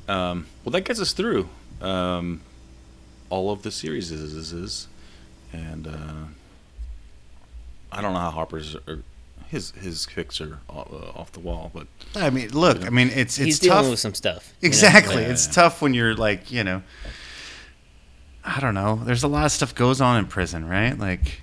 Um, 0.07 0.45
well, 0.63 0.71
that 0.71 0.81
gets 0.81 0.99
us 0.99 1.13
through 1.13 1.49
um, 1.81 2.41
all 3.29 3.51
of 3.51 3.63
the 3.63 3.71
series, 3.71 4.11
is, 4.11 4.53
is 4.53 4.87
and 5.53 5.87
uh, 5.87 6.25
I 7.91 8.01
don't 8.01 8.13
know 8.13 8.19
how 8.19 8.31
Harper's 8.31 8.75
or 8.87 8.99
his 9.47 9.71
his 9.71 10.05
picks 10.05 10.39
are 10.39 10.59
off, 10.69 10.87
uh, 10.93 11.25
the 11.33 11.39
wall, 11.41 11.71
but 11.73 11.87
I 12.15 12.29
mean, 12.29 12.49
look, 12.51 12.85
I 12.85 12.89
mean, 12.89 13.07
it's 13.09 13.37
it's 13.37 13.45
He's 13.45 13.59
dealing 13.59 13.77
tough. 13.83 13.89
with 13.91 13.99
some 13.99 14.13
stuff. 14.13 14.53
you 14.61 14.67
know? 14.67 14.67
Exactly. 14.67 15.15
Like, 15.17 15.27
it's 15.27 15.47
Yeah. 15.47 15.53
tough 15.53 15.81
when 15.81 15.93
you're 15.93 16.15
like, 16.15 16.51
you 16.51 16.63
know, 16.63 16.83
I 18.45 18.59
don't 18.61 18.73
know. 18.73 18.95
There's 19.03 19.23
a 19.23 19.27
lot 19.27 19.45
of 19.45 19.51
stuff 19.51 19.75
goes 19.75 19.99
on 20.01 20.17
in 20.19 20.25
prison, 20.27 20.65
right? 20.67 20.97
Like 20.97 21.41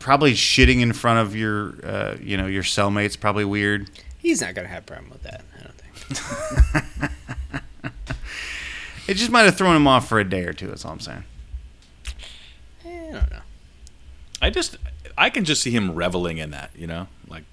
probably 0.00 0.32
shitting 0.32 0.80
in 0.80 0.92
front 0.92 1.20
of 1.20 1.36
your 1.36 1.74
uh, 1.84 2.16
you 2.20 2.36
know, 2.36 2.46
your 2.46 2.64
cellmate's 2.64 3.16
probably 3.16 3.44
weird. 3.44 3.88
he's 4.18 4.40
not 4.40 4.54
gonna 4.54 4.66
have 4.68 4.82
a 4.82 4.86
problem 4.86 5.10
with 5.10 5.22
that. 5.22 5.42
I 5.58 5.62
don't 5.62 5.76
think. 5.78 7.12
It 9.08 9.14
just 9.14 9.30
might 9.30 9.42
have 9.42 9.56
thrown 9.56 9.74
him 9.76 9.86
off 9.86 10.08
for 10.08 10.20
a 10.20 10.24
day 10.24 10.44
or 10.44 10.52
two, 10.52 10.68
that's 10.68 10.84
all 10.84 10.92
I'm 10.92 11.00
saying. 11.00 11.24
Eh, 12.84 13.08
I 13.08 13.12
don't 13.12 13.30
know. 13.30 13.40
I 14.40 14.50
just 14.50 14.76
I 15.16 15.30
can 15.30 15.44
just 15.44 15.62
see 15.62 15.70
him 15.70 15.94
reveling 15.94 16.38
in 16.38 16.50
that, 16.50 16.70
you 16.76 16.86
know, 16.86 17.08
like 17.28 17.44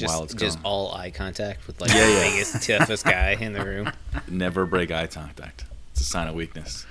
while 0.00 0.22
it's 0.24 0.34
Just 0.34 0.56
just 0.56 0.58
all 0.64 0.92
eye 0.94 1.10
contact 1.10 1.66
with 1.66 1.80
like 1.80 1.90
Yeah, 1.90 2.06
the 2.06 2.12
yeah. 2.12 2.30
biggest, 2.30 2.66
toughest 2.66 3.04
guy 3.04 3.36
in 3.38 3.52
the 3.52 3.64
room. 3.64 3.92
never 4.28 4.66
break 4.66 4.90
eye 4.90 5.06
contact. 5.06 5.64
It's 5.92 6.00
a 6.00 6.04
sign 6.04 6.28
of 6.28 6.34
weakness. 6.34 6.86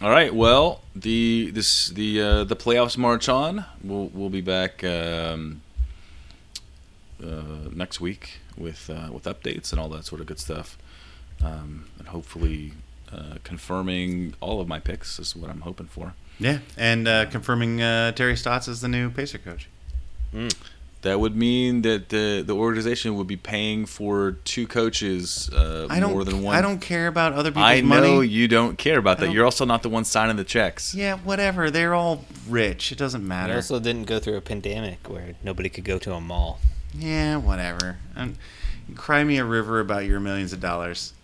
All 0.00 0.10
right. 0.10 0.34
Well, 0.34 0.80
the 0.96 1.50
this 1.52 1.88
the 1.88 2.20
uh, 2.20 2.44
the 2.44 2.56
playoffs 2.56 2.96
march 2.98 3.28
on. 3.28 3.64
We'll 3.84 4.08
we'll 4.08 4.30
be 4.30 4.40
back 4.40 4.82
um, 4.82 5.62
uh, 7.22 7.68
next 7.72 8.00
week 8.00 8.40
with 8.56 8.90
uh, 8.90 9.12
with 9.12 9.24
updates 9.24 9.70
and 9.70 9.80
all 9.80 9.88
that 9.90 10.04
sort 10.04 10.20
of 10.20 10.26
good 10.26 10.40
stuff, 10.40 10.76
um, 11.44 11.86
and 11.98 12.08
hopefully 12.08 12.72
uh, 13.12 13.36
confirming 13.44 14.34
all 14.40 14.60
of 14.60 14.68
my 14.68 14.78
picks 14.78 15.18
is 15.18 15.34
what 15.36 15.50
I'm 15.50 15.60
hoping 15.62 15.86
for. 15.86 16.14
Yeah, 16.38 16.58
and 16.76 17.06
uh, 17.06 17.26
confirming 17.26 17.82
uh, 17.82 18.12
Terry 18.12 18.36
Stotts 18.36 18.68
as 18.68 18.80
the 18.80 18.88
new 18.88 19.10
Pacer 19.10 19.38
coach. 19.38 19.68
That 21.02 21.18
would 21.18 21.34
mean 21.36 21.82
that 21.82 22.10
the 22.10 22.42
the 22.46 22.54
organization 22.54 23.16
would 23.16 23.26
be 23.26 23.36
paying 23.36 23.86
for 23.86 24.32
two 24.44 24.68
coaches 24.68 25.50
uh, 25.52 25.88
I 25.90 25.98
don't. 25.98 26.12
more 26.12 26.24
than 26.24 26.42
one. 26.42 26.54
I 26.56 26.60
don't 26.62 26.78
care 26.80 27.08
about 27.08 27.32
other 27.32 27.50
people's 27.50 27.64
I 27.66 27.80
know 27.80 27.88
money. 28.18 28.28
you 28.28 28.46
don't 28.46 28.78
care 28.78 28.98
about 28.98 29.18
I 29.20 29.26
that. 29.26 29.32
You're 29.32 29.44
also 29.44 29.64
not 29.64 29.82
the 29.82 29.88
one 29.88 30.04
signing 30.04 30.36
the 30.36 30.44
checks. 30.44 30.94
Yeah, 30.94 31.16
whatever. 31.18 31.70
They're 31.72 31.92
all 31.94 32.24
rich. 32.48 32.92
It 32.92 32.98
doesn't 32.98 33.22
We 33.22 33.26
matter. 33.28 33.56
also 33.56 33.80
didn't 33.80 34.04
go 34.06 34.20
through 34.20 34.36
a 34.36 34.40
pandemic 34.40 35.10
where 35.10 35.34
nobody 35.42 35.68
could 35.68 35.84
go 35.84 35.98
to 35.98 36.14
a 36.14 36.20
mall. 36.20 36.60
Yeah, 36.94 37.36
whatever. 37.36 37.98
And 38.14 38.36
cry 38.94 39.24
me 39.24 39.38
a 39.38 39.44
river 39.44 39.80
about 39.80 40.04
your 40.04 40.20
millions 40.20 40.52
of 40.52 40.60
dollars. 40.60 41.14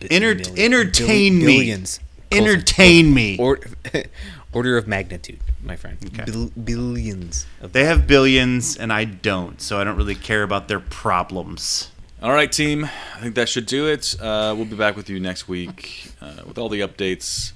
B- 0.00 0.08
Enter- 0.10 0.34
million- 0.34 0.58
entertain 0.58 1.38
bill- 1.38 1.46
me. 1.48 1.56
Billions. 1.58 2.00
Entertain 2.32 3.12
me. 3.14 3.36
Or, 3.38 3.58
order 4.52 4.76
of 4.76 4.86
magnitude, 4.86 5.38
my 5.62 5.76
friend. 5.76 5.98
Okay. 6.06 6.24
Bil- 6.30 6.50
billions. 6.50 7.46
Of 7.60 7.72
They 7.72 7.84
have 7.84 8.06
billions, 8.06 8.76
and 8.76 8.92
I 8.92 9.04
don't, 9.04 9.60
so 9.60 9.80
I 9.80 9.84
don't 9.84 9.96
really 9.96 10.14
care 10.14 10.42
about 10.42 10.68
their 10.68 10.80
problems. 10.80 11.90
All 12.22 12.32
right, 12.32 12.50
team. 12.50 12.84
I 12.84 13.20
think 13.20 13.34
that 13.34 13.48
should 13.48 13.66
do 13.66 13.86
it. 13.86 14.14
Uh, 14.20 14.54
we'll 14.56 14.66
be 14.66 14.76
back 14.76 14.94
with 14.96 15.08
you 15.08 15.18
next 15.20 15.48
week 15.48 16.12
uh, 16.20 16.42
with 16.46 16.58
all 16.58 16.68
the 16.68 16.80
updates 16.80 17.52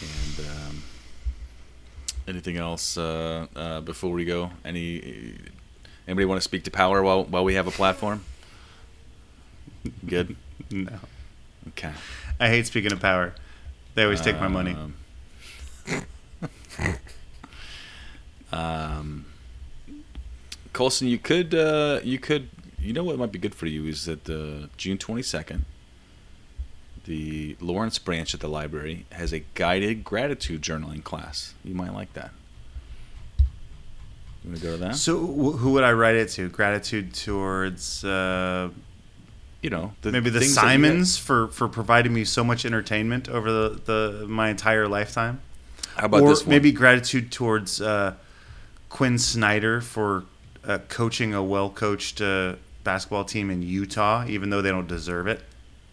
and 0.00 0.46
um, 0.46 0.82
anything 2.28 2.56
else 2.58 2.96
uh, 2.98 3.46
uh, 3.56 3.80
before 3.80 4.10
we 4.12 4.24
go. 4.26 4.50
Any 4.64 5.34
anybody 6.06 6.26
want 6.26 6.36
to 6.38 6.42
speak 6.44 6.64
to 6.64 6.70
power 6.70 7.02
while 7.02 7.24
while 7.24 7.42
we 7.44 7.54
have 7.54 7.66
a 7.66 7.70
platform? 7.70 8.22
Good. 10.06 10.36
No. 10.70 10.92
Okay. 11.68 11.92
I 12.38 12.48
hate 12.48 12.66
speaking 12.66 12.92
of 12.92 13.00
power. 13.00 13.34
They 13.94 14.04
always 14.04 14.20
take 14.20 14.40
my 14.40 14.48
money. 14.48 14.72
Um, 14.72 14.94
um, 18.52 19.26
Colson, 20.72 21.08
you 21.08 21.18
could, 21.18 21.54
uh, 21.54 22.00
you 22.02 22.18
could, 22.18 22.48
you 22.78 22.92
know 22.92 23.04
what 23.04 23.18
might 23.18 23.32
be 23.32 23.38
good 23.38 23.54
for 23.54 23.66
you 23.66 23.86
is 23.86 24.06
that 24.06 24.24
the 24.24 24.70
June 24.76 24.96
twenty 24.96 25.22
second, 25.22 25.64
the 27.04 27.56
Lawrence 27.60 27.98
branch 27.98 28.32
at 28.34 28.40
the 28.40 28.48
library 28.48 29.06
has 29.12 29.32
a 29.32 29.40
guided 29.54 30.04
gratitude 30.04 30.62
journaling 30.62 31.04
class. 31.04 31.54
You 31.64 31.74
might 31.74 31.92
like 31.92 32.12
that. 32.14 32.30
You 34.42 34.50
want 34.50 34.60
to 34.60 34.66
go 34.66 34.72
to 34.72 34.76
that? 34.78 34.96
So, 34.96 35.18
wh- 35.18 35.58
who 35.58 35.72
would 35.72 35.84
I 35.84 35.92
write 35.92 36.14
it 36.14 36.30
to? 36.30 36.48
Gratitude 36.48 37.12
towards 37.12 38.02
uh, 38.04 38.70
You 39.62 39.68
know, 39.70 39.92
the 40.02 40.10
maybe 40.12 40.30
the 40.30 40.40
things 40.40 40.54
that 40.54 40.62
you- 40.62 40.68
Simons 40.70 41.18
for, 41.18 41.48
for 41.48 41.68
providing 41.68 42.14
me 42.14 42.24
so 42.24 42.42
much 42.42 42.64
entertainment 42.64 43.28
over 43.28 43.50
the, 43.52 43.80
the 43.84 44.26
my 44.26 44.48
entire 44.48 44.88
lifetime. 44.88 45.40
How 45.96 46.06
about 46.06 46.22
or 46.22 46.28
this 46.30 46.42
one? 46.46 46.50
maybe 46.50 46.72
gratitude 46.72 47.30
towards 47.30 47.80
uh, 47.80 48.14
Quin 48.88 49.18
Snyder 49.18 49.80
for 49.82 50.24
uh, 50.64 50.78
coaching 50.88 51.34
a 51.34 51.42
well 51.42 51.68
coached 51.68 52.22
uh, 52.22 52.54
basketball 52.84 53.24
team 53.24 53.50
in 53.50 53.60
Utah, 53.60 54.24
even 54.26 54.48
though 54.50 54.62
they 54.62 54.70
don't 54.70 54.88
deserve 54.88 55.26
it. 55.26 55.42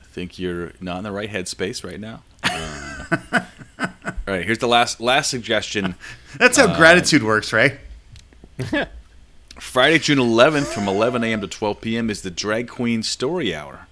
I 0.02 0.06
think 0.06 0.40
you're 0.40 0.72
not 0.80 1.00
in 1.00 1.04
the 1.04 1.12
right 1.12 1.30
headspace 1.30 1.84
right 1.84 2.00
now. 2.00 2.24
Uh, 2.44 3.06
all 3.80 3.90
right, 4.28 4.46
here's 4.46 4.60
the 4.60 4.68
last 4.68 5.02
last 5.02 5.30
suggestion. 5.30 5.96
That's 6.38 6.58
Uh, 6.58 6.68
how 6.70 6.78
gratitude 6.78 7.22
works, 7.24 7.52
right? 7.52 7.80
Friday, 9.60 10.00
June 10.00 10.18
11th, 10.20 10.68
from 10.68 10.88
11 10.88 11.24
a.m. 11.24 11.42
to 11.42 11.48
12 11.48 11.82
p.m. 11.82 12.10
is 12.10 12.22
the 12.22 12.30
Drag 12.30 12.68
Queen 12.68 13.02
Story 13.04 13.56
Hour 13.56 13.88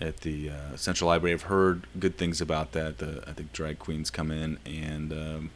at 0.00 0.18
the 0.18 0.50
uh, 0.50 0.76
Central 0.76 1.08
Library. 1.08 1.32
I've 1.34 1.42
heard 1.42 1.86
good 1.98 2.16
things 2.16 2.40
about 2.40 2.72
that. 2.72 2.98
The, 2.98 3.22
I 3.26 3.32
think 3.32 3.52
drag 3.52 3.78
queens 3.78 4.10
come 4.10 4.30
in 4.30 4.58
and, 4.66 5.12
um, 5.12 5.50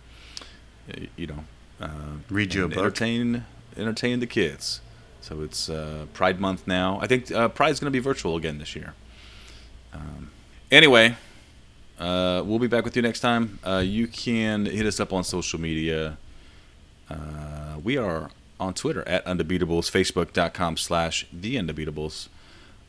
you 1.17 1.27
know, 1.27 1.45
uh, 1.81 1.89
Read 2.31 2.55
you 2.55 2.65
a 2.65 2.69
book. 2.69 2.79
entertain 2.79 3.45
entertain 3.77 4.21
the 4.21 4.27
kids. 4.27 4.81
So 5.21 5.43
it's 5.43 5.69
uh, 5.69 6.07
Pride 6.13 6.39
Month 6.41 6.67
now. 6.67 6.99
I 7.01 7.07
think 7.07 7.33
uh, 7.33 7.49
Pride's 7.49 7.81
going 7.81 7.93
to 7.93 7.97
be 7.97 8.03
virtual 8.03 8.37
again 8.37 8.59
this 8.59 8.77
year. 8.77 8.95
Um, 9.93 10.31
anyway, 10.71 11.17
uh, 11.99 12.43
we'll 12.45 12.59
be 12.59 12.67
back 12.67 12.85
with 12.85 12.95
you 12.95 13.03
next 13.03 13.21
time. 13.21 13.59
Uh, 13.67 13.83
you 13.85 14.07
can 14.07 14.67
hit 14.67 14.87
us 14.87 15.01
up 15.01 15.13
on 15.13 15.25
social 15.25 15.61
media. 15.61 16.19
Uh, 17.11 17.79
we 17.83 17.97
are 17.97 18.31
on 18.65 18.75
Twitter 18.75 19.07
at 19.07 19.25
Undebeatables, 19.27 19.91
Facebook.com 19.91 20.77
slash 20.77 21.27
The 21.33 21.57
Undebeatables. 21.57 22.29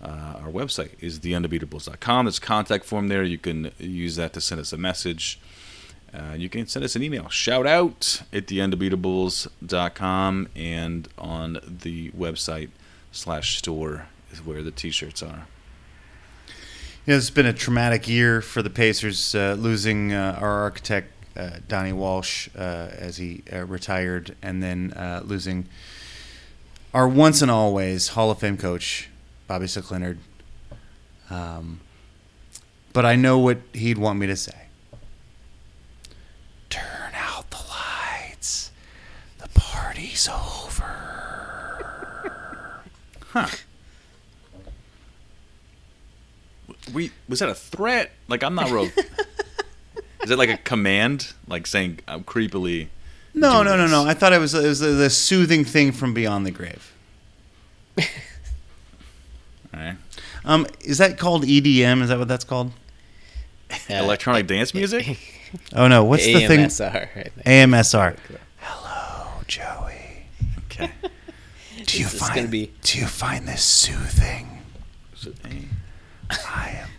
Uh, 0.01 0.39
our 0.41 0.49
website 0.49 0.91
is 0.99 1.19
TheUndebeatables.com. 1.19 2.25
There's 2.25 2.37
a 2.37 2.41
contact 2.41 2.85
form 2.85 3.07
there. 3.07 3.23
You 3.23 3.37
can 3.37 3.71
use 3.77 4.15
that 4.15 4.33
to 4.33 4.41
send 4.41 4.59
us 4.61 4.73
a 4.73 4.77
message. 4.77 5.39
Uh, 6.13 6.33
you 6.37 6.49
can 6.49 6.67
send 6.67 6.85
us 6.85 6.95
an 6.95 7.03
email. 7.03 7.27
Shout 7.29 7.67
out 7.67 8.21
at 8.31 8.47
TheUndebeatables.com 8.47 10.47
and 10.55 11.07
on 11.17 11.59
the 11.65 12.11
website 12.11 12.69
slash 13.11 13.57
store 13.57 14.07
is 14.31 14.45
where 14.45 14.61
the 14.61 14.71
t-shirts 14.71 15.23
are. 15.23 15.47
Yeah, 17.05 17.17
it's 17.17 17.29
been 17.29 17.45
a 17.45 17.53
traumatic 17.53 18.07
year 18.07 18.41
for 18.41 18.63
the 18.63 18.69
Pacers, 18.69 19.35
uh, 19.35 19.55
losing 19.59 20.13
uh, 20.13 20.39
our 20.41 20.63
architect 20.63 21.11
Donnie 21.67 21.93
Walsh 21.93 22.49
uh, 22.57 22.89
as 22.97 23.17
he 23.17 23.43
uh, 23.51 23.65
retired, 23.65 24.35
and 24.41 24.63
then 24.63 24.93
uh, 24.93 25.21
losing 25.25 25.67
our 26.93 27.07
once 27.07 27.41
and 27.41 27.51
always 27.51 28.09
Hall 28.09 28.31
of 28.31 28.39
Fame 28.39 28.57
coach 28.57 29.09
Bobby 29.47 29.67
Slick 29.67 29.91
Leonard. 29.91 30.19
Um, 31.29 31.81
but 32.93 33.05
I 33.05 33.15
know 33.15 33.37
what 33.39 33.57
he'd 33.73 33.97
want 33.97 34.19
me 34.19 34.27
to 34.27 34.35
say. 34.35 34.67
Turn 36.69 37.11
out 37.13 37.49
the 37.49 37.57
lights. 37.69 38.71
The 39.39 39.49
party's 39.49 40.27
over. 40.29 40.83
Huh. 43.35 43.47
We 46.93 47.11
was 47.27 47.39
that 47.39 47.49
a 47.49 47.53
threat? 47.53 48.13
Like 48.29 48.43
I'm 48.43 48.55
not 48.55 48.71
real. 48.71 48.89
is 50.25 50.31
it 50.31 50.37
like 50.37 50.49
a 50.49 50.57
command? 50.57 51.33
Like 51.47 51.65
saying 51.67 51.99
I'm 52.07 52.23
creepily. 52.23 52.87
No, 53.33 53.63
no, 53.63 53.75
no, 53.75 53.83
this? 53.83 53.91
no. 53.91 54.05
I 54.05 54.13
thought 54.13 54.33
it 54.33 54.39
was, 54.39 54.53
it 54.53 54.67
was 54.67 54.79
the 54.79 55.09
soothing 55.09 55.63
thing 55.65 55.91
from 55.91 56.13
beyond 56.13 56.45
the 56.45 56.51
grave. 56.51 56.93
All 57.99 58.05
right. 59.73 59.97
Um, 60.45 60.67
is 60.81 60.97
that 60.99 61.17
called 61.17 61.43
EDM? 61.43 62.01
Is 62.01 62.09
that 62.09 62.17
what 62.19 62.27
that's 62.27 62.43
called? 62.45 62.71
Uh, 63.71 63.75
Electronic 63.89 64.47
dance 64.47 64.73
music. 64.73 65.17
Oh 65.73 65.87
no, 65.87 66.03
what's 66.03 66.25
the 66.25 66.47
thing? 66.47 66.59
AMSR. 66.65 67.31
I. 67.45 67.49
AMSR. 67.49 68.17
Hello, 68.57 69.41
Joey. 69.47 70.25
Okay. 70.65 70.91
Do 71.85 71.97
you 71.97 72.03
This 72.05 72.19
find 72.19 72.35
gonna 72.35 72.47
be- 72.49 72.73
Do 72.81 72.99
you 72.99 73.05
find 73.05 73.47
this 73.47 73.63
soothing? 73.63 74.63
So, 75.15 75.31
A 75.45 75.67
I 76.45 76.69
am. 76.81 76.89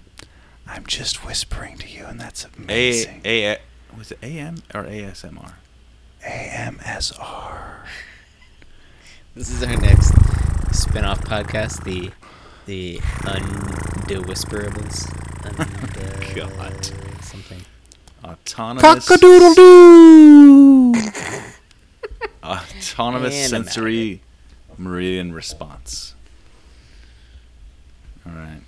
I'm 0.68 0.84
just 0.86 1.24
whispering 1.24 1.78
to 1.78 1.88
you, 1.88 2.04
and 2.06 2.20
that's 2.20 2.44
A 2.44 2.48
amazing. 2.58 3.20
A 3.24 3.58
was 3.96 4.10
it 4.12 4.18
AM 4.22 4.56
or 4.74 4.82
ASMR? 4.84 5.52
AMSR. 6.24 7.62
This 9.34 9.50
is 9.50 9.62
our 9.62 9.76
next 9.76 10.14
spin-off 10.72 11.20
podcast, 11.20 11.84
the 11.84 12.10
the 12.64 12.96
Undewhisperables. 13.26 15.06
Unde- 15.44 16.34
God. 16.56 16.84
Something. 17.22 17.60
Autonomous. 18.24 19.06
doo. 19.20 20.94
Autonomous 22.42 22.42
And 22.42 23.04
I'm 23.04 23.18
out 23.22 23.26
of 23.26 23.32
sensory 23.72 24.22
meridian 24.78 25.32
response. 25.34 26.14
All 28.26 28.32
right. 28.32 28.62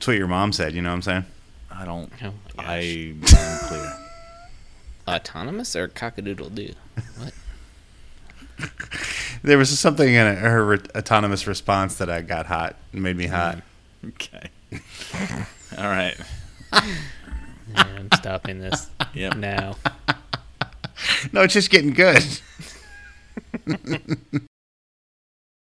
That's 0.00 0.06
what 0.08 0.16
your 0.16 0.28
mom 0.28 0.50
said. 0.54 0.72
You 0.72 0.80
know 0.80 0.88
what 0.88 0.94
I'm 0.94 1.02
saying? 1.02 1.24
I 1.70 1.84
don't. 1.84 2.10
Oh. 2.24 2.32
I 2.58 2.76
am 2.78 3.20
clear. 3.20 3.92
Autonomous 5.06 5.76
or 5.76 5.88
cockadoodle 5.88 6.54
doo? 6.54 6.72
What? 7.18 7.34
There 9.42 9.58
was 9.58 9.78
something 9.78 10.08
in 10.08 10.36
her 10.36 10.64
re- 10.64 10.78
autonomous 10.94 11.46
response 11.46 11.96
that 11.96 12.08
I 12.10 12.20
got 12.22 12.44
hot 12.46 12.76
and 12.92 13.02
made 13.02 13.16
me 13.16 13.26
hot. 13.26 13.58
Mm. 14.04 14.08
Okay. 14.08 14.50
All 15.78 15.84
right. 15.88 16.14
Yeah, 16.72 17.84
I'm 17.96 18.08
stopping 18.16 18.60
this 18.60 18.88
Yep. 19.14 19.36
now. 19.36 19.76
No, 21.32 21.42
it's 21.42 21.54
just 21.54 21.70
getting 21.70 21.92
good. 21.92 22.22